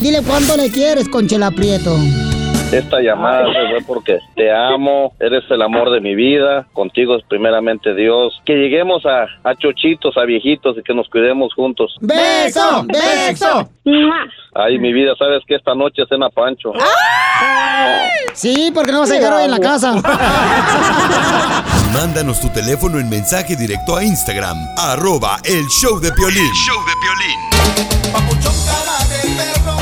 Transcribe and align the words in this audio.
Dile 0.00 0.22
cuánto 0.26 0.56
le 0.56 0.70
quieres, 0.70 1.08
Conchela 1.08 1.50
Prieto. 1.50 1.96
Esta 2.70 3.00
llamada 3.00 3.46
se 3.46 3.68
fue 3.70 3.80
porque 3.86 4.18
te 4.36 4.52
amo, 4.52 5.14
eres 5.20 5.42
el 5.50 5.62
amor 5.62 5.90
de 5.90 6.02
mi 6.02 6.14
vida, 6.14 6.66
contigo 6.74 7.16
es 7.16 7.24
primeramente 7.26 7.94
Dios. 7.94 8.38
Que 8.44 8.56
lleguemos 8.56 9.06
a, 9.06 9.22
a 9.42 9.54
chochitos, 9.54 10.18
a 10.18 10.24
viejitos 10.24 10.76
y 10.78 10.82
que 10.82 10.92
nos 10.92 11.08
cuidemos 11.08 11.54
juntos. 11.54 11.96
¡Beso! 12.00 12.84
¡Beso! 12.86 13.70
Ay, 14.54 14.78
mi 14.78 14.92
vida, 14.92 15.14
sabes 15.18 15.42
que 15.46 15.54
esta 15.54 15.74
noche 15.74 16.02
es 16.02 16.08
cena 16.10 16.28
Pancho. 16.28 16.72
Sí, 18.34 18.70
porque 18.74 18.92
no 18.92 19.00
vas 19.00 19.10
a 19.12 19.14
llegar 19.14 19.32
hoy 19.32 19.44
en 19.44 19.50
la 19.50 19.60
casa. 19.60 19.94
Mándanos 21.94 22.38
tu 22.40 22.50
teléfono 22.50 22.98
en 22.98 23.08
mensaje 23.08 23.56
directo 23.56 23.96
a 23.96 24.04
Instagram, 24.04 24.58
arroba 24.76 25.38
el 25.44 25.64
show 25.68 25.98
de 26.00 26.12
Piolín. 26.12 26.52
show 26.52 26.76
de 26.84 26.92
Piolín. 27.00 27.38
Papuchón 28.12 28.52
cara 28.66 28.98
de 29.08 29.22
perro, 29.36 29.77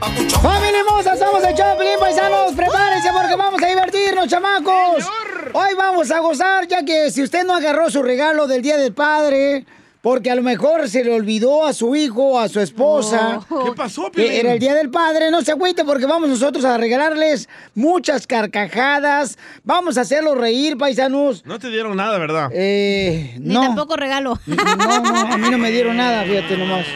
papuchón. 0.00 0.40
¡Familia 0.42 0.80
hermosa! 0.80 1.16
Somos 1.16 1.44
el 1.44 1.54
Choplin, 1.54 1.98
paisanos. 2.00 2.52
Prepárense 2.54 3.10
porque 3.12 3.36
vamos 3.36 3.62
a 3.62 3.66
divertirnos, 3.66 4.26
chamacos. 4.28 5.04
Hoy 5.52 5.74
vamos 5.76 6.10
a 6.10 6.18
gozar, 6.20 6.66
ya 6.66 6.84
que 6.84 7.10
si 7.10 7.22
usted 7.22 7.44
no 7.44 7.54
agarró 7.54 7.90
su 7.90 8.02
regalo 8.02 8.46
del 8.46 8.62
Día 8.62 8.76
del 8.76 8.92
Padre, 8.92 9.64
porque 10.02 10.30
a 10.30 10.34
lo 10.34 10.42
mejor 10.42 10.88
se 10.88 11.04
le 11.04 11.12
olvidó 11.12 11.66
a 11.66 11.72
su 11.74 11.94
hijo 11.94 12.22
o 12.32 12.38
a 12.38 12.48
su 12.48 12.60
esposa. 12.60 13.40
¿Qué 13.48 13.72
pasó, 13.76 14.04
Que 14.10 14.22
Piolín? 14.22 14.32
era 14.32 14.52
el 14.54 14.58
Día 14.58 14.74
del 14.74 14.90
Padre, 14.90 15.30
no 15.30 15.42
se 15.42 15.52
agüite 15.52 15.84
porque 15.84 16.06
vamos 16.06 16.28
nosotros 16.28 16.64
a 16.64 16.76
regalarles 16.78 17.48
muchas 17.74 18.26
carcajadas. 18.26 19.36
Vamos 19.64 19.98
a 19.98 20.02
hacerlos 20.02 20.38
reír, 20.38 20.78
paisanos. 20.78 21.44
No 21.44 21.58
te 21.58 21.68
dieron 21.68 21.96
nada, 21.96 22.18
¿verdad? 22.18 22.48
Eh, 22.54 23.34
Ni 23.40 23.54
no. 23.54 23.60
tampoco 23.62 23.96
regalo. 23.96 24.38
No, 24.46 25.00
no, 25.02 25.18
a 25.32 25.36
mí 25.36 25.50
no 25.50 25.58
me 25.58 25.70
dieron 25.70 25.96
nada, 25.96 26.22
fíjate 26.24 26.56
nomás. 26.56 26.86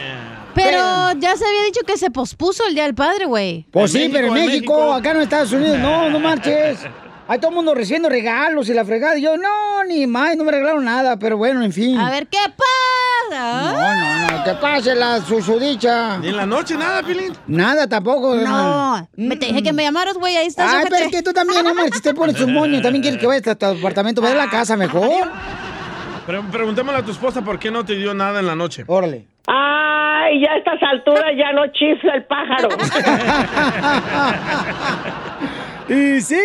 Pero 0.55 1.11
ya 1.19 1.35
se 1.35 1.45
había 1.45 1.63
dicho 1.65 1.81
que 1.85 1.97
se 1.97 2.09
pospuso 2.09 2.63
el 2.67 2.73
Día 2.73 2.83
del 2.83 2.95
Padre, 2.95 3.25
güey. 3.25 3.67
Pues 3.71 3.91
sí, 3.91 4.09
pero 4.11 4.27
en 4.27 4.33
México, 4.33 4.93
acá 4.93 5.11
en 5.11 5.21
Estados 5.21 5.51
Unidos, 5.51 5.77
no, 5.79 6.09
no 6.09 6.19
marches. 6.21 6.79
Hay 7.27 7.39
todo 7.39 7.49
el 7.49 7.55
mundo 7.55 7.73
recibiendo 7.73 8.07
regalos 8.07 8.69
y 8.69 8.73
la 8.73 8.85
fregada. 8.85 9.17
Y 9.17 9.23
yo, 9.23 9.35
no, 9.35 9.83
ni 9.83 10.05
más, 10.05 10.37
no 10.37 10.43
me 10.43 10.51
regalaron 10.51 10.85
nada, 10.85 11.17
pero 11.17 11.37
bueno, 11.37 11.63
en 11.63 11.73
fin. 11.73 11.97
A 11.97 12.11
ver, 12.11 12.27
¿qué 12.27 12.37
pasa? 12.55 13.73
No, 13.73 14.27
no, 14.29 14.37
no, 14.37 14.43
que 14.43 14.53
pase 14.53 14.93
la 14.93 15.19
susodicha. 15.21 16.19
¿Ni 16.19 16.27
en 16.27 16.37
la 16.37 16.45
noche 16.45 16.75
nada, 16.77 17.01
Pilín? 17.01 17.33
Nada 17.47 17.87
tampoco. 17.87 18.35
No, 18.35 19.07
me 19.15 19.35
te 19.37 19.47
dije 19.47 19.63
que 19.63 19.73
me 19.73 19.81
llamaras, 19.83 20.15
güey, 20.15 20.37
ahí 20.37 20.45
estás. 20.45 20.71
Ay, 20.71 20.85
pero 20.87 21.05
es 21.05 21.11
que 21.11 21.23
tú 21.23 21.33
también, 21.33 21.63
no 21.63 21.73
marches, 21.73 22.03
te 22.03 22.13
pones 22.13 22.39
un 22.39 22.53
moño. 22.53 22.79
También 22.81 23.01
quieres 23.01 23.19
que 23.19 23.25
vayas 23.25 23.47
a 23.47 23.55
tu 23.55 23.65
apartamento, 23.65 24.21
vaya 24.21 24.35
a 24.35 24.45
la 24.45 24.49
casa 24.51 24.77
mejor. 24.77 25.27
Pero 26.25 26.43
preguntémosle 26.51 26.99
a 26.99 27.03
tu 27.03 27.11
esposa 27.11 27.43
por 27.43 27.59
qué 27.59 27.69
no 27.71 27.85
te 27.85 27.95
dio 27.95 28.13
nada 28.13 28.39
en 28.39 28.47
la 28.47 28.55
noche. 28.55 28.83
Órale. 28.87 29.25
Ay, 29.47 30.41
ya 30.41 30.53
a 30.53 30.57
estas 30.57 30.81
alturas 30.81 31.31
ya 31.37 31.51
no 31.53 31.67
chifla 31.71 32.15
el 32.15 32.23
pájaro. 32.25 32.69
Y 35.87 36.19
sí. 36.21 36.35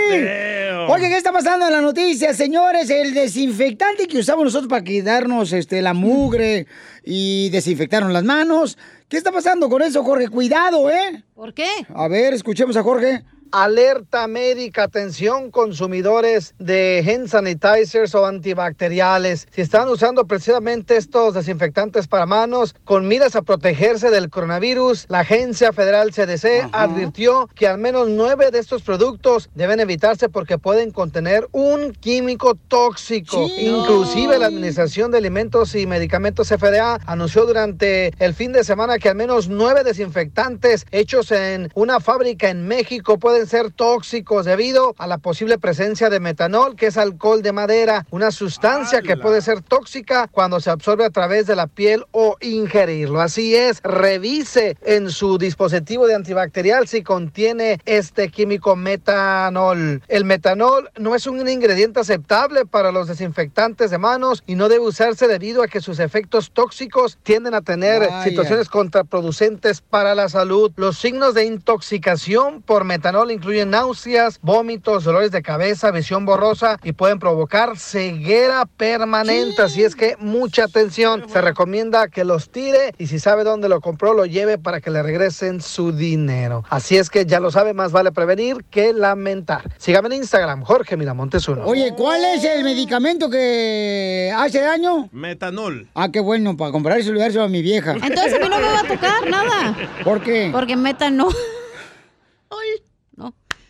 Oye, 0.88 1.08
¿qué 1.08 1.16
está 1.16 1.32
pasando 1.32 1.66
en 1.66 1.72
la 1.72 1.80
noticia, 1.80 2.34
señores? 2.34 2.90
El 2.90 3.14
desinfectante 3.14 4.06
que 4.06 4.18
usamos 4.18 4.44
nosotros 4.44 4.68
para 4.68 4.84
quitarnos 4.84 5.54
este, 5.54 5.80
la 5.80 5.94
mugre 5.94 6.66
y 7.04 7.48
desinfectarnos 7.48 8.12
las 8.12 8.24
manos. 8.24 8.76
¿Qué 9.08 9.16
está 9.16 9.32
pasando 9.32 9.70
con 9.70 9.80
eso, 9.80 10.04
Jorge? 10.04 10.28
Cuidado, 10.28 10.90
¿eh? 10.90 11.24
¿Por 11.34 11.54
qué? 11.54 11.70
A 11.94 12.06
ver, 12.08 12.34
escuchemos 12.34 12.76
a 12.76 12.82
Jorge. 12.82 13.22
Alerta 13.52 14.28
médica, 14.28 14.84
atención 14.84 15.50
consumidores 15.50 16.54
de 16.60 17.04
hand 17.04 17.26
sanitizers 17.26 18.14
o 18.14 18.24
antibacteriales. 18.24 19.48
Si 19.50 19.60
están 19.60 19.88
usando 19.88 20.24
precisamente 20.24 20.96
estos 20.96 21.34
desinfectantes 21.34 22.06
para 22.06 22.26
manos 22.26 22.76
con 22.84 23.08
miras 23.08 23.34
a 23.34 23.42
protegerse 23.42 24.10
del 24.10 24.30
coronavirus, 24.30 25.06
la 25.08 25.20
Agencia 25.20 25.72
Federal 25.72 26.12
CDC 26.12 26.68
advirtió 26.70 27.48
que 27.56 27.66
al 27.66 27.78
menos 27.78 28.08
nueve 28.08 28.52
de 28.52 28.60
estos 28.60 28.82
productos 28.82 29.50
deben 29.56 29.80
evitarse 29.80 30.28
porque 30.28 30.58
pueden 30.58 30.92
contener 30.92 31.48
un 31.50 31.92
químico 31.92 32.54
tóxico. 32.54 33.48
Inclusive 33.58 34.38
la 34.38 34.46
Administración 34.46 35.10
de 35.10 35.18
Alimentos 35.18 35.74
y 35.74 35.88
Medicamentos 35.88 36.50
FDA 36.50 37.00
anunció 37.04 37.46
durante 37.46 38.12
el 38.24 38.32
fin 38.34 38.52
de 38.52 38.62
semana 38.62 38.98
que 38.98 39.08
al 39.08 39.16
menos 39.16 39.48
nueve 39.48 39.82
desinfectantes 39.82 40.86
hechos 40.92 41.32
en 41.32 41.68
una 41.74 41.98
fábrica 41.98 42.48
en 42.48 42.68
México 42.68 43.18
pueden 43.18 43.39
ser 43.46 43.70
tóxicos 43.70 44.46
debido 44.46 44.94
a 44.98 45.06
la 45.06 45.18
posible 45.18 45.58
presencia 45.58 46.10
de 46.10 46.20
metanol, 46.20 46.76
que 46.76 46.86
es 46.86 46.96
alcohol 46.96 47.42
de 47.42 47.52
madera, 47.52 48.06
una 48.10 48.30
sustancia 48.30 49.02
que 49.02 49.16
puede 49.16 49.40
ser 49.40 49.62
tóxica 49.62 50.28
cuando 50.28 50.60
se 50.60 50.70
absorbe 50.70 51.04
a 51.04 51.10
través 51.10 51.46
de 51.46 51.56
la 51.56 51.66
piel 51.66 52.04
o 52.12 52.36
ingerirlo. 52.40 53.20
Así 53.20 53.54
es, 53.54 53.80
revise 53.82 54.76
en 54.82 55.10
su 55.10 55.38
dispositivo 55.38 56.06
de 56.06 56.14
antibacterial 56.14 56.88
si 56.88 57.02
contiene 57.02 57.80
este 57.84 58.28
químico 58.30 58.76
metanol. 58.76 60.02
El 60.08 60.24
metanol 60.24 60.90
no 60.98 61.14
es 61.14 61.26
un 61.26 61.48
ingrediente 61.48 62.00
aceptable 62.00 62.66
para 62.66 62.92
los 62.92 63.08
desinfectantes 63.08 63.90
de 63.90 63.98
manos 63.98 64.42
y 64.46 64.54
no 64.54 64.68
debe 64.68 64.84
usarse 64.86 65.28
debido 65.28 65.62
a 65.62 65.68
que 65.68 65.80
sus 65.80 65.98
efectos 65.98 66.50
tóxicos 66.52 67.18
tienden 67.22 67.54
a 67.54 67.62
tener 67.62 68.00
Vaya. 68.00 68.24
situaciones 68.24 68.68
contraproducentes 68.68 69.80
para 69.80 70.14
la 70.14 70.28
salud. 70.28 70.72
Los 70.76 70.98
signos 70.98 71.34
de 71.34 71.44
intoxicación 71.44 72.62
por 72.62 72.84
metanol 72.84 73.29
incluyen 73.32 73.70
náuseas, 73.70 74.38
vómitos, 74.42 75.04
dolores 75.04 75.30
de 75.30 75.42
cabeza, 75.42 75.90
visión 75.90 76.24
borrosa 76.24 76.78
y 76.82 76.92
pueden 76.92 77.18
provocar 77.18 77.78
ceguera 77.78 78.66
permanente. 78.66 79.62
Así 79.62 79.82
es 79.82 79.96
que 79.96 80.16
mucha 80.18 80.64
atención. 80.64 81.24
Se 81.28 81.40
recomienda 81.40 82.08
que 82.08 82.24
los 82.24 82.50
tire 82.50 82.94
y 82.98 83.06
si 83.06 83.18
sabe 83.18 83.44
dónde 83.44 83.68
lo 83.68 83.80
compró, 83.80 84.14
lo 84.14 84.26
lleve 84.26 84.58
para 84.58 84.80
que 84.80 84.90
le 84.90 85.02
regresen 85.02 85.60
su 85.60 85.92
dinero. 85.92 86.64
Así 86.70 86.96
es 86.96 87.10
que 87.10 87.26
ya 87.26 87.40
lo 87.40 87.50
sabe, 87.50 87.74
más 87.74 87.92
vale 87.92 88.12
prevenir 88.12 88.64
que 88.70 88.92
lamentar. 88.92 89.70
Sígame 89.78 90.08
en 90.08 90.14
Instagram, 90.14 90.62
Jorge 90.62 90.96
Miramontes 90.96 91.46
uno. 91.48 91.64
Oye, 91.64 91.94
¿cuál 91.96 92.24
es 92.24 92.44
el 92.44 92.64
medicamento 92.64 93.30
que 93.30 94.32
hace 94.36 94.60
daño? 94.60 95.08
Metanol. 95.12 95.88
Ah, 95.94 96.10
qué 96.10 96.20
bueno, 96.20 96.56
para 96.56 96.72
comprar 96.72 97.00
y 97.00 97.18
dárselo 97.18 97.44
a 97.44 97.48
mi 97.48 97.62
vieja. 97.62 97.92
Entonces 97.92 98.34
a 98.34 98.38
mí 98.38 98.48
no 98.48 98.58
me 98.58 98.66
va 98.66 98.80
a 98.80 98.88
tocar 98.88 99.28
nada. 99.28 99.76
¿Por 100.04 100.20
qué? 100.22 100.50
Porque 100.52 100.76
meta 100.76 101.10
no. 101.10 101.28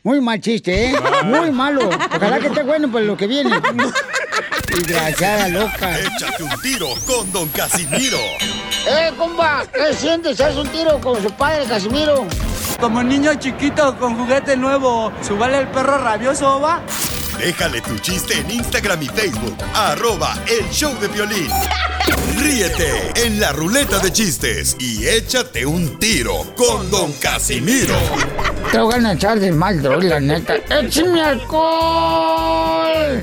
Muy 0.03 0.21
mal 0.21 0.41
chiste, 0.41 0.87
¿eh? 0.87 0.95
Muy 1.25 1.51
malo. 1.51 1.89
Ojalá 1.89 2.39
que 2.39 2.47
esté 2.47 2.63
bueno 2.63 2.91
para 2.91 3.05
lo 3.05 3.17
que 3.17 3.27
viene. 3.27 3.51
Desgraciada 4.69 5.49
loca. 5.49 5.99
Échate 5.99 6.43
un 6.43 6.61
tiro 6.63 6.89
con 7.07 7.31
Don 7.33 7.49
Casimiro. 7.49 8.19
¡Eh, 8.89 9.13
compa! 9.19 9.65
¿Qué 9.73 9.93
sientes? 9.93 10.41
¿Haz 10.41 10.57
un 10.57 10.69
tiro 10.69 10.99
con 11.01 11.23
su 11.23 11.31
padre, 11.33 11.67
Casimiro? 11.67 12.27
Como 12.81 13.03
niño 13.03 13.35
chiquito 13.35 13.99
con 13.99 14.17
juguete 14.17 14.57
nuevo, 14.57 15.13
¿subale 15.21 15.59
el 15.59 15.69
perro 15.69 15.99
rabioso, 15.99 16.61
va? 16.61 16.81
Déjale 17.39 17.83
tu 17.83 17.99
chiste 17.99 18.39
en 18.39 18.51
Instagram 18.51 19.03
y 19.03 19.09
Facebook, 19.09 19.57
arroba 19.75 20.35
el 20.47 20.67
show 20.71 20.99
de 20.99 21.09
violín. 21.09 21.49
Ríete 22.41 23.13
en 23.27 23.39
la 23.39 23.53
ruleta 23.53 23.99
de 23.99 24.11
chistes 24.11 24.75
y 24.79 25.07
échate 25.07 25.67
un 25.67 25.99
tiro 25.99 26.47
con 26.57 26.91
Don 26.91 27.13
Casimiro. 27.13 27.95
Te 28.73 28.79
voy 28.79 28.95
a 28.95 29.13
echar 29.13 29.39
de 29.39 29.53
mal, 29.53 29.83
la 30.09 30.19
neta. 30.19 30.55
¡Échame 30.71 31.21
alcohol! 31.21 33.23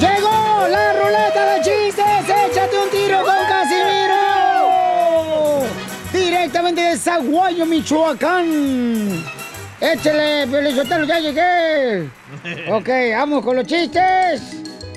¡Llegó 0.00 0.66
la 0.68 0.92
ruleta 0.94 1.54
de 1.54 1.60
chistes! 1.62 2.04
¡Échate 2.50 2.76
un 2.76 2.90
tiro 2.90 3.24
con 3.24 3.36
Casimiro! 3.48 4.18
Directamente 6.12 6.80
de 6.80 6.98
Zaguayo, 6.98 7.64
Michoacán. 7.64 9.24
¡Échale, 9.80 10.48
Pelizotelo, 10.48 11.06
ya 11.06 11.20
llegué! 11.20 12.10
Ok, 12.72 12.88
vamos 13.16 13.44
con 13.44 13.54
los 13.54 13.66
chistes. 13.66 14.42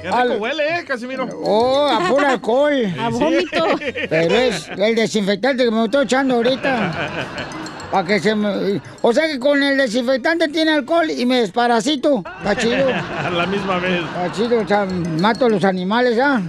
Qué 0.04 0.12
rico 0.12 0.34
huele, 0.36 0.80
¿eh, 0.80 0.84
Casimiro? 0.86 1.30
Oh, 1.46 1.88
a 1.88 2.10
puro 2.10 2.28
alcohol. 2.28 2.94
A 3.00 3.08
vómito. 3.08 3.66
Pero 4.10 4.36
es 4.36 4.68
el 4.68 4.96
desinfectante 4.96 5.64
que 5.64 5.72
me 5.72 5.86
estoy 5.86 6.04
echando 6.04 6.36
ahorita. 6.36 6.92
Para 7.92 8.06
que 8.06 8.20
se 8.20 8.36
me... 8.36 8.82
O 9.02 9.14
sea 9.14 9.28
que 9.28 9.40
con 9.40 9.64
el 9.64 9.78
desinfectante 9.78 10.50
tiene 10.50 10.72
alcohol 10.72 11.10
y 11.10 11.26
me 11.26 11.40
desparasito. 11.40 12.22
Está 12.40 12.54
chido. 12.54 12.88
A 13.26 13.30
la 13.30 13.46
misma 13.46 13.80
vez. 13.80 14.02
Está 14.04 14.32
chido, 14.34 14.60
o 14.60 14.68
sea, 14.68 14.86
mato 15.22 15.46
a 15.46 15.50
los 15.50 15.64
animales, 15.64 16.20
¿ah? 16.20 16.42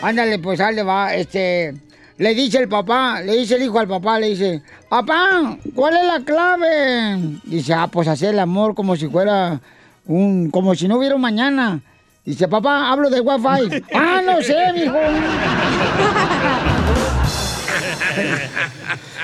Ándale, 0.00 0.38
pues, 0.38 0.58
le 0.58 0.82
va, 0.82 1.14
este... 1.14 1.74
Le 2.16 2.34
dice 2.34 2.58
el 2.58 2.68
papá, 2.68 3.20
le 3.20 3.36
dice 3.36 3.56
el 3.56 3.64
hijo 3.64 3.80
al 3.80 3.88
papá, 3.88 4.20
le 4.20 4.28
dice, 4.28 4.62
papá, 4.88 5.58
¿cuál 5.74 5.96
es 5.96 6.04
la 6.04 6.20
clave? 6.20 7.40
Dice, 7.42 7.74
ah, 7.74 7.88
pues 7.88 8.06
hacer 8.06 8.30
el 8.30 8.38
amor 8.38 8.74
como 8.74 8.94
si 8.94 9.08
fuera 9.08 9.60
un, 10.06 10.50
como 10.50 10.74
si 10.74 10.86
no 10.86 10.98
hubiera 10.98 11.16
un 11.16 11.20
mañana. 11.20 11.80
Dice, 12.24 12.46
papá, 12.46 12.90
hablo 12.90 13.10
de 13.10 13.20
wifi. 13.20 13.82
ah, 13.94 14.20
no 14.24 14.40
sé, 14.42 14.72
mijo. 14.74 14.94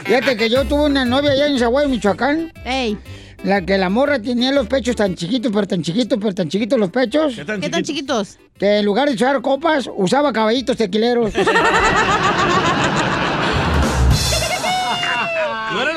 Fíjate 0.05 0.37
que 0.37 0.49
yo 0.49 0.65
tuve 0.65 0.87
una 0.87 1.05
novia 1.05 1.33
allá 1.33 1.47
en 1.47 1.59
Zaguayo, 1.59 1.89
Michoacán. 1.89 2.53
Ey. 2.65 2.99
La 3.45 3.63
que 3.63 3.79
la 3.79 3.89
morra 3.89 4.19
tenía 4.21 4.51
los 4.51 4.67
pechos 4.67 4.97
tan 4.97 5.15
chiquitos, 5.15 5.53
pero 5.53 5.67
tan 5.67 5.83
chiquitos, 5.83 6.19
pero 6.21 6.35
tan 6.35 6.49
chiquitos 6.49 6.79
los 6.79 6.91
pechos. 6.91 7.37
¿Qué 7.37 7.45
tan 7.45 7.61
¿Qué 7.61 7.69
tan 7.69 7.85
chiquitos? 7.85 8.39
Que 8.59 8.79
en 8.79 8.85
lugar 8.85 9.09
de 9.09 9.15
usar 9.15 9.41
copas, 9.43 9.89
usaba 9.95 10.33
caballitos 10.33 10.77
tequileros. 10.77 11.33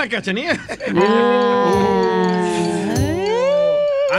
la 0.01 0.09
cachanilla. 0.09 0.59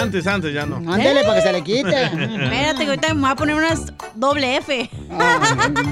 Antes, 0.03 0.27
antes, 0.27 0.53
ya 0.53 0.67
no. 0.67 0.77
Ándele 0.93 1.23
para 1.23 1.37
que 1.37 1.43
se 1.43 1.53
le 1.53 1.63
quite. 1.65 2.05
Espérate, 2.05 2.83
que 2.85 2.89
ahorita 2.89 3.15
me 3.15 3.21
voy 3.21 3.31
a 3.31 3.37
poner 3.37 3.55
unas 3.55 3.93
doble 4.15 4.57
F. 4.57 4.91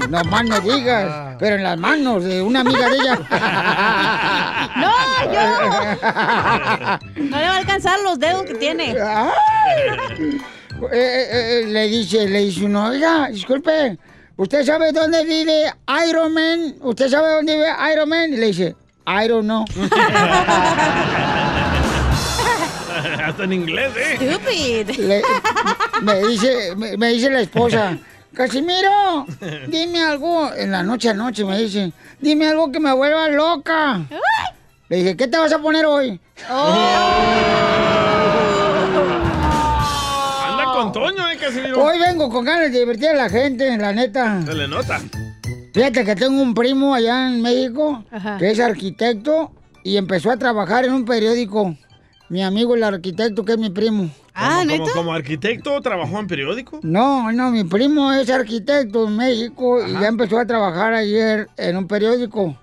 No 0.09 0.23
más 0.25 0.45
no 0.45 0.59
digas, 0.59 1.35
pero 1.39 1.55
en 1.55 1.63
las 1.63 1.77
manos 1.77 2.23
de 2.23 2.41
una 2.41 2.59
amiga 2.61 2.89
de 2.89 2.95
ella. 2.97 3.15
¡No, 4.77 4.91
yo! 5.33 5.41
No 7.23 7.37
le 7.37 7.43
va 7.47 7.53
a 7.53 7.57
alcanzar 7.57 7.99
los 8.01 8.19
dedos 8.19 8.43
que 8.43 8.55
tiene. 8.55 8.91
Eh, 8.91 10.39
eh, 10.91 11.27
eh, 11.31 11.65
le 11.67 11.87
dice, 11.87 12.27
le 12.27 12.39
dice 12.39 12.65
uno, 12.65 12.87
oiga, 12.87 13.29
disculpe, 13.29 13.97
¿usted 14.35 14.65
sabe 14.65 14.91
dónde 14.91 15.23
vive 15.25 15.71
Iron 16.09 16.33
Man? 16.33 16.75
¿Usted 16.81 17.07
sabe 17.09 17.33
dónde 17.35 17.53
vive 17.55 17.69
Iron 17.93 18.09
Man? 18.09 18.33
Y 18.33 18.37
le 18.37 18.47
dice, 18.47 18.75
I 19.07 19.27
don't 19.27 19.45
know. 19.45 19.63
Hasta 23.31 23.43
en 23.45 23.53
inglés, 23.53 23.91
¿eh? 23.97 24.15
Stupid. 24.17 24.89
Le- 24.99 25.21
me, 26.01 26.27
dice, 26.27 26.75
me, 26.75 26.97
me 26.97 27.07
dice 27.09 27.29
la 27.29 27.41
esposa, 27.41 27.97
Casimiro, 28.33 29.25
dime 29.67 30.01
algo, 30.03 30.51
en 30.53 30.71
la 30.71 30.83
noche 30.83 31.09
a 31.09 31.13
noche 31.13 31.43
me 31.45 31.57
dice, 31.59 31.91
dime 32.19 32.47
algo 32.47 32.71
que 32.71 32.79
me 32.79 32.91
vuelva 32.93 33.27
loca. 33.29 34.01
Le 34.89 34.97
dije, 34.97 35.15
¿qué 35.17 35.27
te 35.27 35.37
vas 35.37 35.51
a 35.53 35.59
poner 35.59 35.85
hoy? 35.85 36.19
Anda 40.49 40.65
con 40.73 40.91
Toño, 40.91 41.29
¿eh, 41.29 41.37
Casimiro? 41.37 41.83
Hoy 41.83 41.99
vengo 41.99 42.29
con 42.29 42.43
ganas 42.45 42.71
de 42.71 42.79
divertir 42.79 43.09
a 43.09 43.13
la 43.15 43.29
gente, 43.29 43.77
la 43.77 43.93
neta. 43.93 44.41
Se 44.45 44.53
le 44.53 44.67
nota. 44.67 44.99
Fíjate 45.73 46.03
que 46.03 46.15
tengo 46.15 46.41
un 46.41 46.53
primo 46.53 46.93
allá 46.93 47.27
en 47.29 47.41
México 47.41 48.03
Ajá. 48.11 48.37
que 48.37 48.51
es 48.51 48.59
arquitecto 48.59 49.51
y 49.85 49.95
empezó 49.95 50.31
a 50.31 50.37
trabajar 50.37 50.83
en 50.85 50.93
un 50.93 51.05
periódico. 51.05 51.75
Mi 52.31 52.41
amigo 52.41 52.75
el 52.75 52.83
arquitecto, 52.85 53.43
que 53.43 53.51
es 53.51 53.57
mi 53.57 53.69
primo. 53.69 54.09
Ah, 54.33 54.59
como, 54.61 54.65
¿neta? 54.65 54.91
como 54.95 55.13
arquitecto 55.13 55.81
trabajó 55.81 56.17
en 56.17 56.27
periódico. 56.27 56.79
No, 56.81 57.29
no, 57.33 57.51
mi 57.51 57.65
primo 57.65 58.13
es 58.13 58.29
arquitecto 58.29 59.05
en 59.05 59.17
México 59.17 59.85
y 59.85 59.91
ya 59.91 60.07
empezó 60.07 60.39
a 60.39 60.45
trabajar 60.45 60.93
ayer 60.93 61.49
en 61.57 61.75
un 61.75 61.87
periódico. 61.89 62.57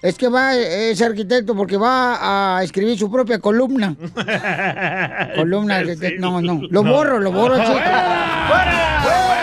Es 0.00 0.16
que 0.16 0.28
va, 0.28 0.56
es 0.56 1.02
arquitecto 1.02 1.54
porque 1.54 1.76
va 1.76 2.56
a 2.56 2.64
escribir 2.64 2.98
su 2.98 3.10
propia 3.10 3.38
columna. 3.38 3.94
columna, 5.36 5.82
de- 5.84 6.16
no, 6.18 6.40
no, 6.40 6.62
lo 6.70 6.82
borro, 6.82 7.20
lo 7.20 7.32
borro, 7.32 7.56
chico. 7.66 7.72
¡Fuera! 7.74 9.41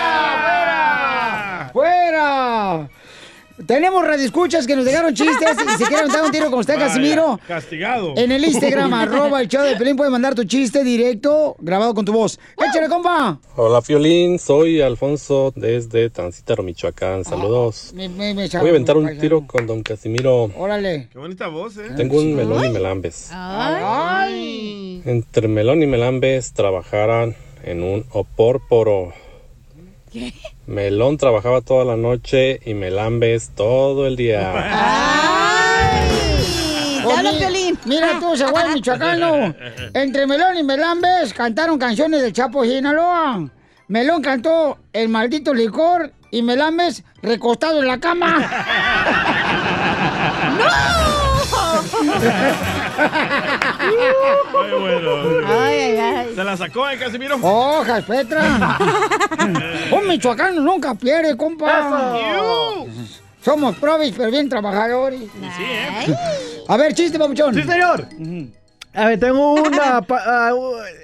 Tenemos 3.69 4.03
radioescuchas 4.03 4.65
que 4.65 4.75
nos 4.75 4.83
dejaron 4.83 5.13
chistes 5.13 5.55
y 5.63 5.77
si 5.77 5.83
quieren 5.83 6.07
dar 6.07 6.23
un 6.23 6.31
tiro 6.31 6.49
con 6.49 6.61
usted, 6.61 6.73
Vaya, 6.73 6.87
Casimiro. 6.87 7.39
Castigado. 7.47 8.15
En 8.17 8.31
el 8.31 8.43
Instagram, 8.43 8.91
arroba 8.95 9.39
el 9.41 9.47
show 9.47 9.61
de 9.61 9.75
Pelín, 9.75 9.95
puedes 9.95 10.11
mandar 10.11 10.33
tu 10.33 10.43
chiste 10.43 10.83
directo, 10.83 11.55
grabado 11.59 11.93
con 11.93 12.03
tu 12.03 12.11
voz. 12.11 12.39
¡Échale, 12.57 12.89
compa! 12.89 13.39
Hola, 13.55 13.83
Fiolín. 13.83 14.39
Soy 14.39 14.81
Alfonso 14.81 15.53
desde 15.55 16.09
Tancítaro, 16.09 16.63
Michoacán. 16.63 17.23
Saludos. 17.23 17.91
Me, 17.93 18.09
me, 18.09 18.33
me 18.33 18.47
Voy 18.47 18.69
a 18.69 18.71
aventar 18.71 18.97
un 18.97 19.15
tiro 19.19 19.45
con 19.45 19.67
don 19.67 19.83
Casimiro. 19.83 20.49
Órale. 20.57 21.07
Qué 21.13 21.19
bonita 21.19 21.47
voz, 21.47 21.77
¿eh? 21.77 21.91
Tengo 21.95 22.17
un 22.17 22.35
melón 22.35 22.65
y 22.65 22.69
melambes. 22.69 23.29
Ay. 23.31 25.03
Entre 25.05 25.47
melón 25.47 25.83
y 25.83 25.85
melambes 25.85 26.53
trabajaran 26.53 27.35
en 27.63 27.83
un 27.83 28.03
opórporo. 28.13 29.13
¿Qué? 30.11 30.33
Melón 30.65 31.17
trabajaba 31.17 31.61
toda 31.61 31.85
la 31.85 31.95
noche 31.95 32.59
y 32.65 32.73
melambes 32.73 33.51
todo 33.55 34.07
el 34.07 34.15
día. 34.15 34.51
¡Ay! 34.55 36.09
Piolín. 37.37 37.79
Mira 37.85 38.19
tú, 38.19 38.35
Zaguay 38.35 38.73
Michoacano. 38.73 39.53
Entre 39.93 40.27
Melón 40.27 40.57
y 40.57 40.63
Melambes 40.63 41.33
cantaron 41.33 41.77
canciones 41.77 42.21
del 42.21 42.33
Chapo 42.33 42.63
Sinaloa. 42.63 43.49
Melón 43.87 44.21
cantó 44.21 44.77
El 44.93 45.09
maldito 45.09 45.53
licor 45.53 46.11
y 46.31 46.41
Melambes 46.41 47.03
recostado 47.21 47.81
en 47.81 47.87
la 47.87 47.99
cama. 47.99 48.39
Ay, 53.89 54.71
bueno. 54.79 55.11
Ay, 55.47 55.79
ay, 55.79 55.97
ay. 55.97 56.35
¿Se 56.35 56.43
la 56.43 56.57
sacó, 56.57 56.89
eh, 56.89 56.97
Casimiro? 56.97 57.37
¡Hojas, 57.41 58.03
Petra! 58.03 58.77
Un 59.91 60.07
michoacano 60.07 60.61
nunca 60.61 60.93
pierde, 60.95 61.35
compa. 61.37 62.15
Somos 63.43 63.75
probis, 63.77 64.13
pero 64.17 64.29
bien 64.31 64.49
trabajadores. 64.49 65.21
Sí, 65.21 65.63
¿eh? 65.63 66.15
A 66.67 66.77
ver, 66.77 66.93
chiste, 66.93 67.17
papuchón. 67.17 67.53
Sí, 67.55 67.63
señor. 67.63 68.05
A 68.93 69.05
ver, 69.07 69.19
tengo 69.19 69.53
una, 69.53 70.01
pa- 70.07 70.23
ah, 70.25 70.51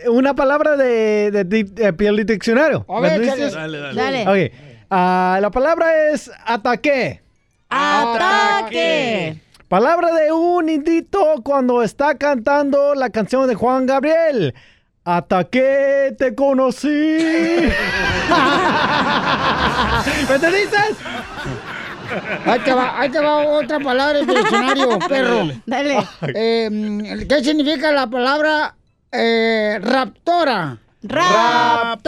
una 0.09 0.33
palabra 0.33 0.75
de, 0.75 1.31
de, 1.31 1.43
de, 1.43 1.63
de 1.63 1.93
Piel 1.93 2.25
Diccionario. 2.25 2.85
A 2.89 2.99
ver, 2.99 3.19
¿Me 3.19 3.25
échale. 3.25 3.41
dices? 3.45 3.53
Dale, 3.53 3.77
dale. 3.79 4.01
Dale. 4.25 4.45
Ok. 4.47 4.53
Ah, 4.89 5.39
la 5.41 5.49
palabra 5.49 6.09
es 6.11 6.29
ataque. 6.45 7.21
¡Ataque! 7.69 9.41
Palabra 9.67 10.13
de 10.13 10.31
un 10.31 10.69
indito 10.69 11.41
cuando 11.43 11.81
está 11.81 12.19
cantando 12.19 12.93
la 12.93 13.09
canción 13.09 13.47
de 13.47 13.55
Juan 13.55 13.87
Gabriel. 13.87 14.53
Ataque, 15.03 16.15
te 16.19 16.35
conocí. 16.35 16.87
¿Me 20.29 20.35
entendiste? 20.35 20.77
Ahí 22.45 22.59
te 22.59 22.73
va, 22.73 22.99
ahí 22.99 23.09
te 23.09 23.19
va 23.19 23.37
otra 23.37 23.79
palabra 23.79 24.19
del 24.19 24.27
diccionario, 24.27 24.99
perro. 25.09 25.47
Dale. 25.65 25.97
Eh, 26.35 27.25
¿Qué 27.27 27.43
significa 27.43 27.91
la 27.91 28.05
palabra 28.07 28.75
eh, 29.11 29.79
raptora? 29.81 30.77
¡Raptora! 31.01 32.05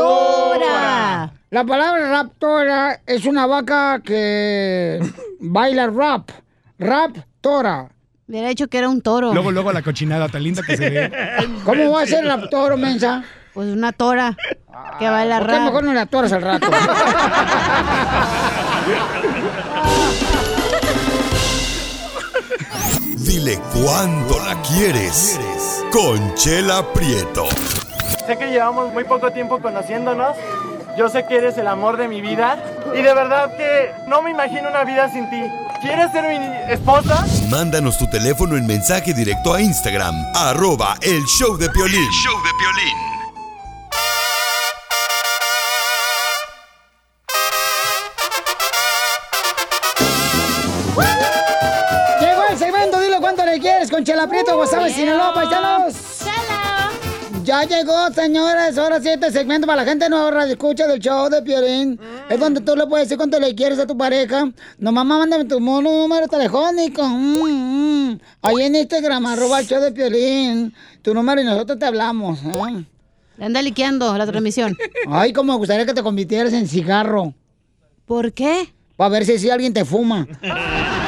La 1.50 1.64
palabra 1.64 2.08
raptora 2.12 3.02
es 3.08 3.26
una 3.26 3.48
vaca 3.48 4.00
que 4.04 5.00
baila 5.40 5.88
rap. 5.88 6.30
Raptora. 6.80 7.90
Hubiera 8.28 8.50
dicho 8.50 8.68
que 8.68 8.78
era 8.78 8.90
un 8.90 9.02
toro. 9.02 9.34
Luego, 9.34 9.52
luego 9.52 9.72
la 9.72 9.82
cochinada 9.82 10.28
tan 10.30 10.44
linda 10.44 10.62
que 10.62 10.76
se 10.78 10.90
ve. 10.90 11.12
¿Cómo 11.66 11.92
va 11.92 12.02
a 12.04 12.06
ser 12.06 12.26
raptoro, 12.26 12.76
mensa? 12.78 13.24
Pues 13.54 13.70
una 13.70 13.92
tora 13.94 14.36
que 15.00 15.10
baila 15.10 15.40
¿Por 15.40 15.48
qué 15.48 15.54
rap. 15.54 15.64
mejor 15.64 15.84
no 15.84 15.94
la 15.94 16.02
atoras 16.02 16.32
al 16.34 16.42
rato? 16.42 16.68
Dile 23.18 23.60
cuándo 23.74 24.40
la 24.40 24.62
quieres. 24.62 25.40
Conchela 25.92 26.94
Prieto. 26.94 27.46
Sé 28.26 28.38
que 28.38 28.48
llevamos 28.48 28.94
muy 28.94 29.04
poco 29.04 29.32
tiempo 29.32 29.60
conociéndonos. 29.60 30.36
Yo 30.98 31.10
sé 31.10 31.28
que 31.28 31.38
eres 31.38 31.56
el 31.60 31.68
amor 31.68 31.96
de 31.96 32.08
mi 32.08 32.22
vida. 32.22 32.58
Y 32.96 33.04
de 33.04 33.14
verdad 33.14 33.56
que 33.56 33.92
no 34.08 34.24
me 34.24 34.32
imagino 34.32 34.68
una 34.68 34.84
vida 34.84 35.08
sin 35.12 35.30
ti. 35.30 35.44
¿Quieres 35.80 36.12
ser 36.12 36.28
mi 36.28 36.74
esposa? 36.74 37.24
Mándanos 37.52 38.00
tu 38.00 38.10
teléfono 38.10 38.58
en 38.58 38.66
mensaje 38.66 39.14
directo 39.14 39.54
a 39.54 39.62
Instagram, 39.62 40.16
arroba 40.34 40.98
el 41.02 41.24
show 41.26 41.56
de 41.56 41.70
Piolín. 41.70 42.10
show 42.10 42.34
de 42.42 42.50
Piolín. 42.58 42.98
Llegó 52.20 52.44
el 52.50 52.58
segmento, 52.58 53.00
dile 53.00 53.18
cuánto 53.20 53.46
le 53.46 53.60
quieres 53.60 53.92
con 53.92 54.04
Chela 54.04 54.28
Prieto, 54.28 54.56
Guasave, 54.56 54.92
Sinaloa, 54.92 55.36
paisanos. 55.36 56.17
Ya 57.48 57.64
llegó, 57.64 58.12
señores. 58.14 58.78
Ahora 58.78 59.00
sí, 59.00 59.08
este 59.08 59.32
segmento 59.32 59.66
para 59.66 59.86
la 59.86 59.90
gente 59.90 60.10
nueva 60.10 60.32
radio 60.32 60.52
escucha 60.52 60.86
del 60.86 61.00
show 61.00 61.30
de 61.30 61.42
Piolín. 61.42 61.98
Es 62.30 62.38
donde 62.38 62.60
tú 62.60 62.76
le 62.76 62.86
puedes 62.88 63.08
decir 63.08 63.18
cuánto 63.18 63.40
le 63.40 63.56
quieres 63.56 63.80
a 63.80 63.88
tu 63.88 63.98
pareja. 63.98 64.52
No, 64.78 64.92
mamá, 64.92 65.20
mándame 65.20 65.46
tu 65.46 65.62
mono, 65.62 65.90
número 65.90 66.28
telefónico. 66.28 67.08
Mm, 67.08 68.10
mm. 68.10 68.20
Ahí 68.42 68.64
en 68.64 68.76
Instagram, 68.76 69.28
arroba 69.28 69.62
el 69.62 69.66
show 69.66 69.80
de 69.80 69.94
Piolín. 69.94 70.74
Tu 71.02 71.14
número 71.14 71.40
y 71.40 71.46
nosotros 71.46 71.80
te 71.80 71.86
hablamos. 71.86 72.38
¿eh? 72.44 72.86
Anda 73.40 73.62
liqueando 73.62 74.18
la 74.18 74.26
transmisión. 74.28 74.76
Ay, 75.10 75.32
como 75.32 75.54
me 75.54 75.58
gustaría 75.58 75.86
que 75.86 75.94
te 75.94 76.04
convirtieras 76.04 76.52
en 76.52 76.68
cigarro. 76.68 77.34
¿Por 78.06 78.34
qué? 78.34 78.74
Para 78.98 79.08
ver 79.08 79.26
si, 79.26 79.40
si 79.40 79.50
alguien 79.50 79.74
te 79.74 79.86
fuma. 79.86 80.28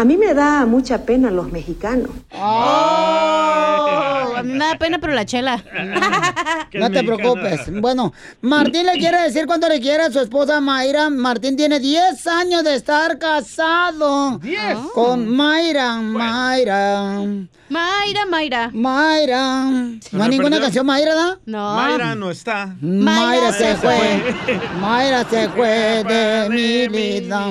A 0.00 0.04
mí 0.06 0.16
me 0.16 0.32
da 0.32 0.64
mucha 0.64 1.04
pena 1.04 1.30
los 1.30 1.52
mexicanos. 1.52 2.08
¡Oh! 2.32 4.32
a 4.34 4.42
mí 4.42 4.54
me 4.54 4.64
da 4.64 4.78
pena, 4.78 4.98
pero 4.98 5.12
la 5.12 5.26
chela. 5.26 5.62
No 6.72 6.90
te 6.90 7.02
preocupes. 7.02 7.68
Bueno, 7.80 8.12
Martín 8.40 8.86
le 8.86 8.92
quiere 8.92 9.22
decir 9.22 9.44
cuánto 9.46 9.68
le 9.68 9.80
quiere 9.80 10.04
a 10.04 10.10
su 10.10 10.20
esposa 10.20 10.60
Mayra. 10.60 11.10
Martín 11.10 11.56
tiene 11.56 11.80
10 11.80 12.26
años 12.28 12.64
de 12.64 12.76
estar 12.76 13.18
casado. 13.18 14.38
¿Diez? 14.38 14.78
Con 14.94 15.28
Mayra, 15.28 15.96
Mayra. 15.96 17.20
Mayra, 17.68 18.26
Mayra. 18.26 18.70
Mayra. 18.72 19.64
¿No 19.64 20.22
hay 20.22 20.30
ninguna 20.30 20.50
perdió. 20.50 20.62
canción 20.62 20.86
Mayra, 20.86 21.14
da? 21.14 21.38
No. 21.44 21.74
Mayra 21.74 22.14
no 22.14 22.30
está. 22.30 22.74
Mayra 22.80 23.52
se 23.52 23.74
fue. 23.76 24.34
Mayra 24.80 25.24
se 25.28 25.48
fue 25.50 26.04
de 26.04 26.48
mi 26.50 26.88
vida. 26.88 27.50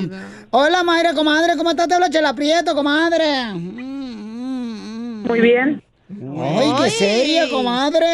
Hola, 0.52 0.82
Mayra, 0.82 1.14
comadre. 1.14 1.56
¿Cómo 1.56 1.70
estás? 1.70 1.86
Te 1.86 1.94
habla 1.94 2.10
Chela 2.10 2.34
Prieto, 2.34 2.74
comadre. 2.74 3.52
Muy 3.54 5.40
bien. 5.40 5.80
Ay, 6.10 6.72
qué 6.82 6.90
seria, 6.90 7.48
comadre. 7.48 8.04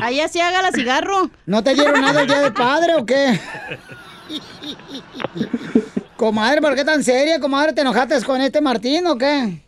Allá 0.00 0.28
sí 0.28 0.40
haga 0.40 0.62
la 0.62 0.70
cigarro. 0.70 1.30
¿No 1.46 1.64
te 1.64 1.74
dieron 1.74 2.00
nada 2.00 2.22
el 2.22 2.28
día 2.28 2.42
del 2.42 2.52
padre 2.52 2.94
o 2.94 3.04
qué? 3.04 3.40
Comadre, 6.16 6.60
¿por 6.60 6.76
qué 6.76 6.84
tan 6.84 7.02
seria, 7.02 7.40
comadre? 7.40 7.72
¿Te 7.72 7.80
enojaste 7.80 8.22
con 8.22 8.40
este 8.40 8.60
Martín 8.60 9.08
o 9.08 9.18
qué? 9.18 9.60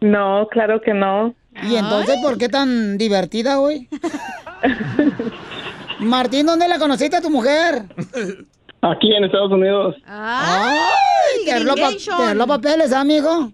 No, 0.00 0.48
claro 0.50 0.80
que 0.80 0.94
no. 0.94 1.34
¿Y 1.62 1.76
entonces 1.76 2.16
por 2.22 2.38
qué 2.38 2.48
tan 2.48 2.96
divertida 2.96 3.60
hoy? 3.60 3.86
Martín, 6.00 6.46
¿dónde 6.46 6.68
la 6.68 6.78
conociste 6.78 7.16
a 7.16 7.20
tu 7.20 7.28
mujer? 7.28 7.84
Aquí 8.90 9.14
en 9.14 9.24
Estados 9.24 9.50
Unidos. 9.50 9.96
¡Ay! 10.06 11.44
¿Te 11.44 11.52
arregló, 11.52 11.74
pa- 11.74 12.46
papeles, 12.46 12.92
amigo? 12.92 13.50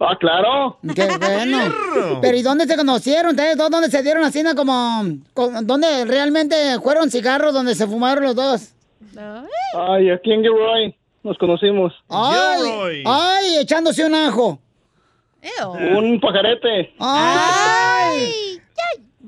Ah, 0.00 0.16
claro. 0.18 0.78
Qué 0.94 1.06
bueno. 1.18 1.58
Pero 2.22 2.36
¿y 2.36 2.42
dónde 2.42 2.66
se 2.66 2.76
conocieron 2.76 3.32
ustedes 3.32 3.56
dos? 3.56 3.70
¿Dónde 3.70 3.90
se 3.90 4.02
dieron 4.02 4.24
así 4.24 4.42
¿no? 4.42 4.54
como... 4.54 5.04
¿Dónde 5.62 6.04
realmente 6.06 6.54
fueron 6.82 7.10
cigarros 7.10 7.52
donde 7.52 7.74
se 7.74 7.86
fumaron 7.86 8.24
los 8.24 8.34
dos? 8.34 8.72
Ay, 9.74 10.10
aquí 10.10 10.32
en 10.32 10.42
Gilroy 10.42 10.94
nos 11.22 11.36
conocimos. 11.38 11.92
¡Ay! 12.08 13.02
¡Ay! 13.06 13.56
Echándose 13.60 14.04
un 14.06 14.14
ajo. 14.14 14.58
Un 16.00 16.18
pajarete. 16.20 16.94
¡Ay! 16.98 18.60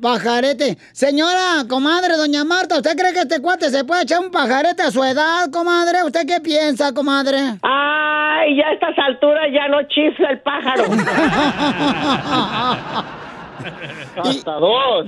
Pajarete. 0.00 0.78
Señora, 0.92 1.64
comadre, 1.68 2.16
doña 2.16 2.44
Marta, 2.44 2.76
¿usted 2.76 2.96
cree 2.96 3.12
que 3.12 3.20
este 3.20 3.40
cuate 3.40 3.70
se 3.70 3.84
puede 3.84 4.02
echar 4.02 4.20
un 4.20 4.30
pajarete 4.30 4.82
a 4.82 4.90
su 4.90 5.02
edad, 5.02 5.50
comadre? 5.52 6.04
¿Usted 6.04 6.26
qué 6.26 6.40
piensa, 6.40 6.92
comadre? 6.92 7.38
Ay, 7.62 8.56
ya 8.56 8.68
a 8.68 8.72
estas 8.72 8.98
alturas 8.98 9.46
ya 9.52 9.68
no 9.68 9.82
chifla 9.88 10.30
el 10.30 10.40
pájaro. 10.40 10.84
Hasta 14.16 14.52
dos. 14.52 15.06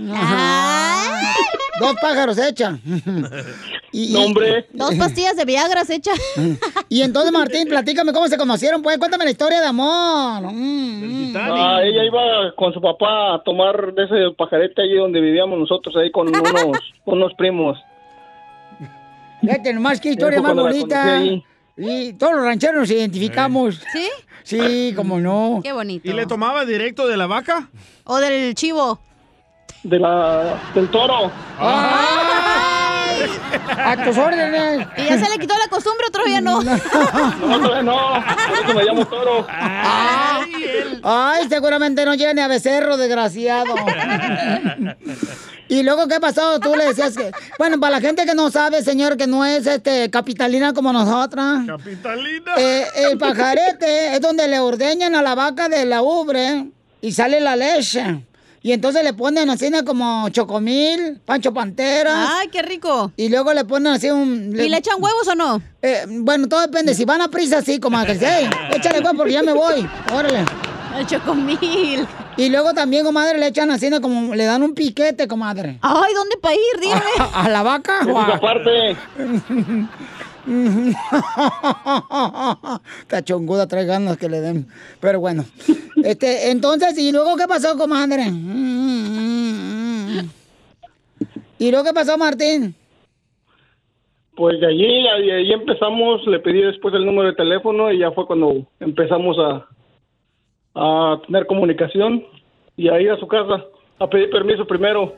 Dos 1.81 1.95
pájaros 2.01 2.39
hecha. 2.39 2.79
Y, 3.93 4.13
No, 4.13 4.27
hombre. 4.27 4.67
Dos 4.73 4.95
pastillas 4.95 5.35
de 5.35 5.45
Viagra 5.45 5.85
se 5.85 5.97
echa. 5.97 6.13
Y 6.89 7.03
entonces, 7.03 7.33
Martín, 7.33 7.67
platícame 7.69 8.13
cómo 8.13 8.29
se 8.29 8.39
conocieron, 8.39 8.83
pues. 8.83 8.99
Cuéntame 8.99 9.25
la 9.25 9.33
historia 9.33 9.61
de 9.61 9.67
amor. 9.67 10.43
Mm, 10.53 11.33
mm. 11.33 11.37
Ah, 11.37 11.81
ella 11.83 12.05
iba 12.05 12.55
con 12.55 12.73
su 12.73 12.81
papá 12.81 13.35
a 13.35 13.43
tomar 13.43 13.93
de 13.95 14.05
ese 14.05 14.35
pajarete 14.37 14.83
allí 14.83 14.95
donde 14.95 15.21
vivíamos 15.21 15.59
nosotros, 15.59 15.97
ahí 15.97 16.11
con 16.13 16.29
unos, 16.29 16.79
unos 17.05 17.35
primos. 17.35 17.79
Fíjate 19.41 19.73
nomás 19.73 20.01
qué 20.01 20.11
historia 20.11 20.41
más 20.41 20.55
bonita. 20.55 21.21
Y 21.81 22.13
todos 22.13 22.35
los 22.35 22.45
rancheros 22.45 22.81
nos 22.81 22.91
identificamos. 22.91 23.81
¿Sí? 23.93 24.09
Sí, 24.43 24.93
cómo 24.95 25.19
no. 25.19 25.61
Qué 25.63 25.73
bonito. 25.73 26.09
¿Y 26.09 26.13
le 26.13 26.27
tomaba 26.27 26.65
directo 26.67 27.09
de 27.09 27.17
la 27.17 27.27
vaca? 27.27 27.69
O 28.05 28.19
del 28.19 28.55
chivo. 28.55 29.01
De 29.83 29.99
la, 29.99 30.61
del 30.75 30.89
toro. 30.91 31.33
A 33.69 33.97
tus 34.05 34.19
órdenes. 34.19 34.87
Y 34.99 35.05
ya 35.05 35.19
se 35.19 35.31
le 35.31 35.39
quitó 35.39 35.55
la 35.57 35.69
costumbre, 35.69 36.07
otro 36.09 36.25
día 36.25 36.41
no. 36.43 36.63
No, 36.63 36.79
todavía 37.61 37.83
no. 37.83 38.25
Por 38.57 38.65
eso 38.65 38.75
me 38.75 38.85
llamo 38.85 39.07
toro. 39.07 39.47
Ay, 41.03 41.49
seguramente 41.49 42.05
no 42.05 42.15
llega 42.15 42.35
ni 42.35 42.43
a 42.43 42.49
becerro, 42.49 42.99
desgraciado. 42.99 43.75
Y 45.71 45.85
luego, 45.85 46.09
¿qué 46.09 46.19
pasó? 46.19 46.59
Tú 46.59 46.75
le 46.75 46.87
decías 46.87 47.17
que... 47.17 47.31
Bueno, 47.57 47.79
para 47.79 47.93
la 47.93 48.01
gente 48.01 48.27
que 48.27 48.35
no 48.35 48.51
sabe, 48.51 48.83
señor, 48.83 49.17
que 49.17 49.29
no 49.29 49.45
es 49.45 49.69
este 49.69 50.11
capitalina 50.11 50.73
como 50.73 50.93
nosotras. 50.93 51.65
Capitalina. 51.65 52.55
eh, 52.59 52.87
el 53.09 53.17
pajarete 53.17 54.15
es 54.15 54.21
donde 54.21 54.49
le 54.49 54.59
ordeñan 54.59 55.15
a 55.15 55.23
la 55.23 55.37
vaca 55.37 55.69
de 55.69 55.87
la 55.87 56.03
ubre 56.03 56.67
y 57.01 57.13
sale 57.13 57.41
la 57.41 57.55
leche. 57.55 58.25
Y 58.63 58.73
entonces 58.73 59.05
le 59.05 59.15
ponen 59.15 59.49
así 59.49 59.71
como 59.87 60.29
chocomil, 60.31 61.21
pancho 61.25 61.55
pantera. 61.55 62.41
Ay, 62.41 62.49
qué 62.49 62.63
rico. 62.63 63.13
Y 63.17 63.29
luego 63.29 63.55
le 63.55 63.65
ponen 63.65 63.93
así 63.93 64.11
un... 64.11 64.53
¿Y 64.59 64.69
le 64.69 64.77
echan 64.77 64.97
huevos 64.99 65.29
o 65.29 65.37
no? 65.37 65.63
Eh, 65.83 66.05
bueno, 66.09 66.49
todo 66.49 66.63
depende. 66.63 66.95
Si 66.95 67.05
van 67.05 67.21
a 67.21 67.29
prisa, 67.29 67.63
sí, 67.63 67.79
como 67.79 68.05
que 68.05 68.19
hey, 68.21 68.51
échale 68.75 68.99
huevo 68.99 69.19
porque 69.19 69.35
ya 69.35 69.43
me 69.45 69.53
voy. 69.53 69.89
Órale. 70.13 70.45
El 70.99 71.07
chocomil. 71.07 72.07
Y 72.41 72.49
luego 72.49 72.73
también, 72.73 73.05
comadre, 73.05 73.39
le 73.39 73.49
echan 73.49 73.71
así, 73.71 73.91
¿no? 73.91 74.01
como 74.01 74.35
le 74.35 74.47
dan 74.47 74.63
un 74.63 74.75
piquete, 74.75 75.29
comadre. 75.29 75.79
Ay, 75.83 76.15
¿dónde 76.15 76.39
para 76.41 76.55
ir? 76.55 76.81
Dígame. 76.81 77.11
¿A, 77.19 77.45
a 77.45 77.51
la 77.51 77.63
vaca? 77.63 78.01
Aparte. 78.35 78.97
Esta 83.03 83.23
chonguda 83.23 83.67
trae 83.67 83.85
ganas 83.85 84.17
que 84.17 84.31
le 84.31 84.41
den. 84.41 84.69
Pero 85.01 85.21
bueno. 85.21 85.45
Este, 86.03 86.51
entonces, 86.51 86.97
¿y 86.99 87.13
luego 87.13 87.37
qué 87.37 87.47
pasó, 87.47 87.77
comadre? 87.77 88.25
¿Y 91.59 91.71
luego 91.71 91.85
qué 91.85 91.93
pasó, 91.93 92.17
Martín? 92.17 92.75
Pues 94.35 94.59
de 94.61 94.67
allí, 94.67 95.03
de 95.03 95.37
allí 95.37 95.53
empezamos, 95.53 96.27
le 96.27 96.39
pedí 96.39 96.63
después 96.63 96.95
el 96.95 97.05
número 97.05 97.29
de 97.29 97.35
teléfono 97.35 97.93
y 97.93 97.99
ya 97.99 98.11
fue 98.13 98.27
cuando 98.27 98.67
empezamos 98.81 99.37
a, 99.39 99.67
a 100.75 101.21
tener 101.27 101.47
comunicación 101.47 102.25
y 102.77 102.89
a 102.89 103.01
ir 103.01 103.11
a 103.11 103.19
su 103.19 103.27
casa 103.27 103.65
a 103.99 104.09
pedir 104.09 104.31
permiso 104.31 104.67
primero. 104.67 105.15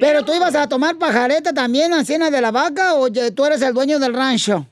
¿Pero 0.00 0.24
tú 0.24 0.32
ibas 0.34 0.54
a 0.54 0.68
tomar 0.68 0.96
pajareta 0.98 1.52
también, 1.52 1.92
Ancina 1.92 2.30
de 2.30 2.40
la 2.40 2.50
Vaca, 2.50 2.94
o 2.94 3.08
tú 3.10 3.44
eres 3.44 3.62
el 3.62 3.74
dueño 3.74 3.98
del 3.98 4.14
rancho? 4.14 4.66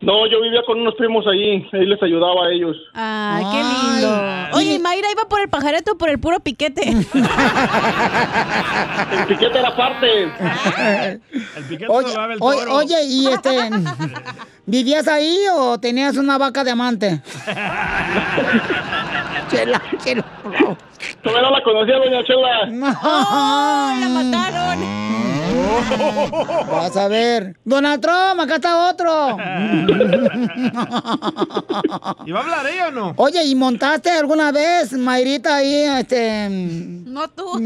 No, 0.00 0.26
yo 0.26 0.40
vivía 0.42 0.60
con 0.66 0.80
unos 0.80 0.94
primos 0.96 1.24
allí, 1.26 1.66
ahí 1.72 1.86
les 1.86 2.02
ayudaba 2.02 2.46
a 2.46 2.50
ellos. 2.50 2.76
Ay, 2.92 3.44
qué 3.52 3.62
lindo. 3.62 4.10
Oye, 4.52 4.74
¿y 4.74 4.78
Mayra 4.78 5.10
iba 5.10 5.24
por 5.28 5.40
el 5.40 5.48
pajarete 5.48 5.92
o 5.92 5.96
por 5.96 6.10
el 6.10 6.18
puro 6.20 6.40
piquete? 6.40 6.82
El 9.12 9.26
piquete 9.28 9.58
era 9.58 9.74
parte. 9.76 10.24
El 10.24 11.20
piquete 11.68 11.86
Oye, 11.88 12.08
lo 12.08 12.14
daba 12.14 12.32
el 12.34 12.38
oye, 12.40 12.58
toro. 12.60 12.74
oye, 12.76 13.04
¿y 13.04 13.26
este, 13.28 13.70
vivías 14.66 15.06
ahí 15.08 15.38
o 15.54 15.78
tenías 15.78 16.16
una 16.16 16.36
vaca 16.38 16.64
diamante? 16.64 17.20
chela, 19.54 19.82
chela, 20.04 20.24
por 20.42 20.52
favor. 20.56 20.76
Todavía 21.22 21.42
no 21.42 21.50
la 21.50 21.62
conocía, 21.62 21.96
doña 21.96 22.24
Chela. 22.24 22.68
¡Oh, 23.02 23.92
la 24.00 24.08
mataron! 24.08 24.78
Vas 26.70 26.96
a 26.96 27.08
ver. 27.08 27.56
Donald 27.64 28.00
Trump, 28.00 28.40
acá 28.40 28.54
está 28.56 28.88
otro. 28.90 29.36
¿Y 32.26 32.32
va 32.32 32.40
a 32.40 32.42
hablar 32.42 32.66
ella 32.66 32.88
o 32.88 32.90
no? 32.90 33.12
Oye, 33.16 33.44
¿y 33.44 33.54
montaste 33.54 34.10
alguna 34.10 34.50
vez, 34.52 34.92
Mayrita, 34.92 35.56
ahí, 35.56 35.84
este... 35.98 36.48
No 36.50 37.28
tú. 37.28 37.60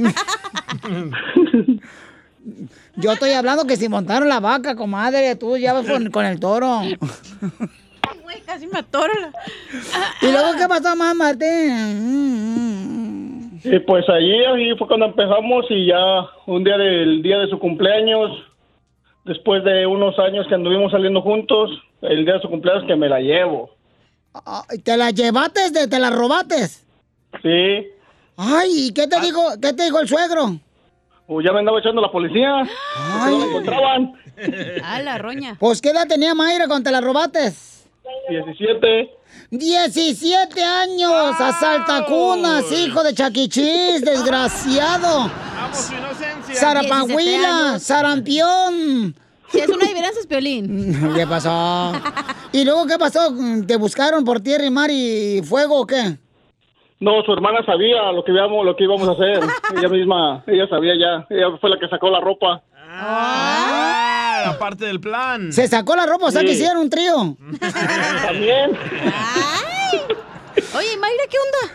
Yo 2.96 3.12
estoy 3.12 3.32
hablando 3.32 3.66
que 3.66 3.76
si 3.76 3.88
montaron 3.88 4.28
la 4.28 4.40
vaca, 4.40 4.74
comadre, 4.74 5.36
tú 5.36 5.56
ya 5.56 5.72
vas 5.72 5.86
con, 5.86 6.10
con 6.10 6.26
el 6.26 6.40
toro. 6.40 6.80
Güey, 8.28 8.40
casi 8.42 8.66
me 8.66 8.78
atoro. 8.80 9.10
la- 9.20 9.32
¿Y 10.20 10.30
luego 10.30 10.50
qué 10.58 10.68
pasó 10.68 10.94
más, 10.96 11.14
Martín? 11.14 11.48
Y 13.64 13.78
pues 13.80 14.06
allí, 14.08 14.44
ahí 14.44 14.76
fue 14.76 14.86
cuando 14.86 15.06
empezamos 15.06 15.64
y 15.70 15.86
ya 15.86 16.26
un 16.46 16.62
día 16.62 16.76
del 16.76 17.22
día 17.22 17.38
de 17.38 17.48
su 17.48 17.58
cumpleaños, 17.58 18.30
después 19.24 19.64
de 19.64 19.86
unos 19.86 20.18
años 20.18 20.46
que 20.46 20.54
anduvimos 20.56 20.92
saliendo 20.92 21.22
juntos, 21.22 21.70
el 22.02 22.26
día 22.26 22.34
de 22.34 22.40
su 22.42 22.48
cumpleaños 22.50 22.84
que 22.86 22.96
me 22.96 23.08
la 23.08 23.18
llevo. 23.20 23.70
¿Te 24.84 24.96
la 24.98 25.10
llevaste, 25.10 25.70
de- 25.70 25.88
te 25.88 25.98
la 25.98 26.10
robates? 26.10 26.84
Sí, 27.42 27.86
Ay, 28.36 28.88
¿y 28.88 28.92
qué 28.92 29.06
te 29.08 29.18
dijo, 29.20 29.40
qué 29.60 29.72
te 29.72 29.84
dijo 29.84 30.00
el 30.00 30.08
suegro? 30.08 30.58
pues 31.26 31.44
ya 31.46 31.52
me 31.52 31.58
andaba 31.60 31.78
echando 31.80 32.00
la 32.02 32.10
policía. 32.12 32.60
Ay. 32.96 33.32
No 33.32 33.38
la 33.38 33.44
encontraban. 33.46 34.12
Ah, 34.84 35.00
la 35.02 35.18
roña. 35.18 35.56
Pues, 35.58 35.82
¿qué 35.82 35.90
edad 35.90 36.06
tenía 36.06 36.32
Mayra 36.32 36.68
cuando 36.68 36.84
te 36.88 36.92
la 36.92 37.00
robates? 37.00 37.77
17. 38.28 39.10
17 39.50 40.64
años, 40.64 41.40
asaltacunas, 41.40 42.70
hijo 42.72 43.02
de 43.02 43.14
chaquichis, 43.14 44.04
desgraciado. 44.04 45.30
Vamos, 45.56 45.78
su 45.78 45.94
inocencia. 45.94 46.54
Sarampión. 47.78 49.14
Si 49.48 49.60
es 49.60 49.68
una 49.68 49.84
adivinanza, 49.86 50.20
es 50.20 50.26
piolín. 50.26 51.14
¿Qué 51.16 51.26
pasó? 51.26 51.92
¿Y 52.52 52.64
luego 52.64 52.86
qué 52.86 52.98
pasó? 52.98 53.20
¿Te 53.66 53.76
buscaron 53.76 54.24
por 54.24 54.40
tierra 54.40 54.64
y 54.64 54.70
mar 54.70 54.90
y 54.90 55.40
fuego 55.42 55.80
o 55.80 55.86
qué? 55.86 56.18
No, 57.00 57.22
su 57.22 57.32
hermana 57.32 57.64
sabía 57.64 58.10
lo 58.12 58.24
que 58.24 58.32
íbamos, 58.32 58.66
lo 58.66 58.76
que 58.76 58.84
íbamos 58.84 59.08
a 59.08 59.12
hacer. 59.12 59.40
ella 59.78 59.88
misma, 59.88 60.42
ella 60.46 60.66
sabía 60.68 60.94
ya. 60.98 61.26
Ella 61.30 61.56
fue 61.60 61.70
la 61.70 61.78
que 61.78 61.88
sacó 61.88 62.10
la 62.10 62.20
ropa. 62.20 62.62
Ah, 62.76 64.07
parte 64.56 64.84
del 64.84 65.00
plan. 65.00 65.52
Se 65.52 65.66
sacó 65.66 65.96
la 65.96 66.06
ropa, 66.06 66.26
o 66.26 66.30
sea 66.30 66.42
Sí. 66.42 66.46
que 66.46 66.52
hicieron 66.52 66.78
un 66.78 66.90
trío. 66.90 67.36
También. 68.26 68.70
Oye, 70.76 70.96
Mayra, 70.98 71.24
¿qué 71.28 71.36
onda? 71.38 71.74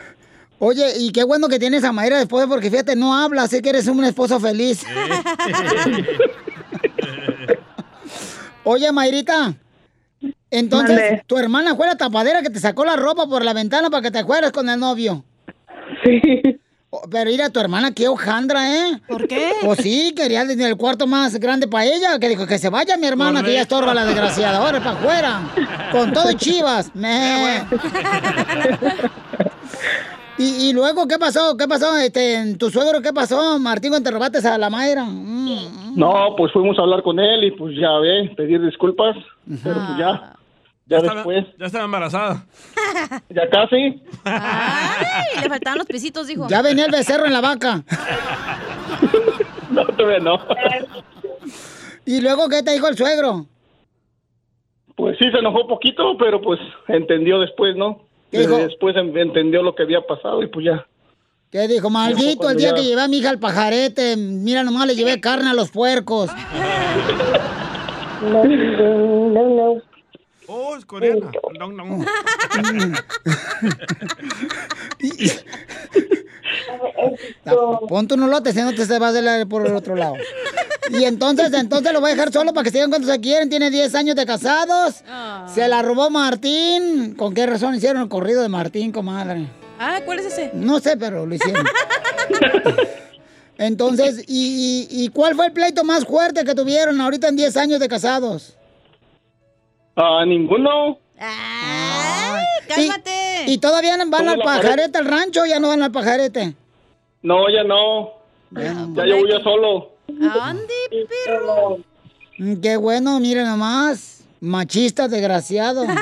Oye, 0.60 0.94
y 1.00 1.12
qué 1.12 1.26
bueno 1.26 1.50
que 1.50 1.60
tienes 1.60 1.84
a 1.84 1.92
Mayra 1.92 2.18
después, 2.20 2.46
porque 2.48 2.70
fíjate, 2.72 2.96
no 2.96 3.14
habla, 3.14 3.48
sé 3.50 3.62
que 3.62 3.70
eres 3.70 3.88
un 3.88 4.02
esposo 4.06 4.40
feliz. 4.40 4.86
Oye, 8.64 8.92
Mayrita, 8.94 9.54
entonces, 10.50 11.22
tu 11.28 11.38
hermana 11.38 11.76
fue 11.76 11.86
la 11.88 11.98
tapadera 11.98 12.42
que 12.42 12.50
te 12.50 12.60
sacó 12.60 12.86
la 12.86 12.96
ropa 12.96 13.28
por 13.28 13.44
la 13.44 13.52
ventana 13.54 13.90
para 13.90 14.02
que 14.04 14.12
te 14.12 14.24
fueras 14.24 14.52
con 14.54 14.70
el 14.70 14.80
novio. 14.80 15.26
Sí. 16.04 16.60
Pero 17.10 17.32
mira, 17.32 17.50
tu 17.50 17.60
hermana, 17.60 17.92
qué 17.92 18.08
hojandra, 18.08 18.72
¿eh? 18.72 19.02
¿Por 19.08 19.28
qué? 19.28 19.52
Pues 19.64 19.80
sí, 19.80 20.14
quería 20.16 20.42
en 20.42 20.62
el 20.62 20.78
cuarto 20.78 21.08
más 21.08 21.40
grande 21.40 21.68
para 21.68 21.86
ella, 21.86 22.20
que 22.20 22.30
dijo 22.30 22.46
que 22.46 22.60
se 22.60 22.70
vaya 22.70 22.98
mi 22.98 23.08
hermana, 23.08 23.44
que 23.44 23.54
ya 23.54 23.62
estorba 23.62 23.94
la 23.94 24.06
desgraciada, 24.06 24.60
ahora 24.60 24.80
para 24.80 24.92
afuera, 24.92 25.42
con 25.92 26.14
todo 26.14 26.30
y 26.32 26.36
chivas. 26.36 26.92
Me. 26.96 27.64
Y, 30.38 30.70
y 30.70 30.74
luego, 30.74 31.08
¿qué 31.08 31.18
pasó? 31.18 31.56
¿Qué 31.58 31.68
pasó? 31.68 31.96
Este, 31.98 32.36
en 32.36 32.58
tu 32.58 32.70
suegro, 32.70 33.02
¿qué 33.02 33.14
pasó, 33.14 33.60
Martín, 33.60 33.92
cuando 33.92 34.10
te 34.10 34.14
robaste 34.14 34.48
a 34.48 34.58
la 34.58 34.70
Mayra? 34.70 35.06
Mm. 35.06 35.96
No, 35.96 36.36
pues 36.36 36.52
fuimos 36.52 36.78
a 36.80 36.82
hablar 36.82 37.04
con 37.04 37.20
él 37.20 37.44
y 37.44 37.52
pues 37.52 37.76
ya 37.76 37.92
ve, 38.00 38.34
pedir 38.36 38.62
disculpas. 38.64 39.16
Pero 39.64 39.76
pues 39.76 39.98
ya, 40.00 40.36
ya 40.86 41.02
después, 41.02 41.46
Ya 41.60 41.66
estaba 41.68 41.86
embarazada. 41.86 42.46
ya 43.30 43.50
casi. 43.50 44.02
Ay, 44.26 45.42
le 45.42 45.50
faltaban 45.50 45.78
los 45.80 45.88
pisitos, 45.88 46.28
dijo. 46.28 46.48
Ya 46.50 46.62
venía 46.62 46.86
el 46.86 46.92
becerro 46.92 47.26
en 47.26 47.34
la 47.34 47.42
vaca. 47.42 47.84
No, 49.72 49.84
todavía 49.88 50.20
no. 50.20 50.38
¿Y 52.06 52.22
luego 52.22 52.48
qué 52.48 52.62
te 52.62 52.74
dijo 52.74 52.88
el 52.88 52.96
suegro? 52.96 53.48
Pues 54.96 55.18
sí, 55.18 55.32
se 55.32 55.40
enojó 55.40 55.68
poquito, 55.68 56.16
pero 56.20 56.40
pues 56.42 56.60
entendió 56.88 57.40
después, 57.40 57.76
¿no? 57.76 58.04
¿Qué 58.30 58.42
dijo? 58.42 58.58
Después 58.58 58.96
en- 58.98 59.18
entendió 59.18 59.64
lo 59.64 59.74
que 59.74 59.82
había 59.82 60.02
pasado 60.06 60.44
y 60.44 60.48
pues 60.48 60.66
ya. 60.68 60.86
¿Qué 61.50 61.68
dijo? 61.68 61.90
Maldito 61.90 62.52
el 62.52 62.58
día 62.58 62.70
ya- 62.70 62.76
que 62.76 62.84
llevé 62.84 63.02
a 63.02 63.08
mi 63.08 63.18
hija 63.18 63.32
al 63.32 63.40
pajarete. 63.40 64.16
Mira, 64.16 64.62
nomás 64.64 64.86
le 64.86 64.96
llevé 64.96 65.20
carne 65.20 65.50
a 65.50 65.54
los 65.56 65.72
puercos. 65.72 66.30
No, 68.24 68.44
no, 68.46 69.50
no. 69.50 69.82
Oh, 70.48 70.76
es 70.76 70.86
coreana. 70.86 71.32
No, 71.60 71.72
no. 77.46 77.80
Pon 77.88 78.08
tu 78.08 78.18
nolote, 78.18 78.54
si 78.54 78.62
no 78.62 78.74
te 78.74 78.86
se 78.86 79.00
va 79.00 79.08
a 79.08 79.10
hacer 79.10 79.48
por 79.48 79.66
el 79.66 79.76
otro 79.76 79.96
lado. 79.96 80.16
Y 80.90 81.06
entonces, 81.06 81.54
entonces 81.54 81.94
lo 81.94 82.02
voy 82.02 82.12
a 82.12 82.16
dejar 82.16 82.32
solo 82.32 82.54
para 82.54 82.66
que 82.66 82.72
se 82.72 82.78
digan 82.78 82.90
cuántos 82.90 83.12
se 83.12 83.20
quieren. 83.20 83.50
Tiene 83.50 83.72
10 83.72 83.96
años 83.96 84.16
de 84.16 84.26
casados. 84.26 85.04
Se 85.54 85.68
la 85.68 85.82
robó 85.82 86.10
Martín. 86.10 87.16
¿Con 87.16 87.34
qué 87.34 87.46
razón 87.46 87.76
hicieron 87.76 88.04
el 88.04 88.10
corrido 88.10 88.42
de 88.42 88.50
Martín, 88.50 88.92
comadre? 88.92 89.48
Ah, 89.80 90.00
¿cuál 90.06 90.20
es 90.20 90.26
ese? 90.26 90.52
No 90.54 90.80
sé, 90.80 90.98
pero 90.98 91.26
lo 91.26 91.36
hicieron. 91.36 91.66
Entonces, 93.58 94.24
¿y, 94.28 94.88
y, 94.90 95.04
y 95.04 95.08
cuál 95.10 95.36
fue 95.36 95.48
el 95.48 95.54
pleito 95.54 95.84
más 95.84 96.06
fuerte 96.06 96.44
que 96.44 96.56
tuvieron 96.56 97.00
ahorita 97.00 97.30
en 97.30 97.36
10 97.36 97.58
años 97.58 97.80
de 97.80 97.88
casados? 97.88 98.56
Ah, 99.96 100.24
ninguno. 100.26 100.98
cálmate. 102.68 103.44
¿Y, 103.48 103.54
y 103.54 103.58
todavía 103.60 103.98
van 103.98 104.10
¿Cómo 104.12 104.30
al 104.32 104.40
pajarete 104.40 104.98
al 104.98 105.06
rancho 105.06 105.42
o 105.42 105.46
ya 105.46 105.60
no 105.60 105.68
van 105.70 105.84
al 105.84 105.92
pajarete? 105.92 106.56
No, 107.22 107.50
ya 107.50 107.64
no. 107.64 108.12
ya 108.52 109.04
llevo 109.06 109.28
yo 109.28 109.40
solo. 109.40 109.92
¿Dónde, 110.08 110.74
perro? 111.26 111.78
Mm, 112.38 112.62
Qué 112.62 112.78
bueno, 112.78 113.20
miren 113.20 113.46
nomás. 113.46 114.26
Machista, 114.42 115.08
desgraciado. 115.08 115.86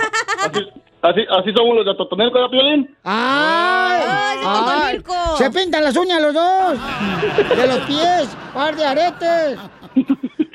Así, 1.03 1.21
así 1.31 1.51
somos 1.57 1.75
los 1.77 1.83
de 1.83 1.95
Totonelco, 1.95 2.35
¿verdad, 2.35 2.51
Piolín? 2.51 2.95
¡Ay! 3.03 4.39
ay, 4.45 5.03
Se 5.35 5.49
pintan 5.49 5.83
las 5.83 5.97
uñas 5.97 6.21
los 6.21 6.31
dos. 6.31 6.77
De 7.57 7.65
los 7.67 7.79
pies. 7.87 8.29
Par 8.53 8.75
de 8.75 8.85
aretes. 8.85 9.59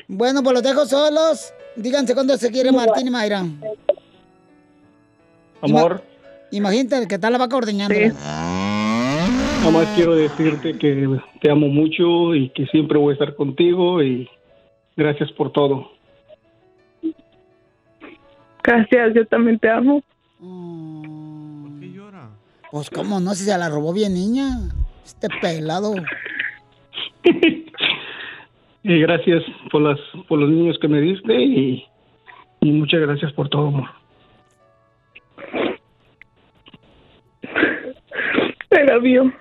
Bueno, 0.09 0.41
pues 0.41 0.53
los 0.53 0.63
dejo 0.63 0.85
solos. 0.85 1.53
Díganse 1.77 2.13
cuándo 2.13 2.35
se 2.37 2.51
quiere 2.51 2.71
Martín 2.71 3.07
y 3.07 3.11
Mayra. 3.11 3.45
Amor, 5.61 6.03
Imagínate 6.51 7.07
que 7.07 7.19
tal 7.19 7.33
la 7.33 7.39
vaca 7.39 7.57
ordeñando. 7.57 7.93
nada 7.93 9.71
más 9.71 9.87
quiero 9.95 10.15
decirte 10.15 10.77
que 10.77 11.19
te 11.41 11.51
amo 11.51 11.67
mucho 11.67 12.35
y 12.35 12.49
que 12.49 12.65
siempre 12.67 12.97
voy 12.97 13.11
a 13.11 13.13
estar 13.13 13.35
contigo 13.35 14.01
y 14.01 14.29
gracias 14.95 15.31
por 15.33 15.51
todo. 15.51 15.91
Gracias, 18.63 19.13
yo 19.13 19.25
también 19.27 19.59
te 19.59 19.69
amo. 19.69 20.03
Pues 22.71 22.89
cómo 22.89 23.19
no, 23.19 23.33
si 23.33 23.43
se 23.43 23.57
la 23.57 23.69
robó 23.69 23.93
bien 23.93 24.13
niña. 24.13 24.69
Este 25.05 25.29
pelado. 25.41 25.95
Y 28.89 29.01
gracias 29.01 29.43
por 29.69 29.81
las 29.81 29.99
por 30.29 30.39
los 30.39 30.49
niños 30.49 30.77
que 30.79 30.87
me 30.87 31.01
diste 31.01 31.33
y, 31.35 31.83
y 32.61 32.71
muchas 32.71 33.01
gracias 33.01 33.33
por 33.33 33.49
todo, 33.49 33.67
amor. 33.67 33.89
I 38.71 38.83
love 38.85 39.03
you. 39.03 39.33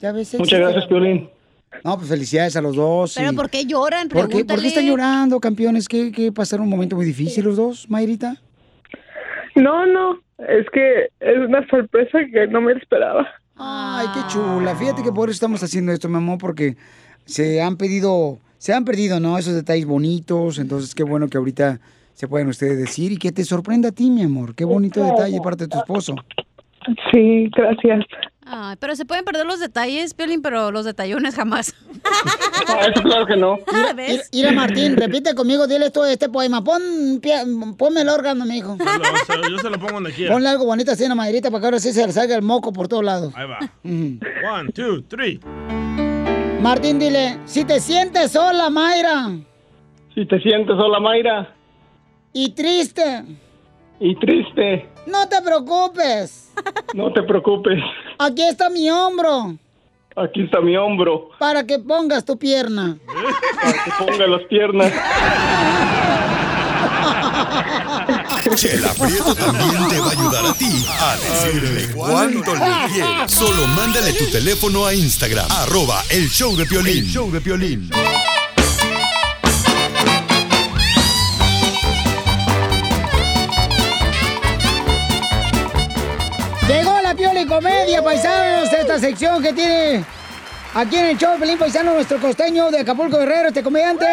Ya 0.00 0.12
ves, 0.12 0.38
Muchas 0.38 0.60
gracias, 0.60 0.86
Piolín. 0.86 1.28
No, 1.84 1.96
pues 1.96 2.08
felicidades 2.08 2.56
a 2.56 2.62
los 2.62 2.76
dos. 2.76 3.14
¿Pero 3.16 3.32
y- 3.32 3.36
por 3.36 3.50
qué 3.50 3.64
lloran? 3.64 4.08
¿Por 4.08 4.28
qué, 4.28 4.44
¿Por 4.44 4.60
qué 4.60 4.68
están 4.68 4.86
llorando, 4.86 5.40
campeones? 5.40 5.88
¿Qué, 5.88 6.12
qué 6.12 6.30
pasaron 6.30 6.64
un 6.66 6.70
momento 6.70 6.94
muy 6.94 7.04
difícil 7.04 7.44
los 7.44 7.56
dos, 7.56 7.90
Mayrita? 7.90 8.36
No, 9.56 9.86
no, 9.86 10.20
es 10.38 10.66
que 10.72 11.08
es 11.18 11.38
una 11.38 11.66
sorpresa 11.68 12.20
que 12.32 12.46
no 12.46 12.60
me 12.60 12.72
esperaba. 12.74 13.26
Ay, 13.58 14.06
qué 14.14 14.20
chula. 14.28 14.74
Fíjate 14.74 15.02
que 15.02 15.12
por 15.12 15.28
eso 15.28 15.34
estamos 15.34 15.62
haciendo 15.62 15.92
esto, 15.92 16.08
mi 16.08 16.16
amor, 16.16 16.38
porque 16.38 16.76
se 17.24 17.60
han 17.60 17.76
pedido, 17.76 18.38
se 18.58 18.72
han 18.72 18.84
perdido, 18.84 19.20
¿no? 19.20 19.36
Esos 19.36 19.54
detalles 19.54 19.86
bonitos. 19.86 20.58
Entonces, 20.58 20.94
qué 20.94 21.02
bueno 21.02 21.28
que 21.28 21.38
ahorita 21.38 21.80
se 22.14 22.28
pueden 22.28 22.48
ustedes 22.48 22.78
decir 22.78 23.12
y 23.12 23.16
que 23.16 23.32
te 23.32 23.44
sorprenda 23.44 23.90
a 23.90 23.92
ti, 23.92 24.10
mi 24.10 24.22
amor. 24.22 24.54
Qué 24.54 24.64
bonito 24.64 25.04
detalle 25.04 25.34
de 25.34 25.40
parte 25.40 25.64
de 25.64 25.68
tu 25.68 25.78
esposo. 25.78 26.14
Sí, 27.12 27.50
gracias. 27.54 28.04
Ay, 28.50 28.76
pero 28.80 28.96
se 28.96 29.04
pueden 29.04 29.24
perder 29.24 29.44
los 29.46 29.60
detalles, 29.60 30.14
Piolín, 30.14 30.40
pero 30.42 30.70
los 30.70 30.84
detallones 30.86 31.34
jamás. 31.34 31.74
eso 32.92 33.02
claro 33.02 33.26
que 33.26 33.36
no. 33.36 33.58
Ah, 33.72 33.92
¿ves? 33.94 34.28
Mira, 34.32 34.52
Martín, 34.52 34.96
repite 34.96 35.34
conmigo, 35.34 35.66
dile 35.66 35.86
esto, 35.86 36.04
este 36.06 36.28
poema. 36.28 36.64
Pon, 36.64 36.80
pie- 37.20 37.76
ponme 37.76 38.00
el 38.02 38.08
órgano, 38.08 38.44
mi 38.46 38.58
hijo. 38.58 38.76
Se 39.26 39.36
lo- 39.36 39.48
yo 39.48 39.58
se 39.58 39.68
lo 39.70 39.78
pongo 39.78 39.92
donde 39.94 40.12
quiera. 40.12 40.32
Ponle 40.32 40.48
algo 40.48 40.64
bonito 40.64 40.92
así 40.92 41.02
en 41.02 41.10
la 41.10 41.14
maderita 41.14 41.50
para 41.50 41.60
que 41.60 41.66
ahora 41.66 41.80
sí 41.80 41.92
se 41.92 42.06
le 42.06 42.12
salga 42.12 42.34
el 42.36 42.42
moco 42.42 42.72
por 42.72 42.88
todos 42.88 43.04
lados. 43.04 43.34
Ahí 43.36 43.46
va. 43.46 43.58
One, 43.84 44.72
two, 44.72 45.02
three. 45.08 45.40
Martín, 46.60 46.98
dile, 46.98 47.38
si 47.44 47.64
te 47.64 47.80
sientes 47.80 48.32
sola, 48.32 48.70
Mayra, 48.70 49.30
Si 50.14 50.26
te 50.26 50.40
sientes 50.40 50.76
sola, 50.76 50.98
Mayra, 51.00 51.54
y 52.32 52.50
triste, 52.50 53.24
y 54.00 54.14
triste, 54.16 54.88
no 55.06 55.28
te 55.28 55.40
preocupes. 55.42 56.52
no 56.94 57.12
te 57.12 57.22
preocupes. 57.22 57.78
Aquí 58.18 58.42
está 58.42 58.68
mi 58.70 58.90
hombro 58.90 59.56
Aquí 60.16 60.42
está 60.42 60.60
mi 60.60 60.76
hombro 60.76 61.30
para 61.38 61.64
que 61.64 61.78
pongas 61.78 62.24
tu 62.24 62.36
pierna. 62.36 62.98
para 63.62 63.84
que 63.84 63.90
ponga 63.98 64.26
las 64.26 64.42
piernas. 64.48 64.92
Chela 68.56 68.92
Prieto 68.94 69.34
también 69.34 69.88
te 69.88 70.00
va 70.00 70.08
a 70.08 70.10
ayudar 70.10 70.46
a 70.46 70.54
ti 70.54 70.84
a 71.00 71.16
decirle 71.16 71.94
cuánto 71.94 72.52
le 72.54 72.92
quieres. 72.92 73.32
Solo 73.32 73.66
mándale 73.68 74.12
tu 74.14 74.26
teléfono 74.26 74.86
a 74.86 74.94
Instagram, 74.94 75.46
arroba 75.50 76.02
el 76.10 76.28
show 76.28 76.56
de 76.56 76.66
Piolín. 76.66 76.98
El 76.98 77.06
show 77.06 77.30
de 77.30 77.40
Piolín. 77.40 77.88
Comedia, 87.58 88.00
paisanos, 88.04 88.72
esta 88.72 89.00
sección 89.00 89.42
que 89.42 89.52
tiene 89.52 90.04
aquí 90.74 90.94
en 90.94 91.06
el 91.06 91.18
show 91.18 91.36
Pelín 91.40 91.58
Paisano, 91.58 91.92
nuestro 91.92 92.20
costeño 92.20 92.70
de 92.70 92.78
Acapulco 92.78 93.18
Guerrero, 93.18 93.48
este 93.48 93.64
comediante. 93.64 94.06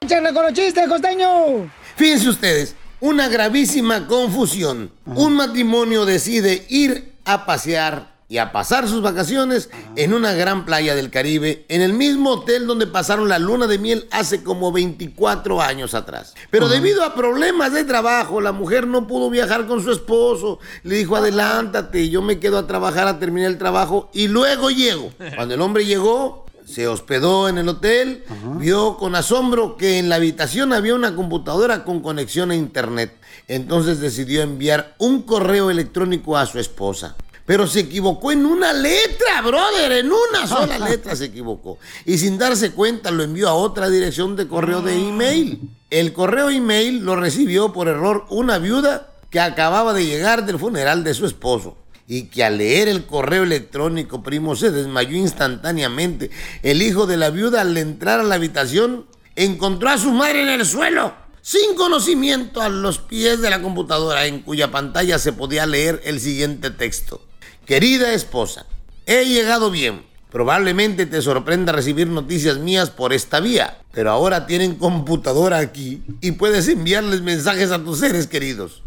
Échale 0.00 0.32
con 0.32 0.44
los 0.44 0.54
chistes, 0.54 0.88
costeño. 0.88 1.70
Fíjense 1.94 2.26
ustedes, 2.26 2.74
una 3.00 3.28
gravísima 3.28 4.06
confusión. 4.06 4.90
Un 5.04 5.34
matrimonio 5.34 6.06
decide 6.06 6.64
ir 6.70 7.12
a 7.26 7.44
pasear 7.44 8.13
y 8.28 8.38
a 8.38 8.52
pasar 8.52 8.88
sus 8.88 9.02
vacaciones 9.02 9.70
en 9.96 10.14
una 10.14 10.32
gran 10.32 10.64
playa 10.64 10.94
del 10.94 11.10
Caribe, 11.10 11.66
en 11.68 11.82
el 11.82 11.92
mismo 11.92 12.30
hotel 12.30 12.66
donde 12.66 12.86
pasaron 12.86 13.28
la 13.28 13.38
luna 13.38 13.66
de 13.66 13.78
miel 13.78 14.08
hace 14.10 14.42
como 14.42 14.72
24 14.72 15.60
años 15.60 15.94
atrás. 15.94 16.34
Pero 16.50 16.68
debido 16.68 17.04
a 17.04 17.14
problemas 17.14 17.72
de 17.72 17.84
trabajo, 17.84 18.40
la 18.40 18.52
mujer 18.52 18.86
no 18.86 19.06
pudo 19.06 19.30
viajar 19.30 19.66
con 19.66 19.82
su 19.82 19.92
esposo. 19.92 20.58
Le 20.82 20.96
dijo, 20.96 21.16
adelántate, 21.16 22.08
yo 22.08 22.22
me 22.22 22.38
quedo 22.38 22.58
a 22.58 22.66
trabajar 22.66 23.06
a 23.06 23.18
terminar 23.18 23.50
el 23.50 23.58
trabajo 23.58 24.10
y 24.12 24.28
luego 24.28 24.70
llego. 24.70 25.12
Cuando 25.36 25.54
el 25.54 25.60
hombre 25.60 25.84
llegó, 25.84 26.44
se 26.64 26.88
hospedó 26.88 27.48
en 27.48 27.58
el 27.58 27.68
hotel, 27.68 28.24
vio 28.58 28.96
con 28.96 29.14
asombro 29.14 29.76
que 29.76 29.98
en 29.98 30.08
la 30.08 30.16
habitación 30.16 30.72
había 30.72 30.94
una 30.94 31.14
computadora 31.14 31.84
con 31.84 32.00
conexión 32.00 32.50
a 32.50 32.56
internet. 32.56 33.14
Entonces 33.48 34.00
decidió 34.00 34.42
enviar 34.42 34.94
un 34.98 35.22
correo 35.22 35.70
electrónico 35.70 36.38
a 36.38 36.46
su 36.46 36.58
esposa. 36.58 37.16
Pero 37.46 37.66
se 37.66 37.80
equivocó 37.80 38.32
en 38.32 38.46
una 38.46 38.72
letra, 38.72 39.42
brother, 39.42 39.92
en 39.92 40.06
una 40.06 40.46
sola 40.46 40.78
letra 40.88 41.14
se 41.14 41.26
equivocó. 41.26 41.78
Y 42.06 42.16
sin 42.18 42.38
darse 42.38 42.72
cuenta 42.72 43.10
lo 43.10 43.22
envió 43.22 43.48
a 43.48 43.54
otra 43.54 43.90
dirección 43.90 44.34
de 44.34 44.48
correo 44.48 44.80
de 44.80 44.94
email. 44.94 45.60
El 45.90 46.12
correo 46.12 46.48
email 46.48 47.04
lo 47.04 47.16
recibió 47.16 47.72
por 47.72 47.88
error 47.88 48.24
una 48.30 48.58
viuda 48.58 49.08
que 49.30 49.40
acababa 49.40 49.92
de 49.92 50.06
llegar 50.06 50.46
del 50.46 50.58
funeral 50.58 51.04
de 51.04 51.12
su 51.12 51.26
esposo. 51.26 51.76
Y 52.06 52.24
que 52.24 52.44
al 52.44 52.58
leer 52.58 52.88
el 52.88 53.06
correo 53.06 53.42
electrónico, 53.42 54.22
primo, 54.22 54.56
se 54.56 54.70
desmayó 54.70 55.16
instantáneamente. 55.16 56.30
El 56.62 56.82
hijo 56.82 57.06
de 57.06 57.16
la 57.16 57.30
viuda, 57.30 57.62
al 57.62 57.76
entrar 57.76 58.20
a 58.20 58.24
la 58.24 58.34
habitación, 58.36 59.06
encontró 59.36 59.90
a 59.90 59.98
su 59.98 60.12
madre 60.12 60.42
en 60.42 60.48
el 60.48 60.66
suelo, 60.66 61.14
sin 61.40 61.74
conocimiento, 61.74 62.60
a 62.60 62.68
los 62.68 62.98
pies 62.98 63.40
de 63.40 63.50
la 63.50 63.62
computadora, 63.62 64.26
en 64.26 64.40
cuya 64.40 64.70
pantalla 64.70 65.18
se 65.18 65.32
podía 65.32 65.66
leer 65.66 66.00
el 66.04 66.20
siguiente 66.20 66.70
texto. 66.70 67.23
Querida 67.66 68.12
esposa, 68.12 68.66
he 69.06 69.24
llegado 69.24 69.70
bien. 69.70 70.04
Probablemente 70.30 71.06
te 71.06 71.22
sorprenda 71.22 71.72
recibir 71.72 72.08
noticias 72.08 72.58
mías 72.58 72.90
por 72.90 73.12
esta 73.12 73.40
vía, 73.40 73.78
pero 73.92 74.10
ahora 74.10 74.46
tienen 74.46 74.74
computadora 74.74 75.58
aquí 75.58 76.02
y 76.20 76.32
puedes 76.32 76.68
enviarles 76.68 77.22
mensajes 77.22 77.70
a 77.70 77.82
tus 77.82 78.00
seres 78.00 78.26
queridos. 78.26 78.82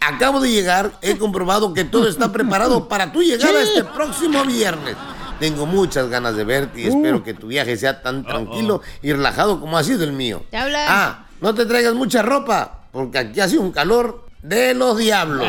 Acabo 0.00 0.40
de 0.40 0.50
llegar, 0.50 0.98
he 1.02 1.18
comprobado 1.18 1.72
que 1.72 1.84
todo 1.84 2.08
está 2.08 2.32
preparado 2.32 2.88
para 2.88 3.12
tu 3.12 3.22
llegada 3.22 3.62
este 3.62 3.84
próximo 3.84 4.42
viernes. 4.44 4.96
Tengo 5.38 5.66
muchas 5.66 6.08
ganas 6.08 6.34
de 6.34 6.44
verte 6.44 6.80
y 6.80 6.86
espero 6.86 7.22
que 7.22 7.34
tu 7.34 7.48
viaje 7.48 7.76
sea 7.76 8.02
tan 8.02 8.24
tranquilo 8.24 8.80
y 9.02 9.12
relajado 9.12 9.60
como 9.60 9.76
ha 9.76 9.84
sido 9.84 10.02
el 10.02 10.12
mío. 10.12 10.44
Ah, 10.52 11.26
no 11.40 11.54
te 11.54 11.66
traigas 11.66 11.94
mucha 11.94 12.22
ropa, 12.22 12.86
porque 12.90 13.18
aquí 13.18 13.40
hace 13.40 13.58
un 13.58 13.70
calor 13.70 14.26
de 14.42 14.74
los 14.74 14.96
diablos. 14.96 15.46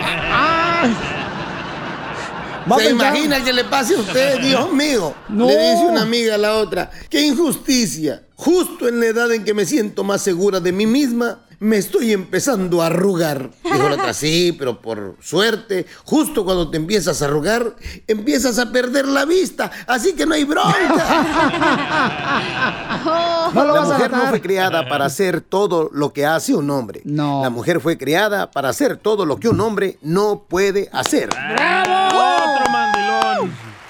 ¿Se 2.77 2.85
pensar- 2.89 3.15
imagina 3.15 3.43
que 3.43 3.53
le 3.53 3.63
pase 3.65 3.95
a 3.95 3.99
usted? 3.99 4.39
Dios 4.41 4.71
mío. 4.71 5.13
No. 5.29 5.47
Le 5.47 5.53
dice 5.71 5.85
una 5.85 6.01
amiga 6.03 6.35
a 6.35 6.37
la 6.37 6.55
otra. 6.55 6.89
¡Qué 7.09 7.21
injusticia! 7.21 8.23
Justo 8.35 8.87
en 8.87 8.99
la 8.99 9.07
edad 9.07 9.31
en 9.31 9.43
que 9.43 9.53
me 9.53 9.65
siento 9.65 10.03
más 10.03 10.21
segura 10.21 10.59
de 10.59 10.71
mí 10.71 10.85
misma, 10.85 11.39
me 11.59 11.77
estoy 11.77 12.13
empezando 12.13 12.83
a 12.83 12.85
arrugar. 12.85 13.49
Dijo 13.63 13.89
la 13.89 13.95
otra, 13.95 14.13
sí, 14.13 14.55
pero 14.59 14.79
por 14.79 15.15
suerte, 15.21 15.87
justo 16.05 16.45
cuando 16.45 16.69
te 16.69 16.77
empiezas 16.77 17.19
a 17.23 17.25
arrugar, 17.25 17.75
empiezas 18.05 18.59
a 18.59 18.71
perder 18.71 19.07
la 19.07 19.25
vista. 19.25 19.71
Así 19.87 20.13
que 20.13 20.27
no 20.27 20.35
hay 20.35 20.43
bronca. 20.43 20.73
No 23.53 23.63
lo 23.63 23.73
la 23.73 23.79
vas 23.79 23.89
a 23.89 23.93
mujer 23.93 24.11
no 24.11 24.27
fue 24.27 24.41
criada 24.41 24.87
para 24.89 25.05
hacer 25.05 25.39
todo 25.41 25.89
lo 25.93 26.11
que 26.11 26.25
hace 26.25 26.53
un 26.53 26.69
hombre. 26.69 27.01
No. 27.05 27.41
La 27.41 27.49
mujer 27.49 27.79
fue 27.79 27.97
criada 27.97 28.51
para 28.51 28.69
hacer 28.69 28.97
todo 28.97 29.25
lo 29.25 29.37
que 29.37 29.47
un 29.47 29.61
hombre 29.61 29.97
no 30.01 30.45
puede 30.49 30.89
hacer. 30.91 31.29
Mandilón. 31.33 31.96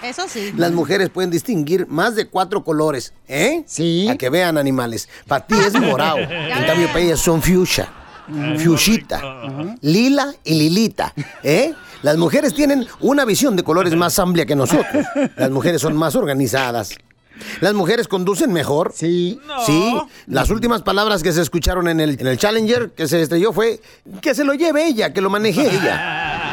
Eso 0.07 0.23
sí. 0.27 0.53
Las 0.55 0.71
mujeres 0.71 1.09
pueden 1.09 1.29
distinguir 1.29 1.85
más 1.87 2.15
de 2.15 2.27
cuatro 2.27 2.63
colores, 2.63 3.13
¿eh? 3.27 3.63
Sí. 3.65 4.07
A 4.07 4.15
que 4.15 4.29
vean 4.29 4.57
animales. 4.57 5.09
Para 5.27 5.45
ti 5.45 5.55
es 5.55 5.73
morado. 5.73 6.17
en 6.19 6.65
cambio, 6.65 6.87
para 6.87 7.01
ellas 7.01 7.19
son 7.19 7.41
fuchsia. 7.41 7.91
Fuchita. 8.57 9.21
Lila 9.81 10.33
y 10.43 10.55
lilita, 10.55 11.13
¿eh? 11.43 11.73
Las 12.03 12.17
mujeres 12.17 12.53
tienen 12.53 12.85
una 12.99 13.25
visión 13.25 13.55
de 13.55 13.63
colores 13.63 13.95
más 13.95 14.17
amplia 14.19 14.45
que 14.45 14.55
nosotros. 14.55 15.05
Las 15.35 15.49
mujeres 15.49 15.81
son 15.81 15.95
más 15.95 16.15
organizadas. 16.15 16.95
Las 17.61 17.73
mujeres 17.73 18.07
conducen 18.07 18.51
mejor. 18.53 18.93
Sí. 18.95 19.39
Sí. 19.65 19.97
Las 20.27 20.49
últimas 20.49 20.81
palabras 20.83 21.23
que 21.23 21.31
se 21.31 21.41
escucharon 21.41 21.87
en 21.87 21.99
el, 21.99 22.19
en 22.19 22.27
el 22.27 22.37
Challenger 22.37 22.91
que 22.91 23.07
se 23.07 23.21
estrelló 23.21 23.53
fue 23.53 23.81
que 24.21 24.35
se 24.35 24.43
lo 24.43 24.53
lleve 24.53 24.85
ella, 24.85 25.13
que 25.13 25.21
lo 25.21 25.29
maneje 25.29 25.61
ella. 25.63 26.43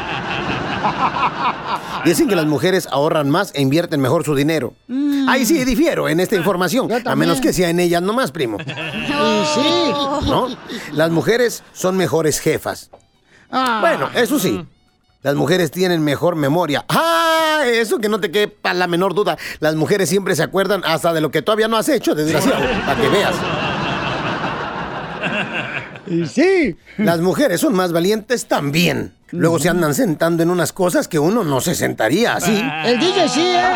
Dicen 2.05 2.27
que 2.27 2.35
las 2.35 2.45
mujeres 2.45 2.87
ahorran 2.91 3.29
más 3.29 3.51
e 3.55 3.61
invierten 3.61 3.99
mejor 3.99 4.23
su 4.23 4.35
dinero. 4.35 4.73
Ahí 5.27 5.45
sí 5.45 5.63
difiero 5.65 6.07
en 6.07 6.19
esta 6.19 6.35
información, 6.35 6.89
a 7.05 7.15
menos 7.15 7.41
que 7.41 7.53
sea 7.53 7.69
en 7.69 7.79
ellas 7.79 8.01
nomás, 8.01 8.31
primo. 8.31 8.57
sí. 8.65 9.93
¿No? 10.27 10.47
Las 10.91 11.11
mujeres 11.11 11.63
son 11.73 11.97
mejores 11.97 12.39
jefas. 12.39 12.89
Ah. 13.51 13.79
Bueno, 13.81 14.09
eso 14.15 14.39
sí. 14.39 14.65
Las 15.21 15.35
mujeres 15.35 15.71
tienen 15.71 16.03
mejor 16.03 16.35
memoria. 16.35 16.85
¡Ah! 16.89 17.63
Eso 17.65 17.97
que 17.97 18.09
no 18.09 18.19
te 18.19 18.29
quepa 18.29 18.75
la 18.75 18.85
menor 18.85 19.15
duda. 19.15 19.37
Las 19.59 19.73
mujeres 19.73 20.07
siempre 20.07 20.35
se 20.35 20.43
acuerdan 20.43 20.83
hasta 20.85 21.13
de 21.13 21.21
lo 21.21 21.31
que 21.31 21.41
todavía 21.41 21.67
no 21.67 21.77
has 21.77 21.89
hecho, 21.89 22.13
desgraciado. 22.13 22.63
Para 22.85 23.01
que 23.01 23.09
veas. 23.09 23.35
Y 26.07 26.25
sí. 26.27 26.75
Las 26.97 27.19
mujeres 27.21 27.61
son 27.61 27.75
más 27.75 27.91
valientes 27.91 28.47
también. 28.47 29.13
Luego 29.31 29.59
se 29.59 29.69
andan 29.69 29.95
sentando 29.95 30.43
en 30.43 30.49
unas 30.49 30.71
cosas 30.71 31.07
que 31.07 31.19
uno 31.19 31.43
no 31.43 31.59
se 31.59 31.75
sentaría 31.75 32.35
así. 32.35 32.63
El 32.85 32.99
DJ 32.99 33.27
sí, 33.27 33.41
¿eh? 33.41 33.73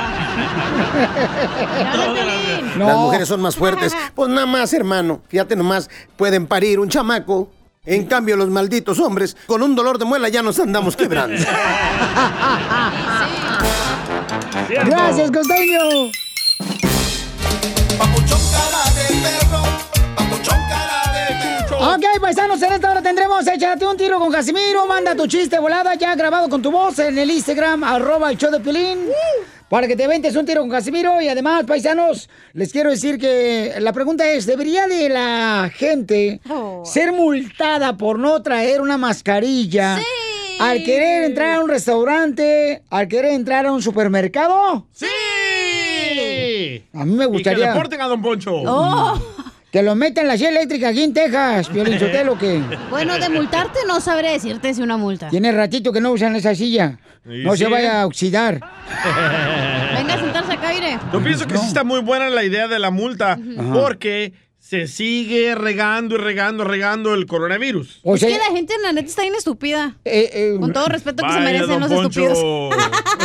Las 2.77 2.97
mujeres 2.97 3.27
son 3.27 3.41
más 3.41 3.55
fuertes. 3.55 3.93
Pues 4.15 4.29
nada 4.29 4.45
más, 4.45 4.71
hermano. 4.73 5.21
Fíjate 5.27 5.55
nomás, 5.55 5.89
pueden 6.17 6.47
parir 6.47 6.79
un 6.79 6.89
chamaco. 6.89 7.51
En 7.85 8.05
cambio, 8.05 8.35
los 8.35 8.49
malditos 8.49 8.99
hombres, 8.99 9.35
con 9.47 9.63
un 9.63 9.75
dolor 9.75 9.97
de 9.97 10.05
muela 10.05 10.29
ya 10.29 10.43
nos 10.43 10.59
andamos 10.59 10.95
quebrando. 10.95 11.35
Gracias, 14.85 15.31
costeño. 15.31 16.11
Ok, 21.81 22.03
paisanos, 22.19 22.61
en 22.61 22.73
esta 22.73 22.91
hora 22.91 23.01
tendremos 23.01 23.47
Échate 23.47 23.85
un 23.85 23.95
tiro 23.95 24.19
con 24.19 24.29
Casimiro. 24.29 24.85
Manda 24.85 25.15
tu 25.15 25.27
chiste 25.27 25.57
volada 25.59 25.95
ya 25.95 26.13
grabado 26.13 26.49
con 26.49 26.61
tu 26.61 26.71
voz 26.71 26.99
en 26.99 27.17
el 27.17 27.31
Instagram, 27.31 27.85
arroba 27.85 28.29
el 28.29 28.37
show 28.37 28.51
de 28.51 28.59
Pilín. 28.59 29.07
Para 29.69 29.87
que 29.87 29.95
te 29.95 30.05
ventes 30.07 30.35
un 30.35 30.45
tiro 30.45 30.59
con 30.61 30.69
Casimiro. 30.69 31.21
Y 31.21 31.29
además, 31.29 31.63
paisanos, 31.65 32.29
les 32.51 32.73
quiero 32.73 32.89
decir 32.89 33.17
que 33.17 33.75
la 33.79 33.93
pregunta 33.93 34.29
es, 34.29 34.45
¿debería 34.45 34.87
de 34.87 35.07
la 35.07 35.71
gente 35.73 36.41
ser 36.83 37.13
multada 37.13 37.95
por 37.95 38.19
no 38.19 38.41
traer 38.41 38.81
una 38.81 38.97
mascarilla 38.97 39.99
al 40.59 40.83
querer 40.83 41.23
entrar 41.23 41.55
a 41.55 41.59
un 41.61 41.69
restaurante, 41.69 42.83
al 42.89 43.07
querer 43.07 43.31
entrar 43.31 43.65
a 43.65 43.71
un 43.71 43.81
supermercado? 43.81 44.85
¡Sí! 44.91 45.05
A 46.93 47.05
mí 47.05 47.13
me 47.15 47.23
Y 47.23 47.27
que 47.27 47.33
gustaría... 47.33 47.71
deporten 47.71 48.01
a 48.01 48.07
Don 48.07 48.21
Poncho. 48.21 48.51
Que 49.71 49.83
lo 49.83 49.93
metan 49.95 50.27
la 50.27 50.35
silla 50.35 50.49
eléctrica 50.49 50.89
aquí 50.89 51.03
en 51.03 51.13
Texas, 51.13 51.69
Piolín 51.73 51.99
Sotelo, 51.99 52.37
que... 52.37 52.61
Bueno, 52.89 53.19
de 53.19 53.29
multarte 53.29 53.79
no 53.87 54.01
sabré 54.01 54.31
decirte 54.31 54.73
si 54.73 54.81
una 54.81 54.97
multa. 54.97 55.29
Tiene 55.29 55.51
ratito 55.51 55.93
que 55.93 56.01
no 56.01 56.11
usan 56.11 56.35
esa 56.35 56.55
silla. 56.55 56.97
¿Y 57.25 57.43
No 57.43 57.55
se 57.55 57.67
vaya 57.67 58.01
a 58.01 58.05
oxidar. 58.07 58.59
Venga 59.95 60.13
a 60.15 60.19
sentarse 60.19 60.53
acá, 60.53 60.69
aire. 60.69 60.97
Yo 61.13 61.21
pienso 61.23 61.45
que 61.45 61.57
sí 61.57 61.67
está 61.67 61.83
muy 61.83 62.01
buena 62.01 62.29
la 62.29 62.43
idea 62.43 62.67
de 62.67 62.79
la 62.79 62.89
multa 62.89 63.37
porque 63.71 64.33
se 64.69 64.85
sigue 64.87 65.55
regando 65.55 66.13
y 66.13 66.17
regando, 66.19 66.63
regando 66.63 67.15
el 67.15 67.25
coronavirus. 67.25 68.01
O 68.03 68.13
es 68.13 68.23
que 68.23 68.37
la 68.37 68.55
gente, 68.55 68.75
la 68.83 68.91
neta, 68.93 69.07
está 69.07 69.23
bien 69.23 69.33
estúpida. 69.33 69.95
Eh, 70.05 70.55
Con 70.59 70.71
todo 70.71 70.85
respeto 70.89 71.23
que 71.25 71.33
se 71.33 71.39
merecen 71.39 71.79
los 71.79 71.89
Poncho. 71.91 72.21
estúpidos. 72.21 72.75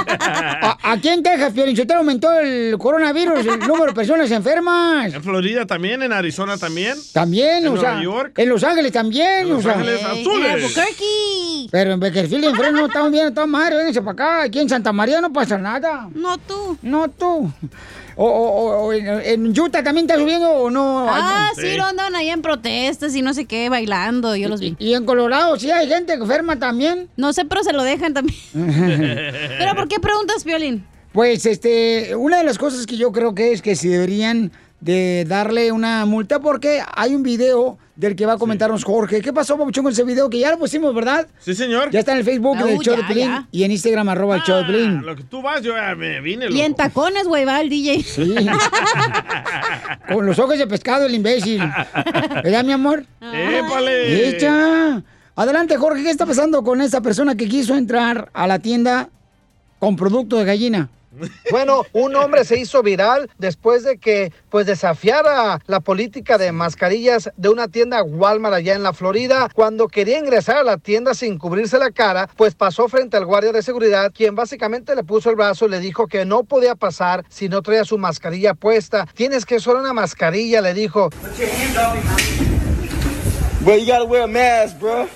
A- 0.08 0.78
Aquí 0.92 1.08
en 1.10 1.22
Texas, 1.22 1.52
Piolín 1.52 1.76
Sotelo, 1.76 2.00
aumentó 2.00 2.32
el 2.40 2.76
coronavirus, 2.78 3.40
el 3.40 3.58
número 3.60 3.86
de 3.86 3.92
personas 3.92 4.30
enfermas. 4.30 5.12
En 5.12 5.22
Florida 5.22 5.66
también, 5.66 6.02
en 6.02 6.12
Arizona 6.14 6.56
también. 6.56 6.96
También, 7.12 7.66
En 7.66 7.68
o 7.68 7.76
sea, 7.80 7.90
Nueva 7.96 8.02
York. 8.04 8.38
en 8.38 8.48
Los 8.48 8.64
Ángeles 8.64 8.92
también, 8.92 9.40
En 9.42 9.48
Los 9.50 9.58
o 9.58 9.62
sea. 9.62 9.72
Ángeles 9.72 10.02
Azules. 10.02 10.46
En 10.46 10.50
Albuquerque. 10.52 11.66
Pero 11.70 11.92
en 11.92 12.00
Bakersfield, 12.00 12.44
en 12.44 12.54
Fresno, 12.56 12.86
estamos 12.86 13.12
bien, 13.12 13.26
estamos 13.28 13.50
madre, 13.50 13.76
vénganse 13.76 14.00
para 14.00 14.12
acá. 14.12 14.42
Aquí 14.44 14.60
en 14.60 14.68
Santa 14.70 14.92
María 14.94 15.20
no 15.20 15.30
pasa 15.30 15.58
nada. 15.58 16.08
No 16.14 16.38
tú. 16.38 16.78
No 16.80 17.08
tú. 17.10 17.52
O, 18.16 18.26
o- 18.26 18.84
o 18.86 18.92
en, 18.92 19.06
en 19.06 19.60
Utah 19.60 19.82
también 19.82 20.06
está 20.06 20.18
subiendo 20.20 20.48
o 20.50 20.70
no. 20.70 21.06
Ah, 21.08 21.50
sí, 21.56 21.76
lo 21.76 21.84
andaban 21.84 22.14
ahí 22.14 22.28
en 22.28 22.42
protestas 22.42 23.14
y 23.16 23.22
no 23.22 23.34
sé 23.34 23.44
qué, 23.46 23.68
bailando, 23.68 24.36
yo 24.36 24.48
los 24.48 24.60
vi. 24.60 24.76
Y 24.78 24.94
en 24.94 25.04
Colorado 25.04 25.58
sí 25.58 25.70
hay 25.70 25.88
gente 25.88 26.12
enferma 26.14 26.58
también. 26.58 27.08
No 27.16 27.32
sé, 27.32 27.44
pero 27.44 27.62
se 27.64 27.72
lo 27.72 27.82
dejan 27.82 28.14
también. 28.14 28.38
¿Pero 29.58 29.74
por 29.74 29.88
qué 29.88 29.98
preguntas, 30.00 30.44
Violín? 30.44 30.86
Pues, 31.12 31.46
este, 31.46 32.14
una 32.16 32.38
de 32.38 32.44
las 32.44 32.58
cosas 32.58 32.86
que 32.86 32.96
yo 32.96 33.12
creo 33.12 33.34
que 33.34 33.52
es 33.52 33.62
que 33.62 33.76
se 33.76 33.88
deberían 33.88 34.50
de 34.84 35.24
darle 35.26 35.72
una 35.72 36.04
multa 36.04 36.40
porque 36.40 36.82
hay 36.94 37.14
un 37.14 37.22
video 37.22 37.78
del 37.96 38.14
que 38.14 38.26
va 38.26 38.34
a 38.34 38.38
comentarnos 38.38 38.84
Jorge. 38.84 39.22
¿Qué 39.22 39.32
pasó, 39.32 39.56
Papuchón, 39.56 39.84
con 39.84 39.92
ese 39.94 40.04
video? 40.04 40.28
Que 40.28 40.40
ya 40.40 40.50
lo 40.50 40.58
pusimos, 40.58 40.94
¿verdad? 40.94 41.26
Sí, 41.38 41.54
señor. 41.54 41.90
Ya 41.90 42.00
está 42.00 42.12
en 42.12 42.18
el 42.18 42.24
Facebook 42.24 42.58
del 42.58 42.78
show 42.80 42.94
de 42.94 43.02
Pelín 43.04 43.46
y 43.50 43.64
en 43.64 43.70
Instagram, 43.70 44.10
arroba 44.10 44.36
el 44.36 44.42
show 44.42 44.58
de 44.58 44.64
Pelín. 44.64 45.00
Lo 45.06 45.16
que 45.16 45.22
tú 45.22 45.40
vas, 45.40 45.62
yo 45.62 45.74
ya 45.74 45.94
me 45.94 46.20
vine. 46.20 46.48
Y 46.50 46.60
en 46.60 46.72
loco. 46.72 46.82
tacones, 46.82 47.26
güey, 47.26 47.46
va 47.46 47.62
el 47.62 47.70
DJ. 47.70 48.02
Sí. 48.02 48.34
Con 50.12 50.26
los 50.26 50.38
ojos 50.38 50.58
de 50.58 50.66
pescado, 50.66 51.06
el 51.06 51.14
imbécil. 51.14 51.62
¿Verdad, 52.42 52.62
mi 52.62 52.72
amor? 52.72 53.06
¡Épale! 53.22 54.28
¡Echa! 54.28 55.02
Adelante, 55.34 55.78
Jorge, 55.78 56.02
¿qué 56.02 56.10
está 56.10 56.26
pasando 56.26 56.62
con 56.62 56.80
esa 56.80 57.00
persona 57.00 57.34
que 57.34 57.48
quiso 57.48 57.74
entrar 57.74 58.30
a 58.34 58.46
la 58.46 58.60
tienda 58.60 59.08
con 59.80 59.96
producto 59.96 60.36
de 60.36 60.44
gallina? 60.44 60.90
Bueno, 61.50 61.84
un 61.92 62.16
hombre 62.16 62.44
se 62.44 62.58
hizo 62.58 62.82
viral 62.82 63.30
después 63.38 63.84
de 63.84 63.98
que 63.98 64.32
pues 64.50 64.66
desafiara 64.66 65.60
la 65.66 65.80
política 65.80 66.38
de 66.38 66.52
mascarillas 66.52 67.30
de 67.36 67.48
una 67.48 67.68
tienda 67.68 68.02
Walmart 68.02 68.54
allá 68.54 68.74
en 68.74 68.82
la 68.82 68.92
Florida. 68.92 69.48
Cuando 69.54 69.88
quería 69.88 70.18
ingresar 70.18 70.56
a 70.56 70.62
la 70.62 70.78
tienda 70.78 71.14
sin 71.14 71.38
cubrirse 71.38 71.78
la 71.78 71.90
cara, 71.90 72.28
pues 72.36 72.54
pasó 72.54 72.88
frente 72.88 73.16
al 73.16 73.26
guardia 73.26 73.52
de 73.52 73.62
seguridad, 73.62 74.12
quien 74.14 74.34
básicamente 74.34 74.94
le 74.94 75.04
puso 75.04 75.30
el 75.30 75.36
brazo 75.36 75.66
y 75.66 75.70
le 75.70 75.80
dijo 75.80 76.06
que 76.06 76.24
no 76.24 76.44
podía 76.44 76.74
pasar 76.74 77.24
si 77.28 77.48
no 77.48 77.62
traía 77.62 77.84
su 77.84 77.98
mascarilla 77.98 78.54
puesta. 78.54 79.06
Tienes 79.14 79.44
que 79.46 79.56
usar 79.56 79.76
una 79.76 79.92
mascarilla, 79.92 80.60
le 80.60 80.74
dijo. 80.74 81.10
Bro, 83.60 83.76
you 83.78 83.86
gotta 83.86 84.04
wear 84.04 84.24
a 84.24 84.26
mask, 84.26 84.78
bro. 84.78 85.08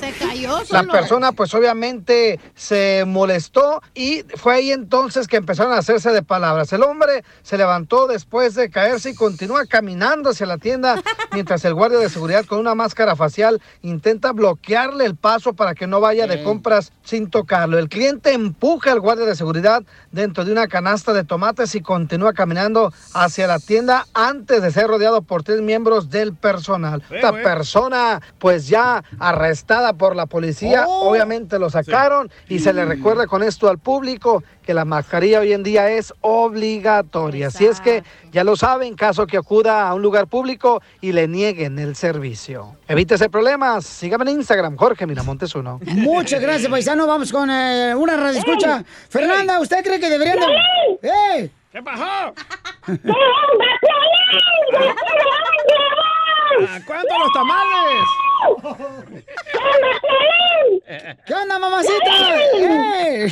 Se 0.00 0.12
cayó 0.12 0.35
La 0.46 0.64
solo. 0.64 0.92
persona 0.92 1.32
pues 1.32 1.54
obviamente 1.54 2.38
se 2.54 3.04
molestó 3.06 3.82
y 3.94 4.24
fue 4.36 4.54
ahí 4.54 4.72
entonces 4.72 5.28
que 5.28 5.36
empezaron 5.36 5.72
a 5.72 5.78
hacerse 5.78 6.10
de 6.10 6.22
palabras. 6.22 6.72
El 6.72 6.82
hombre 6.82 7.24
se 7.42 7.58
levantó 7.58 8.06
después 8.06 8.54
de 8.54 8.70
caerse 8.70 9.10
y 9.10 9.14
continúa 9.14 9.66
caminando 9.66 10.30
hacia 10.30 10.46
la 10.46 10.58
tienda 10.58 11.02
mientras 11.32 11.64
el 11.64 11.74
guardia 11.74 11.98
de 11.98 12.08
seguridad 12.08 12.44
con 12.44 12.58
una 12.58 12.74
máscara 12.74 13.16
facial 13.16 13.60
intenta 13.82 14.32
bloquearle 14.32 15.04
el 15.04 15.16
paso 15.16 15.54
para 15.54 15.74
que 15.74 15.86
no 15.86 16.00
vaya 16.00 16.26
de 16.26 16.42
compras 16.42 16.92
sin 17.02 17.30
tocarlo. 17.30 17.78
El 17.78 17.88
cliente 17.88 18.32
empuja 18.32 18.92
al 18.92 19.00
guardia 19.00 19.26
de 19.26 19.34
seguridad 19.34 19.82
dentro 20.12 20.44
de 20.44 20.52
una 20.52 20.68
canasta 20.68 21.12
de 21.12 21.24
tomates 21.24 21.74
y 21.74 21.80
continúa 21.80 22.32
caminando 22.32 22.92
hacia 23.14 23.46
la 23.46 23.58
tienda 23.58 24.06
antes 24.14 24.62
de 24.62 24.70
ser 24.70 24.86
rodeado 24.88 25.22
por 25.22 25.42
tres 25.42 25.60
miembros 25.62 26.10
del 26.10 26.34
personal. 26.34 27.02
Esta 27.10 27.32
persona 27.32 28.20
pues 28.38 28.68
ya 28.68 29.04
arrestada 29.18 29.92
por 29.92 30.16
la 30.16 30.26
policía, 30.26 30.35
obviamente 30.86 31.58
lo 31.58 31.70
sacaron 31.70 32.30
y 32.48 32.58
se 32.58 32.72
le 32.72 32.84
recuerda 32.84 33.26
con 33.26 33.42
esto 33.42 33.68
al 33.68 33.78
público 33.78 34.42
que 34.62 34.74
la 34.74 34.84
mascarilla 34.84 35.40
hoy 35.40 35.52
en 35.52 35.62
día 35.62 35.90
es 35.90 36.12
obligatoria. 36.20 37.48
Así 37.48 37.66
es 37.66 37.80
que 37.80 38.02
ya 38.32 38.44
lo 38.44 38.56
saben, 38.56 38.94
caso 38.94 39.26
que 39.26 39.36
acuda 39.36 39.88
a 39.88 39.94
un 39.94 40.02
lugar 40.02 40.26
público 40.26 40.82
y 41.00 41.12
le 41.12 41.28
nieguen 41.28 41.78
el 41.78 41.96
servicio. 41.96 42.76
Evítese 42.88 43.28
problemas, 43.28 43.86
sígame 43.86 44.30
en 44.30 44.38
Instagram, 44.38 44.76
Jorge 44.76 45.06
Miramontes 45.06 45.54
uno. 45.54 45.78
Muchas 45.82 46.40
gracias, 46.40 46.70
paisano. 46.70 47.06
Vamos 47.06 47.32
con 47.32 47.50
eh, 47.50 47.94
una 47.94 48.16
radio 48.16 48.38
escucha. 48.38 48.84
Fernanda, 49.08 49.60
¿usted 49.60 49.84
cree 49.84 50.00
que 50.00 50.10
deberían 50.10 50.38
de... 50.38 51.08
¡Eh! 51.08 51.50
¿Qué 51.70 51.82
pasó? 51.82 52.34
¿A 56.58 56.80
cuánto 56.86 57.18
los 57.18 57.32
tamales? 57.32 58.04
¿Qué 61.26 61.34
onda, 61.34 61.58
mamacita? 61.58 62.10
¡Eh! 62.54 63.30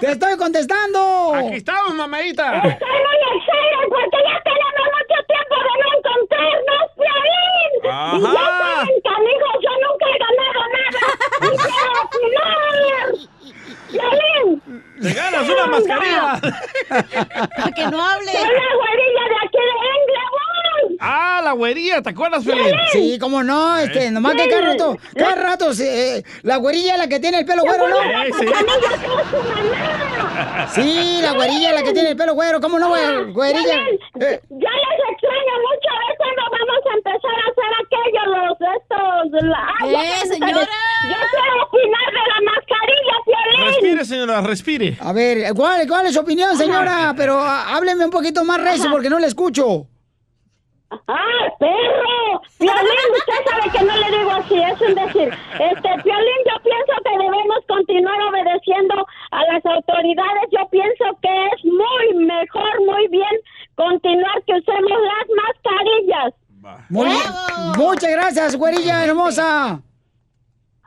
¡Te 0.00 0.10
estoy 0.12 0.36
contestando! 0.36 1.32
Aquí 1.34 1.54
estamos, 1.56 1.94
mamadita. 1.94 2.56
Estoy 2.58 2.88
muy 2.88 3.18
excited 3.38 3.88
porque 3.88 4.18
ya 4.24 4.42
tenemos 4.42 4.86
mucho 4.96 5.18
tiempo 5.26 5.54
de 5.56 5.72
no 5.80 5.86
encontrarnos, 5.96 6.84
Piolín. 6.96 7.72
Y 7.76 7.84
ya 7.84 8.28
Ajá. 8.28 8.32
saben, 8.76 8.96
canijos, 9.04 9.56
yo 9.62 9.72
nunca 9.84 10.04
he 10.10 10.18
ganado 10.24 10.62
nada. 10.76 11.02
¡Y 12.16 12.28
quiero. 12.28 13.35
¡Te 15.02 15.12
ganas 15.12 15.48
una 15.48 15.66
mascarilla! 15.66 16.40
Para 17.56 17.72
que 17.74 17.86
no 17.86 18.02
hable. 18.02 18.32
Soy 18.32 18.40
la 18.40 18.74
güerilla 18.76 19.24
de 19.28 19.36
aquí 19.44 19.58
de 19.58 19.74
Englewood. 19.96 20.35
¡Ah, 21.00 21.40
la 21.44 21.52
güería! 21.52 22.02
¿Te 22.02 22.10
acuerdas, 22.10 22.44
Feliz? 22.44 22.72
Sí, 22.92 23.18
cómo 23.20 23.42
no, 23.42 23.76
este, 23.78 24.10
nomás 24.10 24.34
que 24.34 24.48
cada 24.48 24.62
rato, 24.72 24.96
cada 25.16 25.34
rato, 25.34 25.70
eh, 25.80 26.22
la 26.42 26.56
güerilla 26.56 26.92
es 26.94 26.98
la 26.98 27.08
que 27.08 27.20
tiene 27.20 27.38
el 27.40 27.46
pelo 27.46 27.62
güero, 27.62 27.88
¿no? 27.88 27.96
Sí, 28.26 28.32
sí. 28.40 28.46
Sí, 30.74 31.18
la 31.22 31.32
güerilla 31.32 31.68
es 31.70 31.74
la 31.74 31.82
que 31.82 31.92
tiene 31.92 32.10
el 32.10 32.16
pelo 32.16 32.34
güero, 32.34 32.60
¿cómo 32.60 32.78
no, 32.78 32.90
güey- 32.90 33.32
güerilla? 33.32 33.74
Eh, 34.20 34.40
Ya 34.50 34.70
les 34.70 35.00
extraño 35.12 35.54
mucho 35.62 35.88
a 35.90 35.98
ver 36.06 36.16
cuando 36.18 36.42
vamos 36.50 36.82
a 36.90 36.94
empezar 36.96 37.34
a 37.34 37.46
hacer 37.50 37.70
aquello, 37.84 38.22
los 38.36 38.58
estos... 38.76 39.42
La, 39.48 39.68
¡Eh, 39.86 40.26
señora! 40.26 40.68
Yo 41.08 41.16
quiero 41.30 41.62
opinar 41.64 42.08
de 42.12 42.24
la 42.28 42.40
mascarilla, 42.52 43.16
Piolín. 43.24 43.66
Respire, 43.66 44.04
señora, 44.04 44.40
respire. 44.42 44.96
A 45.00 45.12
ver, 45.12 45.54
¿cuál, 45.54 45.86
cuál 45.86 46.06
es 46.06 46.14
su 46.14 46.20
opinión, 46.20 46.56
señora? 46.56 47.14
Pero 47.16 47.38
ah, 47.40 47.74
hábleme 47.76 48.04
un 48.04 48.10
poquito 48.10 48.44
más 48.44 48.60
recio 48.60 48.90
porque 48.90 49.10
no 49.10 49.18
le 49.18 49.26
escucho. 49.26 49.86
¡Ah, 50.90 51.48
perro! 51.58 52.40
Piolín, 52.58 53.10
usted 53.12 53.50
sabe 53.50 53.70
que 53.70 53.84
no 53.84 53.96
le 53.96 54.18
digo 54.18 54.30
así, 54.30 54.62
es 54.62 54.80
un 54.80 54.94
decir. 54.94 55.28
Este, 55.58 56.02
Piolín, 56.02 56.40
yo 56.46 56.62
pienso 56.62 56.92
que 57.04 57.18
debemos 57.18 57.58
continuar 57.68 58.20
obedeciendo 58.22 59.06
a 59.32 59.44
las 59.52 59.66
autoridades. 59.66 60.44
Yo 60.52 60.68
pienso 60.70 61.04
que 61.22 61.46
es 61.48 61.64
muy 61.64 62.24
mejor, 62.24 62.80
muy 62.86 63.08
bien 63.08 63.36
continuar 63.74 64.42
que 64.46 64.54
usemos 64.54 64.90
las 64.90 65.26
mascarillas. 65.44 66.34
Muy, 66.88 67.10
muchas 67.76 68.10
gracias, 68.10 68.56
güerilla 68.56 69.04
hermosa. 69.04 69.80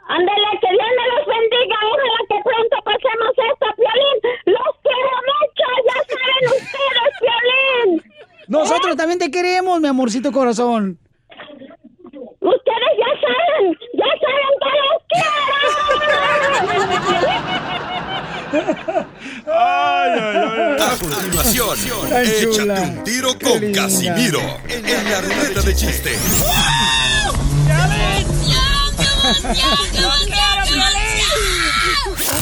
Ándele, 0.07 0.49
que 0.59 0.69
Dios 0.71 0.91
me 0.97 1.07
los 1.15 1.27
bendiga. 1.27 1.75
Ojalá 1.85 2.19
que 2.29 2.41
pronto 2.43 2.77
pasemos 2.83 3.31
esto, 3.37 3.67
Piolín. 3.75 4.17
Los 4.45 4.75
quiero 4.81 5.15
mucho, 5.29 5.65
ya 5.85 5.97
saben 6.09 6.45
ustedes, 6.47 7.11
Piolín. 7.21 8.18
Nosotros 8.49 8.95
también 8.97 9.19
te 9.19 9.29
queremos, 9.29 9.79
mi 9.79 9.87
amorcito 9.87 10.31
corazón. 10.31 10.97
Ustedes 12.41 12.93
ya 12.97 13.05
saben, 13.21 13.77
ya 13.93 14.11
saben 14.19 14.53
que 14.59 14.71
los 14.79 14.97
quiero. 15.09 15.39
Ay, 19.45 20.11
ay, 20.19 20.35
ay. 20.35 20.81
A 20.81 20.97
continuación, 20.97 22.03
échate 22.25 22.81
un 22.81 23.03
tiro 23.03 23.37
Qué 23.37 23.45
con 23.45 23.61
linda. 23.61 23.83
Casimiro 23.83 24.41
en 24.67 25.11
la 25.11 25.21
ruleta 25.21 25.61
de 25.61 25.75
chistes. 25.75 26.19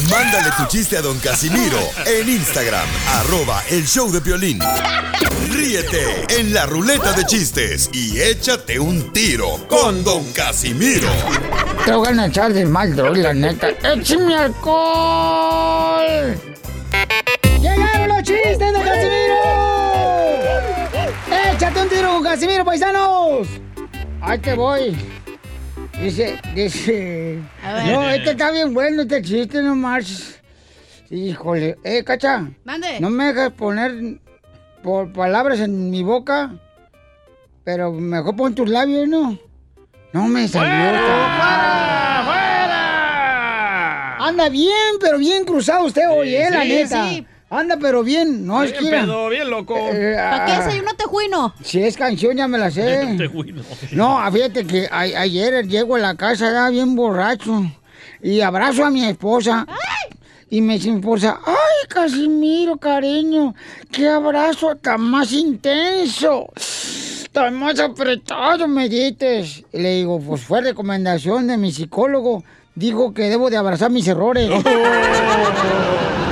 Mándale 0.09 0.51
tu 0.57 0.65
chiste 0.67 0.97
a 0.97 1.01
don 1.01 1.17
Casimiro 1.19 1.79
en 2.05 2.29
Instagram, 2.29 2.87
arroba 3.13 3.63
el 3.69 3.85
show 3.85 4.11
de 4.11 4.19
violín. 4.19 4.59
Ríete 5.51 6.25
en 6.39 6.53
la 6.53 6.65
ruleta 6.65 7.13
de 7.13 7.25
chistes 7.25 7.89
y 7.93 8.19
échate 8.19 8.79
un 8.79 9.11
tiro 9.13 9.65
con 9.67 10.03
don 10.03 10.23
Casimiro. 10.33 11.09
Te 11.85 11.91
voy 11.91 12.17
a 12.17 12.25
echar 12.25 12.53
de 12.53 12.65
mal, 12.65 12.95
droga, 12.95 13.17
la 13.17 13.33
neta. 13.33 13.69
¡Échame 13.69 14.35
alcohol! 14.35 16.37
¡Llegaron 17.61 18.07
los 18.09 18.23
chistes 18.23 18.59
de 18.59 18.83
Casimiro! 18.83 19.35
¡Échate 21.53 21.81
un 21.81 21.89
tiro 21.89 22.13
con 22.13 22.23
Casimiro, 22.23 22.65
paisanos! 22.65 23.47
Ahí 24.21 24.39
te 24.39 24.53
voy. 24.53 24.97
Dice, 26.01 26.39
dice... 26.53 27.39
A 27.63 27.73
ver. 27.73 27.85
No, 27.87 28.09
este 28.09 28.31
está 28.31 28.51
bien 28.51 28.73
bueno, 28.73 29.01
este 29.01 29.21
chiste 29.21 29.63
nomás. 29.63 30.39
Híjole. 31.09 31.77
Eh, 31.83 32.03
Cacha. 32.03 32.49
Mande. 32.63 32.99
No 32.99 33.09
me 33.09 33.25
dejas 33.25 33.51
poner 33.53 34.19
por 34.83 35.11
palabras 35.11 35.59
en 35.59 35.89
mi 35.89 36.03
boca, 36.03 36.53
pero 37.63 37.91
mejor 37.91 38.35
pon 38.35 38.53
tus 38.53 38.69
labios, 38.69 39.07
¿no? 39.07 39.39
No 40.13 40.27
me 40.27 40.47
salió. 40.47 40.69
¡Fuera! 40.69 42.21
¡Fuera! 42.25 44.17
Anda 44.27 44.49
bien, 44.49 44.95
pero 45.01 45.17
bien 45.17 45.45
cruzado 45.45 45.85
usted 45.85 46.09
hoy, 46.09 46.35
¿eh? 46.35 46.49
La 46.51 46.61
sí, 46.61 46.69
neta. 46.69 47.09
sí. 47.09 47.25
Anda, 47.49 47.77
pero 47.79 48.03
bien. 48.03 48.45
No, 48.45 48.61
es 48.63 48.71
Bien 48.73 48.83
que... 48.83 48.89
pedo, 48.91 49.29
bien 49.29 49.49
loco. 49.49 49.75
eh, 49.77 50.15
¿Para 50.17 50.45
qué 50.45 50.51
ah, 50.51 50.59
desayuno 50.65 50.93
tejuino? 50.97 51.53
Si 51.63 51.81
es 51.81 51.95
canción, 51.95 52.35
ya 52.35 52.47
me 52.47 52.57
la 52.57 52.69
sé. 52.69 53.13
Tejuino. 53.17 53.61
No, 53.93 54.19
fíjate 54.31 54.65
que 54.67 54.87
a- 54.91 54.99
ayer 55.21 55.65
llego 55.67 55.95
a 55.95 55.99
la 55.99 56.15
casa 56.15 56.51
ya 56.51 56.69
bien 56.69 56.95
borracho 56.95 57.63
y 58.21 58.41
abrazo 58.41 58.83
a 58.83 58.89
mi 58.91 59.05
esposa. 59.05 59.65
Y 60.49 60.61
me 60.61 60.73
dice 60.75 60.91
mi 60.91 60.99
esposa, 60.99 61.39
ay, 61.45 61.87
Casimiro, 61.89 62.77
cariño, 62.77 63.53
qué 63.91 64.07
abrazo 64.07 64.75
tan 64.75 65.01
más 65.01 65.31
intenso, 65.33 66.47
tan 67.33 67.53
más 67.59 67.79
apretado 67.79 68.67
me 68.67 68.87
dices. 68.89 69.63
Y 69.73 69.79
le 69.79 69.95
digo, 69.95 70.19
pues 70.21 70.41
fue 70.41 70.61
recomendación 70.61 71.47
de 71.47 71.57
mi 71.57 71.71
psicólogo. 71.71 72.43
dijo 72.75 73.13
que 73.13 73.23
debo 73.23 73.49
de 73.49 73.57
abrazar 73.57 73.89
mis 73.91 74.07
errores. 74.07 74.49
Te 74.63 74.69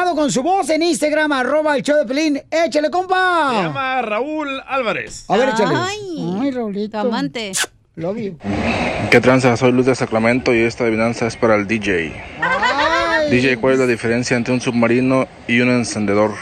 grabado 0.00 0.16
con 0.16 0.32
su 0.32 0.42
voz 0.42 0.70
en 0.70 0.82
Instagram, 0.82 1.30
arroba 1.32 1.76
el 1.76 1.82
show 1.82 1.96
de 1.98 2.06
Pelín. 2.06 2.40
¡Échale, 2.50 2.86
Se 2.86 2.90
compa! 2.90 3.52
llama 3.64 4.00
Raúl 4.00 4.48
Álvarez. 4.66 5.26
A 5.28 5.36
ver, 5.36 5.50
échale. 5.50 5.74
Ay. 5.76 6.38
Ay, 6.40 6.50
Raulito. 6.52 6.98
Amante. 6.98 7.52
Love 7.96 8.16
you. 8.16 8.38
¿Qué 9.10 9.20
tranza? 9.20 9.54
Soy 9.58 9.72
Luz 9.72 9.84
de 9.86 9.94
Sacramento 9.94 10.54
y 10.54 10.60
esta 10.60 10.84
adivinanza 10.84 11.26
es 11.26 11.36
para 11.36 11.56
el 11.56 11.66
DJ. 11.66 12.14
DJ, 13.30 13.58
¿cuál 13.58 13.74
es 13.74 13.80
la 13.80 13.86
diferencia 13.86 14.36
entre 14.38 14.54
un 14.54 14.60
submarino 14.62 15.28
y 15.46 15.60
un 15.60 15.68
encendedor? 15.68 16.32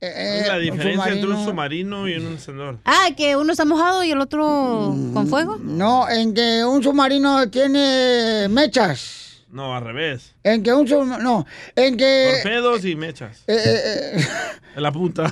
Eh, 0.00 0.42
la 0.48 0.56
un 0.56 0.60
diferencia 0.62 1.12
entre 1.12 1.28
un 1.30 1.44
submarino. 1.44 1.98
submarino 1.98 2.08
y 2.08 2.14
un 2.14 2.32
encendedor. 2.32 2.78
Ah, 2.84 3.10
que 3.16 3.36
uno 3.36 3.52
está 3.52 3.64
mojado 3.64 4.02
y 4.02 4.10
el 4.10 4.20
otro 4.20 4.92
con 5.14 5.28
fuego. 5.28 5.56
No, 5.62 6.08
en 6.10 6.34
que 6.34 6.64
un 6.64 6.82
submarino 6.82 7.48
tiene 7.48 8.48
mechas. 8.48 9.29
No, 9.52 9.74
al 9.74 9.84
revés. 9.84 10.34
En 10.44 10.62
que 10.62 10.72
un 10.72 10.86
submarino. 10.86 11.18
No, 11.18 11.46
en 11.74 11.96
que. 11.96 12.34
Torpedos 12.42 12.84
y 12.84 12.94
mechas. 12.94 13.42
eh, 13.46 13.56
eh, 13.64 14.12
eh, 14.16 14.24
En 14.76 14.82
la 14.82 14.92
punta. 14.92 15.24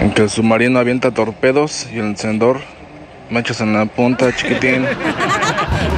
En 0.00 0.12
que 0.12 0.22
el 0.22 0.30
submarino 0.30 0.78
avienta 0.78 1.12
torpedos 1.14 1.86
y 1.90 1.98
el 1.98 2.06
encendedor 2.06 2.60
mechas 3.30 3.60
en 3.60 3.72
la 3.72 3.86
punta, 3.86 4.34
chiquitín. 4.34 4.84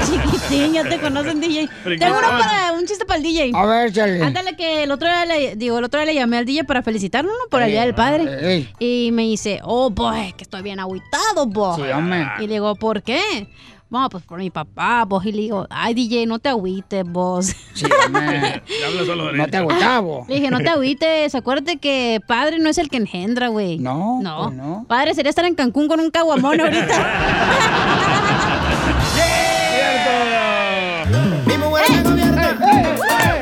Chiquitín, 0.07 0.73
ya 0.75 0.85
te 0.85 0.99
conocen, 0.99 1.41
DJ. 1.41 1.69
Tengo 1.85 2.19
uno 2.19 2.29
para, 2.29 2.73
un 2.73 2.87
chiste 2.87 3.05
para 3.05 3.17
el 3.19 3.23
DJ. 3.23 3.51
a 3.55 3.67
ver, 3.67 3.89
échale. 3.89 4.23
Ándale 4.23 4.57
que 4.57 4.85
el 4.85 4.91
otro 4.91 5.09
día 5.09 5.27
le, 5.27 5.57
digo, 5.57 5.79
el 5.79 5.85
otro 5.85 5.99
día 6.01 6.07
le 6.07 6.15
llamé 6.15 6.39
al 6.39 6.45
DJ 6.45 6.65
para 6.65 6.83
felicitarlo, 6.83 7.31
¿no? 7.31 7.49
Por 7.51 7.63
el 7.63 7.71
Día 7.71 7.83
del 7.83 7.95
Padre. 7.95 8.25
Ey. 8.41 8.73
Y 8.79 9.11
me 9.13 9.23
dice, 9.23 9.61
oh, 9.65 9.91
boy, 9.91 10.33
que 10.35 10.45
estoy 10.45 10.63
bien 10.63 10.79
agüitado, 10.79 11.47
boy. 11.47 11.77
Sí, 11.77 11.91
hombre. 11.91 12.27
Y 12.39 12.47
le 12.47 12.55
digo, 12.55 12.75
¿por 12.77 13.03
qué? 13.03 13.49
Bueno, 13.88 14.09
pues 14.11 14.25
por 14.25 14.38
mi 14.40 14.51
papá, 14.51 15.05
vos. 15.07 15.25
Y 15.25 15.31
le 15.33 15.42
digo, 15.42 15.66
ay, 15.70 15.94
DJ, 15.94 16.27
no 16.27 16.40
te 16.40 16.49
agüites, 16.49 17.05
vos. 17.05 17.46
Sí, 17.72 17.87
solo 19.07 19.27
de 19.29 19.38
No 19.38 19.46
te 19.46 19.57
agotabo. 19.59 20.27
Le 20.29 20.35
dije, 20.37 20.51
no 20.51 20.59
te 20.59 20.68
agüites, 20.70 21.35
acuérdate 21.37 21.77
que 21.77 22.20
padre 22.27 22.59
no 22.59 22.68
es 22.68 22.79
el 22.79 22.88
que 22.88 22.96
engendra, 22.96 23.46
güey. 23.49 23.79
No, 23.79 24.20
No. 24.22 24.44
pues 24.46 24.57
no. 24.57 24.85
Padre 24.88 25.14
sería 25.14 25.31
estar 25.31 25.44
en 25.44 25.55
Cancún 25.55 25.87
con 25.87 26.01
un 26.01 26.11
caguamón 26.11 26.61
ahorita. 26.61 26.87
Mi 31.46 31.57
mujer 31.59 31.85
me 31.90 32.03
gobierna, 32.03 32.59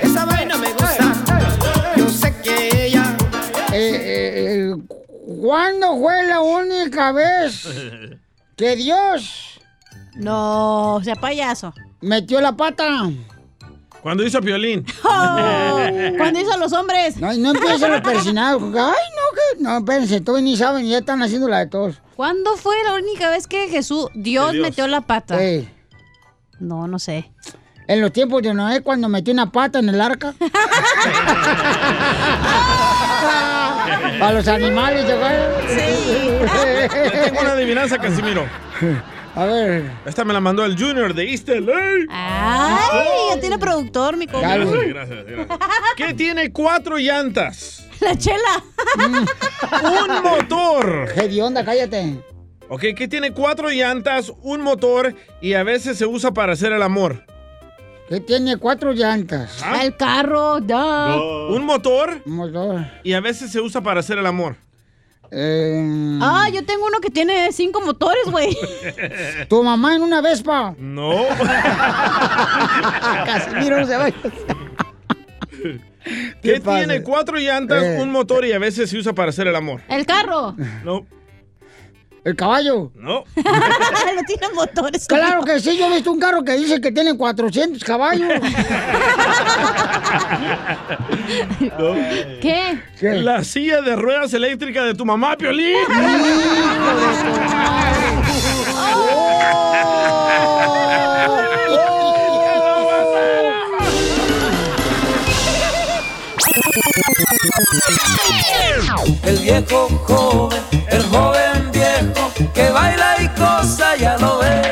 esa 0.02 0.24
vaina 0.26 0.58
me 0.58 0.68
gusta. 0.72 1.94
Yo 1.96 2.08
sé 2.10 2.34
que 2.42 2.86
ella 2.86 3.16
¿Cuándo 5.40 5.98
fue 5.98 6.22
la 6.24 6.40
única 6.40 7.12
vez 7.12 7.66
que 8.56 8.76
Dios 8.76 9.53
no, 10.16 11.00
sea 11.02 11.14
payaso. 11.16 11.72
metió 12.00 12.40
la 12.40 12.52
pata? 12.56 13.10
Cuando 14.02 14.22
hizo 14.24 14.40
Piolín. 14.40 14.84
Oh, 15.04 15.78
cuando 16.16 16.40
hizo 16.40 16.52
a 16.52 16.56
los 16.56 16.72
hombres. 16.72 17.16
No, 17.16 17.32
no 17.34 17.50
empiecen 17.52 17.90
los 17.90 18.00
persinados. 18.02 18.62
Ay, 18.74 18.74
no, 18.74 18.86
que. 19.56 19.62
No, 19.62 19.78
espérense, 19.78 20.20
todos 20.20 20.42
ni 20.42 20.56
saben, 20.56 20.86
ya 20.86 20.98
están 20.98 21.22
haciendo 21.22 21.48
la 21.48 21.58
de 21.60 21.66
todos. 21.68 21.96
¿Cuándo 22.16 22.56
fue 22.56 22.74
la 22.84 22.94
única 22.94 23.28
vez 23.30 23.46
que 23.46 23.68
Jesús, 23.68 24.08
Dios, 24.14 24.52
Dios. 24.52 24.62
metió 24.62 24.86
la 24.86 25.00
pata? 25.00 25.38
No, 26.60 26.86
no 26.86 26.98
sé. 26.98 27.30
en 27.88 28.00
los 28.00 28.12
tiempos 28.12 28.42
de 28.42 28.54
Noé, 28.54 28.82
cuando 28.82 29.08
metió 29.08 29.32
una 29.32 29.50
pata 29.50 29.78
en 29.80 29.88
el 29.88 30.00
arca. 30.00 30.34
Para 34.18 34.32
los 34.32 34.46
animales, 34.48 35.06
¿te 35.06 35.12
acuerdas? 35.12 35.64
Le 35.74 36.88
tengo 37.24 37.40
una 37.40 37.52
adivinanza, 37.52 37.98
Casimiro. 37.98 38.44
A 39.36 39.44
ver. 39.46 39.90
Esta 40.06 40.24
me 40.24 40.32
la 40.32 40.40
mandó 40.40 40.64
el 40.64 40.78
Junior 40.78 41.12
de 41.12 41.30
East 41.30 41.48
LA. 41.48 42.06
Ay, 42.08 43.34
ya 43.34 43.40
tiene 43.40 43.58
productor, 43.58 44.16
mi 44.16 44.26
compa. 44.26 44.56
Gracias, 44.56 44.88
gracias, 44.88 45.24
gracias. 45.26 45.58
¿Qué 45.96 46.14
tiene 46.14 46.52
cuatro 46.52 46.98
llantas? 46.98 47.86
La 48.00 48.16
chela. 48.16 48.62
Un 48.96 50.22
motor. 50.22 51.12
¿Qué 51.14 51.42
onda? 51.42 51.64
Cállate. 51.64 52.22
Ok, 52.68 52.82
¿qué 52.96 53.08
tiene 53.08 53.32
cuatro 53.32 53.70
llantas, 53.70 54.32
un 54.42 54.62
motor 54.62 55.14
y 55.40 55.54
a 55.54 55.62
veces 55.62 55.98
se 55.98 56.06
usa 56.06 56.32
para 56.32 56.52
hacer 56.54 56.72
el 56.72 56.82
amor? 56.82 57.24
Que 58.08 58.20
tiene 58.20 58.56
cuatro 58.56 58.92
llantas. 58.92 59.62
¿Ah? 59.62 59.84
El 59.84 59.96
carro, 59.96 60.60
da. 60.60 61.16
Un 61.16 61.64
motor 61.64 62.22
Motor. 62.26 62.86
y 63.02 63.14
a 63.14 63.20
veces 63.20 63.50
se 63.50 63.60
usa 63.60 63.80
para 63.80 64.00
hacer 64.00 64.18
el 64.18 64.26
amor. 64.26 64.56
Eh, 65.36 66.18
Ah, 66.22 66.48
yo 66.52 66.64
tengo 66.64 66.86
uno 66.86 67.00
que 67.00 67.10
tiene 67.10 67.50
cinco 67.52 67.80
motores, 67.80 68.30
güey. 68.30 68.56
tu 69.48 69.62
mamá 69.62 69.96
en 69.96 70.02
una 70.02 70.20
Vespa. 70.20 70.74
No. 70.78 71.12
Casimiro 73.26 73.80
no 73.80 73.86
se 73.86 73.96
vaya. 73.96 74.14
¿Qué 76.42 76.60
pasa? 76.60 76.78
tiene 76.78 77.02
cuatro 77.02 77.36
llantas, 77.38 77.82
Eh. 77.82 77.98
un 78.02 78.10
motor 78.10 78.44
y 78.44 78.52
a 78.52 78.58
veces 78.58 78.90
se 78.90 78.98
usa 78.98 79.12
para 79.14 79.30
hacer 79.30 79.46
el 79.48 79.56
amor? 79.56 79.80
El 79.88 80.04
carro. 80.06 80.54
No, 80.84 81.06
El 82.24 82.34
caballo. 82.36 82.90
no. 82.94 83.24
no 83.36 84.22
tiene 84.26 84.48
motores. 84.54 85.06
Claro 85.06 85.44
que 85.44 85.60
sí, 85.60 85.76
yo 85.76 85.86
he 85.88 85.94
visto 85.96 86.10
un 86.10 86.18
carro 86.18 86.42
que 86.42 86.52
dice 86.52 86.80
que 86.80 86.90
tiene 86.90 87.14
400 87.16 87.84
caballos. 87.84 88.26
no. 91.78 91.94
¿Qué? 92.40 92.80
¿Qué? 92.98 93.12
La 93.16 93.44
silla 93.44 93.82
de 93.82 93.94
ruedas 93.94 94.32
eléctricas 94.32 94.86
de 94.86 94.94
tu 94.94 95.04
mamá, 95.04 95.36
Piolín. 95.36 95.76
El 109.24 109.38
viejo 109.38 109.88
joven, 110.06 110.60
el 110.88 111.02
joven 111.02 111.63
que 112.54 112.70
baila 112.70 113.16
y 113.22 113.28
cosa, 113.28 113.96
ya 113.96 114.16
lo 114.18 114.38
ves. 114.38 114.68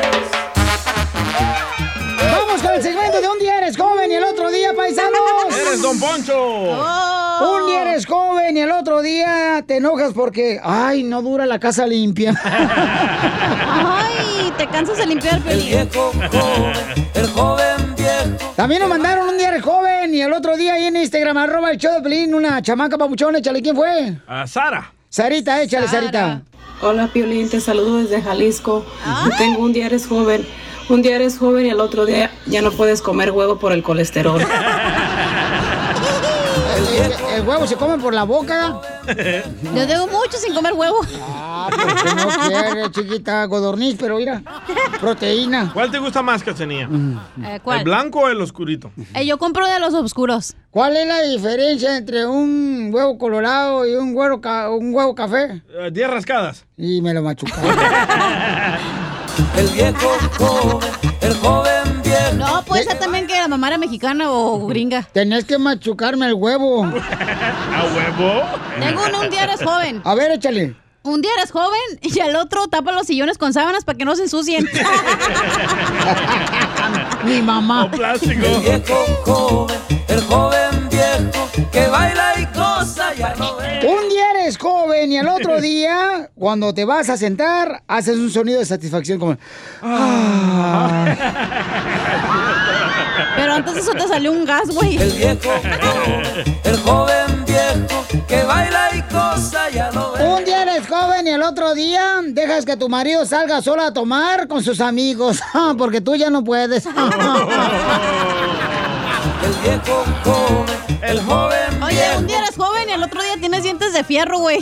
Vamos 2.31 2.61
con 2.61 2.73
el 2.73 2.81
segmento 2.81 3.21
de 3.21 3.27
un 3.27 3.39
día 3.39 3.57
eres 3.57 3.77
joven 3.77 4.11
y 4.11 4.15
el 4.15 4.23
otro 4.23 4.51
día, 4.51 4.73
paisanos. 4.75 5.19
Eres 5.49 5.81
Don 5.81 5.99
Poncho. 5.99 6.35
Oh. 6.37 7.59
Un 7.61 7.67
día 7.67 7.81
eres 7.81 8.05
joven 8.05 8.57
y 8.57 8.61
el 8.61 8.71
otro 8.71 9.01
día 9.01 9.63
te 9.67 9.77
enojas 9.77 10.13
porque, 10.13 10.59
ay, 10.63 11.03
no 11.03 11.21
dura 11.21 11.45
la 11.45 11.59
casa 11.59 11.85
limpia. 11.85 12.33
Ay, 13.75 14.53
te 14.57 14.67
cansas 14.67 14.97
de 14.97 15.05
limpiar, 15.05 15.41
El 15.47 15.61
viejo 15.61 16.11
joven, 16.31 17.09
el 17.13 17.27
joven 17.29 17.95
viejo. 17.95 18.53
También 18.55 18.81
nos 18.81 18.89
mandaron 18.89 19.27
un 19.27 19.37
día 19.37 19.49
eres 19.49 19.63
joven 19.63 20.13
y 20.13 20.21
el 20.21 20.31
otro 20.31 20.55
día 20.55 20.75
ahí 20.75 20.85
en 20.85 20.95
Instagram, 20.97 21.37
arroba 21.37 21.71
el 21.71 21.77
show 21.77 21.93
de 21.93 22.01
Pelín, 22.01 22.33
una 22.35 22.61
chamaca 22.61 22.97
papuchón, 22.97 23.35
échale, 23.35 23.61
¿quién 23.61 23.75
fue? 23.75 24.15
A 24.27 24.45
Sara. 24.47 24.93
Sarita, 25.09 25.61
échale, 25.61 25.87
Sara. 25.87 25.99
Sarita. 26.01 26.41
Hola 26.85 27.07
Piolín, 27.07 27.49
te 27.49 27.61
saludo 27.61 27.99
desde 27.99 28.21
Jalisco. 28.21 28.83
Tengo 29.37 29.63
un 29.63 29.71
día 29.71 29.85
eres 29.85 30.05
joven, 30.05 30.45
un 30.89 31.01
día 31.01 31.15
eres 31.15 31.37
joven 31.37 31.65
y 31.65 31.69
el 31.69 31.79
otro 31.79 32.05
día 32.05 32.29
ya 32.45 32.61
no 32.61 32.71
puedes 32.71 33.01
comer 33.01 33.31
huevo 33.31 33.57
por 33.57 33.71
el 33.71 33.81
colesterol. 33.81 34.41
El, 36.95 37.11
el- 37.11 37.13
el 37.35 37.47
huevo 37.47 37.65
se 37.67 37.75
come 37.75 37.97
por 37.97 38.13
la 38.13 38.23
boca. 38.23 38.79
Yo 39.07 39.87
tengo 39.87 40.07
mucho 40.07 40.37
sin 40.37 40.53
comer 40.53 40.73
huevo. 40.73 40.97
Ah, 41.21 41.67
porque 41.69 42.15
no 42.15 42.27
quiere, 42.47 42.91
chiquita, 42.91 43.45
godorniz, 43.45 43.95
pero 43.99 44.17
mira, 44.17 44.41
proteína. 44.99 45.71
¿Cuál 45.73 45.91
te 45.91 45.97
gusta 45.99 46.21
más, 46.21 46.43
Cachanilla? 46.43 46.87
Eh, 47.43 47.59
¿El 47.65 47.83
blanco 47.83 48.21
o 48.21 48.27
el 48.29 48.39
oscurito? 48.41 48.91
Eh, 49.13 49.25
yo 49.25 49.37
compro 49.37 49.67
de 49.67 49.79
los 49.79 49.93
oscuros. 49.93 50.55
¿Cuál 50.69 50.95
es 50.97 51.07
la 51.07 51.21
diferencia 51.21 51.97
entre 51.97 52.25
un 52.25 52.89
huevo 52.93 53.17
colorado 53.17 53.85
y 53.87 53.95
un 53.95 54.15
huevo, 54.15 54.39
ca- 54.41 54.69
un 54.69 54.93
huevo 54.93 55.13
café? 55.15 55.61
Eh, 55.77 55.89
Diez 55.91 56.09
rascadas. 56.09 56.65
Y 56.77 57.01
me 57.01 57.13
lo 57.13 57.21
machucaron. 57.21 57.75
El 59.57 59.67
viejo 59.69 60.09
joven, 60.37 60.89
el 61.21 61.33
joven 61.37 62.01
viejo. 62.03 62.33
No, 62.35 62.63
puede 62.65 62.83
ser 62.83 62.99
también 62.99 63.27
que 63.27 63.33
la 63.33 63.47
mamá 63.47 63.67
era 63.67 63.77
mexicana 63.77 64.29
o 64.31 64.67
gringa. 64.67 65.03
Tenés 65.13 65.45
que 65.45 65.57
machucarme 65.57 66.27
el 66.27 66.33
huevo. 66.33 66.83
¿A 66.85 66.89
huevo? 66.89 68.41
Tengo 68.79 69.01
uno, 69.07 69.21
un 69.21 69.29
día 69.29 69.43
eres 69.43 69.61
joven. 69.63 70.01
A 70.03 70.15
ver, 70.15 70.31
échale. 70.31 70.75
Un 71.03 71.21
día 71.21 71.31
eres 71.37 71.51
joven 71.51 71.79
y 72.01 72.17
al 72.21 72.35
otro 72.37 72.67
tapa 72.67 72.91
los 72.93 73.05
sillones 73.07 73.37
con 73.37 73.51
sábanas 73.51 73.83
para 73.83 73.97
que 73.97 74.05
no 74.05 74.15
se 74.15 74.23
ensucien. 74.23 74.65
Mi 77.25 77.41
mamá. 77.41 77.85
O 77.85 77.91
plástico. 77.91 78.45
El 78.45 78.61
viejo 78.61 79.05
joven, 79.25 79.77
el 80.07 80.21
joven 80.21 80.89
viejo, 80.89 81.49
que 81.71 81.87
baila 81.87 82.33
y 82.39 82.45
cosa, 82.47 83.13
ya 83.15 83.33
ves. 83.59 83.83
Un 83.83 84.07
día 84.09 84.32
eres 84.43 84.57
joven 84.57 85.11
y 85.11 85.17
al 85.17 85.27
otro 85.27 85.59
día, 85.61 86.29
cuando 86.35 86.73
te 86.73 86.85
vas 86.85 87.09
a 87.09 87.17
sentar, 87.17 87.83
haces 87.87 88.17
un 88.17 88.29
sonido 88.29 88.59
de 88.59 88.65
satisfacción 88.65 89.19
como... 89.19 89.37
"Ah". 89.81 91.15
Pero 93.35 93.53
antes 93.53 93.77
eso 93.77 93.91
te 93.93 94.07
salió 94.07 94.31
un 94.31 94.45
gas, 94.45 94.69
güey. 94.69 94.97
El 94.97 95.11
viejo, 95.11 95.51
el 96.63 96.77
joven 96.79 97.45
viejo 97.45 98.05
que 98.27 98.43
baila 98.43 98.89
y 98.95 99.01
cosa 99.03 99.69
ya 99.69 99.91
lo 99.91 100.11
ves. 100.13 100.21
Un 100.23 100.45
día 100.45 100.63
eres 100.63 100.87
joven 100.87 101.27
y 101.27 101.31
el 101.31 101.41
otro 101.43 101.73
día 101.73 102.19
dejas 102.27 102.65
que 102.65 102.77
tu 102.77 102.89
marido 102.89 103.25
salga 103.25 103.61
solo 103.61 103.83
a 103.83 103.93
tomar 103.93 104.47
con 104.47 104.63
sus 104.63 104.79
amigos, 104.81 105.39
porque 105.77 106.01
tú 106.01 106.15
ya 106.15 106.29
no 106.29 106.43
puedes. 106.43 106.85
El 109.43 109.53
viejo 109.61 110.05
joven, 110.23 110.65
el 111.01 111.21
joven 111.21 111.83
Oye, 111.83 112.01
un 112.17 112.27
día 112.27 112.39
eres 112.39 112.55
joven 112.55 112.72
el 112.93 113.03
otro 113.03 113.21
día 113.21 113.35
tienes 113.39 113.63
dientes 113.63 113.93
de 113.93 114.03
fierro, 114.03 114.39
güey. 114.39 114.59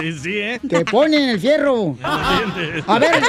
Sí, 0.00 0.12
sí, 0.18 0.38
¿eh? 0.38 0.60
Te 0.68 0.84
ponen 0.84 1.30
el 1.30 1.40
fierro. 1.40 1.96
A 2.02 2.98
ver, 2.98 3.22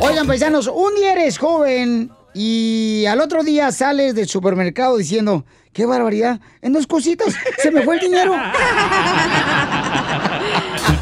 Oigan, 0.00 0.26
paisanos, 0.26 0.66
un 0.66 0.94
día 0.94 1.12
eres 1.12 1.38
joven 1.38 2.10
y 2.34 3.04
al 3.06 3.20
otro 3.20 3.42
día 3.42 3.70
sales 3.72 4.14
del 4.14 4.28
supermercado 4.28 4.96
diciendo, 4.96 5.44
qué 5.72 5.86
barbaridad, 5.86 6.40
en 6.62 6.72
dos 6.72 6.86
cositas 6.86 7.34
se 7.58 7.70
me 7.70 7.82
fue 7.82 7.96
el 7.96 8.00
dinero. 8.00 8.34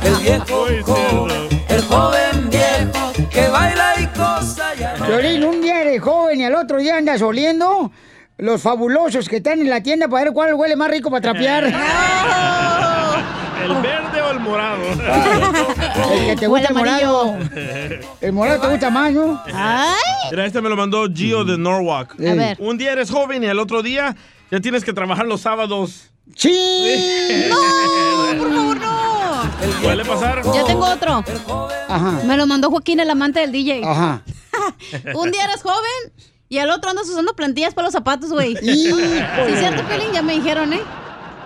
El 0.02 0.16
viejo 0.16 0.66
joven, 0.84 1.48
el 1.68 1.82
joven 1.82 2.50
viejo 2.50 3.12
que 3.30 3.48
baila 3.48 3.94
y 4.00 4.06
cosa 4.06 4.74
ya 4.74 4.94
Violín, 4.94 5.44
un 5.44 5.60
día 5.60 5.82
eres 5.82 6.00
joven 6.00 6.40
y 6.40 6.44
al 6.44 6.54
otro 6.54 6.78
día 6.78 6.96
andas 6.96 7.20
oliendo 7.20 7.90
los 8.38 8.62
fabulosos 8.62 9.28
que 9.28 9.36
están 9.36 9.60
en 9.60 9.68
la 9.68 9.82
tienda 9.82 10.08
para 10.08 10.24
ver 10.24 10.32
cuál 10.32 10.54
huele 10.54 10.76
más 10.76 10.90
rico 10.90 11.10
para 11.10 11.20
trapear. 11.20 12.78
¿El 13.62 13.82
verde 13.82 14.20
o 14.22 14.30
el 14.30 14.40
morado? 14.40 14.82
El 16.12 16.26
que 16.26 16.36
te 16.36 16.46
gusta 16.46 16.68
el 16.68 16.74
morado. 16.74 17.38
El 18.20 18.32
morado 18.32 18.60
te 18.60 18.68
gusta 18.68 18.90
más, 18.90 19.12
¿no? 19.12 19.42
Mira, 20.30 20.46
este 20.46 20.60
me 20.60 20.68
lo 20.68 20.76
mandó 20.76 21.06
Gio 21.12 21.44
de 21.44 21.58
Norwalk. 21.58 22.12
A 22.20 22.34
ver. 22.34 22.56
Un 22.60 22.78
día 22.78 22.92
eres 22.92 23.10
joven 23.10 23.42
y 23.42 23.46
el 23.46 23.58
otro 23.58 23.82
día 23.82 24.16
ya 24.50 24.60
tienes 24.60 24.84
que 24.84 24.92
trabajar 24.92 25.26
los 25.26 25.42
sábados. 25.42 26.10
¡Sí! 26.36 27.48
¡No! 27.48 27.56
¡Por 28.38 28.54
favor, 28.54 28.76
no! 28.80 29.80
¿Suele 29.82 30.04
pasar? 30.04 30.42
Yo 30.44 30.64
tengo 30.64 30.84
otro. 30.86 31.24
Ajá. 31.88 32.20
Me 32.24 32.36
lo 32.36 32.46
mandó 32.46 32.70
Joaquín, 32.70 33.00
el 33.00 33.10
amante 33.10 33.40
del 33.40 33.52
DJ. 33.52 33.82
Ajá. 33.84 34.22
Un 35.14 35.30
día 35.30 35.44
eres 35.44 35.62
joven 35.62 36.12
y 36.48 36.58
al 36.58 36.70
otro 36.70 36.90
andas 36.90 37.08
usando 37.08 37.34
plantillas 37.34 37.74
para 37.74 37.86
los 37.86 37.92
zapatos, 37.92 38.30
güey. 38.30 38.56
Sí, 38.56 38.92
cierto, 39.58 39.82
Pelín, 39.88 40.12
ya 40.12 40.22
me 40.22 40.34
dijeron, 40.34 40.72
¿eh? 40.72 40.80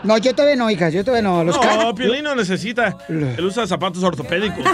No, 0.05 0.19
yo 0.19 0.35
todavía 0.35 0.57
no, 0.57 0.71
hija, 0.71 0.91
yo 0.91 1.03
todavía 1.05 1.29
no. 1.29 1.43
Los 1.45 1.59
No, 1.59 1.95
Piolín 1.95 2.25
no 2.25 2.35
necesita. 2.35 2.97
Él 3.09 3.45
usa 3.45 3.67
zapatos 3.67 4.03
ortopédicos. 4.03 4.59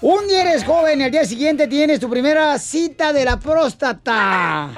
Un 0.00 0.26
día 0.26 0.42
eres 0.42 0.64
joven 0.64 1.00
y 1.00 1.04
al 1.04 1.10
día 1.10 1.24
siguiente 1.24 1.68
tienes 1.68 2.00
tu 2.00 2.10
primera 2.10 2.58
cita 2.58 3.12
de 3.12 3.24
la 3.24 3.38
próstata. 3.38 4.70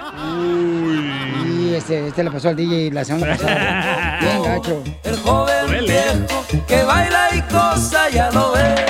Y 1.47 1.75
este, 1.75 2.09
este 2.09 2.23
le 2.25 2.31
pasó 2.31 2.51
al 2.51 2.57
DJ 2.57 2.91
la 2.93 3.05
semana 3.05 3.35
pasada. 3.37 4.19
Bien 4.21 4.43
gacho. 4.43 4.83
El 5.05 5.17
joven 5.17 5.85
viejo 5.87 6.45
que 6.69 6.83
baila 6.83 7.29
y 7.35 7.41
cosa 7.43 8.11
ya 8.11 8.31
lo 8.31 8.53
ves. 8.53 8.81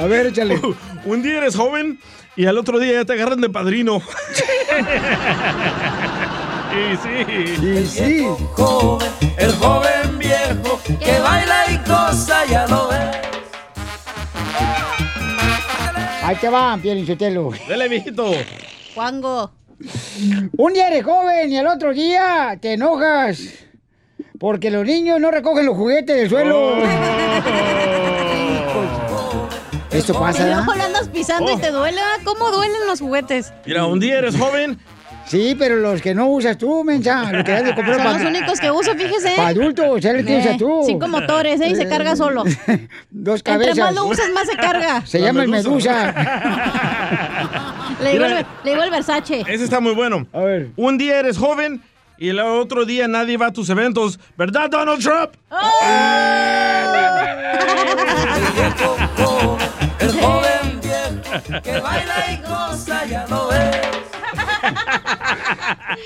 A 0.00 0.04
ver, 0.06 0.26
échale. 0.26 0.60
Un 1.04 1.22
día 1.22 1.38
eres 1.38 1.56
joven 1.56 1.98
y 2.36 2.46
al 2.46 2.58
otro 2.58 2.78
día 2.78 2.92
ya 2.92 3.04
te 3.04 3.14
agarran 3.14 3.40
de 3.40 3.48
padrino. 3.50 4.00
y 6.72 6.96
sí. 6.96 7.66
Y 7.66 7.86
sí. 7.86 8.26
Joven, 8.54 9.08
el 9.36 9.52
joven 9.52 10.18
viejo 10.18 10.80
que 10.84 11.18
baila 11.20 11.64
y 11.72 11.78
cosa 11.78 12.44
ya 12.46 12.66
lo 12.66 12.88
ves. 12.88 13.16
Ahí 16.22 16.36
te 16.36 16.48
va, 16.48 16.78
Pielín 16.80 17.06
Sotelo. 17.06 17.50
Dale, 17.68 17.88
viejito. 17.88 18.30
Juango. 18.94 19.50
Un 20.56 20.72
día 20.72 20.88
eres 20.88 21.04
joven 21.04 21.50
y 21.50 21.58
al 21.58 21.66
otro 21.66 21.92
día 21.92 22.56
te 22.60 22.74
enojas. 22.74 23.40
Porque 24.38 24.70
los 24.70 24.84
niños 24.84 25.20
no 25.20 25.30
recogen 25.30 25.66
los 25.66 25.76
juguetes 25.76 26.16
del 26.16 26.28
suelo. 26.28 26.74
Esto 29.90 30.18
pasa, 30.18 30.46
Y 30.46 30.54
luego 30.54 30.74
lo 30.74 30.82
andas 30.84 31.08
pisando 31.08 31.52
y 31.52 31.56
te 31.58 31.70
duele. 31.70 32.00
¿Cómo 32.24 32.50
duelen 32.50 32.86
los 32.86 33.00
juguetes? 33.00 33.52
Mira, 33.66 33.86
un 33.86 33.98
día 33.98 34.18
eres 34.18 34.36
joven. 34.36 34.78
Sí, 35.30 35.54
pero 35.56 35.76
los 35.76 36.02
que 36.02 36.12
no 36.12 36.26
usas 36.26 36.58
tú, 36.58 36.82
mensa. 36.82 37.30
Los 37.32 37.44
que 37.44 37.52
has 37.52 37.64
de 37.64 37.72
comprar 37.74 37.96
Son 37.98 38.04
pa- 38.04 38.12
los 38.18 38.22
únicos 38.28 38.58
que 38.60 38.68
uso, 38.70 38.92
fíjese. 38.94 39.34
Para 39.36 39.48
adultos, 39.50 40.04
el 40.04 40.26
que 40.26 40.36
Eh, 40.36 40.40
usas 40.40 40.56
tú. 40.56 40.82
Cinco 40.84 41.06
motores, 41.06 41.60
¿eh? 41.60 41.68
Y 41.68 41.76
se 41.76 41.86
carga 41.88 42.16
solo. 42.16 42.42
Dos 43.10 43.38
Entre 43.38 43.52
cabezas. 43.52 43.78
más 43.78 43.94
lo 43.94 44.06
usas, 44.06 44.28
más 44.34 44.46
se 44.48 44.56
carga. 44.56 45.06
Se 45.06 45.20
llama 45.20 45.44
el 45.44 45.48
medusa. 45.50 46.12
Le 48.02 48.12
digo, 48.12 48.24
el, 48.24 48.46
le 48.64 48.70
digo 48.72 48.82
el 48.82 48.90
Versace. 48.90 49.40
Ese 49.46 49.62
está 49.64 49.78
muy 49.78 49.94
bueno. 49.94 50.26
A 50.32 50.40
ver. 50.40 50.70
Un 50.76 50.98
día 50.98 51.20
eres 51.20 51.38
joven 51.38 51.80
y 52.18 52.30
el 52.30 52.40
otro 52.40 52.84
día 52.84 53.06
nadie 53.06 53.36
va 53.36 53.46
a 53.46 53.52
tus 53.52 53.70
eventos. 53.70 54.18
¿Verdad, 54.36 54.68
Donald 54.68 55.00
Trump? 55.00 55.30
El 60.00 60.12
joven 60.20 60.80
viejo 60.82 61.62
que 61.62 61.78
baila 61.80 62.32
y 62.32 62.36
cosa 62.38 63.04
ya 63.06 63.26
lo 63.28 63.48
ves. 63.48 63.99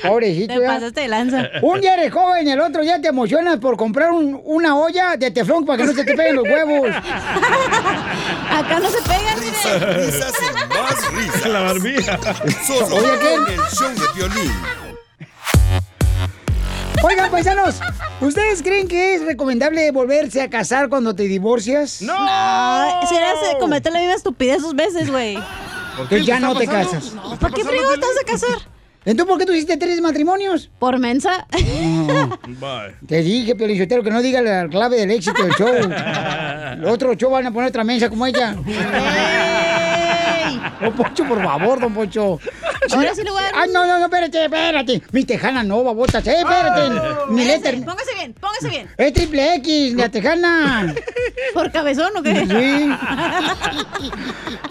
Pobrecito. 0.03 0.55
Te 0.55 0.61
¿ya? 0.61 0.67
pasaste 0.67 1.01
de 1.03 1.09
lanza. 1.09 1.51
Un 1.63 1.81
día 1.81 1.95
eres 1.95 2.13
joven 2.13 2.47
y 2.47 2.51
el 2.51 2.61
otro 2.61 2.83
ya 2.83 3.01
te 3.01 3.09
emocionas 3.09 3.59
por 3.59 3.77
comprar 3.77 4.13
un- 4.13 4.41
una 4.45 4.77
olla 4.77 5.17
de 5.17 5.31
teflón 5.31 5.65
para 5.67 5.79
que 5.79 5.85
no 5.85 5.93
se 5.95 6.05
te 6.05 6.15
peguen 6.15 6.37
los 6.37 6.45
huevos. 6.45 6.89
Acá 8.51 8.81
no 8.81 8.91
se 8.91 9.03
pegan, 9.03 9.41
mire. 9.41 9.95
Risas 10.07 10.33
y 10.41 10.55
más 10.69 11.13
risas. 11.13 11.47
La 11.47 11.61
barbilla. 11.61 12.19
Solo 12.67 12.97
Oye, 12.97 13.19
¿qué? 13.21 13.35
en 13.35 13.47
el 13.47 13.61
show 13.71 13.89
de 13.91 14.13
violín. 14.15 14.53
Oigan, 17.03 17.31
paisanos, 17.31 17.81
¿ustedes 18.23 18.63
creen 18.63 18.89
que 18.89 19.15
es 19.17 19.23
recomendable 19.27 19.91
volverse 19.91 20.41
a 20.41 20.49
casar 20.49 20.89
cuando 20.89 21.15
te 21.15 21.25
divorcias? 21.25 22.01
¡No! 22.01 22.15
Serías 23.07 23.41
de 23.53 23.59
cometer 23.59 23.93
la 23.93 23.99
misma 23.99 24.15
estupidez 24.15 24.63
dos 24.63 24.75
veces, 24.75 25.11
güey. 25.11 25.39
¿Por 25.99 26.09
Que 26.09 26.17
qué? 26.17 26.25
ya 26.25 26.37
¿Qué 26.37 26.41
no 26.41 26.57
te 26.57 26.67
casas. 26.67 27.05
¿Qué 27.13 27.19
está 27.35 27.37
¿Para 27.39 27.55
qué 27.55 27.63
fregado 27.65 27.95
te 27.95 28.01
vas 28.01 28.17
a 28.23 28.25
casar? 28.25 28.69
Entonces, 29.05 29.31
¿por 29.31 29.39
qué 29.39 29.47
tú 29.47 29.53
hiciste 29.53 29.77
tres 29.77 30.01
matrimonios? 30.01 30.71
¿Por 30.79 30.99
mensa? 30.99 31.47
Bye. 31.53 32.95
Te 33.07 33.23
dije, 33.23 33.55
Pelichotero, 33.55 34.03
que 34.03 34.11
no 34.11 34.23
diga 34.23 34.41
la 34.41 34.67
clave 34.69 34.97
del 34.97 35.11
éxito 35.11 35.43
del 35.43 35.53
show. 35.53 35.69
Los 36.79 36.93
otros 36.93 37.17
show 37.19 37.31
van 37.31 37.47
a 37.47 37.53
poner 37.53 37.69
otra 37.69 37.85
mensa 37.85 38.09
como 38.09 38.27
ella. 38.27 38.57
Don 40.81 40.93
Poncho, 40.95 41.25
por 41.27 41.43
favor, 41.43 41.81
don 41.81 41.93
Poncho. 41.95 42.39
Ahora 42.93 43.15
sí 43.15 43.23
le 43.23 43.31
voy 43.31 43.41
a 43.41 43.45
dar 43.47 43.53
Ay, 43.57 43.71
no, 43.73 43.87
no, 43.87 43.99
no, 43.99 44.05
espérate, 44.07 44.45
espérate. 44.45 45.03
Mi 45.13 45.25
tejana 45.25 45.63
no, 45.63 45.83
babotas. 45.85 46.27
Eh, 46.27 46.35
espérate. 46.39 46.91
Mi 47.31 47.43
Espérese, 47.43 47.73
letra. 47.73 47.93
Póngase 47.93 48.15
bien, 48.15 48.35
póngase 48.35 48.69
bien. 48.69 48.89
Es 48.97 49.13
triple 49.13 49.55
X, 49.57 49.95
la 49.95 50.09
tejana. 50.09 50.95
¿Por 51.55 51.73
cabezón 51.73 52.11
o 52.17 52.23
qué? 52.23 52.35
Sí. 52.47 52.91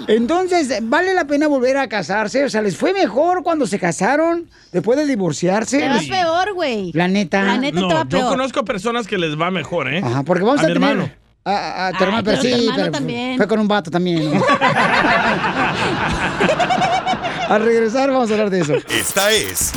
Entonces, 0.08 0.80
¿vale 0.84 1.14
la 1.14 1.26
pena 1.26 1.48
volver 1.48 1.78
a 1.78 1.88
casarse? 1.88 2.44
O 2.44 2.50
sea, 2.50 2.62
¿les 2.62 2.76
fue 2.78 2.94
mejor 2.94 3.44
cuando 3.44 3.66
se 3.68 3.80
casaron 3.80 4.50
después 4.72 4.98
de 4.98 5.06
divorciarse? 5.06 5.80
Te 5.80 5.88
va 5.88 6.00
peor, 6.00 6.54
güey. 6.54 6.92
La 6.94 7.08
neta. 7.08 7.44
La 7.44 7.58
neta 7.58 7.76
te 7.76 7.82
No, 7.82 7.88
va 7.90 8.04
yo 8.04 8.10
peor. 8.10 8.30
conozco 8.30 8.66
personas 8.66 9.08
que 9.08 9.18
les 9.18 9.40
va 9.40 9.50
mejor, 9.52 9.94
¿eh? 9.94 10.02
Ajá, 10.04 10.24
porque 10.24 10.44
vamos 10.44 10.60
a, 10.64 10.68
mi 10.68 10.74
tener... 10.74 10.90
hermano. 10.90 11.12
A, 11.46 11.52
a- 11.52 11.88
a 11.88 11.92
tu 11.92 11.98
Ay, 11.98 12.04
hermano, 12.04 12.24
pero 12.24 12.42
sí, 12.42 12.52
hermano 12.52 12.74
pero 12.78 12.92
también. 12.92 13.38
fue 13.38 13.48
con 13.48 13.60
un 13.60 13.68
vato 13.68 13.92
también. 13.92 14.34
¿no? 14.34 14.42
Al 17.50 17.62
regresar 17.64 18.10
vamos 18.12 18.30
a 18.30 18.34
hablar 18.34 18.50
de 18.50 18.62
eso. 18.62 18.74
Esta 18.90 19.30
es 19.32 19.72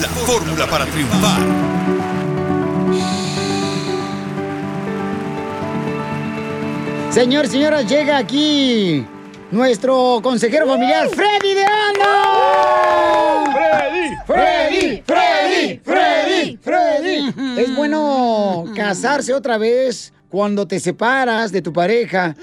la 0.00 0.08
fórmula 0.08 0.66
para 0.68 0.86
triunfar. 0.86 1.40
Señor, 7.10 7.48
señora, 7.48 7.82
llega 7.82 8.16
aquí 8.18 9.04
nuestro 9.50 10.20
consejero 10.22 10.66
familiar, 10.66 11.08
Freddy 11.08 11.54
de 11.54 11.64
Anda. 11.64 12.22
¡Freddy! 13.52 14.16
Freddy, 14.26 15.02
Freddy, 15.04 15.80
Freddy, 15.82 16.56
Freddy. 16.62 17.34
Es 17.60 17.74
bueno 17.74 18.64
casarse 18.76 19.34
otra 19.34 19.58
vez 19.58 20.12
cuando 20.30 20.66
te 20.66 20.78
separas 20.80 21.50
de 21.52 21.60
tu 21.60 21.72
pareja 21.72 22.36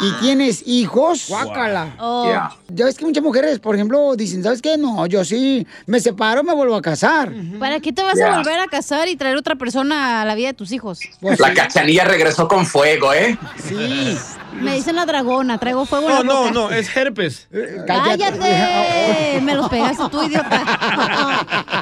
y 0.00 0.12
tienes 0.22 0.62
hijos, 0.66 1.26
guácala. 1.28 1.94
Oh. 2.00 2.24
Yeah. 2.26 2.50
Ya 2.68 2.86
ves 2.86 2.96
que 2.96 3.04
muchas 3.04 3.22
mujeres, 3.22 3.58
por 3.60 3.74
ejemplo, 3.74 4.16
dicen, 4.16 4.42
¿sabes 4.42 4.62
qué? 4.62 4.76
No, 4.78 5.06
yo 5.06 5.24
sí, 5.24 5.66
me 5.86 6.00
separo, 6.00 6.42
me 6.42 6.54
vuelvo 6.54 6.74
a 6.74 6.82
casar. 6.82 7.30
¿Para 7.60 7.80
qué 7.80 7.92
te 7.92 8.02
vas 8.02 8.18
a 8.20 8.38
volver 8.38 8.58
a 8.58 8.66
casar 8.66 9.08
y 9.08 9.16
traer 9.16 9.36
otra 9.36 9.56
persona 9.56 10.22
a 10.22 10.24
la 10.24 10.34
vida 10.34 10.48
de 10.48 10.54
tus 10.54 10.72
hijos? 10.72 11.00
Pues 11.20 11.38
La 11.38 11.52
cachanilla 11.52 12.04
regresó 12.04 12.48
con 12.48 12.64
fuego, 12.66 13.12
¿eh? 13.12 13.38
Sí. 13.62 14.16
Me 14.60 14.74
dicen 14.76 14.94
la 14.96 15.04
dragona, 15.04 15.58
traigo 15.58 15.84
fuego 15.84 16.08
en 16.08 16.14
No, 16.14 16.22
la 16.22 16.24
no, 16.24 16.38
boca. 16.40 16.50
no, 16.52 16.70
es 16.70 16.96
herpes. 16.96 17.48
¡Cállate! 17.86 19.40
Me 19.42 19.54
los 19.54 19.68
pegaste 19.68 20.02
tú, 20.10 20.22
idiota. 20.22 20.62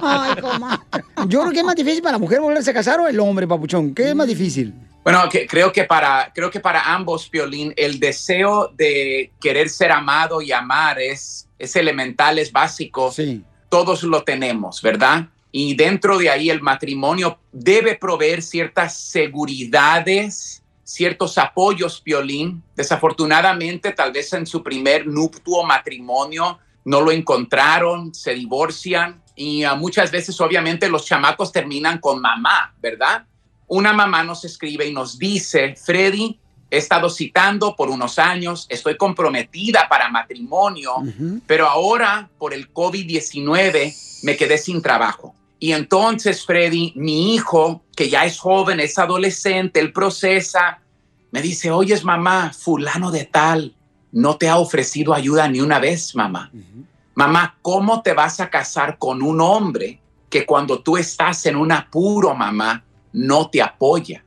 Ay, 0.02 0.40
coma. 0.40 0.84
Yo 1.28 1.40
creo 1.40 1.52
que 1.52 1.58
es 1.60 1.64
más 1.64 1.74
difícil 1.76 2.02
para 2.02 2.12
la 2.12 2.18
mujer 2.18 2.40
volverse 2.40 2.70
a 2.70 2.74
casar 2.74 2.98
o 3.00 3.06
el 3.06 3.20
hombre, 3.20 3.46
papuchón. 3.46 3.94
¿Qué 3.94 4.08
es 4.10 4.14
más 4.16 4.26
difícil? 4.26 4.74
Bueno, 5.05 5.28
que- 5.28 5.46
creo, 5.46 5.72
que 5.72 5.84
para, 5.84 6.32
creo 6.32 6.50
que 6.50 6.61
para 6.61 6.94
ambos, 6.94 7.28
Piolín, 7.28 7.74
el 7.76 7.98
deseo 7.98 8.68
de 8.76 9.32
querer 9.40 9.68
ser 9.68 9.90
amado 9.90 10.40
y 10.40 10.53
amar 10.53 11.00
es, 11.00 11.48
es 11.59 11.74
elemental, 11.76 12.38
es 12.38 12.53
básico. 12.53 13.11
Todos 13.68 14.03
lo 14.05 14.22
tenemos, 14.22 14.80
¿verdad? 14.80 15.28
Y 15.50 15.74
dentro 15.74 16.18
de 16.18 16.30
ahí 16.30 16.50
el 16.50 16.62
matrimonio 16.62 17.38
debe 17.50 17.96
proveer 17.96 18.42
ciertas 18.42 18.96
seguridades, 18.96 20.62
ciertos 20.84 21.36
apoyos, 21.36 22.00
Piolín. 22.00 22.62
Desafortunadamente, 22.76 23.92
tal 23.92 24.12
vez 24.12 24.32
en 24.32 24.46
su 24.46 24.62
primer 24.62 25.07
nuptuo 25.07 25.64
matrimonio 25.64 26.59
no 26.84 27.00
lo 27.00 27.11
encontraron, 27.11 28.14
se 28.14 28.34
divorcian 28.34 29.22
y 29.34 29.64
muchas 29.76 30.11
veces 30.11 30.40
obviamente 30.40 30.88
los 30.88 31.07
chamacos 31.07 31.50
terminan 31.53 31.98
con 31.98 32.20
mamá, 32.20 32.74
¿verdad? 32.80 33.24
Una 33.75 33.95
mamá 33.95 34.23
nos 34.23 34.45
escribe 34.45 34.87
y 34.87 34.93
nos 34.93 35.18
dice, 35.18 35.75
Freddy, 35.77 36.39
he 36.70 36.77
estado 36.77 37.09
citando 37.09 37.75
por 37.75 37.89
unos 37.89 38.18
años, 38.18 38.66
estoy 38.68 38.99
comprometida 38.99 39.89
para 39.89 40.11
matrimonio, 40.11 40.97
pero 41.47 41.66
ahora 41.66 42.29
por 42.37 42.53
el 42.53 42.70
COVID-19 42.70 44.25
me 44.25 44.37
quedé 44.37 44.59
sin 44.59 44.83
trabajo. 44.83 45.35
Y 45.59 45.73
entonces, 45.73 46.45
Freddy, 46.45 46.93
mi 46.97 47.35
hijo, 47.35 47.83
que 47.97 48.11
ya 48.11 48.27
es 48.27 48.39
joven, 48.39 48.79
es 48.79 48.99
adolescente, 48.99 49.81
él 49.81 49.91
procesa, 49.91 50.81
me 51.31 51.41
dice, 51.41 51.70
oyes 51.70 52.05
mamá, 52.05 52.53
fulano 52.53 53.11
de 53.11 53.25
tal, 53.25 53.75
no 54.11 54.37
te 54.37 54.51
ha 54.51 54.59
ofrecido 54.59 55.14
ayuda 55.14 55.49
ni 55.49 55.62
una 55.62 55.79
vez, 55.79 56.14
mamá. 56.14 56.53
Mamá, 57.14 57.57
¿cómo 57.62 58.03
te 58.03 58.12
vas 58.12 58.39
a 58.39 58.51
casar 58.51 58.99
con 58.99 59.23
un 59.23 59.41
hombre 59.41 59.99
que 60.29 60.45
cuando 60.45 60.83
tú 60.83 60.99
estás 60.99 61.47
en 61.47 61.57
un 61.57 61.73
apuro, 61.73 62.35
mamá, 62.35 62.85
no 63.12 63.48
te 63.50 63.62
apoya? 63.62 64.24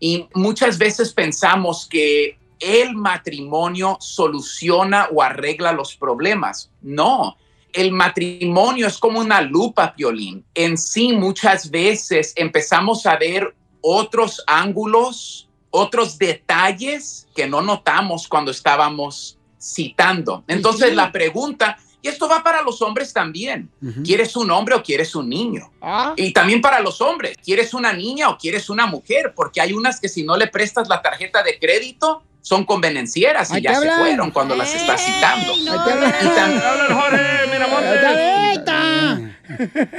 Y 0.00 0.28
muchas 0.34 0.78
veces 0.78 1.12
pensamos 1.12 1.86
que 1.88 2.38
el 2.60 2.94
matrimonio 2.94 3.96
soluciona 4.00 5.08
o 5.12 5.22
arregla 5.22 5.72
los 5.72 5.96
problemas. 5.96 6.70
No, 6.82 7.36
el 7.72 7.90
matrimonio 7.90 8.86
es 8.86 8.98
como 8.98 9.20
una 9.20 9.40
lupa, 9.40 9.94
Piolín. 9.94 10.44
En 10.54 10.78
sí, 10.78 11.12
muchas 11.12 11.70
veces 11.70 12.32
empezamos 12.36 13.04
a 13.04 13.16
ver 13.16 13.54
otros 13.80 14.42
ángulos, 14.46 15.48
otros 15.70 16.16
detalles 16.16 17.26
que 17.34 17.48
no 17.48 17.62
notamos 17.62 18.28
cuando 18.28 18.52
estábamos 18.52 19.38
citando. 19.60 20.44
Entonces, 20.46 20.94
la 20.94 21.10
pregunta, 21.10 21.76
y 22.04 22.08
esto 22.08 22.28
va 22.28 22.42
para 22.42 22.60
los 22.60 22.82
hombres 22.82 23.14
también, 23.14 23.70
¿quieres 24.04 24.36
un 24.36 24.50
hombre 24.50 24.74
o 24.74 24.82
quieres 24.82 25.14
un 25.14 25.26
niño? 25.30 25.72
Y 26.16 26.32
también 26.34 26.60
para 26.60 26.78
los 26.80 27.00
hombres, 27.00 27.36
¿quieres 27.42 27.72
una 27.72 27.94
niña 27.94 28.28
o 28.28 28.36
quieres 28.36 28.68
una 28.68 28.86
mujer? 28.86 29.32
Porque 29.34 29.60
hay 29.62 29.72
unas 29.72 29.98
que 30.00 30.10
si 30.10 30.22
no 30.22 30.36
le 30.36 30.46
prestas 30.48 30.86
la 30.88 31.00
tarjeta 31.00 31.42
de 31.42 31.58
crédito, 31.58 32.22
son 32.42 32.66
convenencieras 32.66 33.50
y 33.52 33.54
Ahí 33.54 33.62
ya 33.62 33.70
se 33.70 33.76
hablan. 33.88 33.98
fueron 34.00 34.30
cuando 34.30 34.54
las 34.54 34.74
estás 34.74 35.00
citando. 35.02 35.54
Y 35.56 35.64
tam- 35.66 36.60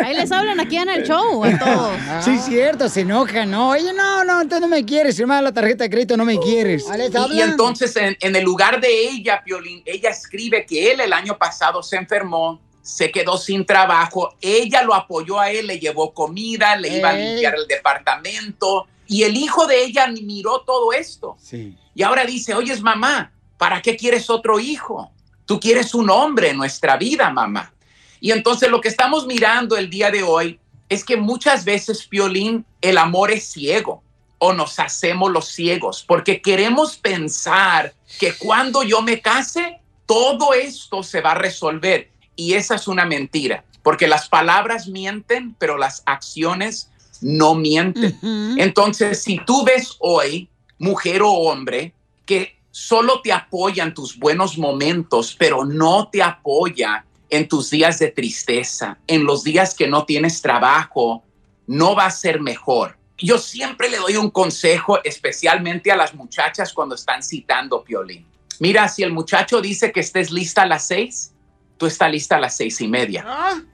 Ahí 0.04 0.16
les 0.16 0.32
hablan 0.32 0.60
aquí 0.60 0.78
en 0.78 0.90
el 0.90 1.04
show 1.04 1.44
a 1.44 1.60
todos. 1.60 1.92
Sí, 2.24 2.38
cierto, 2.40 2.90
se 2.90 3.02
enojan, 3.02 3.52
¿no? 3.52 3.70
Oye, 3.70 3.94
no, 3.94 4.24
no, 4.24 4.42
entonces 4.42 4.62
no 4.62 4.68
me 4.68 4.84
quieres, 4.86 5.16
si 5.16 5.26
me 5.26 5.36
da 5.36 5.42
la 5.42 5.52
tarjeta 5.52 5.84
de 5.84 5.90
crédito, 5.90 6.18
no 6.18 6.26
me 6.26 6.40
quieres. 6.40 6.86
Les 6.98 7.12
Y, 7.32 7.38
y 7.38 7.42
entonces 7.42 7.96
en, 7.96 8.18
en 8.20 8.36
el 8.36 8.44
lugar 8.44 8.82
de 8.82 9.10
ella, 9.10 9.42
Piolín, 9.44 9.84
ella 9.86 10.10
escribe 10.10 10.66
que 10.66 10.92
él 10.92 11.00
el 11.00 11.14
año 11.14 11.38
pasado 11.38 11.84
se 11.84 11.98
enfermó, 11.98 12.60
se 12.82 13.12
quedó 13.12 13.38
sin 13.38 13.66
trabajo, 13.66 14.36
ella 14.42 14.84
lo 14.84 14.94
apoyó 14.94 15.40
a 15.40 15.52
él, 15.52 15.68
le 15.68 15.80
llevó 15.80 16.14
comida, 16.14 16.76
le 16.76 16.98
iba 16.98 17.10
a 17.10 17.14
limpiar 17.14 17.56
el 17.56 17.68
departamento 17.68 18.88
y 19.08 19.24
el 19.24 19.36
hijo 19.36 19.66
de 19.68 19.84
ella 19.84 20.08
miró 20.08 20.62
todo 20.62 20.94
esto. 20.94 21.36
Sí. 21.42 21.76
Y 21.94 22.04
ahora 22.04 22.26
dice, 22.26 22.54
oyes 22.54 22.82
mamá, 22.82 23.32
¿para 23.58 23.82
qué 23.82 23.96
quieres 23.96 24.30
otro 24.30 24.60
hijo? 24.60 25.12
Tú 25.46 25.60
quieres 25.60 25.94
un 25.94 26.10
hombre 26.10 26.50
en 26.50 26.58
nuestra 26.58 26.98
vida, 26.98 27.30
mamá. 27.30 27.72
Y 28.20 28.32
entonces 28.32 28.70
lo 28.70 28.82
que 28.82 28.88
estamos 28.88 29.26
mirando 29.26 29.78
el 29.78 29.90
día 29.90 30.12
de 30.12 30.24
hoy 30.24 30.60
es 30.90 31.04
que 31.04 31.18
muchas 31.18 31.66
veces, 31.66 32.06
Piolín, 32.06 32.66
el 32.82 32.98
amor 32.98 33.32
es 33.32 33.52
ciego 33.52 34.04
o 34.38 34.54
nos 34.54 34.80
hacemos 34.80 35.32
los 35.32 35.48
ciegos 35.48 36.04
porque 36.08 36.42
queremos 36.42 36.98
pensar 36.98 37.94
que 38.20 38.34
cuando 38.34 38.84
yo 38.84 39.02
me 39.02 39.22
case, 39.22 39.80
todo 40.06 40.54
esto 40.54 41.04
se 41.04 41.22
va 41.22 41.32
a 41.32 41.36
resolver. 41.36 42.10
Y 42.36 42.54
esa 42.54 42.76
es 42.76 42.88
una 42.88 43.06
mentira, 43.06 43.64
porque 43.82 44.08
las 44.08 44.28
palabras 44.28 44.88
mienten, 44.88 45.56
pero 45.58 45.78
las 45.78 46.04
acciones 46.06 46.92
no 47.22 47.56
mienten. 47.56 48.20
Entonces, 48.58 49.24
si 49.24 49.40
tú 49.40 49.64
ves 49.64 49.96
hoy, 50.00 50.50
mujer 50.78 51.22
o 51.22 51.32
hombre, 51.32 51.94
que 52.26 52.58
solo 52.72 53.22
te 53.22 53.32
apoya 53.32 53.84
en 53.84 53.94
tus 53.94 54.20
buenos 54.20 54.58
momentos, 54.58 55.36
pero 55.40 55.64
no 55.64 56.10
te 56.10 56.22
apoya 56.22 57.06
en 57.30 57.48
tus 57.48 57.70
días 57.70 58.00
de 58.00 58.12
tristeza, 58.12 58.98
en 59.08 59.24
los 59.24 59.44
días 59.44 59.74
que 59.74 59.88
no 59.88 60.06
tienes 60.06 60.42
trabajo, 60.42 61.24
no 61.68 61.96
va 61.96 62.06
a 62.06 62.12
ser 62.12 62.40
mejor. 62.40 62.98
Yo 63.18 63.38
siempre 63.38 63.90
le 63.90 63.98
doy 63.98 64.18
un 64.18 64.30
consejo, 64.30 65.00
especialmente 65.04 65.92
a 65.92 65.96
las 65.96 66.14
muchachas 66.14 66.74
cuando 66.74 66.96
están 66.96 67.24
citando 67.24 67.84
Piolín. 67.84 68.26
Mira, 68.60 68.88
si 68.88 69.04
el 69.04 69.12
muchacho 69.12 69.62
dice 69.62 69.92
que 69.92 70.02
estés 70.02 70.32
lista 70.32 70.64
a 70.64 70.66
las 70.66 70.88
seis, 70.88 71.34
tú 71.78 71.86
estás 71.86 72.12
lista 72.12 72.38
a 72.38 72.40
las 72.40 72.56
seis 72.56 72.80
y 72.82 72.88
media. 72.88 73.26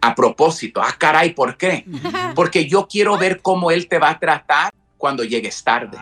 A 0.02 0.16
propósito, 0.16 0.82
ah, 0.82 0.96
caray, 0.98 1.34
¿por 1.34 1.58
qué? 1.58 1.86
Porque 2.36 2.68
yo 2.68 2.88
quiero 2.88 3.18
ver 3.18 3.42
cómo 3.42 3.72
él 3.72 3.88
te 3.88 4.00
va 4.00 4.12
a 4.12 4.20
tratar 4.20 4.72
cuando 4.98 5.24
llegues 5.24 5.64
tarde. 5.64 5.98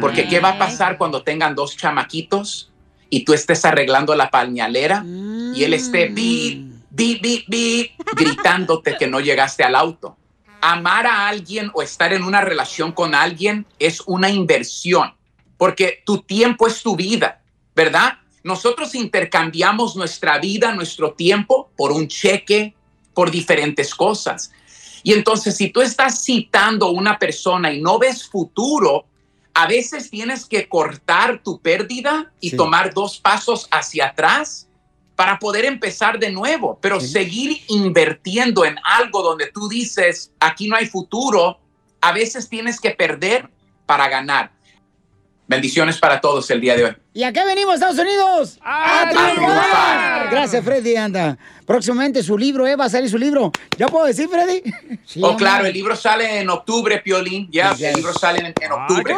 Porque 0.00 0.26
¿qué 0.26 0.40
va 0.40 0.50
a 0.50 0.58
pasar 0.58 0.96
cuando 0.96 1.22
tengan 1.22 1.54
dos 1.54 1.76
chamaquitos 1.76 2.70
y 3.10 3.24
tú 3.24 3.34
estés 3.34 3.64
arreglando 3.64 4.14
la 4.14 4.30
pañalera 4.30 5.04
y 5.04 5.64
él 5.64 5.74
esté 5.74 6.06
bip, 6.06 6.69
bip, 6.90 7.22
bip, 7.22 7.44
bip, 7.48 7.92
gritándote 8.16 8.96
que 8.98 9.06
no 9.06 9.20
llegaste 9.20 9.62
al 9.64 9.74
auto? 9.74 10.16
Amar 10.60 11.06
a 11.06 11.28
alguien 11.28 11.70
o 11.74 11.82
estar 11.82 12.12
en 12.12 12.22
una 12.22 12.40
relación 12.42 12.92
con 12.92 13.14
alguien 13.14 13.66
es 13.78 14.02
una 14.06 14.28
inversión, 14.28 15.14
porque 15.56 16.02
tu 16.04 16.18
tiempo 16.18 16.66
es 16.66 16.82
tu 16.82 16.96
vida, 16.96 17.40
¿verdad? 17.74 18.18
Nosotros 18.42 18.94
intercambiamos 18.94 19.96
nuestra 19.96 20.38
vida, 20.38 20.74
nuestro 20.74 21.12
tiempo 21.12 21.70
por 21.76 21.92
un 21.92 22.08
cheque, 22.08 22.74
por 23.14 23.30
diferentes 23.30 23.94
cosas. 23.94 24.50
Y 25.02 25.12
entonces, 25.14 25.56
si 25.56 25.70
tú 25.70 25.80
estás 25.80 26.22
citando 26.22 26.86
a 26.86 26.90
una 26.90 27.18
persona 27.18 27.72
y 27.72 27.80
no 27.80 27.98
ves 27.98 28.28
futuro, 28.28 29.06
a 29.54 29.66
veces 29.66 30.10
tienes 30.10 30.46
que 30.46 30.68
cortar 30.68 31.42
tu 31.42 31.58
pérdida 31.60 32.32
y 32.40 32.50
Sí. 32.50 32.56
tomar 32.56 32.92
dos 32.94 33.18
pasos 33.18 33.66
hacia 33.70 34.08
atrás 34.08 34.68
para 35.20 35.38
poder 35.38 35.66
empezar 35.66 36.18
de 36.18 36.30
nuevo, 36.30 36.78
pero 36.80 36.98
seguir 36.98 37.60
invirtiendo 37.68 38.64
en 38.64 38.78
algo 38.82 39.22
donde 39.22 39.48
tú 39.52 39.68
dices, 39.68 40.32
aquí 40.40 40.66
no 40.66 40.76
hay 40.76 40.86
futuro, 40.86 41.58
a 42.00 42.12
veces 42.12 42.48
tienes 42.48 42.80
que 42.80 42.92
perder 42.92 43.46
para 43.84 44.08
ganar. 44.08 44.50
Bendiciones 45.46 45.98
para 45.98 46.22
todos 46.22 46.50
el 46.50 46.62
día 46.62 46.74
de 46.74 46.84
hoy. 46.86 46.96
¿Y 47.12 47.22
a 47.24 47.34
qué 47.34 47.44
venimos, 47.44 47.74
Estados 47.74 47.98
Unidos? 47.98 48.58
¡A, 48.62 49.10
triunfar! 49.10 50.30
Gracias, 50.30 50.64
Freddy, 50.64 50.96
anda. 50.96 51.36
Próximamente 51.66 52.22
su 52.22 52.38
libro, 52.38 52.66
¿eh? 52.66 52.74
Va 52.74 52.86
a 52.86 52.88
salir 52.88 53.10
su 53.10 53.18
libro. 53.18 53.52
¿Ya 53.76 53.88
puedo 53.88 54.06
decir, 54.06 54.26
Freddy? 54.26 54.62
Sí, 55.04 55.20
oh, 55.22 55.26
hombre. 55.28 55.44
claro, 55.44 55.66
el 55.66 55.74
libro 55.74 55.96
sale 55.96 56.40
en 56.40 56.48
octubre, 56.48 56.98
Piolín. 57.00 57.46
Ya, 57.52 57.72
el 57.72 57.96
libro 57.96 58.14
sale 58.14 58.38
en, 58.38 58.54
en 58.58 58.72
octubre. 58.72 59.14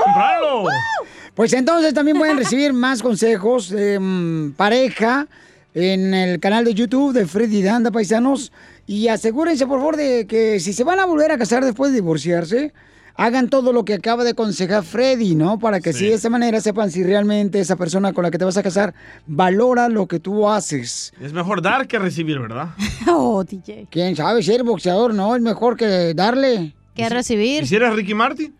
Pues 1.36 1.52
entonces 1.52 1.94
también 1.94 2.18
pueden 2.18 2.38
recibir 2.38 2.72
más 2.72 3.00
consejos 3.00 3.70
de 3.70 4.00
mm, 4.00 4.54
pareja 4.54 5.28
en 5.74 6.14
el 6.14 6.40
canal 6.40 6.64
de 6.64 6.74
YouTube 6.74 7.12
de 7.12 7.26
Freddy 7.26 7.62
Danda, 7.62 7.90
paisanos. 7.90 8.52
Y 8.86 9.08
asegúrense, 9.08 9.66
por 9.66 9.78
favor, 9.78 9.96
de 9.96 10.26
que 10.26 10.60
si 10.60 10.72
se 10.72 10.84
van 10.84 10.98
a 11.00 11.06
volver 11.06 11.30
a 11.32 11.38
casar 11.38 11.64
después 11.64 11.92
de 11.92 11.96
divorciarse, 12.00 12.72
hagan 13.14 13.48
todo 13.48 13.72
lo 13.72 13.84
que 13.84 13.94
acaba 13.94 14.24
de 14.24 14.30
aconsejar 14.30 14.84
Freddy, 14.84 15.34
¿no? 15.34 15.58
Para 15.58 15.80
que 15.80 15.90
así 15.90 16.06
de 16.06 16.14
esa 16.14 16.30
manera 16.30 16.60
sepan 16.60 16.90
si 16.90 17.02
realmente 17.02 17.60
esa 17.60 17.76
persona 17.76 18.12
con 18.12 18.24
la 18.24 18.30
que 18.30 18.38
te 18.38 18.44
vas 18.44 18.56
a 18.56 18.62
casar 18.62 18.94
valora 19.26 19.88
lo 19.88 20.06
que 20.06 20.18
tú 20.18 20.48
haces. 20.48 21.12
Es 21.20 21.32
mejor 21.32 21.62
dar 21.62 21.86
que 21.86 21.98
recibir, 21.98 22.38
¿verdad? 22.38 22.70
Oh, 23.08 23.44
DJ. 23.44 23.88
¿Quién 23.90 24.16
sabe? 24.16 24.42
Si 24.42 24.52
eres 24.52 24.64
boxeador, 24.64 25.12
no, 25.12 25.36
es 25.36 25.42
mejor 25.42 25.76
que 25.76 26.14
darle. 26.14 26.74
¿Qué 26.94 27.08
recibir? 27.08 27.60
¿Quisieras 27.62 27.94
Ricky 27.94 28.14
Martin? 28.14 28.54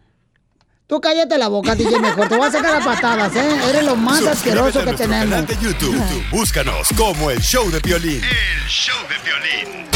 Tú 0.93 1.01
cállate 1.01 1.39
la 1.39 1.49
boca, 1.49 1.75
DJ, 1.75 1.99
mejor. 2.01 2.29
Te 2.29 2.37
voy 2.37 2.47
a 2.47 2.53
sacar 2.53 2.75
a 2.75 2.85
patadas, 2.85 3.35
¿eh? 3.35 3.71
Eres 3.71 3.83
lo 3.83 3.97
más 3.97 4.19
Suscríbete 4.19 4.61
asqueroso 4.61 4.79
que 4.81 4.85
nuestro 4.85 5.09
tenemos. 5.09 5.31
canal 5.31 5.47
de 5.47 5.57
YouTube. 5.57 6.29
Búscanos 6.31 6.89
como 6.99 7.31
el 7.31 7.41
show 7.41 7.71
de 7.71 7.81
violín. 7.81 8.23
El 8.23 8.69
show 8.69 8.99
de 9.09 9.17
violín. 9.25 9.89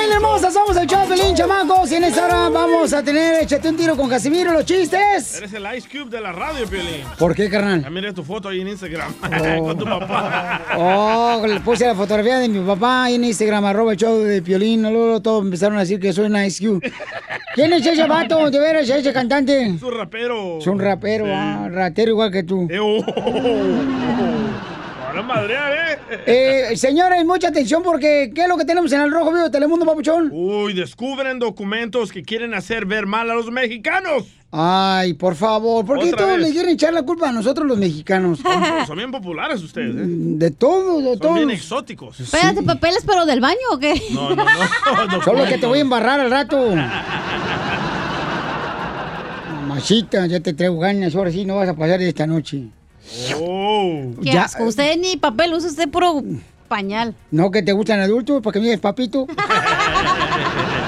¡Familia 0.00 0.16
hermosa! 0.16 0.50
Somos 0.50 0.74
el 0.78 0.86
show 0.86 1.02
de 1.06 1.14
Pelín, 1.14 1.34
chamacos. 1.34 1.92
Y 1.92 1.96
en 1.96 2.04
esta 2.04 2.24
hora 2.24 2.48
vamos 2.48 2.90
a 2.94 3.02
tener 3.02 3.42
Échate 3.42 3.68
un 3.68 3.76
tiro 3.76 3.94
con 3.98 4.08
Casimiro, 4.08 4.50
los 4.50 4.64
chistes. 4.64 5.36
Eres 5.36 5.52
el 5.52 5.66
Ice 5.76 5.86
Cube 5.90 6.08
de 6.08 6.22
la 6.22 6.32
radio, 6.32 6.66
Piolín. 6.66 7.02
¿Por 7.18 7.34
qué, 7.34 7.50
carnal? 7.50 7.82
Ya 7.82 7.90
miré 7.90 8.12
tu 8.14 8.24
foto 8.24 8.48
ahí 8.48 8.62
en 8.62 8.68
Instagram 8.68 9.12
Oh. 9.22 9.62
con 9.66 9.76
tu 9.78 9.84
papá. 9.84 10.62
Oh, 10.78 11.42
le 11.46 11.60
puse 11.60 11.86
la 11.86 11.94
fotografía 11.94 12.38
de 12.38 12.48
mi 12.48 12.60
papá 12.66 13.04
ahí 13.04 13.16
en 13.16 13.24
Instagram, 13.24 13.62
arroba 13.66 13.92
el 13.92 13.98
show 13.98 14.18
de 14.20 14.40
Piolín. 14.40 14.82
Luego 14.82 15.20
todos 15.20 15.44
empezaron 15.44 15.76
a 15.76 15.80
decir 15.80 16.00
que 16.00 16.14
soy 16.14 16.30
Nice 16.30 16.66
Cube. 16.66 16.90
¿Quién 17.54 17.70
es 17.74 17.84
ese 17.84 18.06
vato? 18.06 18.50
¿De 18.50 18.58
veras 18.58 18.88
ese 18.88 19.12
cantante? 19.12 19.66
Es 19.66 19.82
un 19.82 19.92
rapero. 19.94 20.58
Es 20.60 20.66
un 20.66 20.78
rapero, 20.80 21.26
Sí. 21.26 21.30
ah, 21.34 21.68
ratero 21.70 22.12
igual 22.12 22.30
que 22.32 22.42
tú. 22.42 22.66
Eh, 22.70 22.78
oh, 22.80 23.04
madrear, 25.24 25.72
¿eh? 25.72 25.98
Eh, 26.72 26.76
señores, 26.76 27.24
mucha 27.24 27.48
atención 27.48 27.82
porque 27.82 28.30
¿qué 28.34 28.42
es 28.42 28.48
lo 28.48 28.56
que 28.56 28.64
tenemos 28.64 28.92
en 28.92 29.00
el 29.02 29.10
Rojo 29.10 29.30
Vivo 29.32 29.44
de 29.44 29.50
Telemundo, 29.50 29.84
papuchón? 29.86 30.30
Uy, 30.32 30.72
descubren 30.72 31.38
documentos 31.38 32.10
que 32.12 32.22
quieren 32.22 32.54
hacer 32.54 32.86
ver 32.86 33.06
mal 33.06 33.30
a 33.30 33.34
los 33.34 33.50
mexicanos. 33.50 34.24
Ay, 34.52 35.14
por 35.14 35.36
favor, 35.36 35.84
¿por 35.86 36.00
qué 36.00 36.06
Otra 36.08 36.18
todos 36.26 36.38
vez. 36.38 36.48
le 36.48 36.52
quieren 36.52 36.72
echar 36.72 36.92
la 36.92 37.02
culpa 37.04 37.28
a 37.28 37.32
nosotros 37.32 37.66
los 37.68 37.78
mexicanos? 37.78 38.40
Son, 38.40 38.86
son 38.86 38.96
bien 38.96 39.12
populares 39.12 39.62
ustedes, 39.62 39.94
¿eh? 39.94 40.04
De 40.06 40.50
todo, 40.50 40.98
de 40.98 41.10
Son 41.10 41.18
todo. 41.20 41.34
bien 41.34 41.50
exóticos. 41.50 42.18
Espérate, 42.18 42.62
papeles, 42.64 43.04
pero 43.06 43.24
del 43.26 43.40
baño 43.40 43.58
o 43.72 43.78
qué? 43.78 43.94
No, 44.12 44.34
no, 44.34 44.44
no. 44.44 45.22
Solo 45.24 45.44
que 45.46 45.56
te 45.58 45.66
voy 45.66 45.78
a 45.78 45.82
embarrar 45.82 46.18
al 46.18 46.30
rato. 46.32 46.56
Mamacita, 49.68 50.26
ya 50.26 50.40
te 50.40 50.52
traigo 50.52 50.80
ganas, 50.80 51.14
ahora 51.14 51.30
sí 51.30 51.44
no 51.44 51.56
vas 51.56 51.68
a 51.68 51.74
pasar 51.76 52.00
de 52.00 52.08
esta 52.08 52.26
noche. 52.26 52.64
Oh. 53.36 54.12
Qué 54.22 54.30
Ya- 54.32 54.44
asco. 54.44 54.64
Usted 54.64 54.96
ni 54.98 55.16
papel 55.16 55.52
usa, 55.54 55.68
usted 55.68 55.88
puro 55.88 56.22
pañal. 56.68 57.14
No 57.30 57.50
que 57.50 57.62
te 57.62 57.72
gustan 57.72 58.00
adultos, 58.00 58.40
porque 58.42 58.58
me 58.60 58.66
dices 58.66 58.80
papito. 58.80 59.26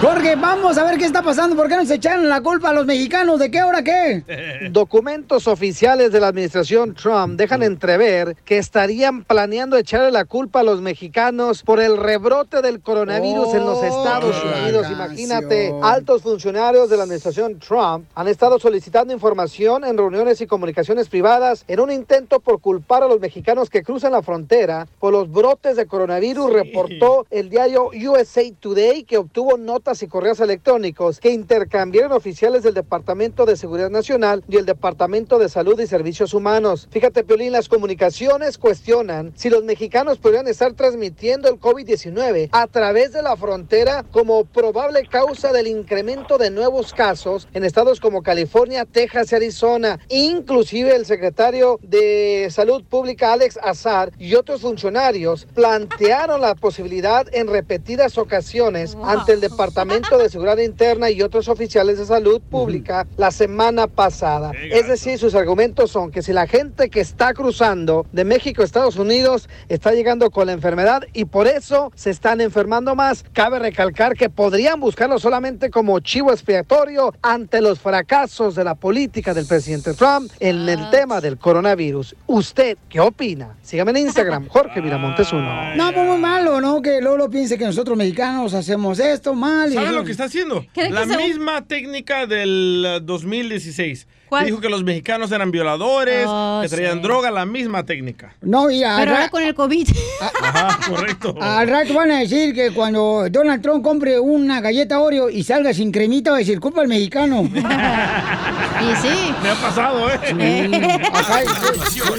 Jorge, 0.00 0.36
vamos 0.36 0.78
a 0.78 0.84
ver 0.84 0.96
qué 0.96 1.06
está 1.06 1.22
pasando. 1.22 1.56
¿Por 1.56 1.66
qué 1.68 1.74
nos 1.74 1.90
echaron 1.90 2.28
la 2.28 2.40
culpa 2.40 2.68
a 2.70 2.72
los 2.72 2.86
mexicanos? 2.86 3.40
¿De 3.40 3.50
qué 3.50 3.64
hora 3.64 3.82
qué? 3.82 4.68
Documentos 4.70 5.48
oficiales 5.48 6.12
de 6.12 6.20
la 6.20 6.28
administración 6.28 6.94
Trump 6.94 7.36
dejan 7.36 7.64
entrever 7.64 8.36
que 8.44 8.58
estarían 8.58 9.24
planeando 9.24 9.76
echarle 9.76 10.12
la 10.12 10.24
culpa 10.24 10.60
a 10.60 10.62
los 10.62 10.80
mexicanos 10.80 11.64
por 11.64 11.80
el 11.80 11.96
rebrote 11.96 12.62
del 12.62 12.80
coronavirus 12.80 13.54
en 13.54 13.64
los 13.64 13.82
Estados 13.82 14.36
Oh, 14.36 14.46
Unidos. 14.62 14.82
canción. 14.86 15.00
Imagínate, 15.08 15.74
altos 15.82 16.22
funcionarios 16.22 16.88
de 16.88 16.96
la 16.96 17.02
administración 17.02 17.58
Trump 17.58 18.04
han 18.14 18.28
estado 18.28 18.60
solicitando 18.60 19.12
información 19.12 19.84
en 19.84 19.98
reuniones 19.98 20.40
y 20.40 20.46
comunicaciones 20.46 21.08
privadas 21.08 21.64
en 21.66 21.80
un 21.80 21.90
intento 21.90 22.38
por 22.38 22.60
culpar 22.60 23.02
a 23.02 23.08
los 23.08 23.18
mexicanos 23.18 23.68
que 23.68 23.82
cruzan 23.82 24.12
la 24.12 24.22
frontera 24.22 24.86
por 25.00 25.12
los 25.12 25.28
brotes 25.28 25.74
de 25.74 25.86
coronavirus, 25.86 26.52
reportó 26.52 27.26
el 27.30 27.50
diario 27.50 27.90
USA 28.08 28.42
Today 28.60 29.02
que 29.02 29.18
obtuvo 29.18 29.56
notas 29.56 29.87
y 29.88 30.06
correos 30.06 30.38
electrónicos 30.40 31.18
que 31.18 31.30
intercambiaron 31.30 32.12
oficiales 32.12 32.62
del 32.62 32.74
Departamento 32.74 33.46
de 33.46 33.56
Seguridad 33.56 33.88
Nacional 33.88 34.44
y 34.46 34.58
el 34.58 34.66
Departamento 34.66 35.38
de 35.38 35.48
Salud 35.48 35.80
y 35.80 35.86
Servicios 35.86 36.34
Humanos. 36.34 36.88
Fíjate, 36.90 37.24
Piolín, 37.24 37.52
las 37.52 37.70
comunicaciones 37.70 38.58
cuestionan 38.58 39.32
si 39.34 39.48
los 39.48 39.64
mexicanos 39.64 40.18
podrían 40.18 40.46
estar 40.46 40.74
transmitiendo 40.74 41.48
el 41.48 41.58
COVID-19 41.58 42.50
a 42.52 42.66
través 42.66 43.14
de 43.14 43.22
la 43.22 43.34
frontera 43.34 44.04
como 44.10 44.44
probable 44.44 45.08
causa 45.10 45.54
del 45.54 45.66
incremento 45.66 46.36
de 46.36 46.50
nuevos 46.50 46.92
casos 46.92 47.48
en 47.54 47.64
estados 47.64 47.98
como 47.98 48.22
California, 48.22 48.84
Texas 48.84 49.32
y 49.32 49.36
Arizona. 49.36 49.98
Inclusive 50.10 50.94
el 50.94 51.06
secretario 51.06 51.80
de 51.80 52.48
Salud 52.50 52.84
Pública, 52.84 53.32
Alex 53.32 53.58
Azar, 53.62 54.12
y 54.18 54.34
otros 54.34 54.60
funcionarios 54.60 55.46
plantearon 55.54 56.42
la 56.42 56.54
posibilidad 56.54 57.26
en 57.32 57.48
repetidas 57.48 58.18
ocasiones 58.18 58.94
ante 59.02 59.32
el 59.32 59.40
Departamento 59.40 59.77
de 59.84 60.28
Seguridad 60.28 60.58
Interna 60.58 61.08
y 61.08 61.22
otros 61.22 61.46
oficiales 61.46 61.98
de 61.98 62.06
salud 62.06 62.40
pública 62.40 63.06
la 63.16 63.30
semana 63.30 63.86
pasada. 63.86 64.50
Es 64.72 64.88
decir, 64.88 65.18
sus 65.18 65.36
argumentos 65.36 65.92
son 65.92 66.10
que 66.10 66.20
si 66.20 66.32
la 66.32 66.48
gente 66.48 66.90
que 66.90 67.00
está 67.00 67.32
cruzando 67.32 68.04
de 68.10 68.24
México 68.24 68.62
a 68.62 68.64
Estados 68.64 68.96
Unidos 68.96 69.48
está 69.68 69.92
llegando 69.92 70.30
con 70.30 70.48
la 70.48 70.52
enfermedad 70.52 71.04
y 71.12 71.26
por 71.26 71.46
eso 71.46 71.92
se 71.94 72.10
están 72.10 72.40
enfermando 72.40 72.96
más, 72.96 73.24
cabe 73.32 73.60
recalcar 73.60 74.14
que 74.14 74.28
podrían 74.28 74.80
buscarlo 74.80 75.20
solamente 75.20 75.70
como 75.70 76.00
chivo 76.00 76.32
expiatorio 76.32 77.14
ante 77.22 77.60
los 77.60 77.78
fracasos 77.78 78.56
de 78.56 78.64
la 78.64 78.74
política 78.74 79.32
del 79.32 79.46
presidente 79.46 79.94
Trump 79.94 80.32
en 80.40 80.68
el 80.68 80.90
tema 80.90 81.20
del 81.20 81.38
coronavirus. 81.38 82.16
¿Usted 82.26 82.76
qué 82.88 82.98
opina? 82.98 83.56
Sígame 83.62 83.92
en 83.92 83.98
Instagram, 83.98 84.48
Jorge 84.48 84.82
Miramontes 84.82 85.32
uno. 85.32 85.76
No, 85.76 85.92
pues 85.92 86.04
muy 86.04 86.18
malo, 86.18 86.60
¿no? 86.60 86.82
Que 86.82 87.00
luego 87.00 87.16
lo 87.16 87.30
piense 87.30 87.56
que 87.56 87.64
nosotros 87.64 87.96
mexicanos 87.96 88.54
hacemos 88.54 88.98
esto 88.98 89.34
mal. 89.34 89.67
Y- 89.70 89.74
¿Sabe 89.74 89.92
lo 89.92 90.04
que 90.04 90.12
está 90.12 90.24
haciendo? 90.24 90.64
¿Cree 90.72 90.88
que 90.88 90.92
La 90.94 91.06
se- 91.06 91.16
misma 91.16 91.64
técnica 91.66 92.26
del 92.26 92.98
uh, 92.98 93.04
2016. 93.04 94.06
¿Cuál? 94.28 94.44
Dijo 94.44 94.60
que 94.60 94.68
los 94.68 94.84
mexicanos 94.84 95.32
eran 95.32 95.50
violadores, 95.50 96.26
Oh, 96.28 96.60
que 96.62 96.68
traían 96.68 96.96
sí. 96.98 97.00
droga, 97.00 97.30
la 97.30 97.46
misma 97.46 97.86
técnica. 97.86 98.34
No, 98.42 98.70
y 98.70 98.82
al, 98.84 98.98
Pero 99.00 99.12
ra- 99.12 99.16
ahora 99.20 99.30
con 99.30 99.42
el 99.42 99.54
COVID. 99.54 99.88
Ajá, 100.42 100.78
correcto. 100.86 101.34
al 101.40 101.66
rato 101.66 101.94
van 101.94 102.10
a 102.10 102.18
decir 102.18 102.52
que 102.54 102.70
cuando 102.72 103.26
Donald 103.30 103.62
Trump 103.62 103.82
compre 103.82 104.20
una 104.20 104.60
galleta 104.60 105.00
Oreo 105.00 105.30
y 105.30 105.44
salga 105.44 105.72
sin 105.72 105.90
cremita, 105.90 106.30
va 106.32 106.36
a 106.36 106.40
decir, 106.40 106.60
culpa 106.60 106.82
al 106.82 106.88
mexicano. 106.88 107.42
y 107.52 108.96
sí. 109.00 109.34
Me 109.42 109.48
ha 109.48 109.54
pasado, 109.54 110.10
¿eh? 110.10 111.00
Acá- 111.10 111.44
Continuación, 111.44 112.18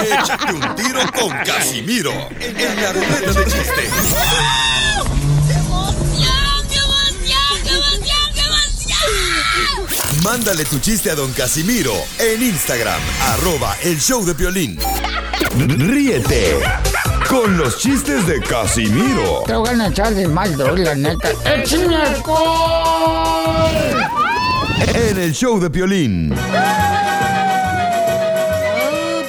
échate 0.00 0.52
un 0.52 0.74
tiro 0.76 1.00
con 1.18 1.30
Casimiro 1.44 2.12
en 2.40 2.82
la 2.82 2.92
ruleta 2.92 3.32
de 3.32 3.44
chistes. 3.46 4.16
Mándale 10.30 10.66
tu 10.66 10.78
chiste 10.78 11.10
a 11.10 11.14
don 11.14 11.32
Casimiro 11.32 11.94
en 12.18 12.42
Instagram, 12.42 13.00
arroba 13.28 13.74
el 13.82 13.98
show 13.98 14.22
de 14.26 14.34
violín. 14.34 14.78
Ríete 15.56 16.58
con 17.26 17.56
los 17.56 17.78
chistes 17.78 18.26
de 18.26 18.38
Casimiro 18.42 19.44
Te 19.46 19.54
voy 19.54 19.70
a 19.70 19.86
echar 19.88 20.14
de 20.14 20.28
mal, 20.28 20.54
la 20.84 20.94
neta. 20.94 21.30
¡Échame 21.46 21.96
alcohol! 21.96 23.70
en 24.94 25.18
el 25.18 25.32
show 25.32 25.58
de 25.58 25.70
violín. 25.70 26.34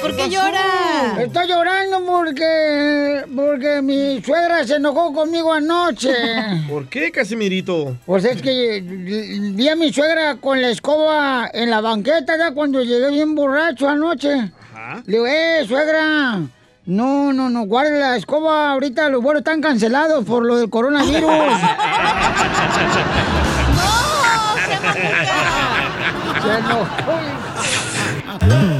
¿Por 0.02 0.14
qué 0.14 0.28
llora? 0.28 1.16
Estoy 1.18 1.48
llorando 1.48 1.79
porque, 2.24 3.24
porque 3.34 3.80
mi 3.82 4.22
suegra 4.22 4.66
se 4.66 4.76
enojó 4.76 5.12
conmigo 5.14 5.52
anoche. 5.52 6.12
¿Por 6.68 6.86
qué, 6.88 7.10
Casimirito? 7.10 7.96
Pues 8.04 8.24
es 8.26 8.42
que 8.42 8.82
vi 8.82 9.68
a 9.68 9.76
mi 9.76 9.90
suegra 9.92 10.36
con 10.36 10.60
la 10.60 10.68
escoba 10.68 11.50
en 11.52 11.70
la 11.70 11.80
banqueta 11.80 12.36
ya 12.36 12.52
cuando 12.52 12.82
llegué 12.82 13.10
bien 13.10 13.34
borracho 13.34 13.88
anoche. 13.88 14.52
Ajá. 14.74 15.02
Le 15.06 15.12
digo, 15.12 15.26
eh, 15.26 15.64
suegra, 15.66 16.40
no, 16.84 17.32
no, 17.32 17.48
no, 17.48 17.64
guarde 17.64 17.98
la 17.98 18.16
escoba, 18.16 18.72
ahorita 18.72 19.08
los 19.08 19.22
vuelos 19.22 19.40
están 19.40 19.62
cancelados 19.62 20.22
por 20.26 20.44
lo 20.44 20.58
del 20.58 20.68
coronavirus. 20.68 21.22
Se 26.42 26.58
enojó. 26.58 26.86
Mi 28.40 28.46
mujer 28.46 28.79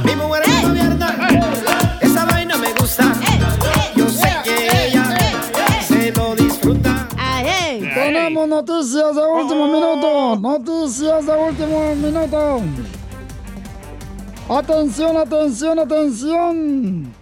Tenemos 8.31 8.47
noticias 8.47 9.13
de 9.13 9.21
último 9.23 9.67
minuto. 9.67 10.35
Noticias 10.37 11.25
de 11.25 11.33
último 11.33 11.95
minuto. 11.95 12.61
Atención, 14.47 15.17
atención, 15.17 15.79
atención. 15.79 17.13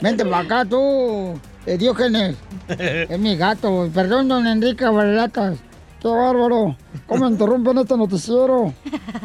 Vente 0.00 0.24
para 0.24 0.38
acá 0.38 0.64
tú, 0.64 1.38
eh, 1.66 1.76
Diógenes. 1.76 2.36
Es 2.68 3.18
mi 3.18 3.36
gato. 3.36 3.90
Perdón, 3.92 4.28
don 4.28 4.46
Enrique 4.46 4.86
Barlatas. 4.86 5.58
Qué 6.00 6.08
bárbaro. 6.08 6.76
¿Cómo 7.06 7.28
interrumpen 7.28 7.76
este 7.76 7.94
noticiero? 7.94 8.72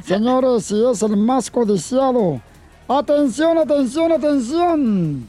Señores, 0.06 0.66
si 0.66 0.86
es 0.86 1.02
el 1.04 1.16
más 1.16 1.50
codiciado. 1.50 2.41
Atención, 2.89 3.60
atención, 3.60 4.12
atención. 4.12 5.26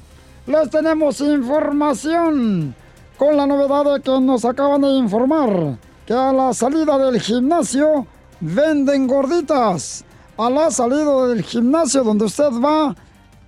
Les 0.49 0.71
tenemos 0.71 1.21
información 1.21 2.75
con 3.21 3.37
la 3.37 3.47
novedad 3.47 3.85
de 3.85 4.01
que 4.01 4.19
nos 4.19 4.47
acaban 4.47 4.81
de 4.81 4.89
informar 4.93 5.77
que 6.07 6.15
a 6.15 6.33
la 6.33 6.55
salida 6.55 6.97
del 6.97 7.21
gimnasio 7.21 8.07
venden 8.41 9.07
gorditas. 9.07 10.07
A 10.39 10.49
la 10.49 10.71
salida 10.71 11.27
del 11.27 11.43
gimnasio 11.43 12.03
donde 12.03 12.25
usted 12.25 12.51
va, 12.65 12.97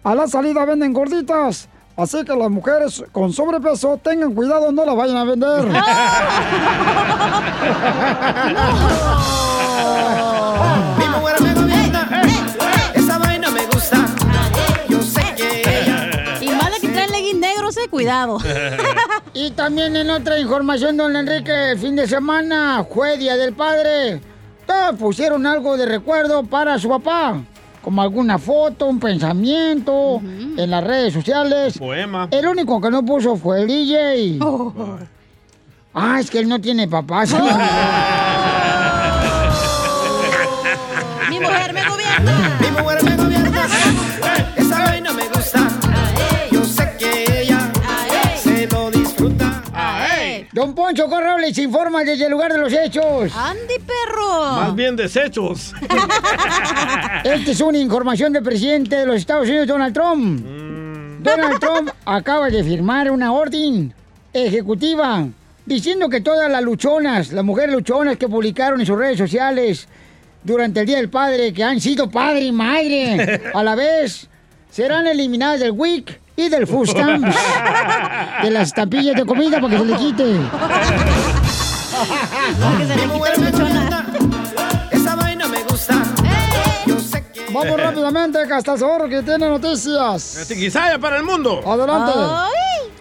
a 0.05 0.15
la 0.15 0.29
salida 0.29 0.67
venden 0.67 0.93
gorditas. 0.93 1.71
Así 1.97 2.23
que 2.23 2.37
las 2.37 2.51
mujeres 2.51 3.03
con 3.13 3.33
sobrepeso 3.33 3.97
tengan 3.97 4.35
cuidado, 4.35 4.71
no 4.73 4.85
la 4.85 4.93
vayan 4.93 5.17
a 5.17 5.25
vender. 5.25 5.65
Mi 10.99 11.09
mujer 11.09 11.41
me 11.41 11.55
gobierna. 11.55 12.23
Esa 12.93 13.17
vaina 13.17 13.51
me 13.51 13.65
gusta. 13.69 14.05
Yo 14.91 15.01
sé 15.01 15.23
que. 15.35 15.63
Y 16.43 16.49
de 16.49 16.79
que 16.79 16.89
traen 16.89 17.11
leggings 17.11 17.41
negros, 17.41 17.75
eh, 17.79 17.89
cuidado. 17.89 18.37
Y 19.35 19.51
también 19.53 19.97
en 19.97 20.11
otra 20.11 20.39
información, 20.39 20.97
don 20.97 21.17
Enrique, 21.17 21.71
el 21.71 21.79
fin 21.79 21.97
de 21.97 22.07
semana 22.07 22.85
fue 22.85 23.17
Día 23.17 23.37
del 23.37 23.55
Padre. 23.55 24.21
Todos 24.67 24.97
pusieron 24.99 25.47
algo 25.47 25.77
de 25.77 25.87
recuerdo 25.87 26.45
para 26.45 26.79
su 26.79 26.89
papá, 26.91 27.41
como 27.83 28.03
alguna 28.03 28.39
foto, 28.39 28.87
un 28.87 29.01
pensamiento 29.01 30.21
en 30.23 30.71
las 30.71 30.85
redes 30.85 31.15
sociales. 31.15 31.79
Poema. 31.79 32.29
El 32.31 32.47
único 32.47 32.81
que 32.81 32.91
no 32.91 33.03
puso 33.05 33.37
fue 33.37 33.63
el 33.63 33.69
DJ. 33.69 34.39
Ah, 35.95 36.21
es 36.21 36.31
que 36.31 36.39
él 36.39 36.49
no 36.49 36.61
tiene 36.61 36.87
papá. 36.87 37.27
sí. 37.27 37.37
Don 50.63 50.77
Poncho 50.77 51.09
Correo 51.09 51.39
les 51.39 51.59
informa 51.59 52.05
desde 52.05 52.27
el 52.27 52.31
lugar 52.31 52.53
de 52.53 52.59
los 52.59 52.73
hechos. 52.73 53.33
¡Andy, 53.35 53.81
perro! 53.85 54.45
Más 54.45 54.75
bien 54.77 54.95
desechos. 54.95 55.75
Esta 57.25 57.51
es 57.51 57.61
una 57.61 57.79
información 57.79 58.33
del 58.33 58.45
presidente 58.45 58.95
de 58.95 59.05
los 59.05 59.17
Estados 59.17 59.49
Unidos, 59.49 59.67
Donald 59.67 59.93
Trump. 59.93 60.41
Donald 61.21 61.59
Trump 61.59 61.91
acaba 62.05 62.49
de 62.49 62.63
firmar 62.63 63.11
una 63.11 63.33
orden 63.33 63.93
ejecutiva 64.33 65.27
diciendo 65.67 66.09
que 66.09 66.21
todas 66.21 66.49
las 66.49 66.63
luchonas, 66.63 67.33
las 67.33 67.45
mujeres 67.45 67.75
luchonas 67.75 68.17
que 68.17 68.29
publicaron 68.29 68.79
en 68.79 68.87
sus 68.87 68.97
redes 68.97 69.19
sociales 69.19 69.89
durante 70.45 70.79
el 70.79 70.87
Día 70.87 70.99
del 70.99 71.11
Padre, 71.11 71.53
que 71.53 71.65
han 71.65 71.81
sido 71.81 72.09
padre 72.09 72.43
y 72.43 72.53
madre 72.53 73.51
a 73.53 73.65
la 73.65 73.75
vez, 73.75 74.29
serán 74.71 75.09
eliminadas 75.09 75.59
del 75.59 75.73
WIC 75.73 76.22
y 76.37 76.49
del 76.49 76.67
Food 76.67 76.89
Stamps, 76.89 77.37
de 78.43 78.51
las 78.51 78.69
estampillas 78.69 79.17
de 79.17 79.25
comida 79.27 79.61
para 79.61 79.69
que 79.71 79.79
se 79.79 79.85
le 79.85 79.97
quite. 79.97 80.25
que 82.79 82.87
se 82.87 82.97
le 82.97 83.09
quite 83.09 83.39
la 83.39 83.51
luchona. 83.51 84.07
Esa 84.91 85.15
vaina 85.17 85.47
me 85.49 85.63
gusta. 85.65 86.03
Yo 86.87 86.99
sé 86.99 87.25
que. 87.33 87.53
Vamos 87.53 87.81
rápidamente, 87.81 88.39
Castasor, 88.49 89.09
que 89.09 89.23
tiene 89.23 89.49
noticias. 89.49 90.47
Quizá 90.49 90.99
para 90.99 91.19
el 91.19 91.25
mundo. 91.25 91.61
Adelante. 91.67 92.13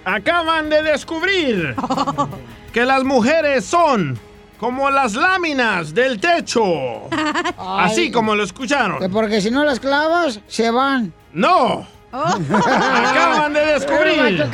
Acaban 0.04 0.70
de 0.70 0.82
descubrir 0.82 1.76
que 2.74 2.86
las 2.86 3.04
mujeres 3.04 3.66
son 3.66 4.20
como 4.60 4.90
las 4.90 5.14
láminas 5.14 5.94
del 5.94 6.20
techo. 6.20 6.64
Así 7.58 8.12
como 8.12 8.36
lo 8.36 8.44
escucharon. 8.44 9.00
Que 9.00 9.10
Porque 9.10 9.42
si 9.42 9.52
no 9.52 9.64
las 9.64 9.80
clavas, 9.80 10.40
se 10.48 10.70
van. 10.72 11.14
¡No! 11.34 11.88
Acaban 12.12 13.54
de 13.54 13.66
descubrir 13.74 14.46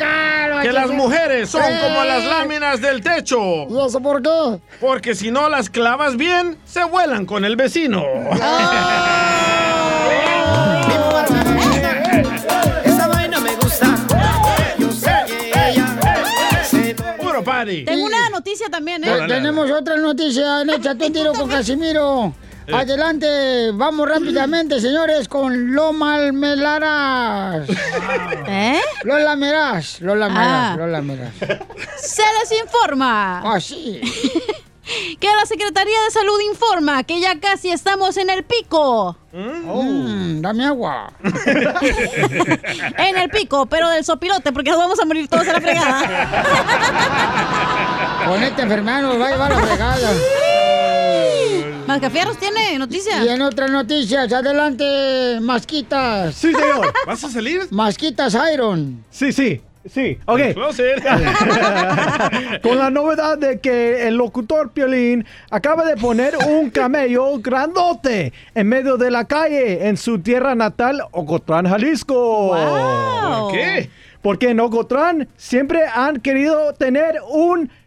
que 0.62 0.72
las 0.72 0.90
mujeres 0.92 1.50
son 1.50 1.62
como 1.62 2.04
las 2.04 2.24
láminas 2.26 2.82
del 2.82 3.02
techo. 3.02 3.40
¿Y 3.70 3.86
eso 3.88 4.00
por 4.00 4.22
qué? 4.22 4.60
Porque 4.80 5.16
si 5.16 5.32
no 5.32 5.50
las 5.50 5.70
clavas 5.70 6.18
bien, 6.18 6.58
se 6.66 6.84
vuelan 6.84 7.26
con 7.26 7.46
el 7.46 7.56
vecino. 7.56 8.04
Esa 12.86 13.08
vaina 13.08 13.40
me 13.40 13.56
gusta. 13.56 13.88
Puro 17.20 17.44
party. 17.44 17.86
Tengo 17.86 18.06
una 18.06 18.30
noticia 18.30 18.70
también, 18.70 19.04
¿eh? 19.04 19.08
Te- 19.22 19.28
Tenemos 19.28 19.70
otra 19.72 19.98
noticia 19.98 20.62
en 20.62 20.70
Échate 20.72 21.06
un 21.08 21.14
tiro 21.14 21.34
con 21.34 21.50
Casimiro. 21.50 22.34
Adelante, 22.72 23.72
vamos 23.74 24.08
rápidamente, 24.10 24.80
señores, 24.82 25.28
con 25.28 25.74
lo 25.74 25.94
malmelaras. 25.94 27.68
¿Eh? 28.48 28.82
Lo 29.04 29.18
lamerás, 29.20 30.02
lo 30.02 30.16
lamerás, 30.16 30.72
Ah. 30.72 30.76
lo 30.78 30.88
lamerás. 30.88 31.34
Se 31.98 32.24
les 32.42 32.52
informa. 32.62 33.42
Ah, 33.44 33.60
sí. 33.60 34.02
Que 35.20 35.28
la 35.28 35.46
Secretaría 35.46 36.02
de 36.06 36.12
Salud 36.12 36.40
informa 36.50 37.04
que 37.04 37.20
ya 37.20 37.38
casi 37.42 37.72
estamos 37.72 38.16
en 38.16 38.30
el 38.30 38.46
pico. 38.46 39.18
Mm, 39.34 40.40
dame 40.40 40.64
agua. 40.66 41.12
En 42.98 43.18
el 43.18 43.30
pico, 43.30 43.66
pero 43.66 43.90
del 43.90 44.06
sopilote, 44.06 44.54
porque 44.54 44.70
nos 44.70 44.80
vamos 44.80 44.98
a 44.98 45.04
morir 45.04 45.28
todos 45.28 45.46
a 45.46 45.52
la 45.52 45.60
fregada. 45.60 46.02
Con 48.28 48.42
esta 48.42 48.62
enfermedad 48.62 49.02
nos 49.02 49.20
va 49.20 49.28
a 49.28 49.32
llevar 49.32 49.52
la 49.52 49.60
fregada. 49.60 50.10
Mascafierros 51.88 52.38
tiene 52.38 52.78
noticia. 52.78 53.24
Y 53.24 53.30
en 53.30 53.42
otras 53.42 53.72
noticias, 53.72 54.32
adelante, 54.34 55.40
masquitas. 55.42 56.36
Sí, 56.36 56.54
señor. 56.54 56.94
¿Vas 57.06 57.24
a 57.24 57.30
salir? 57.30 57.62
Masquitas 57.72 58.36
Iron. 58.54 59.06
Sí, 59.10 59.32
sí, 59.32 59.62
sí. 59.90 60.18
Ok. 60.26 60.40
Con 62.62 62.78
la 62.78 62.90
novedad 62.90 63.38
de 63.38 63.62
que 63.62 64.06
el 64.06 64.16
locutor 64.16 64.72
Piolín 64.72 65.26
acaba 65.50 65.86
de 65.86 65.96
poner 65.96 66.34
un 66.50 66.70
camello 66.72 67.40
grandote 67.40 68.34
en 68.54 68.68
medio 68.68 68.98
de 68.98 69.10
la 69.10 69.24
calle 69.24 69.88
en 69.88 69.96
su 69.96 70.20
tierra 70.20 70.56
natal, 70.56 71.02
Ocotlán, 71.12 71.70
Jalisco. 71.70 72.48
Wow. 72.48 73.44
¿Por 73.44 73.54
qué? 73.54 73.90
Porque 74.22 74.50
en 74.50 74.60
Ocotlán 74.60 75.30
siempre 75.38 75.86
han 75.88 76.20
querido 76.20 76.74
tener 76.74 77.22
un 77.30 77.72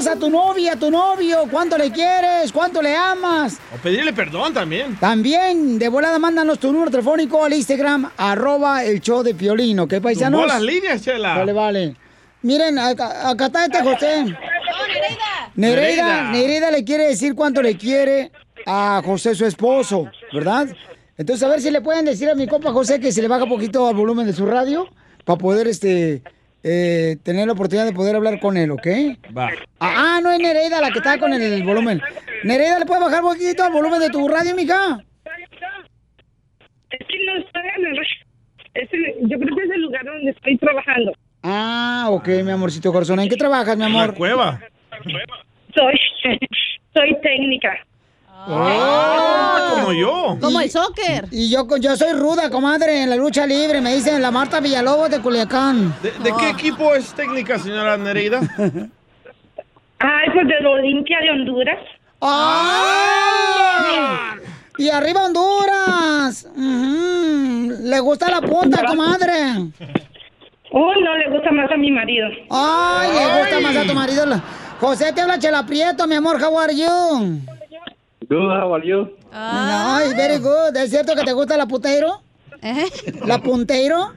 esposa, 0.00 0.12
a 0.12 0.18
tu 0.18 0.30
novia, 0.30 0.72
a 0.72 0.76
tu 0.76 0.90
novio, 0.90 1.46
cuánto 1.50 1.76
le 1.76 1.90
quieres, 1.90 2.50
cuánto 2.52 2.80
le 2.80 2.96
amas. 2.96 3.58
O 3.74 3.76
pedirle 3.76 4.12
perdón 4.12 4.54
también. 4.54 4.96
También, 4.98 5.78
de 5.78 5.88
volada, 5.88 6.18
mándanos 6.18 6.58
tu 6.58 6.72
número 6.72 6.90
telefónico 6.90 7.44
al 7.44 7.52
Instagram, 7.52 8.10
arroba 8.16 8.84
el 8.84 9.00
show 9.00 9.22
de 9.22 9.34
Piolino. 9.34 9.86
¿Qué 9.86 10.00
paisanos? 10.00 10.46
Las 10.46 10.62
líneas, 10.62 11.02
Chela. 11.02 11.36
Vale, 11.36 11.52
vale. 11.52 11.96
Miren, 12.42 12.78
acá, 12.78 13.28
acá 13.28 13.46
está 13.46 13.64
este 13.66 13.82
José. 13.82 14.24
Nereida. 14.24 15.50
Nereida. 15.54 16.30
Nereida 16.32 16.70
le 16.70 16.84
quiere 16.84 17.08
decir 17.08 17.34
cuánto 17.34 17.60
le 17.60 17.76
quiere 17.76 18.32
a 18.66 19.02
José, 19.04 19.34
su 19.34 19.44
esposo, 19.44 20.10
¿verdad? 20.32 20.68
Entonces, 21.18 21.42
a 21.42 21.48
ver 21.48 21.60
si 21.60 21.70
le 21.70 21.82
pueden 21.82 22.06
decir 22.06 22.30
a 22.30 22.34
mi 22.34 22.46
compa 22.46 22.72
José 22.72 22.98
que 22.98 23.12
se 23.12 23.20
le 23.20 23.28
baja 23.28 23.44
poquito 23.46 23.86
al 23.86 23.94
volumen 23.94 24.26
de 24.26 24.32
su 24.32 24.46
radio 24.46 24.88
para 25.26 25.38
poder, 25.38 25.68
este, 25.68 26.22
eh, 26.62 27.16
tener 27.22 27.46
la 27.46 27.52
oportunidad 27.54 27.86
de 27.86 27.92
poder 27.92 28.16
hablar 28.16 28.38
con 28.40 28.56
él, 28.56 28.70
¿ok? 28.70 28.86
Va. 29.36 29.50
Ah, 29.78 30.16
ah, 30.16 30.20
no 30.22 30.30
es 30.30 30.38
Nereida 30.38 30.80
la 30.80 30.90
que 30.90 30.98
está 30.98 31.18
con 31.18 31.32
el 31.32 31.62
volumen. 31.62 32.00
Nereida, 32.44 32.78
¿le 32.78 32.86
puedes 32.86 33.02
bajar 33.04 33.22
un 33.24 33.32
poquito 33.32 33.64
al 33.64 33.72
volumen 33.72 34.00
de 34.00 34.10
tu 34.10 34.26
radio, 34.28 34.54
mija? 34.54 34.98
Es 36.90 37.06
que 37.06 37.24
no 37.24 37.36
estoy 37.36 37.62
en 37.78 37.86
el... 37.86 37.98
es 38.74 38.88
el- 38.92 39.28
yo 39.30 39.38
creo 39.38 39.56
que 39.56 39.62
es 39.64 39.70
el 39.70 39.82
lugar 39.82 40.04
donde 40.04 40.30
estoy 40.32 40.56
trabajando. 40.58 41.12
Ah, 41.42 42.06
ok, 42.10 42.28
mi 42.44 42.50
amorcito 42.50 42.92
corazón. 42.92 43.20
¿En 43.20 43.28
qué 43.28 43.36
trabajas, 43.36 43.76
mi 43.76 43.84
amor? 43.84 44.08
La 44.08 44.14
cueva. 44.14 44.60
Soy, 45.74 45.98
soy 46.94 47.16
técnica. 47.22 47.72
Ah, 48.46 49.70
como 49.80 49.92
yo. 49.92 50.36
Como 50.40 50.60
el 50.60 50.70
soccer. 50.70 51.26
Y 51.30 51.50
yo, 51.50 51.66
yo 51.78 51.96
soy 51.96 52.12
ruda, 52.12 52.50
comadre, 52.50 53.02
en 53.02 53.10
la 53.10 53.16
lucha 53.16 53.46
libre. 53.46 53.80
Me 53.80 53.94
dicen 53.94 54.20
la 54.22 54.30
Marta 54.30 54.60
Villalobos 54.60 55.10
de 55.10 55.20
Culiacán. 55.20 55.94
¿De, 56.02 56.12
de 56.12 56.32
qué 56.38 56.50
equipo 56.50 56.94
es 56.94 57.12
técnica, 57.14 57.58
señora 57.58 57.96
Nereida? 57.96 58.40
Ay, 60.02 60.28
pues 60.32 60.48
de 60.48 60.60
la 60.60 60.70
Olimpia 60.70 61.18
de 61.20 61.30
Honduras. 61.30 61.78
¡Ah! 62.22 64.34
Y 64.78 64.88
arriba 64.88 65.26
Honduras. 65.26 66.46
Ujú. 66.56 67.74
Le 67.82 68.00
gusta 68.00 68.30
la 68.30 68.40
punta, 68.40 68.82
comadre. 68.86 69.32
Oh, 70.72 70.92
no, 71.04 71.16
le 71.18 71.28
gusta 71.30 71.50
más 71.50 71.70
a 71.70 71.76
mi 71.76 71.90
marido. 71.90 72.28
Ay, 72.50 73.10
le 73.12 73.40
gusta 73.40 73.60
más 73.60 73.76
a 73.76 73.84
tu 73.86 73.94
marido. 73.94 74.24
la- 74.26 74.42
José, 74.80 75.12
te 75.12 75.20
habla 75.20 75.38
Chela 75.38 75.66
Prieto, 75.66 76.06
mi 76.06 76.14
amor. 76.14 76.42
How 76.42 76.58
are 76.58 76.74
you? 76.74 77.40
Good, 78.30 78.48
how 78.48 78.72
are 78.72 78.86
you? 78.86 79.08
Ay, 79.32 80.14
very 80.14 80.38
good. 80.38 80.76
¿Es 80.76 80.90
cierto 80.90 81.16
que 81.16 81.24
te 81.24 81.32
gusta 81.32 81.56
la 81.56 81.66
puteiro? 81.66 82.22
¿La 83.26 83.42
punteiro? 83.42 84.12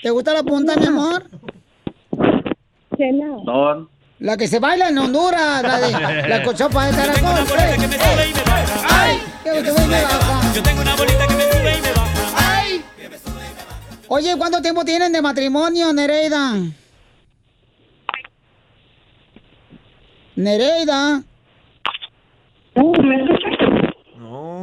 ¿Te 0.00 0.10
gusta 0.10 0.32
la 0.32 0.44
punta, 0.44 0.76
mi 0.76 0.86
amor? 0.86 1.24
Que 2.96 3.10
no. 3.10 3.42
No, 3.42 3.88
La 4.20 4.36
que 4.36 4.46
se 4.46 4.60
baila 4.60 4.90
en 4.90 4.98
Honduras, 4.98 5.62
la 5.64 5.80
de 5.80 6.28
la 6.28 6.42
cochopa 6.44 6.86
de 6.86 6.92
caracol. 6.96 7.44
¡Ay! 8.88 9.20
Que 9.42 9.50
me 9.50 9.70
sube 9.70 9.82
y 9.82 9.88
me 9.88 10.02
baja. 10.04 10.52
Yo 10.54 10.62
tengo 10.62 10.82
una 10.82 10.94
bolita 10.94 11.26
que 11.26 11.34
me 11.34 11.42
sube 11.52 11.78
y 11.78 11.82
me 11.82 11.92
baja. 11.92 12.60
¡Ay! 12.60 12.84
Oye, 14.06 14.36
¿cuánto 14.38 14.62
tiempo 14.62 14.84
tienen 14.84 15.12
de 15.12 15.20
matrimonio, 15.20 15.92
Nereida? 15.92 16.54
Nereida. 20.36 21.24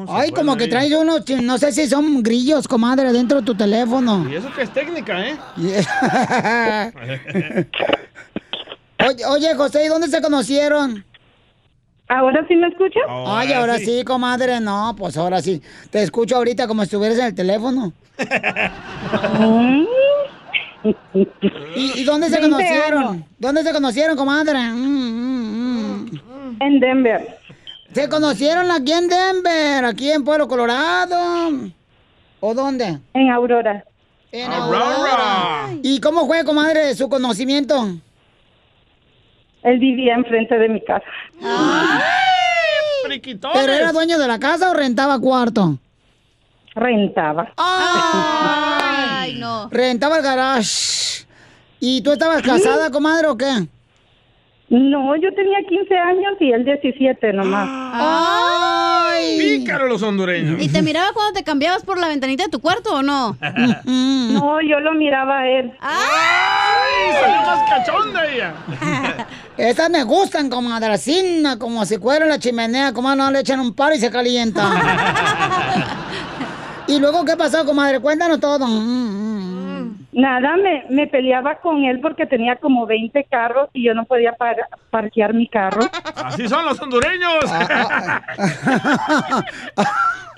Ay, 0.10 0.32
como 0.32 0.56
que 0.56 0.68
traes 0.68 0.94
unos, 0.94 1.24
no 1.44 1.58
sé 1.58 1.72
si 1.74 1.88
son 1.88 2.24
grillos, 2.24 2.68
comadre, 2.68 3.12
dentro 3.12 3.40
de 3.40 3.46
tu 3.46 3.56
teléfono. 3.56 4.26
Y 4.30 4.36
eso 4.36 4.50
que 4.54 4.62
es 4.64 4.70
técnica, 4.72 5.28
¿eh? 5.28 5.36
Oye, 9.08 9.26
oye, 9.26 9.56
José, 9.56 9.86
¿y 9.86 9.90
dónde 9.90 10.08
se 10.08 10.22
conocieron? 10.22 11.04
¿Ahora 12.10 12.44
sí 12.48 12.56
me 12.56 12.68
escucha? 12.68 13.00
Ay, 13.28 13.52
ahora 13.54 13.78
sí. 13.78 14.04
comadre, 14.06 14.60
no, 14.62 14.96
pues 14.98 15.18
ahora 15.18 15.42
sí. 15.42 15.62
Te 15.92 16.02
escucho 16.02 16.38
ahorita 16.38 16.68
como 16.68 16.82
si 16.82 16.86
estuvieras 16.86 17.20
en 17.20 17.26
el 17.26 17.36
teléfono. 17.36 17.94
¿Y, 21.76 22.02
y 22.02 22.04
dónde 22.06 22.30
se 22.30 22.40
20 22.40 22.50
conocieron? 22.50 23.04
años. 23.08 23.26
¿Dónde 23.38 23.64
se 23.64 23.74
conocieron, 23.74 24.16
comadre? 24.18 24.58
Mm, 24.72 26.06
En 26.62 26.80
Denver. 26.80 27.37
¿Se 27.94 28.10
conocieron 28.10 28.70
aquí 28.70 28.92
en 28.92 29.08
Denver? 29.08 29.86
¿Aquí 29.86 30.12
en 30.12 30.24
Pueblo 30.24 30.48
Colorado? 30.48 31.72
¿O 32.40 32.54
dónde? 32.54 33.00
En 33.14 33.32
Aurora. 33.32 33.84
En 34.32 34.52
Aurora. 34.52 35.70
¿Y 35.82 36.00
cómo 36.00 36.28
fue, 36.28 36.44
comadre, 36.44 36.94
su 36.96 37.10
conocimiento? 37.10 37.88
Él 39.64 39.80
vivía 39.80 40.16
enfrente 40.16 40.58
de 40.58 40.70
mi 40.70 40.84
casa. 40.84 41.06
¿Pero 43.54 43.74
era 43.74 43.92
dueño 43.92 44.20
de 44.20 44.28
la 44.28 44.38
casa 44.40 44.70
o 44.70 44.74
rentaba 44.74 45.20
cuarto? 45.20 45.78
Rentaba. 46.76 47.52
¡Ay, 47.58 49.36
no! 49.40 49.70
Rentaba 49.70 50.18
el 50.18 50.24
garage. 50.24 51.26
¿Y 51.80 52.02
tú 52.02 52.12
estabas 52.12 52.42
casada, 52.44 52.92
comadre, 52.92 53.28
o 53.28 53.38
qué? 53.38 53.68
No, 54.70 55.16
yo 55.16 55.34
tenía 55.34 55.60
15 55.68 55.96
años 55.98 56.34
y 56.42 56.52
él 56.52 56.66
17 56.66 57.32
nomás. 57.32 57.70
¡Ay! 57.94 59.60
Pícaro 59.60 59.88
los 59.88 60.04
hondureños. 60.04 60.62
¿Y 60.62 60.68
te 60.68 60.82
miraba 60.82 61.14
cuando 61.14 61.40
te 61.40 61.46
cambiabas 61.46 61.84
por 61.84 61.98
la 61.98 62.10
ventanita 62.10 62.44
de 62.44 62.50
tu 62.50 62.60
cuarto 62.60 62.96
o 62.96 63.02
no? 63.02 63.38
No, 64.38 64.62
yo 64.62 64.80
lo 64.82 64.94
miraba 64.94 65.40
a 65.40 65.48
él. 65.48 65.72
¡Ay! 65.80 67.14
Salió 67.14 67.42
más 67.42 67.70
cachonda 67.70 68.26
ella. 68.28 68.54
Esas 69.58 69.90
me 69.90 70.04
gustan, 70.04 70.50
comadre, 70.50 70.94
así, 70.94 71.40
na, 71.42 71.58
como 71.58 71.86
si 71.86 71.98
fuera 71.98 72.26
la 72.26 72.38
chimenea, 72.38 72.94
como 72.94 73.16
no 73.16 73.32
le 73.32 73.40
echan 73.40 73.60
un 73.60 73.74
paro 73.74 73.96
y 73.96 74.00
se 74.00 74.12
calienta. 74.12 74.70
¿Y 76.88 77.00
luego 77.00 77.26
qué 77.26 77.36
pasó, 77.36 77.66
comadre? 77.66 78.00
Cuéntanos 78.00 78.40
todo. 78.40 78.68
Nada, 80.18 80.58
me, 80.58 80.84
me 80.90 81.06
peleaba 81.06 81.60
con 81.60 81.84
él 81.86 82.00
porque 82.02 82.26
tenía 82.26 82.56
como 82.56 82.88
20 82.88 83.24
carros 83.26 83.70
y 83.72 83.84
yo 83.86 83.94
no 83.94 84.06
podía 84.06 84.34
par- 84.34 84.68
parquear 84.90 85.34
mi 85.36 85.48
carro. 85.48 85.82
Así 86.16 86.48
son 86.50 86.66
los 86.66 86.82
hondureños. 86.82 87.46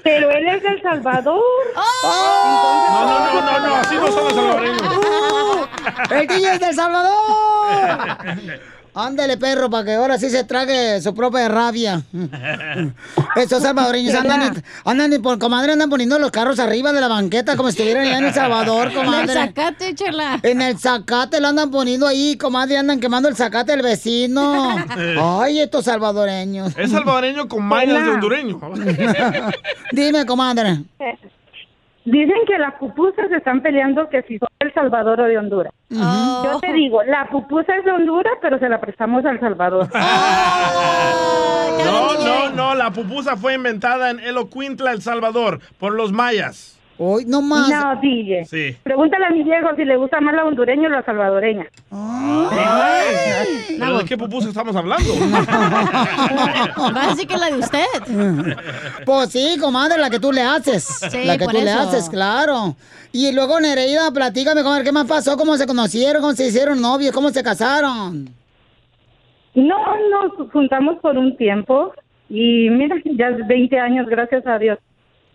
Pero 0.03 0.31
él 0.31 0.47
es 0.47 0.63
de 0.63 0.69
El 0.69 0.81
Salvador. 0.81 1.41
No, 1.75 3.05
no, 3.05 3.19
no, 3.33 3.41
no, 3.41 3.59
no, 3.67 3.75
así 3.75 3.95
no 3.95 4.07
son 4.07 4.23
los 4.25 4.33
salvadoreños. 4.33 4.81
¡El 6.11 6.27
DJ 6.27 6.53
es 6.53 6.59
del 6.59 6.73
Salvador! 6.73 8.17
Ándale, 8.95 9.37
perro, 9.37 9.69
para 9.69 9.85
que 9.85 9.93
ahora 9.93 10.17
sí 10.17 10.29
se 10.29 10.43
trague 10.43 11.01
su 11.01 11.13
propia 11.13 11.47
rabia. 11.47 12.01
Estos 13.35 13.61
salvadoreños 13.63 14.13
andan, 14.15 14.55
y- 14.55 14.61
andan 14.89 15.13
y 15.13 15.19
por 15.19 15.37
comadre, 15.39 15.73
andan 15.73 15.89
poniendo 15.89 16.17
los 16.19 16.31
carros 16.31 16.59
arriba 16.59 16.91
de 16.91 16.99
la 17.01 17.07
banqueta 17.07 17.55
como 17.55 17.69
si 17.69 17.77
estuvieran 17.77 18.07
allá 18.07 18.17
en 18.17 18.25
El 18.25 18.33
Salvador, 18.33 18.93
comadre. 18.93 19.19
En 19.33 19.39
el 19.39 19.47
zacate, 19.47 19.95
chela. 19.95 20.39
En 20.43 20.61
el 20.61 20.77
zacate 20.79 21.39
lo 21.39 21.47
andan 21.49 21.69
poniendo 21.71 22.07
ahí, 22.07 22.35
comadre, 22.37 22.77
andan 22.77 22.99
quemando 22.99 23.29
el 23.29 23.35
zacate 23.35 23.71
del 23.73 23.81
vecino. 23.83 24.75
Ay, 25.41 25.59
estos 25.59 25.85
salvadoreños. 25.85 26.73
Es 26.77 26.91
salvadoreño 26.91 27.47
con 27.47 27.63
mañas 27.63 28.03
de 28.03 28.09
hondureño. 28.11 28.59
Dime, 29.91 30.25
comadre. 30.25 30.83
Dicen 32.05 32.37
que 32.47 32.57
las 32.57 32.75
pupusas 32.75 33.27
se 33.29 33.37
están 33.37 33.61
peleando 33.61 34.09
que 34.09 34.21
si 34.23 34.39
son 34.39 34.47
de 34.59 34.67
El 34.67 34.73
Salvador 34.73 35.19
o 35.21 35.25
de 35.25 35.37
Honduras. 35.37 35.73
Yo 35.89 36.59
te 36.61 36.73
digo, 36.73 37.03
la 37.03 37.27
pupusa 37.27 37.75
es 37.75 37.85
de 37.85 37.91
Honduras, 37.91 38.33
pero 38.41 38.57
se 38.57 38.69
la 38.69 38.79
prestamos 38.79 39.25
a 39.25 39.31
El 39.31 39.39
Salvador. 39.39 39.87
No, 41.79 42.13
no, 42.13 42.49
no, 42.49 42.75
la 42.75 42.91
pupusa 42.91 43.37
fue 43.37 43.53
inventada 43.55 44.09
en 44.09 44.19
Elocuintla, 44.19 44.91
El 44.91 45.01
Salvador, 45.01 45.61
por 45.79 45.93
los 45.93 46.11
mayas. 46.11 46.78
Hoy 47.01 47.23
no 47.25 47.41
más. 47.41 47.69
No, 47.69 48.01
DJ. 48.01 48.45
Sí. 48.45 48.75
Pregúntale 48.83 49.25
a 49.25 49.29
mi 49.29 49.41
viejo 49.41 49.69
si 49.77 49.85
le 49.85 49.95
gusta 49.95 50.19
más 50.19 50.35
la 50.35 50.43
hondureña 50.43 50.89
o 50.89 50.91
la 50.91 51.01
salvadoreña. 51.03 51.65
Ay, 51.89 53.77
¿Pero 53.79 53.99
de 53.99 54.05
qué 54.05 54.17
pupusa 54.17 54.49
estamos 54.49 54.75
hablando? 54.75 55.09
Va 56.93 57.03
a 57.03 57.07
decir 57.07 57.25
que 57.25 57.37
la 57.37 57.51
de 57.51 57.57
usted. 57.57 57.85
Pues 59.05 59.29
sí, 59.31 59.57
comadre, 59.61 59.97
la 59.97 60.09
que 60.09 60.19
tú 60.19 60.33
le 60.33 60.41
haces. 60.41 60.83
Sí, 61.09 61.23
la 61.23 61.37
que 61.37 61.45
por 61.45 61.53
tú 61.53 61.61
le 61.61 61.71
haces, 61.71 62.09
claro. 62.09 62.75
Y 63.13 63.31
luego, 63.31 63.61
Nereida, 63.61 64.11
platícame, 64.11 64.61
comadre, 64.61 64.83
¿qué 64.83 64.91
más 64.91 65.07
pasó? 65.07 65.37
¿Cómo 65.37 65.55
se 65.55 65.65
conocieron? 65.65 66.21
¿Cómo 66.21 66.33
se 66.33 66.47
hicieron 66.47 66.81
novios? 66.81 67.13
¿Cómo 67.13 67.29
se 67.29 67.41
casaron? 67.41 68.29
No, 69.55 69.77
nos 70.11 70.51
juntamos 70.51 70.97
por 70.99 71.17
un 71.17 71.37
tiempo 71.37 71.93
y 72.29 72.69
mira, 72.69 72.97
ya 73.05 73.29
20 73.47 73.79
años, 73.79 74.05
gracias 74.07 74.45
a 74.45 74.59
Dios. 74.59 74.79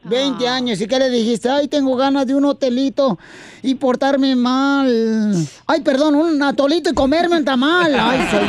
20 0.05 0.46
años, 0.46 0.80
¿y 0.80 0.86
qué 0.86 0.98
le 0.98 1.09
dijiste? 1.09 1.48
Ay, 1.48 1.68
tengo 1.68 1.96
ganas 1.96 2.26
de 2.26 2.34
un 2.34 2.44
hotelito 2.44 3.18
y 3.62 3.74
portarme 3.74 4.36
mal. 4.36 5.32
Ay, 5.66 5.80
perdón, 5.80 6.14
un 6.14 6.42
atolito 6.42 6.90
y 6.90 6.94
comerme 6.94 7.38
un 7.38 7.44
tamal. 7.44 7.94
Ay, 7.98 8.26
soy... 8.30 8.48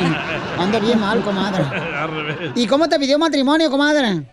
Ando 0.60 0.80
bien 0.82 1.00
mal, 1.00 1.22
comadre. 1.22 1.64
Al 1.98 2.12
revés. 2.12 2.52
¿Y 2.56 2.68
cómo 2.68 2.88
te 2.88 3.00
pidió 3.00 3.18
matrimonio, 3.18 3.70
comadre? 3.70 4.24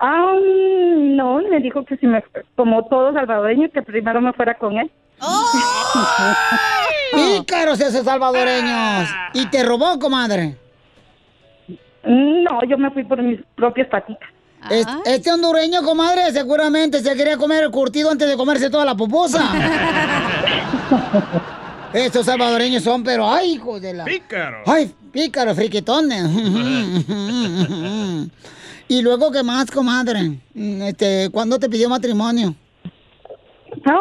Ah, 0.00 0.34
mm, 0.34 1.16
no, 1.16 1.38
me 1.50 1.60
dijo 1.60 1.84
que 1.84 1.96
si 1.96 2.06
me, 2.06 2.22
como 2.56 2.84
todo 2.86 3.12
salvadoreño, 3.12 3.70
que 3.70 3.82
primero 3.82 4.20
me 4.20 4.32
fuera 4.32 4.54
con 4.54 4.76
él. 4.76 4.90
Pícaros 7.14 7.80
esos 7.80 8.04
salvadoreños. 8.04 9.08
¿Y 9.34 9.46
te 9.46 9.62
robó, 9.62 9.98
comadre? 9.98 10.56
No, 12.04 12.62
yo 12.68 12.76
me 12.76 12.90
fui 12.90 13.04
por 13.04 13.22
mis 13.22 13.40
propias 13.54 13.88
patitas. 13.88 14.33
Es- 14.70 14.86
Este 15.04 15.30
hondureño, 15.32 15.82
comadre, 15.82 16.30
seguramente 16.32 17.00
se 17.00 17.14
quería 17.14 17.36
comer 17.36 17.64
el 17.64 17.70
curtido 17.70 18.10
antes 18.10 18.28
de 18.28 18.36
comerse 18.36 18.70
toda 18.70 18.84
la 18.84 18.94
pupusa. 18.94 19.42
Estos 21.92 22.26
salvadoreños 22.26 22.82
son, 22.82 23.04
pero 23.04 23.28
ay, 23.30 23.52
hijos 23.52 23.80
de 23.80 23.94
la. 23.94 24.04
Pícaros. 24.04 24.62
Ay, 24.66 24.92
pícaros, 25.12 25.54
friquitones. 25.56 26.24
y 28.88 29.02
luego, 29.02 29.30
¿qué 29.30 29.42
más, 29.44 29.70
comadre? 29.70 30.38
Este, 30.54 31.28
¿cuándo 31.30 31.58
te 31.58 31.68
pidió 31.68 31.88
matrimonio? 31.88 32.54
No, 33.86 34.00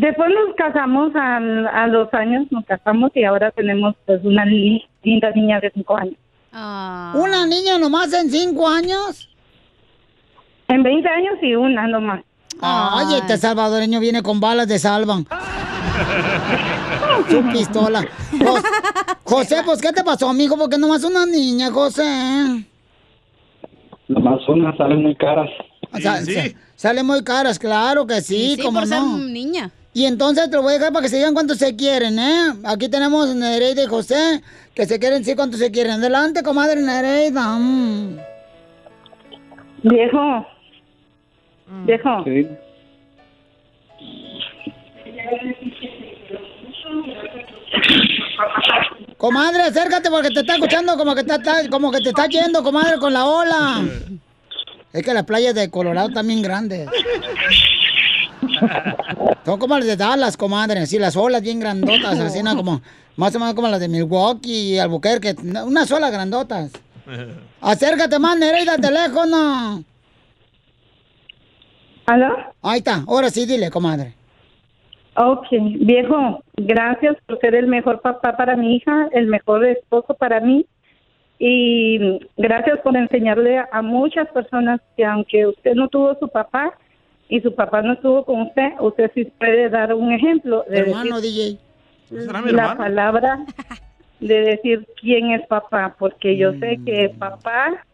después 0.00 0.28
nos 0.30 0.54
casamos 0.56 1.12
al- 1.14 1.66
a, 1.68 1.86
los 1.86 2.12
años, 2.12 2.46
nos 2.50 2.64
casamos 2.66 3.10
y 3.14 3.24
ahora 3.24 3.50
tenemos 3.52 3.94
pues 4.04 4.20
una 4.24 4.44
li- 4.44 4.84
linda 5.02 5.30
niña 5.30 5.60
de 5.60 5.70
cinco 5.74 5.96
años. 5.96 6.16
¿Una 6.52 7.46
niña 7.46 7.78
nomás 7.78 8.12
en 8.12 8.30
cinco 8.30 8.68
años? 8.68 9.29
En 10.70 10.82
20 10.82 11.08
años 11.08 11.34
y 11.42 11.54
una 11.54 11.86
nomás. 11.86 12.22
Ay, 12.60 13.14
este 13.16 13.36
salvadoreño 13.38 14.00
viene 14.00 14.22
con 14.22 14.38
balas 14.40 14.68
de 14.68 14.78
salvan. 14.78 15.26
Su 17.30 17.42
pistola. 17.52 18.06
Jos- 18.38 18.62
José, 19.24 19.62
pues, 19.64 19.80
¿qué 19.80 19.92
te 19.92 20.02
pasó, 20.04 20.28
amigo? 20.28 20.56
Porque 20.56 20.76
nomás 20.78 21.04
una 21.04 21.24
niña, 21.26 21.70
José. 21.70 22.64
Nomás 24.08 24.40
unas 24.48 24.76
salen 24.76 25.02
muy 25.02 25.14
caras. 25.16 25.48
O 25.92 25.98
sea, 25.98 26.22
sa- 26.22 26.32
Sale 26.76 27.02
muy 27.02 27.22
caras, 27.22 27.58
claro 27.58 28.06
que 28.06 28.20
sí, 28.22 28.54
Sí, 28.56 28.62
como 28.62 28.78
por 28.80 28.88
ser 28.88 29.00
no. 29.00 29.18
niña. 29.18 29.70
Y 29.92 30.06
entonces 30.06 30.48
te 30.48 30.56
lo 30.56 30.62
voy 30.62 30.74
a 30.74 30.78
dejar 30.78 30.92
para 30.92 31.02
que 31.02 31.08
se 31.10 31.16
digan 31.16 31.34
cuánto 31.34 31.54
se 31.54 31.76
quieren, 31.76 32.18
¿eh? 32.18 32.54
Aquí 32.64 32.88
tenemos 32.88 33.34
Nereida 33.34 33.82
y 33.82 33.86
José, 33.86 34.40
que 34.74 34.86
se 34.86 34.98
quieren 34.98 35.24
sí 35.24 35.34
cuánto 35.34 35.56
se 35.58 35.70
quieren. 35.70 35.92
Adelante, 35.94 36.42
comadre 36.42 36.80
Nereida. 36.80 37.58
Mm. 37.58 38.16
Viejo. 39.82 40.46
Viejo. 41.84 42.24
Sí. 42.24 42.48
Comadre, 49.16 49.62
acércate 49.62 50.10
porque 50.10 50.30
te 50.30 50.40
está 50.40 50.54
escuchando 50.54 50.96
como 50.96 51.14
que, 51.14 51.24
te 51.24 51.34
está, 51.34 51.68
como 51.68 51.90
que 51.90 52.00
te 52.00 52.08
está 52.08 52.26
yendo, 52.26 52.62
comadre, 52.62 52.98
con 52.98 53.12
la 53.12 53.26
ola. 53.26 53.82
Es 54.92 55.04
que 55.04 55.14
las 55.14 55.24
playas 55.24 55.54
de 55.54 55.70
Colorado 55.70 56.08
están 56.08 56.26
bien 56.26 56.42
grandes. 56.42 56.88
Son 59.44 59.58
como 59.58 59.76
las 59.76 59.86
de 59.86 59.96
Dallas, 59.96 60.36
comadre, 60.36 60.80
así 60.80 60.98
las 60.98 61.16
olas 61.16 61.42
bien 61.42 61.60
grandotas, 61.60 62.18
así 62.18 62.42
¿no? 62.42 62.56
como 62.56 62.80
más 63.16 63.34
o 63.34 63.38
menos 63.38 63.54
como 63.54 63.68
las 63.68 63.80
de 63.80 63.88
Milwaukee 63.88 64.74
y 64.74 64.78
Albuquerque, 64.78 65.36
unas 65.64 65.90
olas 65.92 66.10
grandotas. 66.10 66.70
Acércate 67.60 68.18
más, 68.18 68.38
Nereida, 68.38 68.74
al 68.74 68.80
teléfono. 68.80 69.84
¿Aló? 72.10 72.36
Ahí 72.62 72.78
está, 72.78 73.04
ahora 73.06 73.30
sí, 73.30 73.46
dile, 73.46 73.70
comadre. 73.70 74.14
Ok, 75.14 75.46
viejo, 75.78 76.42
gracias 76.56 77.16
por 77.24 77.38
ser 77.38 77.54
el 77.54 77.68
mejor 77.68 78.00
papá 78.00 78.36
para 78.36 78.56
mi 78.56 78.74
hija, 78.74 79.08
el 79.12 79.28
mejor 79.28 79.64
esposo 79.64 80.14
para 80.14 80.40
mí. 80.40 80.66
Y 81.38 82.18
gracias 82.36 82.80
por 82.80 82.96
enseñarle 82.96 83.62
a 83.70 83.80
muchas 83.80 84.26
personas 84.30 84.80
que 84.96 85.04
aunque 85.04 85.46
usted 85.46 85.74
no 85.74 85.86
tuvo 85.86 86.16
su 86.18 86.26
papá 86.26 86.74
y 87.28 87.40
su 87.42 87.54
papá 87.54 87.80
no 87.82 87.92
estuvo 87.92 88.24
con 88.24 88.40
usted, 88.42 88.72
usted 88.80 89.12
sí 89.14 89.26
puede 89.38 89.68
dar 89.68 89.94
un 89.94 90.10
ejemplo 90.10 90.64
de 90.68 90.78
Hermano 90.80 91.20
decir 91.20 91.58
DJ. 92.08 92.24
¿Será 92.24 92.42
mi 92.42 92.50
la 92.50 92.62
hermano? 92.62 92.78
palabra 92.80 93.38
de 94.18 94.40
decir 94.40 94.84
quién 95.00 95.30
es 95.30 95.46
papá, 95.46 95.94
porque 95.96 96.36
yo 96.36 96.54
sé 96.54 96.80
que 96.84 97.14
papá 97.16 97.84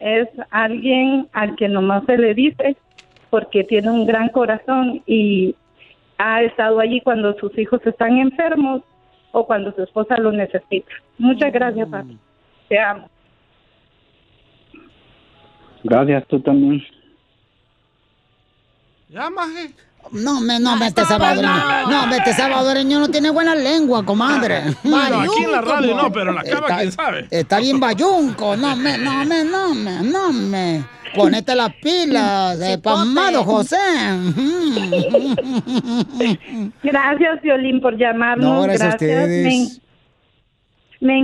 es 0.00 0.26
alguien 0.50 1.28
al 1.32 1.54
que 1.54 1.68
nomás 1.68 2.02
se 2.06 2.18
le 2.18 2.34
dice 2.34 2.76
porque 3.32 3.64
tiene 3.64 3.90
un 3.90 4.04
gran 4.04 4.28
corazón 4.28 5.02
y 5.06 5.56
ha 6.18 6.42
estado 6.42 6.80
allí 6.80 7.00
cuando 7.00 7.32
sus 7.38 7.56
hijos 7.56 7.80
están 7.86 8.18
enfermos 8.18 8.82
o 9.30 9.46
cuando 9.46 9.72
su 9.72 9.82
esposa 9.82 10.18
lo 10.18 10.32
necesita. 10.32 10.92
Muchas 11.16 11.50
gracias, 11.50 11.88
papi. 11.88 12.18
Te 12.68 12.78
amo. 12.78 13.08
Gracias, 15.82 16.26
tú 16.28 16.40
también. 16.40 16.82
Ya, 19.08 19.30
maje. 19.30 19.70
No, 20.10 20.42
me, 20.42 20.60
no, 20.60 20.76
me 20.76 20.88
este 20.88 21.02
salvadoreño. 21.06 21.88
No, 21.88 22.06
me 22.08 22.18
este 22.18 22.34
salvadoreño 22.34 23.00
no 23.00 23.08
tiene 23.08 23.30
buena 23.30 23.54
lengua, 23.54 24.04
comadre. 24.04 24.60
Bueno, 24.84 25.20
aquí 25.20 25.42
en 25.42 25.52
la 25.52 25.62
radio 25.62 25.94
no, 25.94 26.12
pero 26.12 26.28
en 26.32 26.36
la 26.36 26.42
cama, 26.42 26.66
quién 26.76 26.92
sabe. 26.92 27.28
Está 27.30 27.60
bien 27.60 27.80
bayunco. 27.80 28.58
No 28.58 28.76
me, 28.76 28.98
no 28.98 29.24
me, 29.24 29.42
no 29.42 29.74
me, 29.74 30.02
no 30.02 30.32
me. 30.34 30.84
Ponete 31.14 31.54
las 31.54 31.74
pilas, 31.74 32.60
eh, 32.60 32.78
pamado 32.78 33.44
José. 33.44 33.76
Gracias, 36.82 37.42
Violín, 37.42 37.80
por 37.80 37.96
llamarnos. 37.96 38.44
No, 38.44 38.62
gracias 38.62 38.82
a 38.82 38.98
gracias. 38.98 39.20
ustedes. 39.22 39.80
Me, 41.00 41.18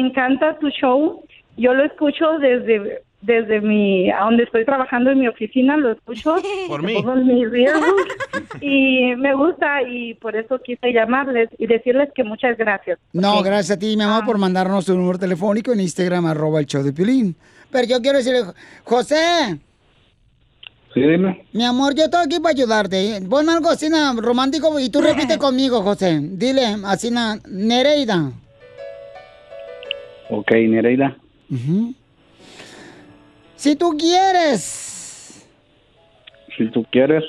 encanta 0.00 0.58
tu 0.58 0.68
show. 0.70 1.22
Yo 1.56 1.74
lo 1.74 1.84
escucho 1.84 2.38
desde 2.38 3.02
desde 3.22 3.60
mi 3.60 4.10
a 4.10 4.20
donde 4.20 4.44
estoy 4.44 4.64
trabajando 4.64 5.10
en 5.10 5.18
mi 5.18 5.28
oficina 5.28 5.76
lo 5.76 5.92
escucho 5.92 6.36
Por 6.68 6.82
mí. 6.82 6.94
y 8.62 9.14
me 9.16 9.34
gusta 9.34 9.82
y 9.82 10.14
por 10.14 10.36
eso 10.36 10.58
quise 10.58 10.92
llamarles 10.92 11.50
y 11.58 11.66
decirles 11.66 12.08
que 12.14 12.24
muchas 12.24 12.56
gracias 12.56 12.98
No, 13.12 13.42
gracias 13.42 13.76
a 13.76 13.78
ti, 13.78 13.96
mi 13.96 14.04
amor, 14.04 14.24
por 14.24 14.38
mandarnos 14.38 14.86
tu 14.86 14.96
número 14.96 15.18
telefónico 15.18 15.72
en 15.72 15.80
Instagram, 15.80 16.26
arroba 16.26 16.60
el 16.60 16.66
show 16.66 16.82
de 16.82 16.92
Pilín. 16.92 17.36
Pero 17.70 17.86
yo 17.86 18.00
quiero 18.00 18.18
decirle, 18.18 18.44
José, 18.84 19.58
Sí, 20.92 21.00
dime. 21.00 21.46
mi 21.52 21.64
amor, 21.64 21.94
yo 21.94 22.04
estoy 22.04 22.24
aquí 22.26 22.40
para 22.40 22.52
ayudarte. 22.52 23.22
Pon 23.30 23.48
algo 23.48 23.70
así 23.70 23.88
na, 23.88 24.12
romántico 24.16 24.78
y 24.80 24.90
tú 24.90 25.00
repite 25.00 25.38
conmigo, 25.38 25.82
José. 25.82 26.18
Dile 26.20 26.76
así, 26.84 27.10
na, 27.12 27.38
Nereida. 27.48 28.32
Ok, 30.30 30.50
Nereida. 30.52 31.16
Si 33.56 33.76
tú 33.76 33.96
quieres, 33.96 35.46
Si 36.56 36.68
tú 36.70 36.84
quieres. 36.90 37.24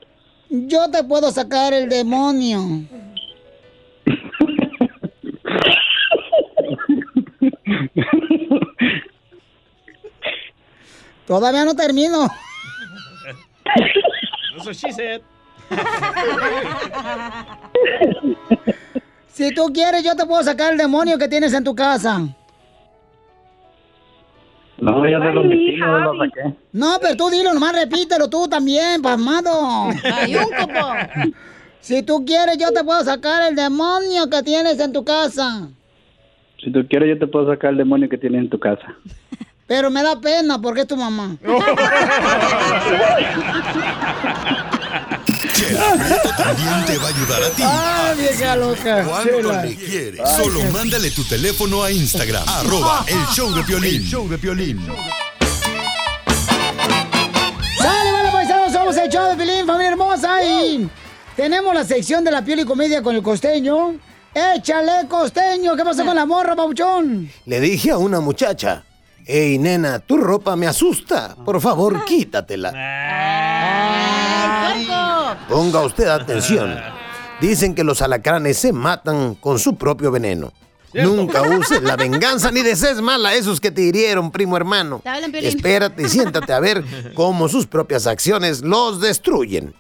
yo 0.49 0.89
te 0.91 1.03
puedo 1.03 1.31
sacar 1.31 1.73
el 1.73 1.87
demonio. 1.89 2.59
Todavía 11.31 11.63
no 11.63 11.73
termino. 11.73 12.27
Eso 14.57 14.73
she 14.73 14.91
said. 14.91 15.21
Si 19.29 19.55
tú 19.55 19.71
quieres, 19.73 20.03
yo 20.03 20.13
te 20.13 20.25
puedo 20.25 20.43
sacar 20.43 20.73
el 20.73 20.77
demonio 20.77 21.17
que 21.17 21.29
tienes 21.29 21.53
en 21.53 21.63
tu 21.63 21.73
casa. 21.73 22.19
No, 24.79 25.07
ya 25.07 25.21
te 25.21 25.31
lo 25.31 25.45
metí, 25.45 25.77
no 25.77 25.99
lo 25.99 26.17
saqué. 26.21 26.53
No, 26.73 26.97
pero 26.99 27.15
tú 27.15 27.29
dilo, 27.29 27.53
nomás 27.53 27.75
repítelo 27.75 28.29
tú 28.29 28.49
también, 28.49 29.01
pasmado. 29.01 29.87
Si 31.79 32.03
tú 32.03 32.25
quieres, 32.25 32.57
yo 32.57 32.73
te 32.73 32.83
puedo 32.83 33.05
sacar 33.05 33.47
el 33.47 33.55
demonio 33.55 34.29
que 34.29 34.43
tienes 34.43 34.81
en 34.81 34.91
tu 34.91 35.05
casa. 35.05 35.69
Si 36.61 36.69
tú 36.73 36.85
quieres, 36.89 37.07
yo 37.07 37.19
te 37.19 37.27
puedo 37.27 37.49
sacar 37.49 37.71
el 37.71 37.77
demonio 37.77 38.09
que 38.09 38.17
tienes 38.17 38.41
en 38.41 38.49
tu 38.49 38.59
casa. 38.59 38.97
Pero 39.71 39.89
me 39.89 40.03
da 40.03 40.19
pena 40.19 40.59
porque 40.61 40.81
es 40.81 40.87
tu 40.87 40.97
mamá. 40.97 41.37
Chela 45.53 45.93
Prieto 45.93 46.29
también 46.35 46.85
te 46.85 46.97
va 46.97 47.05
a 47.05 47.07
ayudar 47.07 47.41
a 47.43 47.49
ti. 47.51 47.63
Ah, 47.65 48.13
vieja 48.17 48.55
loca. 48.57 49.05
¿Cuánto 49.05 49.37
Chela. 49.37 49.63
le 49.63 49.75
quieres? 49.77 50.19
Ay, 50.25 50.43
Solo 50.43 50.59
qué- 50.59 50.65
mándale 50.71 51.09
tu 51.11 51.23
teléfono 51.23 51.83
a 51.85 51.89
Instagram. 51.91 52.43
arroba 52.49 53.05
el 53.07 53.25
show 53.33 53.49
de 53.53 53.63
Piolín. 53.63 54.01
El 54.01 54.03
show 54.09 54.27
de 54.27 54.37
Piolín. 54.37 54.85
¡Sale, 57.77 58.11
vale, 58.11 58.29
paisanos! 58.29 58.73
Somos 58.73 58.97
el 58.97 59.09
show 59.09 59.25
de 59.29 59.37
Pilín, 59.37 59.65
familia 59.65 59.91
hermosa. 59.91 60.43
Y 60.43 60.89
tenemos 61.37 61.73
la 61.73 61.85
sección 61.85 62.25
de 62.25 62.31
la 62.31 62.43
piel 62.43 62.59
y 62.59 62.65
comedia 62.65 63.01
con 63.01 63.15
el 63.15 63.23
costeño. 63.23 63.95
¡Échale, 64.33 65.07
costeño! 65.07 65.77
¿Qué 65.77 65.85
pasó 65.85 66.03
con 66.03 66.17
la 66.17 66.25
morra, 66.25 66.57
pauchón? 66.57 67.31
Le 67.45 67.59
dije 67.61 67.91
a 67.91 67.97
una 67.97 68.19
muchacha, 68.19 68.83
Ey, 69.33 69.57
nena, 69.57 69.99
tu 69.99 70.17
ropa 70.17 70.57
me 70.57 70.67
asusta. 70.67 71.37
Por 71.45 71.61
favor, 71.61 72.03
quítatela. 72.03 72.73
Ponga 75.47 75.79
usted 75.85 76.09
atención. 76.09 76.77
Dicen 77.39 77.73
que 77.73 77.85
los 77.85 78.01
alacranes 78.01 78.57
se 78.57 78.73
matan 78.73 79.35
con 79.35 79.57
su 79.57 79.77
propio 79.77 80.11
veneno. 80.11 80.51
Nunca 80.93 81.41
uses 81.41 81.81
la 81.81 81.95
venganza 81.95 82.51
ni 82.51 82.61
desees 82.61 83.01
mal 83.01 83.25
a 83.25 83.33
esos 83.33 83.59
que 83.61 83.71
te 83.71 83.81
hirieron, 83.81 84.31
primo 84.31 84.57
hermano. 84.57 85.01
Espérate 85.33 86.03
y 86.03 86.09
siéntate 86.09 86.53
a 86.53 86.59
ver 86.59 86.83
cómo 87.13 87.47
sus 87.47 87.67
propias 87.67 88.07
acciones 88.07 88.61
los 88.61 88.99
destruyen. 89.01 89.73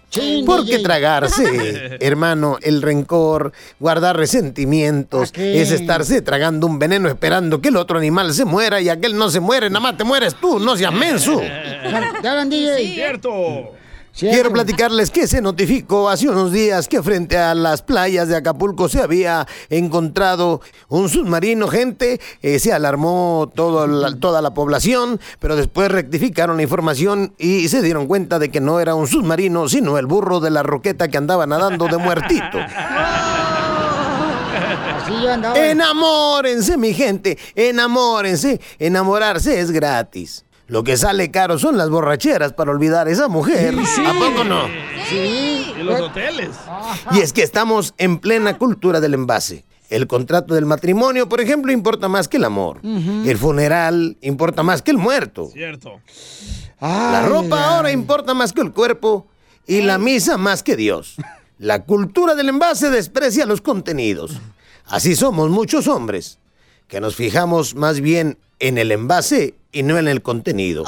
Porque 0.45 0.79
tragarse, 0.79 1.97
hermano, 2.01 2.57
el 2.61 2.81
rencor, 2.81 3.53
guardar 3.79 4.17
resentimientos, 4.17 5.31
es 5.35 5.71
estarse 5.71 6.21
tragando 6.21 6.67
un 6.67 6.79
veneno 6.79 7.07
esperando 7.07 7.61
que 7.61 7.69
el 7.69 7.77
otro 7.77 7.97
animal 7.97 8.33
se 8.33 8.43
muera 8.45 8.81
y 8.81 8.89
aquel 8.89 9.15
no 9.15 9.29
se 9.29 9.39
muere, 9.39 9.69
nada 9.69 9.79
más 9.79 9.97
te 9.97 10.03
mueres 10.03 10.35
tú, 10.35 10.59
no 10.59 10.75
seas 10.75 10.93
menso. 10.93 11.41
Ya 12.21 12.31
hablan, 12.31 12.49
DJ. 12.49 12.93
Cierto. 12.93 13.71
Quiero 14.17 14.51
platicarles 14.51 15.09
que 15.09 15.25
se 15.25 15.41
notificó 15.41 16.09
hace 16.09 16.27
unos 16.27 16.51
días 16.51 16.87
que 16.87 17.01
frente 17.01 17.37
a 17.37 17.55
las 17.55 17.81
playas 17.81 18.27
de 18.27 18.35
Acapulco 18.35 18.89
se 18.89 19.01
había 19.01 19.47
encontrado 19.69 20.61
un 20.89 21.07
submarino, 21.09 21.67
gente. 21.69 22.19
eh, 22.41 22.59
se 22.59 22.73
alarmó 22.73 23.49
todo 23.55 23.87
la- 23.87 24.15
toda 24.19 24.41
la 24.41 24.53
población, 24.53 25.19
pero 25.39 25.55
después 25.55 25.89
rectificaron 25.89 26.57
la 26.57 26.63
información 26.63 27.33
y 27.37 27.67
se 27.69 27.81
dieron 27.81 28.05
cuenta 28.07 28.37
de 28.37 28.49
que 28.51 28.59
no 28.59 28.79
era 28.81 28.95
un 28.95 29.07
submarino, 29.07 29.69
sino 29.69 29.97
el 29.97 30.05
burro 30.07 30.39
de 30.39 30.51
la 30.51 30.61
roqueta 30.61 31.07
que 31.07 31.17
andaba 31.17 31.47
nadando 31.47 31.87
de 31.87 31.97
muertito. 31.97 32.57
Enamórense, 35.55 36.77
mi 36.77 36.93
gente, 36.93 37.37
enamórense. 37.55 38.59
Enamorarse 38.79 39.59
es 39.59 39.71
gratis. 39.71 40.45
Lo 40.71 40.85
que 40.85 40.95
sale 40.95 41.31
caro 41.31 41.59
son 41.59 41.77
las 41.77 41.89
borracheras 41.89 42.53
para 42.53 42.71
olvidar 42.71 43.07
a 43.07 43.11
esa 43.11 43.27
mujer. 43.27 43.75
¿A 43.77 44.13
poco 44.13 44.45
no? 44.45 44.67
Sí. 45.09 45.73
Y 45.77 45.83
los 45.83 45.99
hoteles. 45.99 46.51
Y 47.11 47.19
es 47.19 47.33
que 47.33 47.43
estamos 47.43 47.93
en 47.97 48.19
plena 48.19 48.57
cultura 48.57 49.01
del 49.01 49.15
envase. 49.15 49.65
El 49.89 50.07
contrato 50.07 50.53
del 50.53 50.65
matrimonio, 50.65 51.27
por 51.27 51.41
ejemplo, 51.41 51.73
importa 51.73 52.07
más 52.07 52.29
que 52.29 52.37
el 52.37 52.45
amor. 52.45 52.79
El 52.85 53.37
funeral 53.37 54.15
importa 54.21 54.63
más 54.63 54.81
que 54.81 54.91
el 54.91 54.97
muerto. 54.97 55.49
Cierto. 55.51 55.99
La 56.79 57.25
ropa 57.27 57.75
ahora 57.75 57.91
importa 57.91 58.33
más 58.33 58.53
que 58.53 58.61
el 58.61 58.71
cuerpo 58.71 59.27
y 59.67 59.81
la 59.81 59.97
misa 59.97 60.37
más 60.37 60.63
que 60.63 60.77
Dios. 60.77 61.17
La 61.57 61.83
cultura 61.83 62.33
del 62.33 62.47
envase 62.47 62.89
desprecia 62.89 63.45
los 63.45 63.59
contenidos. 63.59 64.39
Así 64.85 65.17
somos 65.17 65.49
muchos 65.49 65.89
hombres, 65.89 66.39
que 66.87 67.01
nos 67.01 67.17
fijamos 67.17 67.75
más 67.75 67.99
bien 67.99 68.37
en 68.61 68.77
el 68.77 68.91
envase 68.91 69.55
y 69.73 69.83
no 69.83 69.97
en 69.97 70.07
el 70.07 70.21
contenido. 70.21 70.85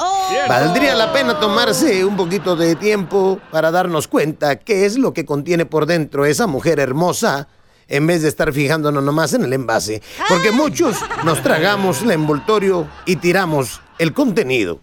Valdría 0.48 0.94
la 0.94 1.12
pena 1.12 1.38
tomarse 1.38 2.04
un 2.04 2.16
poquito 2.16 2.56
de 2.56 2.76
tiempo 2.76 3.40
para 3.50 3.70
darnos 3.70 4.08
cuenta 4.08 4.56
qué 4.56 4.86
es 4.86 4.96
lo 4.96 5.12
que 5.12 5.26
contiene 5.26 5.66
por 5.66 5.84
dentro 5.84 6.24
esa 6.24 6.46
mujer 6.46 6.80
hermosa 6.80 7.48
en 7.88 8.06
vez 8.06 8.22
de 8.22 8.28
estar 8.28 8.52
fijándonos 8.52 9.02
nomás 9.02 9.34
en 9.34 9.44
el 9.44 9.52
envase. 9.52 10.02
Porque 10.28 10.52
muchos 10.52 10.96
nos 11.24 11.42
tragamos 11.42 12.02
el 12.02 12.12
envoltorio 12.12 12.88
y 13.04 13.16
tiramos 13.16 13.80
el 13.98 14.12
contenido. 14.12 14.80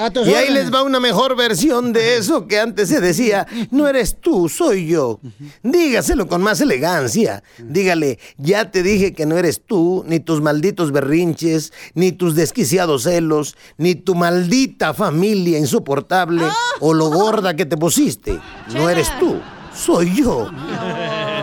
A 0.00 0.10
tus 0.10 0.26
Y 0.26 0.34
ahí 0.34 0.52
les 0.52 0.72
va 0.72 0.82
una 0.82 1.00
mejor 1.00 1.36
versión 1.36 1.92
de 1.92 2.16
eso 2.16 2.46
que 2.46 2.58
antes 2.58 2.88
se 2.88 3.00
decía, 3.00 3.46
no 3.70 3.88
eres 3.88 4.20
tú, 4.20 4.48
soy 4.48 4.86
yo. 4.86 5.20
Dígaselo 5.62 6.26
con 6.26 6.42
más 6.42 6.60
elegancia. 6.60 7.42
Dígale, 7.58 8.18
ya 8.38 8.70
te 8.70 8.82
dije 8.82 9.12
que 9.12 9.26
no 9.26 9.36
eres 9.36 9.62
tú, 9.64 10.04
ni 10.06 10.20
tus 10.20 10.40
malditos 10.40 10.92
berrinches, 10.92 11.72
ni 11.94 12.12
tus 12.12 12.34
desquiciados 12.34 13.04
celos, 13.04 13.56
ni 13.76 13.94
tu 13.94 14.14
maldita 14.14 14.94
familia 14.94 15.58
insoportable 15.58 16.44
o 16.80 16.94
lo 16.94 17.10
gorda 17.10 17.54
que 17.54 17.66
te 17.66 17.76
pusiste. 17.76 18.38
No 18.72 18.88
eres 18.88 19.08
tú, 19.18 19.40
soy 19.74 20.14
yo. 20.14 20.50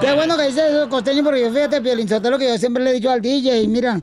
Qué 0.01 0.14
bueno 0.14 0.36
que 0.36 0.47
dices 0.47 0.64
eso, 0.70 0.89
costeño, 0.89 1.24
porque 1.24 1.49
fíjate, 1.49 1.82
Piolín 1.82 2.09
Sotelo, 2.09 2.38
que 2.38 2.47
yo 2.47 2.57
siempre 2.57 2.84
le 2.84 2.89
he 2.89 2.93
dicho 2.93 3.09
al 3.09 3.22
DJ, 3.22 3.68
mira, 3.68 4.01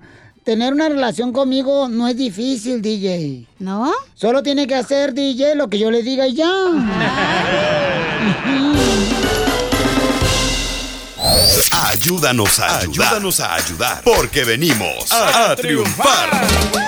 tener 0.50 0.72
una 0.72 0.88
relación 0.88 1.32
conmigo 1.32 1.88
no 1.88 2.08
es 2.08 2.16
difícil, 2.16 2.82
DJ. 2.82 3.46
¿No? 3.60 3.92
Solo 4.16 4.42
tiene 4.42 4.66
que 4.66 4.74
hacer, 4.74 5.14
DJ, 5.14 5.54
lo 5.54 5.70
que 5.70 5.78
yo 5.78 5.92
le 5.92 6.02
diga 6.02 6.26
y 6.26 6.34
ya. 6.34 6.50
Ayúdanos 11.70 12.58
a 12.58 12.78
ayudar. 12.78 13.08
Ayúdanos 13.08 13.38
a 13.38 13.54
ayudar. 13.54 14.02
Porque 14.02 14.42
venimos 14.42 15.12
a, 15.12 15.52
a 15.52 15.56
triunfar. 15.56 16.30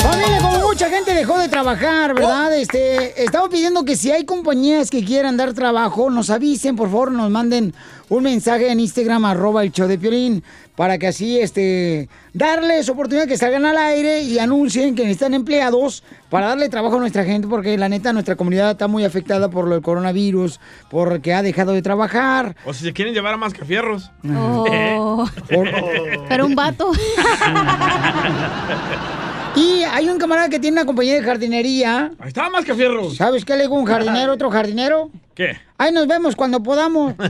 Familia, 0.02 0.38
como 0.40 0.58
mucha 0.58 0.90
gente 0.90 1.14
dejó 1.14 1.38
de 1.38 1.48
trabajar, 1.48 2.14
¿verdad? 2.14 2.52
Este, 2.56 3.22
estamos 3.22 3.48
pidiendo 3.48 3.84
que 3.84 3.96
si 3.96 4.10
hay 4.10 4.24
compañías 4.24 4.90
que 4.90 5.04
quieran 5.04 5.36
dar 5.36 5.52
trabajo, 5.52 6.10
nos 6.10 6.30
avisen, 6.30 6.74
por 6.74 6.88
favor, 6.88 7.12
nos 7.12 7.30
manden 7.30 7.74
un 8.16 8.24
mensaje 8.24 8.70
en 8.70 8.78
Instagram, 8.78 9.24
arroba 9.24 9.62
el 9.62 9.72
show 9.72 9.88
de 9.88 9.96
Piolín, 9.96 10.44
para 10.76 10.98
que 10.98 11.06
así, 11.06 11.40
este, 11.40 12.10
darles 12.34 12.90
oportunidad 12.90 13.26
que 13.26 13.38
salgan 13.38 13.64
al 13.64 13.78
aire 13.78 14.20
y 14.20 14.38
anuncien 14.38 14.94
que 14.94 15.04
necesitan 15.04 15.32
empleados 15.32 16.04
para 16.28 16.48
darle 16.48 16.68
trabajo 16.68 16.96
a 16.96 16.98
nuestra 16.98 17.24
gente, 17.24 17.48
porque 17.48 17.78
la 17.78 17.88
neta, 17.88 18.12
nuestra 18.12 18.36
comunidad 18.36 18.72
está 18.72 18.86
muy 18.86 19.06
afectada 19.06 19.48
por 19.48 19.66
lo 19.66 19.76
del 19.76 19.82
coronavirus, 19.82 20.60
porque 20.90 21.32
ha 21.32 21.42
dejado 21.42 21.72
de 21.72 21.80
trabajar. 21.80 22.54
O 22.66 22.74
si 22.74 22.84
se 22.84 22.92
quieren 22.92 23.14
llevar 23.14 23.32
a 23.32 23.38
Mascafierros. 23.38 24.10
Oh. 24.28 25.26
Pero 26.28 26.44
un 26.44 26.54
vato. 26.54 26.92
Y 29.54 29.84
hay 29.84 30.08
un 30.08 30.18
camarada 30.18 30.48
que 30.48 30.58
tiene 30.58 30.78
una 30.78 30.86
compañía 30.86 31.14
de 31.14 31.22
jardinería. 31.22 32.12
Ahí 32.18 32.28
está 32.28 32.48
Mascafierros. 32.48 33.16
¿Sabes 33.16 33.44
qué 33.44 33.54
le 33.56 33.62
digo 33.62 33.74
un 33.74 33.84
jardinero, 33.84 34.32
otro 34.32 34.50
jardinero? 34.50 35.10
¿Qué? 35.34 35.58
Ahí 35.78 35.92
nos 35.92 36.06
vemos 36.06 36.36
cuando 36.36 36.62
podamos. 36.62 37.14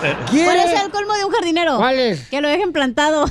¿Cuál 0.00 0.56
es 0.56 0.82
el 0.82 0.90
colmo 0.90 1.14
de 1.14 1.24
un 1.24 1.32
jardinero? 1.32 1.76
¿Cuál 1.76 1.98
es? 1.98 2.22
Ah. 2.22 2.26
Que 2.30 2.40
lo 2.40 2.48
dejen 2.48 2.72
plantado. 2.72 3.24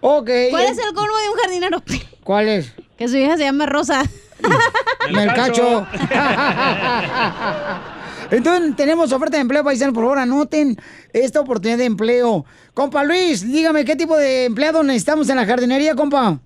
ok. 0.00 0.30
¿Cuál 0.50 0.64
es 0.64 0.78
el 0.78 0.94
colmo 0.94 1.16
de 1.16 1.28
un 1.30 1.36
jardinero? 1.40 1.82
¿Cuál 2.22 2.48
es? 2.48 2.72
Que 2.98 3.08
su 3.08 3.16
hija 3.16 3.36
se 3.36 3.44
llama 3.44 3.66
Rosa. 3.66 4.02
Melcacho. 5.12 5.86
Entonces, 8.30 8.76
tenemos 8.76 9.12
oferta 9.12 9.36
de 9.36 9.42
empleo, 9.42 9.64
paisano. 9.64 9.92
Por 9.92 10.04
favor, 10.04 10.18
anoten 10.18 10.76
esta 11.12 11.40
oportunidad 11.40 11.78
de 11.78 11.84
empleo. 11.84 12.44
Compa 12.72 13.04
Luis, 13.04 13.50
dígame, 13.50 13.84
¿qué 13.84 13.96
tipo 13.96 14.16
de 14.16 14.46
empleado 14.46 14.82
necesitamos 14.82 15.28
en 15.28 15.36
la 15.36 15.46
jardinería, 15.46 15.94
compa? 15.94 16.38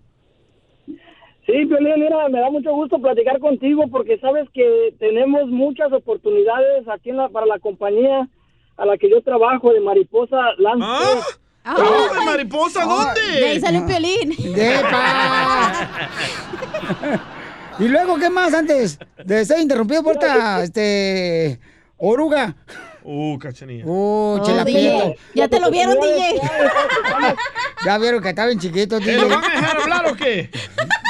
Sí, 0.87 1.65
Piolín, 1.67 2.01
mira, 2.01 2.29
me 2.29 2.41
da 2.41 2.51
mucho 2.51 2.75
gusto 2.75 3.01
platicar 3.01 3.39
contigo 3.39 3.85
porque 3.91 4.19
sabes 4.19 4.47
que 4.53 4.95
tenemos 4.99 5.49
muchas 5.49 5.91
oportunidades 5.93 6.87
aquí 6.89 7.09
en 7.09 7.17
la, 7.17 7.31
para 7.31 7.47
la 7.47 7.59
compañía 7.59 8.29
a 8.77 8.85
la 8.85 8.99
que 8.99 9.11
yo 9.11 9.23
trabajo 9.23 9.73
de 9.73 9.81
Mariposa 9.81 10.37
Landscape. 10.59 11.21
¿Ah? 11.65 11.77
¿De 12.15 12.25
mariposa 12.25 12.85
dónde? 12.85 13.41
De 13.41 13.47
ahí 13.47 13.61
sale 13.61 13.79
un 13.79 13.87
piolín. 13.87 14.33
Y 17.79 17.87
luego, 17.87 18.17
¿qué 18.17 18.29
más 18.29 18.53
antes 18.55 18.99
de 19.25 19.45
ser 19.45 19.61
interrumpido 19.61 20.03
por 20.03 20.15
esta, 20.15 20.65
este, 20.65 21.61
oruga? 21.99 22.57
Uh, 23.05 23.39
cachanilla. 23.39 23.85
Uh, 23.87 24.41
chela 24.45 24.65
DJ. 24.65 24.73
Prieto. 24.73 25.15
Ya 25.35 25.49
te 25.49 25.61
lo 25.61 25.71
vieron, 25.71 25.97
DJ. 26.01 26.41
Ya 27.85 27.97
vieron 27.97 28.21
que 28.21 28.31
estaban 28.31 28.59
chiquitos, 28.59 29.01
¿Eh, 29.01 29.13
DJ. 29.13 29.21
¿Lo 29.21 29.29
van 29.29 29.45
a 29.45 29.49
dejar 29.49 29.81
hablar 29.81 30.13
o 30.13 30.17
qué? 30.17 30.51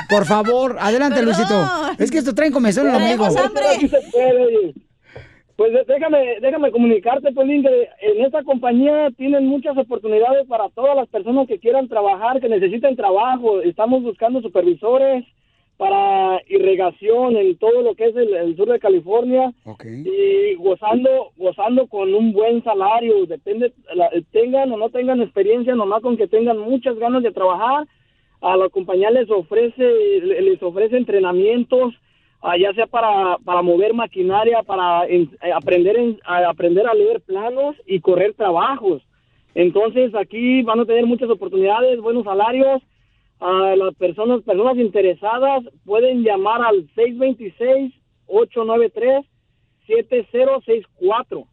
Por 0.09 0.27
favor, 0.27 0.77
adelante, 0.79 1.21
Perdón. 1.21 1.35
Luisito. 1.35 2.03
Es 2.03 2.11
que 2.11 2.19
esto 2.19 2.35
traen 2.35 2.53
comezón 2.53 2.89
amigo. 2.89 3.27
Oye. 3.27 4.75
Pues 5.57 5.73
déjame, 5.89 6.39
déjame 6.41 6.71
comunicarte, 6.71 7.33
Piolín, 7.33 7.65
que 7.65 7.89
en 8.01 8.25
esta 8.25 8.45
compañía 8.45 9.09
tienen 9.17 9.47
muchas 9.47 9.77
oportunidades 9.77 10.47
para 10.47 10.69
todas 10.69 10.95
las 10.95 11.09
personas 11.09 11.49
que 11.49 11.59
quieran 11.59 11.89
trabajar, 11.89 12.41
que 12.41 12.49
necesiten 12.49 12.95
trabajo. 12.95 13.61
Estamos 13.63 14.05
buscando 14.05 14.41
supervisores 14.41 15.25
para 15.79 16.43
irrigación 16.49 17.37
en 17.37 17.57
todo 17.57 17.83
lo 17.83 17.95
que 17.95 18.07
es 18.07 18.17
el, 18.17 18.35
el 18.35 18.57
sur 18.57 18.69
de 18.69 18.81
California. 18.81 19.53
Y 20.05 20.55
gozando 20.57 21.31
gozando 21.37 21.87
con 21.87 22.13
un 22.13 22.33
buen 22.33 22.63
salario. 22.65 23.25
Depende 23.27 23.73
la- 23.95 24.11
tengan 24.33 24.73
o 24.73 24.77
no 24.77 24.91
tengan 24.91 25.23
experiencia 25.23 25.75
nomás 25.77 26.03
con 26.03 26.17
que 26.17 26.27
tengan 26.27 26.59
muchas 26.59 26.99
ganas 26.99 27.23
de 27.23 27.31
trabajar 27.31 27.87
a 28.41 28.57
la 28.57 28.69
compañía 28.69 29.11
les 29.11 29.31
ofrece 29.31 29.83
le- 30.23 30.43
les 30.43 30.63
ofrece 30.63 30.97
entrenamientos 30.97 31.95
ah, 32.43 32.57
ya 32.57 32.73
sea 32.75 32.87
para, 32.87 33.37
para 33.45 33.63
mover 33.63 33.95
maquinaria 33.95 34.63
para 34.65 35.07
en- 35.07 35.31
eh, 35.43 35.53
aprender 35.53 35.97
en- 35.97 36.19
a 36.25 36.49
aprender 36.49 36.87
a 36.89 36.95
leer 36.95 37.21
planos 37.21 37.75
y 37.87 38.01
correr 38.01 38.35
trabajos. 38.35 39.01
Entonces 39.55 40.13
aquí 40.15 40.63
van 40.63 40.81
a 40.81 40.85
tener 40.85 41.07
muchas 41.07 41.31
oportunidades 41.31 42.01
buenos 42.01 42.25
salarios 42.25 42.83
a 43.41 43.77
las 43.77 43.95
personas 43.95 44.43
personas 44.43 44.77
interesadas 44.77 45.65
pueden 45.85 46.23
llamar 46.23 46.63
al 46.63 46.89
626 46.95 47.95
893 48.27 49.25
7064 49.87 51.47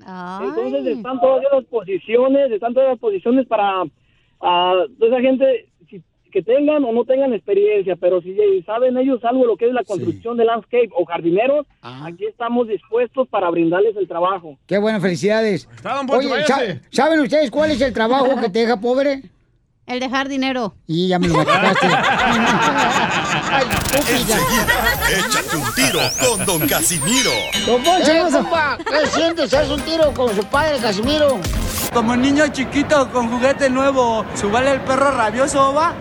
Entonces 0.42 0.86
están 0.86 1.20
todas 1.20 1.42
las 1.52 1.64
posiciones, 1.64 2.50
están 2.52 2.72
todas 2.74 2.90
las 2.90 2.98
posiciones 2.98 3.46
para 3.46 3.82
ah, 4.42 4.74
toda 4.98 5.18
esa 5.18 5.20
gente 5.20 5.68
que 6.30 6.42
tengan 6.42 6.84
o 6.84 6.92
no 6.92 7.04
tengan 7.04 7.32
experiencia, 7.34 7.96
pero 7.96 8.20
si 8.22 8.34
saben 8.64 8.96
ellos 8.96 9.24
algo 9.24 9.42
de 9.42 9.46
lo 9.48 9.56
que 9.56 9.66
es 9.66 9.72
la 9.72 9.84
construcción 9.84 10.36
de 10.36 10.44
landscape 10.44 10.90
o 10.96 11.04
jardineros, 11.04 11.66
aquí 11.82 12.26
estamos 12.26 12.68
dispuestos 12.68 13.28
para 13.28 13.50
brindarles 13.50 13.96
el 13.96 14.06
trabajo. 14.08 14.56
Qué 14.66 14.78
bueno, 14.78 15.00
felicidades. 15.00 15.68
don 15.82 16.06
Poncho, 16.06 16.28
Oye, 16.32 16.44
¿sa- 16.46 16.56
váyase. 16.58 16.80
¿saben 16.90 17.20
ustedes 17.20 17.50
cuál 17.50 17.70
es 17.72 17.80
el 17.80 17.92
trabajo 17.92 18.40
que 18.40 18.48
te 18.48 18.60
deja 18.60 18.80
pobre? 18.80 19.22
El 19.90 19.98
dejar 19.98 20.28
dinero. 20.28 20.76
Y 20.86 21.08
ya 21.08 21.18
me 21.18 21.26
lo 21.26 21.34
mataste. 21.38 21.88
Échate 25.18 25.56
un 25.56 25.74
tiro 25.74 25.98
con 26.20 26.46
Don 26.46 26.68
Casimiro. 26.68 27.32
Don 27.66 27.82
Poncho, 27.82 28.12
eh, 28.12 28.22
compa, 28.30 28.78
¿qué 28.78 29.08
sientes? 29.08 29.52
¿Haz 29.52 29.68
un 29.68 29.80
tiro 29.80 30.14
con 30.14 30.32
su 30.32 30.44
padre, 30.44 30.78
Casimiro? 30.78 31.40
Como 31.92 32.14
niño 32.14 32.46
chiquito 32.52 33.10
con 33.10 33.28
juguete 33.30 33.68
nuevo, 33.68 34.24
¿subale 34.36 34.74
el 34.74 34.80
perro 34.82 35.10
rabioso, 35.10 35.74
va? 35.74 35.96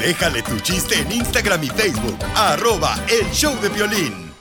Déjale 0.00 0.42
tu 0.42 0.58
chiste 0.58 0.98
en 0.98 1.12
Instagram 1.12 1.62
y 1.62 1.68
Facebook. 1.68 2.18
Arroba 2.34 2.98
El 3.06 3.30
Show 3.30 3.54
de 3.60 3.68
Violín. 3.68 4.32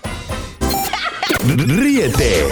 Ríete 1.45 2.47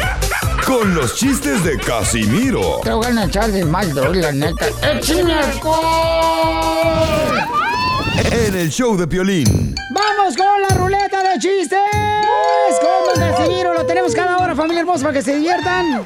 con 0.66 0.96
los 0.96 1.16
chistes 1.16 1.64
de 1.64 1.78
Casimiro. 1.78 2.80
Te 2.84 2.92
voy 2.92 3.06
a 3.06 3.26
echar 3.26 3.52
de 3.52 3.64
mal, 3.64 3.94
la 3.94 4.32
neta. 4.32 4.68
¡Échame 4.82 5.34
alcohol! 5.34 5.84
En 8.32 8.56
el 8.56 8.70
show 8.70 8.98
de 8.98 9.08
Piolín. 9.08 9.76
¡Vamos 9.92 10.36
con 10.36 10.62
la 10.62 10.70
ruleta 10.70 11.22
de 11.24 11.40
chistes! 11.40 11.80
Con 12.82 13.22
Casimiro, 13.22 13.74
lo 13.74 13.86
tenemos 13.86 14.16
cada 14.16 14.38
hora, 14.38 14.56
familia 14.56 14.82
hermosa, 14.82 15.04
para 15.04 15.14
que 15.14 15.22
se 15.22 15.36
diviertan. 15.36 16.06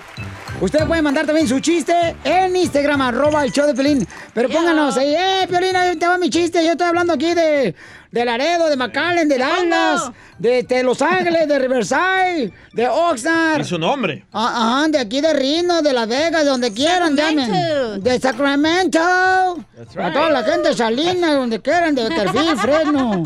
Ustedes 0.61 0.86
pueden 0.86 1.06
mandar 1.06 1.26
también 1.26 1.48
su 1.48 1.61
chiste 1.61 2.15
en 2.23 2.53
Instagram, 2.53 3.02
arroba 3.02 3.45
el 3.45 3.52
show 3.52 3.65
de 3.65 3.73
Piolín. 3.73 4.06
Pero 4.34 4.49
pónganos 4.49 4.98
ahí, 4.98 5.15
eh, 5.15 5.48
Piolín, 5.48 5.76
ahí 5.76 5.95
te 5.95 6.06
va 6.06 6.18
mi 6.18 6.30
chiste. 6.30 6.64
Yo 6.65 6.72
estoy 6.72 6.88
hablando 6.88 7.14
aquí 7.14 7.34
de, 7.34 7.76
de 8.11 8.26
Laredo, 8.26 8.69
de 8.69 8.76
McAllen, 8.76 9.27
de 9.30 9.38
Dallas, 9.38 10.11
de, 10.40 10.64
de 10.64 10.84
Los 10.84 11.02
Ángeles, 11.02 11.48
de 11.48 11.60
Riverside, 11.60 12.52
de 12.73 12.88
Oxnard. 12.88 13.61
¿Y 13.61 13.64
su 13.65 13.77
nombre? 13.77 14.26
Ah, 14.34 14.80
Ajá, 14.80 14.88
de 14.88 14.98
aquí 14.98 15.22
de 15.22 15.31
Reno, 15.34 15.81
de 15.84 15.94
Las 15.94 16.07
Vegas, 16.07 16.44
de 16.44 16.49
donde 16.49 16.73
quieran, 16.73 17.15
llamen. 17.15 18.02
De 18.02 18.19
Sacramento. 18.19 18.99
A 18.99 20.11
toda 20.11 20.30
la 20.31 20.44
gente 20.44 20.69
de 20.69 20.76
Salinas, 20.76 21.36
donde 21.36 21.61
quieran, 21.61 21.94
de 21.94 22.10
Betterfield, 22.10 22.57
Fresno. 22.61 23.23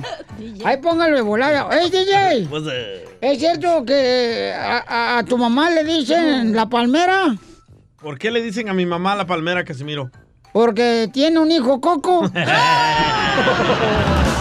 Ahí 0.66 0.78
póngalo 0.78 1.16
de 1.16 1.22
volada. 1.22 1.68
¡Ey, 1.72 1.90
DJ! 1.90 2.48
Pues, 2.50 2.64
eh, 2.72 3.06
¿Es 3.22 3.40
cierto 3.40 3.86
que 3.86 4.54
a, 4.54 4.84
a- 4.88 5.18
a 5.20 5.24
tu 5.24 5.38
mamá 5.38 5.70
le 5.70 5.84
dicen 5.86 6.54
la 6.56 6.66
palmera? 6.68 7.36
¿Por 8.02 8.18
qué 8.20 8.32
le 8.32 8.42
dicen 8.42 8.68
a 8.68 8.74
mi 8.74 8.86
mamá 8.86 9.16
la 9.16 9.26
palmera, 9.26 9.64
Casimiro? 9.64 10.12
Porque 10.52 11.10
tiene 11.14 11.40
un 11.40 11.50
hijo 11.52 11.80
coco. 11.80 12.30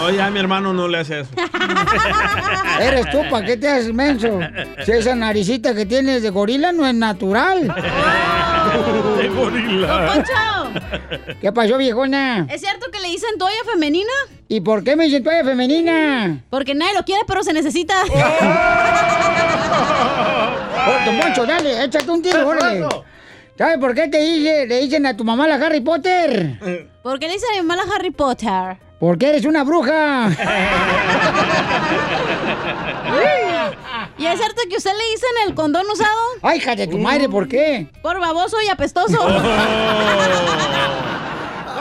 No, 0.00 0.10
ya 0.10 0.30
mi 0.30 0.40
hermano 0.40 0.72
no 0.72 0.88
le 0.88 0.98
hace 0.98 1.20
eso. 1.20 1.30
Eres 2.80 3.10
tú, 3.10 3.18
¿para 3.28 3.44
qué 3.44 3.58
te 3.58 3.68
haces 3.68 3.92
menso? 3.92 4.40
Si 4.86 4.92
esa 4.92 5.14
naricita 5.14 5.74
que 5.74 5.84
tienes 5.84 6.22
de 6.22 6.30
gorila 6.30 6.72
no 6.72 6.86
es 6.86 6.94
natural. 6.94 7.62
De 9.18 9.28
gorila. 9.28 10.06
Poncho, 10.06 11.34
¿Qué 11.40 11.52
pasó, 11.52 11.76
viejona? 11.76 12.46
¿es 12.48 12.60
cierto 12.60 12.90
que 12.90 13.00
le 13.00 13.08
dicen 13.08 13.36
toalla 13.38 13.62
femenina? 13.70 14.12
¿Y 14.48 14.60
por 14.60 14.84
qué 14.84 14.96
me 14.96 15.04
dicen 15.04 15.22
toalla 15.22 15.44
femenina? 15.44 16.44
Porque 16.48 16.74
nadie 16.74 16.94
lo 16.94 17.04
quiere, 17.04 17.22
pero 17.26 17.42
se 17.42 17.52
necesita. 17.52 17.94
Oh, 20.82 21.04
don 21.04 21.20
Poncho, 21.20 21.44
dale, 21.44 21.84
échate 21.84 22.10
un 22.10 22.22
tiro, 22.22 22.48
órale. 22.48 22.86
¿Sabes 23.58 23.76
por 23.76 23.94
qué 23.94 24.08
te 24.08 24.18
dice, 24.18 24.66
le 24.66 24.80
dicen 24.80 25.04
a 25.04 25.14
tu 25.14 25.24
mamá 25.24 25.46
la 25.46 25.56
Harry 25.56 25.82
Potter? 25.82 26.88
¿Por 27.02 27.18
qué 27.18 27.26
le 27.26 27.34
dicen 27.34 27.50
a 27.50 27.60
mi 27.60 27.68
mamá 27.68 27.84
la 27.84 27.94
Harry 27.94 28.10
Potter? 28.10 28.78
Porque 29.00 29.30
eres 29.30 29.44
una 29.46 29.64
bruja. 29.64 30.28
¿Y 34.18 34.26
es 34.26 34.38
cierto 34.38 34.60
que 34.68 34.76
usted 34.76 34.90
le 34.92 35.10
dicen 35.12 35.30
el 35.46 35.54
condón 35.54 35.86
usado? 35.90 36.10
Ay, 36.42 36.58
hija 36.58 36.76
de 36.76 36.86
tu 36.86 36.98
madre, 36.98 37.26
¿por 37.26 37.48
qué? 37.48 37.88
Por 38.02 38.20
baboso 38.20 38.58
y 38.64 38.68
apestoso. 38.68 39.18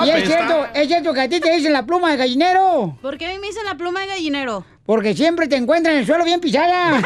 Y 0.01 0.09
es 0.11 0.27
cierto, 0.27 0.65
es 0.73 0.87
cierto 0.87 1.13
que 1.13 1.19
a 1.19 1.27
ti 1.27 1.41
te 1.41 1.51
dicen 1.53 1.73
la 1.73 1.83
pluma 1.85 2.11
de 2.11 2.17
gallinero. 2.17 2.97
¿Por 3.01 3.17
qué 3.17 3.25
a 3.25 3.31
mí 3.31 3.39
me 3.39 3.47
dicen 3.47 3.65
la 3.65 3.75
pluma 3.75 3.99
de 3.99 4.07
gallinero? 4.07 4.63
Porque 4.85 5.13
siempre 5.13 5.49
te 5.49 5.57
encuentran 5.57 5.95
en 5.95 6.01
el 6.01 6.07
suelo 6.07 6.23
bien 6.23 6.39
pisada. 6.39 6.99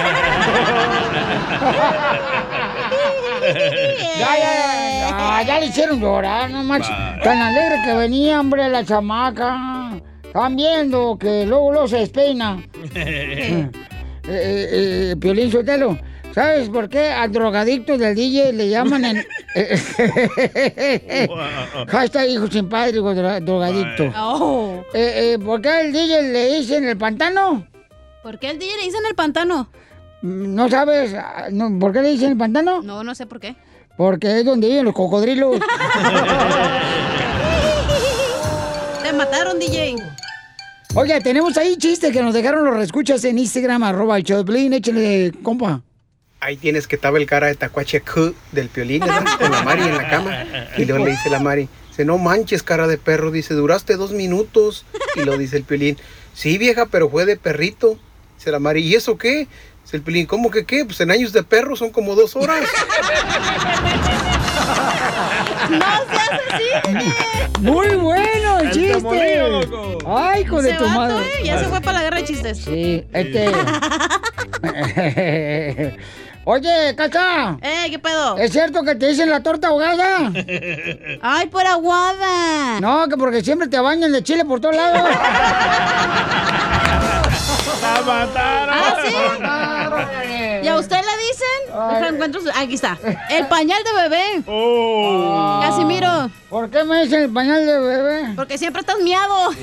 ya, 4.19 4.37
ya, 4.37 5.09
ya, 5.09 5.41
ya 5.41 5.59
le 5.59 5.65
hicieron 5.65 5.99
llorar, 5.99 6.51
no 6.51 6.61
manches. 6.61 6.95
Tan 7.23 7.41
alegre 7.41 7.81
que 7.83 7.93
venía, 7.95 8.39
hombre, 8.39 8.69
la 8.69 8.85
chamaca. 8.85 9.82
Están 10.33 10.55
viendo 10.55 11.15
que 11.19 11.45
luego, 11.45 11.71
luego 11.71 11.87
se 11.87 11.97
despeina. 11.97 12.57
Eh, 14.25 14.31
eh, 14.31 15.09
eh, 15.11 15.15
Piolín 15.19 15.51
Sotelo, 15.51 15.99
¿sabes 16.33 16.69
por 16.69 16.87
qué 16.87 17.09
al 17.09 17.29
drogadicto 17.33 17.97
del 17.97 18.15
DJ 18.15 18.53
le 18.53 18.69
llaman 18.69 19.03
en... 19.03 19.17
Hashtag 21.89 22.29
hijo 22.29 22.47
sin 22.47 22.69
padre, 22.69 22.99
hijo 22.99 23.13
dro- 23.13 23.41
drogadicto. 23.43 24.13
Oh. 24.17 24.81
Eh, 24.93 25.33
eh, 25.33 25.39
¿Por 25.43 25.61
qué 25.61 25.67
al 25.67 25.91
DJ 25.91 26.21
le 26.31 26.55
dicen 26.55 26.87
el 26.87 26.95
pantano? 26.97 27.67
¿Por 28.23 28.39
qué 28.39 28.47
al 28.47 28.59
DJ 28.59 28.77
le 28.77 28.83
dicen 28.85 29.01
el 29.09 29.13
pantano? 29.15 29.67
¿No 30.21 30.69
sabes 30.69 31.13
ah, 31.15 31.47
no, 31.51 31.77
por 31.77 31.91
qué 31.91 32.01
le 32.01 32.11
dicen 32.11 32.31
el 32.31 32.37
pantano? 32.37 32.81
No, 32.81 33.03
no 33.03 33.13
sé 33.13 33.25
por 33.25 33.41
qué. 33.41 33.57
Porque 33.97 34.39
es 34.39 34.45
donde 34.45 34.69
viven 34.69 34.85
los 34.85 34.93
cocodrilos. 34.93 35.57
Te 39.03 39.11
mataron, 39.11 39.59
DJ. 39.59 39.97
Oye, 40.95 41.19
tenemos 41.21 41.57
ahí 41.57 41.75
chistes 41.77 42.11
que 42.13 42.21
nos 42.21 42.35
dejaron 42.35 42.63
los 42.65 42.75
reescuchas 42.75 43.23
en 43.25 43.39
Instagram, 43.39 43.81
arroba 43.81 44.17
el 44.17 44.23
Piolín. 44.23 44.73
Échale, 44.73 45.31
compa. 45.41 45.81
Ahí 46.39 46.55
tienes 46.55 46.87
que 46.87 46.97
estaba 46.97 47.17
el 47.17 47.25
cara 47.25 47.47
de 47.47 47.55
Tacuache 47.55 48.01
Q 48.01 48.35
del 48.51 48.69
piolín, 48.69 48.99
¿verdad? 48.99 49.25
Con 49.39 49.49
la 49.49 49.63
Mari 49.63 49.83
en 49.83 49.97
la 49.97 50.09
cama. 50.09 50.45
Y 50.77 50.85
luego 50.85 51.05
le 51.05 51.11
dice 51.11 51.31
la 51.31 51.39
Mari, 51.39 51.67
dice, 51.89 52.05
no 52.05 52.19
manches, 52.19 52.61
cara 52.61 52.85
de 52.85 52.99
perro. 52.99 53.31
Dice, 53.31 53.55
duraste 53.55 53.95
dos 53.95 54.11
minutos. 54.11 54.85
Y 55.15 55.21
lo 55.21 55.37
dice 55.37 55.57
el 55.57 55.63
piolín, 55.63 55.97
sí, 56.33 56.59
vieja, 56.59 56.85
pero 56.85 57.09
fue 57.09 57.25
de 57.25 57.37
perrito. 57.37 57.97
Dice 58.37 58.51
la 58.51 58.59
Mari, 58.59 58.81
¿y 58.81 58.93
eso 58.93 59.17
qué? 59.17 59.47
Dice 59.83 59.97
el 59.97 60.03
piolín, 60.03 60.27
¿cómo 60.27 60.51
que 60.51 60.65
qué? 60.65 60.85
Pues 60.85 60.99
en 61.01 61.09
años 61.09 61.33
de 61.33 61.43
perro 61.43 61.75
son 61.75 61.89
como 61.89 62.13
dos 62.13 62.35
horas. 62.35 62.59
¡No 65.69 65.85
seas 66.09 66.39
así! 66.51 66.65
Muy 67.61 67.95
bueno 67.95 68.59
el 68.59 68.67
El 68.67 68.71
chiste. 68.73 69.41
loco. 69.49 69.97
Ay, 70.17 70.41
hijo 70.41 70.61
de 70.61 70.73
tu 70.73 70.87
madre. 70.87 71.25
¿eh? 71.25 71.43
Ya 71.45 71.59
se 71.59 71.65
fue 71.65 71.79
para 71.81 71.97
la 71.99 72.03
guerra 72.03 72.17
de 72.17 72.23
chistes. 72.25 72.57
Sí, 72.63 73.05
este. 73.13 73.51
Oye, 76.45 76.93
Cacha. 76.97 77.57
¡Eh, 77.61 77.87
qué 77.89 77.99
pedo! 77.99 78.37
¿Es 78.37 78.51
cierto 78.51 78.83
que 78.83 78.95
te 78.95 79.07
dicen 79.07 79.29
la 79.29 79.41
torta 79.41 79.69
ahogada? 79.69 80.29
¡Ay, 81.21 81.47
por 81.47 81.65
aguada! 81.65 82.81
No, 82.81 83.07
que 83.07 83.15
porque 83.15 83.41
siempre 83.41 83.69
te 83.69 83.79
bañan 83.79 84.11
de 84.11 84.21
chile 84.23 84.43
por 84.43 84.59
todos 84.59 84.75
lados. 84.75 85.09
¡La 87.81 88.01
mataron! 88.01 88.75
¿Ah, 88.75 88.95
sí? 89.05 89.13
¿Y 90.63 90.67
a 90.67 90.75
usted 90.77 90.97
le 90.97 91.17
dicen? 91.33 91.47
Deja, 91.67 92.07
encuentro 92.09 92.41
su- 92.41 92.49
Aquí 92.55 92.75
está. 92.75 92.97
El 93.29 93.47
pañal 93.47 93.81
de 93.83 93.93
bebé. 94.01 94.43
Oh. 94.47 95.59
Casimiro. 95.61 96.29
¿Por 96.49 96.69
qué 96.69 96.83
me 96.83 97.03
dicen 97.03 97.23
el 97.23 97.33
pañal 97.33 97.65
de 97.65 97.79
bebé? 97.79 98.33
Porque 98.35 98.57
siempre 98.57 98.81
estás 98.81 98.99
miado. 99.01 99.51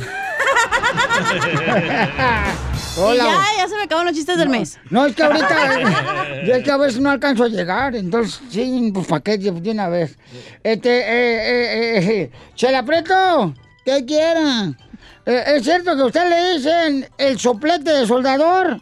y 2.96 3.00
Hola. 3.00 3.24
ya, 3.24 3.44
ya 3.58 3.68
se 3.68 3.76
me 3.76 3.82
acabaron 3.84 4.06
los 4.08 4.16
chistes 4.16 4.36
del 4.36 4.48
mes. 4.48 4.78
No, 4.90 5.06
es 5.06 5.14
que 5.14 5.22
ahorita, 5.22 6.42
yo 6.46 6.54
es 6.54 6.64
que 6.64 6.70
a 6.70 6.76
veces 6.76 7.00
no 7.00 7.10
alcanzo 7.10 7.44
a 7.44 7.48
llegar, 7.48 7.94
entonces 7.94 8.40
sí, 8.50 8.90
pues 8.92 9.06
pa' 9.06 9.20
qué 9.20 9.38
de 9.38 9.70
una 9.70 9.88
vez. 9.88 10.18
Este, 10.62 11.00
eh, 11.00 11.98
eh, 11.98 11.98
eh, 12.22 12.30
Chela 12.56 12.84
Preto, 12.84 13.54
¿qué 13.84 14.04
quieren? 14.04 14.76
Eh, 15.26 15.44
¿Es 15.46 15.64
cierto 15.64 15.94
que 15.94 16.02
a 16.02 16.06
usted 16.06 16.28
le 16.28 16.54
dicen 16.54 17.08
el 17.18 17.38
soplete 17.38 17.92
de 17.92 18.06
soldador? 18.06 18.80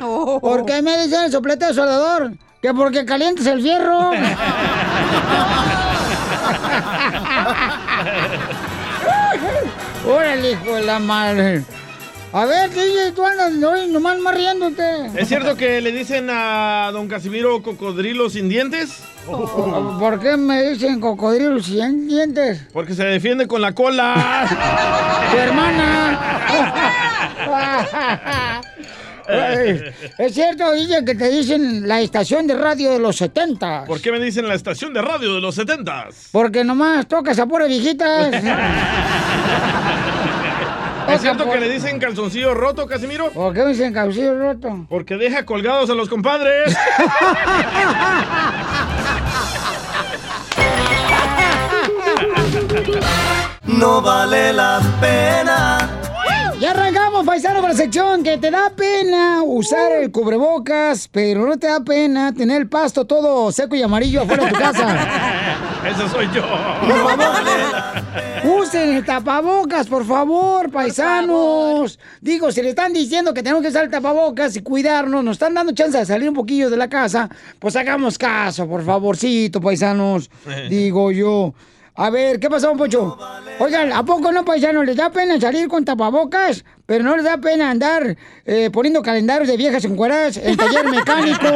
¿Por 0.40 0.64
qué 0.64 0.80
me 0.82 0.96
dicen 1.02 1.24
el 1.24 1.32
soplete 1.32 1.66
de 1.66 1.74
soldador? 1.74 2.32
Que 2.60 2.72
porque 2.72 3.04
calientes 3.04 3.46
el 3.46 3.60
fierro. 3.60 4.12
Órale, 10.06 10.52
hijo 10.52 10.74
de 10.74 10.82
la 10.82 10.98
madre. 10.98 11.64
A 12.34 12.46
ver, 12.46 12.70
DJ, 12.70 13.12
tú 13.14 13.26
andas 13.26 13.52
hoy 13.62 13.88
nomás 13.88 14.18
más 14.18 14.34
riéndote. 14.34 14.82
¿Es 15.16 15.28
cierto 15.28 15.54
que 15.54 15.82
le 15.82 15.92
dicen 15.92 16.28
a 16.30 16.88
don 16.90 17.06
Casimiro 17.06 17.62
cocodrilo 17.62 18.30
sin 18.30 18.48
dientes? 18.48 19.02
¿Por 19.26 20.18
qué 20.18 20.38
me 20.38 20.70
dicen 20.70 20.98
cocodrilo 20.98 21.62
sin 21.62 22.08
dientes? 22.08 22.62
Porque 22.72 22.94
se 22.94 23.04
defiende 23.04 23.46
con 23.46 23.60
la 23.60 23.74
cola. 23.74 24.48
¡Tu 25.30 25.36
hermana! 25.36 26.18
Es 30.18 30.34
cierto, 30.34 30.72
DJ, 30.72 31.04
que 31.04 31.14
te 31.14 31.28
dicen 31.28 31.86
la 31.86 32.00
estación 32.00 32.46
de 32.46 32.54
radio 32.54 32.92
de 32.92 32.98
los 32.98 33.16
70. 33.16 33.84
¿Por 33.84 34.00
qué 34.00 34.10
me 34.10 34.18
dicen 34.18 34.48
la 34.48 34.54
estación 34.54 34.94
de 34.94 35.02
radio 35.02 35.34
de 35.34 35.40
los 35.40 35.54
setentas? 35.54 36.28
Porque 36.32 36.64
nomás 36.64 37.06
tocas 37.06 37.38
a 37.38 37.46
pura 37.46 37.66
viejitas. 37.66 38.42
¿Es 41.12 41.20
cierto 41.20 41.50
que 41.50 41.60
le 41.60 41.68
dicen 41.68 41.98
calzoncillo 41.98 42.54
roto, 42.54 42.86
Casimiro? 42.86 43.30
¿Por 43.30 43.52
qué 43.52 43.62
me 43.62 43.70
dicen 43.70 43.92
calzoncillo 43.92 44.38
roto? 44.38 44.86
Porque 44.88 45.16
deja 45.16 45.44
colgados 45.44 45.90
a 45.90 45.94
los 45.94 46.08
compadres. 46.08 46.74
No 53.64 53.72
No 53.78 54.02
vale 54.02 54.52
la 54.52 54.80
pena. 55.00 55.71
Arrancamos, 57.22 57.26
paisano, 57.26 57.60
con 57.60 57.70
la 57.70 57.76
sección 57.76 58.22
que 58.22 58.38
te 58.38 58.50
da 58.50 58.70
pena 58.70 59.42
usar 59.44 59.92
el 59.92 60.10
cubrebocas, 60.10 61.08
pero 61.08 61.46
no 61.46 61.56
te 61.56 61.68
da 61.68 61.80
pena 61.80 62.32
tener 62.32 62.62
el 62.62 62.68
pasto 62.68 63.04
todo 63.04 63.52
seco 63.52 63.76
y 63.76 63.82
amarillo 63.82 64.22
afuera 64.22 64.46
de 64.46 64.52
tu 64.52 64.58
casa. 64.58 64.98
Eso 65.88 66.08
soy 66.08 66.26
yo. 66.34 66.42
Por 66.42 67.18
favor, 67.18 68.60
usen 68.60 68.94
el 68.96 69.04
tapabocas, 69.04 69.86
por 69.86 70.04
favor, 70.04 70.70
paisanos. 70.70 71.98
Digo, 72.20 72.50
si 72.50 72.62
le 72.62 72.70
están 72.70 72.92
diciendo 72.92 73.32
que 73.34 73.42
tenemos 73.42 73.62
que 73.62 73.68
usar 73.68 73.84
el 73.84 73.90
tapabocas 73.90 74.56
y 74.56 74.60
cuidarnos, 74.60 75.22
nos 75.22 75.34
están 75.34 75.54
dando 75.54 75.72
chance 75.72 75.98
de 75.98 76.06
salir 76.06 76.28
un 76.28 76.34
poquillo 76.34 76.70
de 76.70 76.76
la 76.76 76.88
casa, 76.88 77.28
pues 77.58 77.76
hagamos 77.76 78.18
caso, 78.18 78.66
por 78.68 78.84
favorcito, 78.84 79.60
paisanos. 79.60 80.30
Digo 80.68 81.12
yo. 81.12 81.54
A 81.94 82.08
ver, 82.08 82.40
¿qué 82.40 82.48
pasó, 82.48 82.68
don 82.68 82.78
Pocho? 82.78 83.18
Oigan, 83.58 83.92
¿a 83.92 84.02
poco 84.02 84.32
no, 84.32 84.44
paisanos? 84.44 84.86
¿Les 84.86 84.96
da 84.96 85.10
pena 85.10 85.38
salir 85.38 85.68
con 85.68 85.84
tapabocas? 85.84 86.64
Pero 86.86 87.04
no 87.04 87.16
les 87.16 87.24
da 87.24 87.36
pena 87.36 87.70
andar 87.70 88.16
eh, 88.46 88.70
poniendo 88.72 89.02
calendarios 89.02 89.48
de 89.48 89.58
viejas 89.58 89.84
encueradas 89.84 90.38
en 90.38 90.56
taller 90.56 90.88
mecánico. 90.88 91.48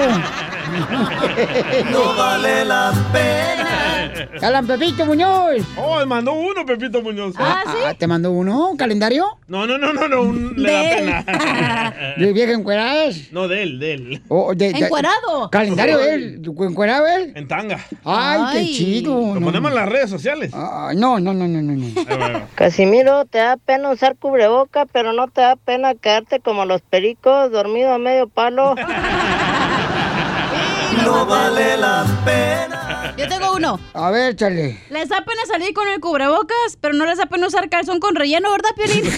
No 1.91 2.15
vale 2.17 2.65
la 2.65 2.93
pena. 3.13 4.06
¡Alan 4.43 4.67
Pepito 4.67 5.05
Muñoz! 5.07 5.63
Oh, 5.77 5.99
me 5.99 6.07
mandó 6.07 6.33
uno, 6.33 6.65
Pepito 6.67 7.03
Muñoz. 7.03 7.35
Ah, 7.39 7.95
¿Te 7.99 8.07
mandó 8.07 8.31
uno? 8.33 8.71
¿Un 8.71 8.77
calendario? 8.77 9.27
No, 9.49 9.67
no, 9.67 9.79
no, 9.79 9.93
no, 9.93 10.09
no, 10.09 10.23
un- 10.23 10.55
le 10.57 10.73
da 10.73 10.83
De- 10.83 10.89
pena. 10.97 11.25
¿De 12.17 12.33
viejas 12.33 12.59
encueradas? 12.59 13.17
No, 13.33 13.49
de 13.49 13.63
él, 13.63 13.79
de 13.79 13.93
él. 13.95 14.23
O 14.29 14.55
de- 14.55 14.73
de- 14.73 14.79
Encuerado. 14.87 15.51
¿Calendario 15.51 16.01
él? 16.01 16.43
¿Encuerado 16.61 17.07
él? 17.07 17.33
En 17.35 17.47
tanga. 17.49 17.79
Ay, 18.05 18.67
qué 18.67 18.73
chido. 18.73 19.35
Lo 19.35 19.41
no. 19.41 19.47
ponemos 19.47 19.71
en 19.71 19.77
las 19.77 19.89
redes 19.89 20.11
sociales. 20.11 20.51
Ah, 20.55 20.93
no, 20.95 21.19
no, 21.21 21.33
no, 21.35 21.47
no, 21.47 21.63
no. 21.63 21.73
no. 21.75 22.41
Casimiro, 22.55 23.25
te 23.27 23.39
da 23.39 23.57
pena 23.57 23.91
usar 23.91 24.17
cubreboca, 24.17 24.87
pero 24.87 25.13
no 25.13 25.29
te 25.29 25.41
da 25.43 25.57
pena 25.57 25.95
quedarte 25.95 26.41
como 26.41 26.65
los 26.65 26.83
pericos, 26.83 27.51
dormido 27.53 27.93
a 27.93 27.99
medio 27.99 28.29
palo. 28.29 28.75
No 31.05 31.27
vale 31.27 31.77
la 31.77 32.05
pena. 32.25 32.86
Yo 33.17 33.27
tengo 33.29 33.55
uno. 33.55 33.81
A 33.95 34.11
ver, 34.11 34.37
chale. 34.37 34.79
Les 34.91 35.09
da 35.09 35.25
pena 35.25 35.41
salir 35.49 35.73
con 35.73 35.89
el 35.89 36.01
cubrebocas, 36.01 36.77
pero 36.81 36.93
no 36.95 37.07
les 37.07 37.17
da 37.17 37.27
pena 37.27 37.47
usar 37.47 37.69
calzón 37.71 37.99
con 37.99 38.15
relleno, 38.15 38.51
¿verdad, 38.51 38.71
Piolín? 38.77 39.11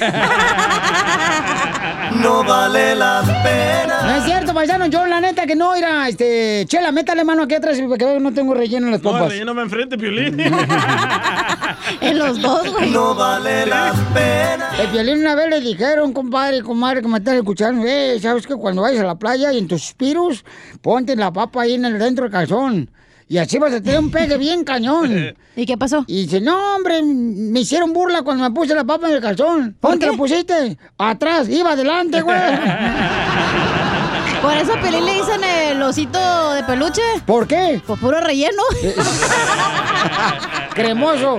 No 2.22 2.42
vale 2.42 2.94
la 2.96 3.22
pena. 3.44 4.00
No 4.02 4.16
es 4.16 4.24
cierto, 4.24 4.54
paisano, 4.54 4.86
yo 4.86 5.04
la 5.06 5.20
neta 5.20 5.46
que 5.46 5.54
no, 5.54 5.74
era, 5.74 6.08
este, 6.08 6.64
chela, 6.66 6.90
métale 6.90 7.22
mano 7.22 7.42
aquí 7.42 7.54
atrás 7.54 7.78
porque 7.86 8.04
veo 8.04 8.14
que 8.14 8.20
no 8.20 8.32
tengo 8.32 8.54
relleno 8.54 8.86
en 8.86 8.92
las 8.92 9.02
No, 9.02 9.10
pompas. 9.10 9.28
relleno 9.30 9.52
me 9.54 9.62
enfrente, 9.62 9.98
Piolín. 9.98 10.40
en 12.00 12.18
los 12.18 12.40
dos, 12.40 12.72
güey. 12.72 12.90
No 12.90 13.14
vale 13.14 13.66
la 13.66 13.92
pena. 14.14 14.70
El 14.80 14.86
violín 14.88 15.18
una 15.20 15.34
vez 15.34 15.48
le 15.50 15.60
dijeron, 15.60 16.12
compadre, 16.12 16.62
comadre, 16.62 17.02
que 17.02 17.08
me 17.08 17.18
están 17.18 17.36
escuchando, 17.36 17.84
eh, 17.86 18.18
sabes 18.20 18.46
que 18.46 18.54
cuando 18.56 18.82
vayas 18.82 19.02
a 19.02 19.06
la 19.06 19.16
playa 19.16 19.52
y 19.52 19.58
en 19.58 19.68
tus 19.68 19.82
suspiros, 19.82 20.44
ponte 20.80 21.14
la 21.14 21.30
papa 21.32 21.62
ahí 21.62 21.74
en 21.74 21.84
el 21.84 21.98
dentro 21.98 22.24
del 22.24 22.32
calzón. 22.32 22.90
Y 23.28 23.36
así 23.38 23.58
vas 23.58 23.72
a 23.74 23.80
tener 23.82 23.98
un 23.98 24.10
pegue 24.10 24.38
bien 24.38 24.64
cañón. 24.64 25.36
¿Y 25.56 25.66
qué 25.66 25.76
pasó? 25.76 26.04
Y 26.06 26.22
dice, 26.22 26.40
no, 26.40 26.76
hombre, 26.76 27.02
me 27.02 27.60
hicieron 27.60 27.92
burla 27.92 28.22
cuando 28.22 28.44
me 28.44 28.50
puse 28.54 28.74
la 28.74 28.84
papa 28.84 29.08
en 29.08 29.16
el 29.16 29.20
calzón. 29.20 29.76
¿Dónde 29.80 30.06
la 30.06 30.12
pusiste? 30.14 30.78
Atrás, 30.96 31.48
iba 31.48 31.72
adelante, 31.72 32.22
güey. 32.22 32.38
Por 34.42 34.56
eso 34.56 34.72
a 34.72 34.80
Piolín 34.80 35.04
le 35.04 35.14
dicen 35.14 35.42
el 35.42 35.82
osito 35.82 36.52
de 36.54 36.62
peluche. 36.62 37.02
¿Por 37.26 37.48
qué? 37.48 37.82
Por 37.84 37.98
puro 37.98 38.20
relleno. 38.20 38.62
Cremoso. 40.74 41.38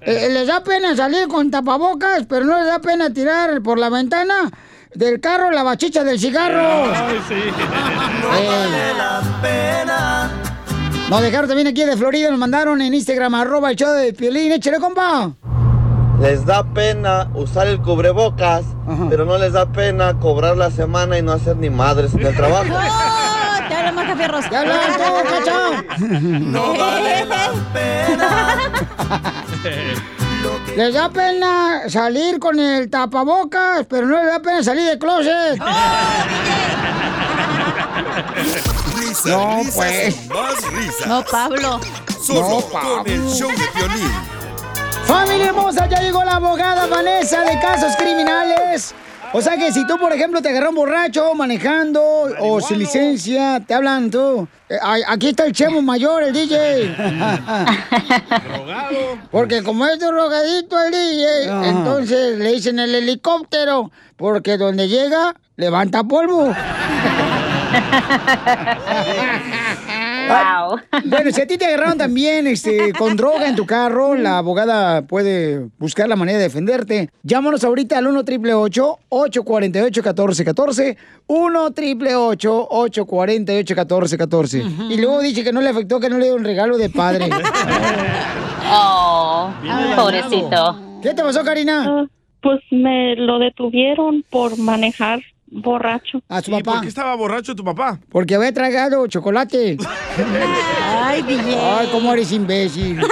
Eh, 0.00 0.28
les 0.30 0.46
da 0.46 0.64
pena 0.64 0.96
salir 0.96 1.28
con 1.28 1.50
tapabocas, 1.50 2.24
pero 2.26 2.46
no 2.46 2.56
les 2.58 2.66
da 2.66 2.78
pena 2.78 3.10
tirar 3.10 3.60
por 3.62 3.78
la 3.78 3.90
ventana 3.90 4.50
del 4.94 5.20
carro 5.20 5.50
la 5.50 5.62
bachicha 5.62 6.04
del 6.04 6.18
cigarro. 6.18 6.90
Ay, 6.94 7.20
sí. 7.28 7.34
Eh, 7.34 8.92
La 8.96 9.20
pena. 9.42 10.13
Nos 11.14 11.22
dejaron 11.22 11.46
también 11.46 11.68
aquí 11.68 11.84
de 11.84 11.96
Florida, 11.96 12.28
nos 12.30 12.40
mandaron 12.40 12.82
en 12.82 12.92
Instagram, 12.92 13.34
arroba 13.36 13.70
el 13.70 13.76
show 13.76 13.92
de 13.92 14.12
Piolín. 14.12 14.50
Échale, 14.50 14.80
compa. 14.80 15.30
Les 16.20 16.44
da 16.44 16.64
pena 16.64 17.30
usar 17.34 17.68
el 17.68 17.80
cubrebocas, 17.80 18.64
pero 19.08 19.24
no 19.24 19.38
les 19.38 19.52
da 19.52 19.66
pena 19.66 20.18
cobrar 20.18 20.56
la 20.56 20.72
semana 20.72 21.16
y 21.16 21.22
no 21.22 21.30
hacer 21.30 21.56
ni 21.56 21.70
madres 21.70 22.14
en 22.14 22.26
el 22.26 22.34
trabajo. 22.34 22.64
¡Oh! 22.74 23.68
Te 23.68 23.74
habla 23.74 23.92
Maca 23.92 24.16
Fierros. 24.16 24.44
¿Qué 24.46 24.56
hablan 24.56 24.78
cacho? 25.24 25.84
No 26.40 26.76
vale 26.76 27.24
la 27.26 27.50
pena. 27.72 28.56
Les 30.76 30.94
da 30.94 31.08
pena 31.10 31.82
salir 31.88 32.40
con 32.40 32.58
el 32.58 32.90
tapabocas, 32.90 33.86
pero 33.88 34.06
no 34.06 34.16
les 34.18 34.32
da 34.32 34.40
pena 34.40 34.64
salir 34.64 34.84
de 34.84 34.98
closet. 34.98 35.62
Risas, 39.14 39.26
No, 39.26 39.58
risas 39.58 39.74
pues. 39.74 40.16
y 40.24 40.28
más 40.28 40.72
risas. 40.72 41.06
No, 41.06 41.24
Pablo. 41.24 41.80
Solo 42.20 42.40
No, 42.40 42.60
con 42.62 43.08
el 43.08 43.28
show 43.28 43.50
de. 43.50 43.56
Familia 45.06 45.46
hermosa, 45.48 45.86
ya 45.88 46.00
llegó 46.00 46.24
la 46.24 46.36
abogada 46.36 46.86
Vanessa 46.86 47.42
de 47.42 47.60
casos 47.60 47.94
criminales. 47.96 48.94
O 49.32 49.40
sea 49.42 49.56
que 49.56 49.72
si 49.72 49.86
tú, 49.86 49.98
por 49.98 50.12
ejemplo, 50.12 50.40
te 50.40 50.48
agarran 50.50 50.74
borracho 50.74 51.34
manejando 51.34 52.00
o 52.40 52.60
sin 52.60 52.78
licencia, 52.78 53.60
te 53.66 53.74
hablan 53.74 54.10
tú. 54.10 54.46
Eh, 54.68 54.78
aquí 55.08 55.28
está 55.30 55.44
el 55.44 55.52
chemo 55.52 55.82
mayor, 55.82 56.22
el 56.22 56.32
DJ. 56.32 56.94
Drogado. 58.48 59.18
Porque 59.30 59.62
como 59.62 59.86
es 59.86 59.98
drogadito 59.98 60.80
el 60.80 60.90
DJ, 60.92 61.68
entonces 61.68 62.38
le 62.38 62.52
dicen 62.52 62.78
el 62.78 62.94
helicóptero. 62.94 63.90
Porque 64.16 64.56
donde 64.56 64.88
llega, 64.88 65.34
levanta 65.56 66.04
polvo. 66.04 66.54
Wow. 70.28 70.80
Bueno, 71.04 71.30
si 71.30 71.40
a 71.40 71.46
ti 71.46 71.58
te 71.58 71.66
agarraron 71.66 71.98
también 71.98 72.46
este, 72.46 72.92
con 72.92 73.16
droga 73.16 73.46
en 73.46 73.56
tu 73.56 73.66
carro, 73.66 74.14
la 74.14 74.38
abogada 74.38 75.02
puede 75.02 75.68
buscar 75.78 76.08
la 76.08 76.16
manera 76.16 76.38
de 76.38 76.44
defenderte. 76.44 77.10
Llámanos 77.22 77.64
ahorita 77.64 77.98
al 77.98 78.06
1 78.06 78.20
888 78.20 78.98
848 79.08 80.02
1414 80.02 80.96
1 81.26 81.64
888 81.64 82.68
848 82.70 83.74
1414 83.74 84.64
Y 84.90 84.96
luego 84.98 85.20
dice 85.20 85.44
que 85.44 85.52
no 85.52 85.60
le 85.60 85.68
afectó 85.68 86.00
que 86.00 86.08
no 86.08 86.18
le 86.18 86.26
dio 86.26 86.36
un 86.36 86.44
regalo 86.44 86.78
de 86.78 86.90
padre. 86.90 87.28
Oh, 88.66 89.52
pobrecito. 89.94 90.78
¿Qué 91.02 91.12
te 91.12 91.22
pasó, 91.22 91.44
Karina? 91.44 92.08
Pues 92.40 92.60
me 92.70 93.14
lo 93.14 93.38
detuvieron 93.38 94.24
por 94.30 94.58
manejar 94.58 95.20
borracho. 95.46 96.20
A 96.28 96.40
su 96.42 96.50
¿Y 96.50 96.62
por 96.62 96.80
qué 96.80 96.88
estaba 96.88 97.14
borracho 97.14 97.54
tu 97.54 97.64
papá? 97.64 97.98
Porque 98.10 98.34
había 98.34 98.52
tragado 98.52 99.06
chocolate. 99.06 99.76
Ay, 100.82 101.22
DJ. 101.22 101.56
Ay, 101.60 101.88
cómo 101.92 102.12
eres 102.12 102.32
imbécil. 102.32 102.96
no, 102.96 103.06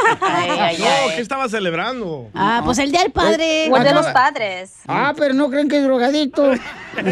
¿qué 1.14 1.20
estaba 1.20 1.48
celebrando? 1.48 2.30
Ah, 2.34 2.62
pues 2.64 2.78
el 2.78 2.90
día 2.90 3.02
del 3.02 3.12
padre. 3.12 3.68
O 3.70 3.76
el 3.76 3.84
de 3.84 3.94
los 3.94 4.06
padres. 4.08 4.80
Ah, 4.88 5.12
pero 5.16 5.34
no 5.34 5.50
creen 5.50 5.68
que 5.68 5.78
es 5.78 5.84
drogadito. 5.84 6.52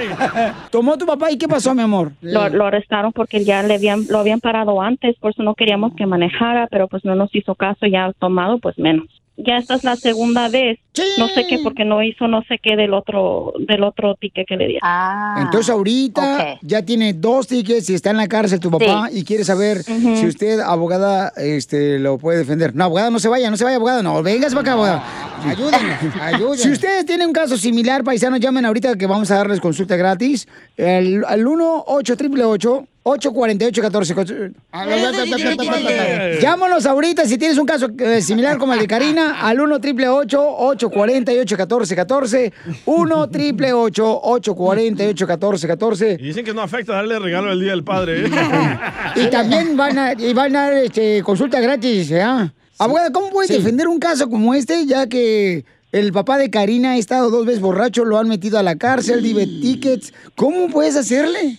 Tomó 0.71 0.99
tu 0.99 1.07
papá 1.07 1.31
y 1.31 1.39
¿qué 1.39 1.49
pasó, 1.49 1.75
mi 1.75 1.83
amor? 1.83 2.13
Lo, 2.21 2.49
lo 2.49 2.67
arrestaron 2.67 3.13
porque 3.13 3.45
ya 3.45 3.63
le 3.63 3.75
habían, 3.75 4.07
lo 4.09 4.19
habían 4.19 4.41
parado 4.41 4.81
antes, 4.81 5.17
por 5.19 5.33
eso 5.33 5.43
no 5.43 5.55
queríamos 5.55 5.95
que 5.97 6.07
manejara, 6.07 6.67
pero 6.71 6.89
pues 6.89 7.05
no 7.05 7.15
nos 7.15 7.35
hizo 7.35 7.55
caso, 7.55 7.87
ya 7.87 8.13
tomado, 8.19 8.59
pues 8.59 8.79
menos. 8.79 9.07
Ya 9.47 9.59
esta 9.59 9.75
es 9.75 9.85
la 9.85 9.97
segunda 9.97 10.49
vez. 10.49 10.79
No 11.19 11.29
sé 11.29 11.47
qué, 11.49 11.61
porque 11.63 11.85
no 11.85 12.03
hizo 12.03 12.27
no 12.29 12.43
sé 12.43 12.59
qué 12.63 12.77
del 12.77 12.93
otro, 12.93 13.55
del 13.59 13.85
otro 13.85 14.17
ticket 14.17 14.47
que 14.47 14.57
le 14.57 14.67
dieron. 14.67 14.83
Ah. 14.83 15.39
Entonces 15.41 15.71
ahorita 15.71 16.59
ya 16.63 16.85
tiene 16.85 17.15
dos 17.15 17.47
tickets 17.47 17.89
y 17.91 17.95
está 17.95 18.11
en 18.11 18.19
la 18.19 18.29
cárcel 18.29 18.61
tu 18.61 18.71
papá 18.71 19.09
y 19.11 19.25
quiere 19.25 19.45
saber 19.45 19.83
si 19.83 20.27
usted, 20.27 20.61
abogada, 20.61 21.33
este, 21.37 21.99
lo 21.99 22.19
puede 22.19 22.39
defender. 22.39 22.75
No, 22.75 22.85
abogada, 22.85 23.11
no 23.11 23.19
se 23.19 23.29
vaya, 23.29 23.51
no 23.51 23.57
se 23.57 23.65
vaya, 23.65 23.77
abogada, 23.77 24.03
no, 24.03 24.23
vengas 24.23 24.53
para 24.53 24.63
acá, 24.63 24.73
abogada. 24.73 25.05
Ayúdenos, 25.45 26.17
ayúdenos. 26.21 26.61
Si 26.61 26.71
ustedes 26.71 27.07
tienen 27.07 27.29
un 27.29 27.33
caso 27.33 27.57
similar, 27.57 28.05
paisanos, 28.05 28.41
llamen 28.41 28.65
ahorita 28.67 28.97
que 28.97 29.07
vamos 29.07 29.31
a 29.31 29.37
darles 29.37 29.61
consulta 29.61 29.97
gratis. 29.97 30.49
El, 30.77 31.25
al 31.25 31.47
1 31.47 31.85
8 31.87 32.17
848 33.03 33.81
14 33.81 34.15
Llámanos 36.41 36.85
ahorita 36.85 37.25
si 37.25 37.39
tienes 37.39 37.57
un 37.57 37.65
caso 37.65 37.89
eh, 37.99 38.21
similar 38.21 38.59
como 38.59 38.75
el 38.75 38.81
de 38.81 38.87
Karina 38.87 39.41
al 39.47 39.59
1 39.59 39.77
888 39.77 40.39
848 40.41 41.57
1414 41.57 42.53
1 42.85 43.21
888 43.21 44.21
848 44.23 45.27
1414 45.27 46.17
Y 46.21 46.27
dicen 46.27 46.45
que 46.45 46.53
no 46.53 46.61
afecta 46.61 46.93
darle 46.95 47.19
regalo 47.19 47.51
el 47.53 47.61
día 47.61 47.71
del 47.71 47.85
padre. 47.85 48.27
¿eh? 48.27 48.31
y 49.17 49.27
también 49.29 49.77
van 49.77 49.99
a, 49.99 50.13
y 50.13 50.35
van 50.35 50.55
a 50.55 50.63
dar 50.65 50.75
este, 50.75 51.23
consulta 51.23 51.59
gratis, 51.61 52.11
¿eh? 52.11 52.23
Abogada, 52.79 53.13
¿cómo 53.13 53.31
puede 53.31 53.49
defender 53.49 53.89
un 53.89 53.99
caso 53.99 54.29
como 54.31 54.55
este, 54.55 54.87
ya 54.87 55.07
que 55.07 55.65
el 55.93 56.13
papá 56.13 56.39
de 56.39 56.51
Karina 56.51 56.93
ha 56.93 56.97
estado 56.97 57.31
dos 57.31 57.45
veces 57.45 57.61
borracho, 57.61 58.05
lo 58.05 58.19
han 58.19 58.29
metido 58.29 58.59
a 58.59 58.63
la 58.63 58.77
cárcel, 58.77 59.23
dive 59.23 59.47
tickets? 59.47 60.15
¿Cómo 60.35 60.69
puedes 60.69 60.97
hacerle? 60.97 61.59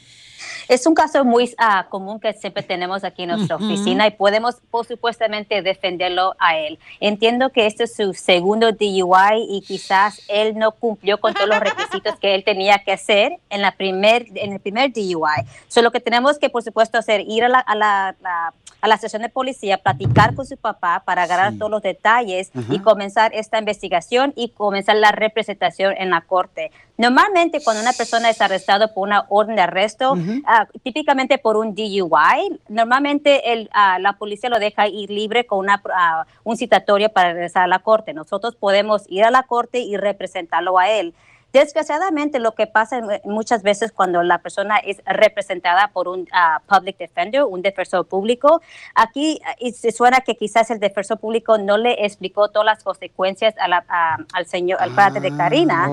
Es 0.72 0.88
un 0.88 0.94
caso 0.96 1.26
muy 1.26 1.54
ah, 1.58 1.88
común 1.90 2.18
que 2.18 2.32
siempre 2.32 2.64
tenemos 2.64 3.04
aquí 3.04 3.24
en 3.24 3.30
nuestra 3.32 3.58
oficina 3.58 4.08
y 4.08 4.12
podemos, 4.12 4.56
por 4.72 4.86
supuestamente, 4.86 5.62
defenderlo 5.62 6.34
a 6.40 6.56
él. 6.58 6.80
Entiendo 7.02 7.50
que 7.50 7.66
este 7.66 7.84
es 7.84 7.94
su 7.94 8.14
segundo 8.14 8.72
DUI 8.72 9.48
y 9.50 9.62
quizás 9.68 10.22
él 10.30 10.58
no 10.58 10.72
cumplió 10.72 11.20
con 11.20 11.34
todos 11.34 11.50
los 11.50 11.60
requisitos 11.60 12.16
que 12.22 12.36
él 12.36 12.46
tenía 12.46 12.80
que 12.86 12.94
hacer 12.94 13.34
en, 13.50 13.62
la 13.62 13.74
primer, 13.74 14.28
en 14.36 14.54
el 14.54 14.60
primer 14.62 14.94
DUI. 14.94 15.46
So, 15.68 15.82
lo 15.82 15.92
que 15.92 16.00
tenemos 16.00 16.40
que, 16.40 16.50
por 16.50 16.64
supuesto, 16.64 16.98
hacer, 16.98 17.20
ir 17.28 17.44
a 17.44 17.50
la, 17.50 17.60
a 17.60 17.76
la- 17.76 18.16
la- 18.22 18.54
a 18.82 18.88
la 18.88 18.96
estación 18.96 19.22
de 19.22 19.30
policía, 19.30 19.78
platicar 19.78 20.36
con 20.36 20.46
su 20.46 20.58
papá 20.58 21.04
para 21.06 21.24
agarrar 21.24 21.54
todos 21.58 21.72
los 21.72 21.82
detalles 21.82 22.52
y 22.70 22.80
comenzar 22.80 23.32
esta 23.34 23.60
investigación 23.60 24.34
y 24.36 24.50
comenzar 24.50 24.96
la 24.96 25.12
representación 25.12 25.94
en 25.98 26.10
la 26.10 26.22
corte. 26.22 26.72
Normalmente 26.98 27.64
cuando 27.64 27.82
una 27.82 27.94
persona 27.94 28.30
es 28.30 28.42
arrestada 28.42 28.94
por 28.94 29.08
una 29.08 29.26
orden 29.30 29.56
de 29.56 29.62
arresto, 29.62 30.16
ah, 30.46 30.68
típicamente 30.84 31.38
por 31.38 31.58
un 31.58 31.74
DUI, 31.74 32.60
normalmente 32.70 33.54
el, 33.54 33.70
ah, 33.74 33.98
la 34.00 34.14
policía 34.14 34.50
lo 34.50 34.60
deja 34.60 34.88
ir 34.88 35.10
libre 35.10 35.46
con 35.46 35.60
una, 35.60 35.82
ah, 35.96 36.26
un 36.44 36.58
citatorio 36.58 37.10
para 37.10 37.34
regresar 37.34 37.64
a 37.64 37.68
la 37.68 37.80
corte. 37.80 38.14
Nosotros 38.14 38.56
podemos 38.56 39.04
ir 39.10 39.24
a 39.24 39.32
la 39.32 39.44
corte 39.44 39.80
y 39.80 39.98
representarlo 39.98 40.78
a 40.78 40.90
él. 40.90 41.14
Desgraciadamente, 41.54 42.40
lo 42.40 42.54
que 42.54 42.66
pasa 42.66 43.02
muchas 43.26 43.62
veces 43.62 43.92
cuando 43.92 44.24
la 44.24 44.38
persona 44.38 44.78
es 44.78 45.02
representada 45.06 45.90
por 45.90 46.08
un 46.08 46.28
ah, 46.32 46.62
public 46.68 46.98
defender, 46.98 47.44
un 47.44 47.62
defensor 47.62 48.06
público, 48.08 48.62
aquí 48.96 49.42
ah, 49.46 49.56
y 49.60 49.74
se 49.74 49.92
suena 49.92 50.22
que 50.22 50.36
quizás 50.36 50.72
el 50.72 50.80
defensor 50.80 51.20
público 51.20 51.58
no 51.58 51.78
le 51.78 52.06
explicó 52.06 52.50
todas 52.50 52.66
las 52.66 52.84
consecuencias 52.84 53.54
a 53.60 53.68
la- 53.68 53.86
a- 53.90 54.18
al 54.34 54.46
señor, 54.46 54.82
al 54.82 54.96
padre 54.96 55.20
de 55.20 55.36
Karina. 55.36 55.88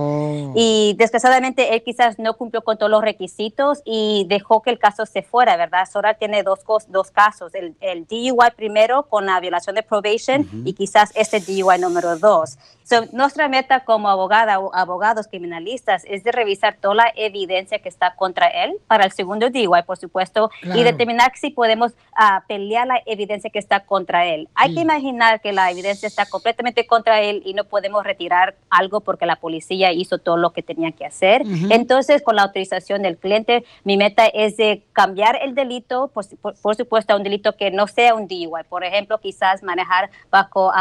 Y 0.54 0.94
desgraciadamente 0.96 1.74
él 1.74 1.82
quizás 1.82 2.18
no 2.18 2.34
cumplió 2.34 2.62
con 2.62 2.78
todos 2.78 2.90
los 2.90 3.02
requisitos 3.02 3.82
y 3.84 4.26
dejó 4.28 4.62
que 4.62 4.70
el 4.70 4.78
caso 4.78 5.06
se 5.06 5.22
fuera, 5.22 5.56
¿verdad? 5.56 5.88
Sora 5.90 6.14
tiene 6.14 6.42
dos, 6.42 6.60
dos 6.88 7.10
casos, 7.10 7.54
el, 7.54 7.74
el 7.80 8.06
DUI 8.06 8.50
primero 8.56 9.02
con 9.04 9.26
la 9.26 9.40
violación 9.40 9.74
de 9.74 9.82
probation 9.82 10.48
y 10.64 10.72
quizás 10.72 11.10
este 11.14 11.40
DUI 11.40 11.78
número 11.80 12.16
dos. 12.16 12.58
So, 12.84 13.04
nuestra 13.12 13.48
meta 13.48 13.84
como 13.84 14.08
abogada 14.08 14.60
o 14.60 14.74
abogados 14.74 15.26
criminalistas 15.48 16.04
es 16.06 16.24
de 16.24 16.32
revisar 16.32 16.76
toda 16.80 16.94
la 16.96 17.12
evidencia 17.16 17.78
que 17.78 17.88
está 17.88 18.14
contra 18.14 18.46
él 18.48 18.74
para 18.86 19.04
el 19.04 19.12
segundo 19.12 19.48
DUI, 19.50 19.82
por 19.86 19.96
supuesto, 19.96 20.50
Claro. 20.60 20.78
y 20.80 20.84
determinar 20.84 21.32
si 21.36 21.50
podemos 21.50 21.92
ah, 22.20 22.42
pelear 22.48 22.86
la 22.86 23.00
evidencia 23.06 23.48
que 23.50 23.58
está 23.58 23.80
contra 23.86 24.26
él. 24.26 24.48
Hay 24.54 24.70
que 24.70 24.74
Sí. 24.76 24.80
imaginar 24.82 25.40
que 25.40 25.52
la 25.52 25.70
evidencia 25.70 26.06
está 26.06 26.26
completamente 26.26 26.86
contra 26.86 27.20
él 27.20 27.42
y 27.44 27.54
no 27.54 27.64
podemos 27.64 28.04
retirar 28.04 28.56
algo 28.70 29.00
porque 29.00 29.24
la 29.26 29.36
policía 29.36 29.92
hizo 29.92 30.18
todo 30.18 30.36
lo 30.36 30.52
que 30.52 30.62
tenía 30.62 30.92
que 30.92 31.06
hacer. 31.06 31.42
Ujú. 31.42 31.68
Entonces, 31.70 32.22
con 32.22 32.36
la 32.36 32.42
autorización 32.42 33.02
del 33.02 33.16
cliente, 33.18 33.64
mi 33.84 33.96
meta 33.96 34.26
es 34.26 34.56
de 34.56 34.82
cambiar 34.92 35.38
el 35.42 35.54
delito, 35.54 36.08
por, 36.08 36.24
por- 36.38 36.54
por 36.60 36.74
supuesto, 36.76 37.12
a 37.14 37.16
un 37.16 37.22
delito 37.22 37.56
que 37.56 37.70
no 37.70 37.86
sea 37.86 38.14
un 38.14 38.26
DUI. 38.28 38.64
Por 38.68 38.84
ejemplo, 38.84 39.18
quizás 39.18 39.62
manejar 39.62 40.10
bajo 40.30 40.72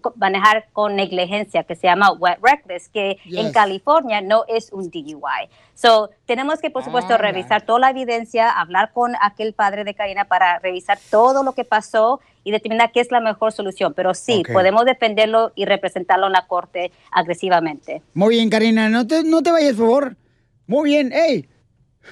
co- 0.00 0.14
manejar 0.16 0.66
con 0.72 0.96
negligencia, 0.96 1.62
que 1.64 1.76
se 1.76 1.86
llama 1.86 2.12
wet 2.12 2.38
reckless, 2.42 2.88
que 2.88 3.18
en 3.26 3.46
Yes. 3.46 3.52
California 4.00 4.20
no 4.20 4.44
es 4.48 4.70
un 4.72 4.90
DUI. 4.90 5.48
So, 5.74 6.10
tenemos 6.26 6.60
que, 6.60 6.70
por 6.70 6.84
supuesto, 6.84 7.14
Ah, 7.14 7.18
revisar 7.18 7.62
toda 7.62 7.78
la 7.80 7.90
evidencia, 7.90 8.50
hablar 8.50 8.92
con 8.92 9.12
aquel 9.20 9.52
padre 9.52 9.84
de 9.84 9.94
Karina 9.94 10.24
para 10.24 10.58
revisar 10.58 10.98
todo 11.10 11.42
lo 11.42 11.52
que 11.52 11.64
pasó 11.64 12.20
y 12.44 12.50
determinar 12.52 12.92
qué 12.92 13.00
es 13.00 13.10
la 13.10 13.20
mejor 13.20 13.52
solución. 13.52 13.92
Pero 13.94 14.14
sí, 14.14 14.40
Ok. 14.40 14.52
podemos 14.52 14.84
defenderlo 14.84 15.52
y 15.54 15.64
representarlo 15.64 16.26
en 16.26 16.32
la 16.32 16.46
corte 16.46 16.90
agresivamente. 17.10 18.02
Muy 18.14 18.36
bien, 18.36 18.50
Karina, 18.50 18.88
no 18.88 19.06
te, 19.06 19.22
no 19.24 19.42
te 19.42 19.50
vayas, 19.52 19.74
por 19.74 19.86
favor. 19.86 20.16
Muy 20.66 20.90
bien, 20.90 21.12
ey. 21.12 21.48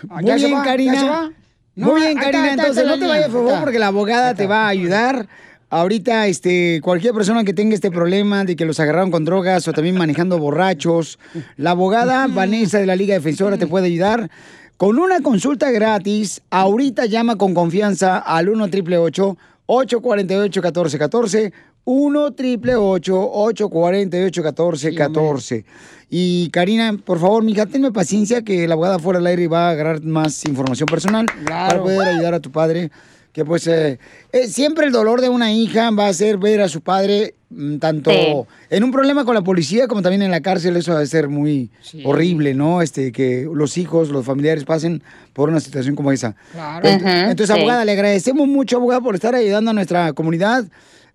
Muy 0.08 0.24
ya 0.24 0.38
se 0.38 0.46
bien, 0.46 0.62
Karina. 0.62 1.32
Muy 1.74 2.00
bien, 2.00 2.18
Karina. 2.18 2.52
Entonces, 2.52 2.84
no 2.84 2.98
te 2.98 3.06
vayas, 3.06 3.30
por 3.30 3.44
favor, 3.46 3.60
porque 3.60 3.78
la 3.78 3.86
abogada 3.88 4.34
te 4.34 4.46
va 4.46 4.64
a 4.66 4.68
ayudar. 4.68 5.28
Ahorita, 5.70 6.26
este, 6.28 6.80
cualquier 6.82 7.12
persona 7.12 7.44
que 7.44 7.52
tenga 7.52 7.74
este 7.74 7.90
problema 7.90 8.44
de 8.44 8.56
que 8.56 8.64
los 8.64 8.80
agarraron 8.80 9.10
con 9.10 9.26
drogas 9.26 9.68
o 9.68 9.72
también 9.74 9.96
manejando 9.96 10.38
borrachos, 10.38 11.18
la 11.56 11.72
abogada 11.72 12.26
Vanessa 12.26 12.78
de 12.78 12.86
la 12.86 12.96
Liga 12.96 13.14
Defensora 13.14 13.58
te 13.58 13.66
puede 13.66 13.86
ayudar. 13.86 14.30
Con 14.78 14.98
una 14.98 15.20
consulta 15.20 15.70
gratis, 15.70 16.40
ahorita 16.50 17.04
llama 17.04 17.36
con 17.36 17.52
confianza 17.52 18.16
al 18.16 18.48
1 18.48 18.64
888 18.64 19.36
848 19.66 20.60
1414 20.62 21.52
1 21.84 22.24
888 22.24 23.30
848 23.32 24.42
1414 24.42 25.64
Y 26.08 26.48
Karina, 26.50 26.96
por 27.04 27.18
favor, 27.18 27.42
mija, 27.42 27.66
tenme 27.66 27.92
paciencia 27.92 28.40
que 28.42 28.66
la 28.66 28.74
abogada 28.74 28.98
fuera 28.98 29.18
del 29.18 29.26
aire 29.26 29.48
va 29.48 29.68
a 29.68 29.70
agarrar 29.72 30.02
más 30.02 30.44
información 30.46 30.86
personal 30.86 31.26
para 31.46 31.82
poder 31.82 32.08
ayudar 32.08 32.32
a 32.32 32.40
tu 32.40 32.50
padre. 32.50 32.90
Que 33.38 33.44
pues 33.44 33.68
eh, 33.68 34.00
eh, 34.32 34.48
siempre 34.48 34.84
el 34.84 34.90
dolor 34.90 35.20
de 35.20 35.28
una 35.28 35.52
hija 35.52 35.92
va 35.92 36.08
a 36.08 36.12
ser 36.12 36.38
ver 36.38 36.60
a 36.60 36.68
su 36.68 36.80
padre 36.80 37.36
mm, 37.50 37.76
tanto 37.78 38.10
Sí. 38.10 38.26
en 38.70 38.82
un 38.82 38.90
problema 38.90 39.24
con 39.24 39.36
la 39.36 39.42
policía 39.42 39.86
como 39.86 40.02
también 40.02 40.22
en 40.22 40.32
la 40.32 40.40
cárcel. 40.40 40.76
Eso 40.76 40.94
va 40.94 40.98
a 41.02 41.06
ser 41.06 41.28
muy 41.28 41.70
horrible, 42.04 42.54
¿no? 42.54 42.82
Este, 42.82 43.12
que 43.12 43.48
los 43.54 43.78
hijos, 43.78 44.08
los 44.08 44.26
familiares 44.26 44.64
pasen 44.64 45.04
por 45.34 45.50
una 45.50 45.60
situación 45.60 45.94
como 45.94 46.10
esa. 46.10 46.34
Claro. 46.50 46.88
Entonces, 46.88 47.46
sí. 47.46 47.52
abogada, 47.52 47.84
le 47.84 47.92
agradecemos 47.92 48.48
mucho, 48.48 48.78
abogada, 48.78 49.00
por 49.02 49.14
estar 49.14 49.36
ayudando 49.36 49.70
a 49.70 49.74
nuestra 49.74 50.12
comunidad. 50.14 50.64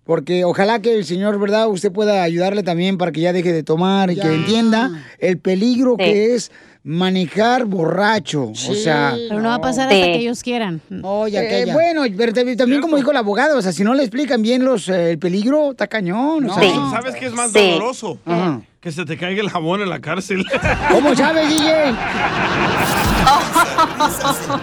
Porque 0.04 0.46
ojalá 0.46 0.80
que 0.80 0.94
el 0.94 1.04
señor, 1.04 1.38
¿verdad? 1.38 1.68
Usted 1.68 1.92
pueda 1.92 2.22
ayudarle 2.22 2.62
también 2.62 2.96
para 2.96 3.12
que 3.12 3.20
ya 3.20 3.34
deje 3.34 3.52
de 3.52 3.62
tomar 3.62 4.10
y 4.10 4.14
Ya. 4.14 4.22
que 4.22 4.34
entienda 4.34 5.04
el 5.18 5.36
peligro 5.36 5.98
que 5.98 6.34
es 6.34 6.50
manejar 6.86 7.64
borracho. 7.64 8.50
O 8.50 8.54
sea, 8.74 9.14
Pero 9.28 9.40
no 9.40 9.48
va 9.48 9.54
a 9.54 9.60
pasar 9.60 9.84
hasta 9.84 9.94
que 9.94 10.16
ellos 10.16 10.42
quieran. 10.42 10.82
Oye, 11.02 11.62
Eh, 11.62 11.72
bueno, 11.72 12.02
pero 12.16 12.32
también 12.32 12.80
como 12.82 12.96
dijo 12.96 13.10
el 13.10 13.16
abogado, 13.16 13.56
o 13.58 13.62
sea, 13.62 13.72
si 13.72 13.82
no 13.82 13.94
le 13.94 14.02
explican 14.02 14.42
bien 14.42 14.64
los 14.64 14.88
eh, 14.90 15.12
el 15.12 15.18
peligro, 15.18 15.70
está 15.70 15.86
cañón. 15.86 16.44
o 16.50 16.60
No, 16.60 16.90
¿Sabes 16.90 17.14
qué 17.16 17.26
es 17.26 17.32
más 17.32 17.50
Sí. 17.52 17.70
doloroso? 17.72 18.18
Ajá. 18.26 18.60
Que 18.82 18.92
se 18.92 19.06
te 19.06 19.16
caiga 19.16 19.40
el 19.40 19.48
jabón 19.48 19.80
en 19.80 19.88
la 19.88 19.98
cárcel. 19.98 20.44
¿Cómo 20.92 21.16
sabes, 21.16 21.48
DJ? 21.48 21.92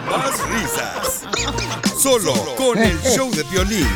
Más 0.07 0.41
risas. 0.47 1.23
Solo 1.97 2.33
con 2.55 2.77
el 2.77 2.99
show 3.01 3.31
de 3.31 3.43
violín. 3.51 3.87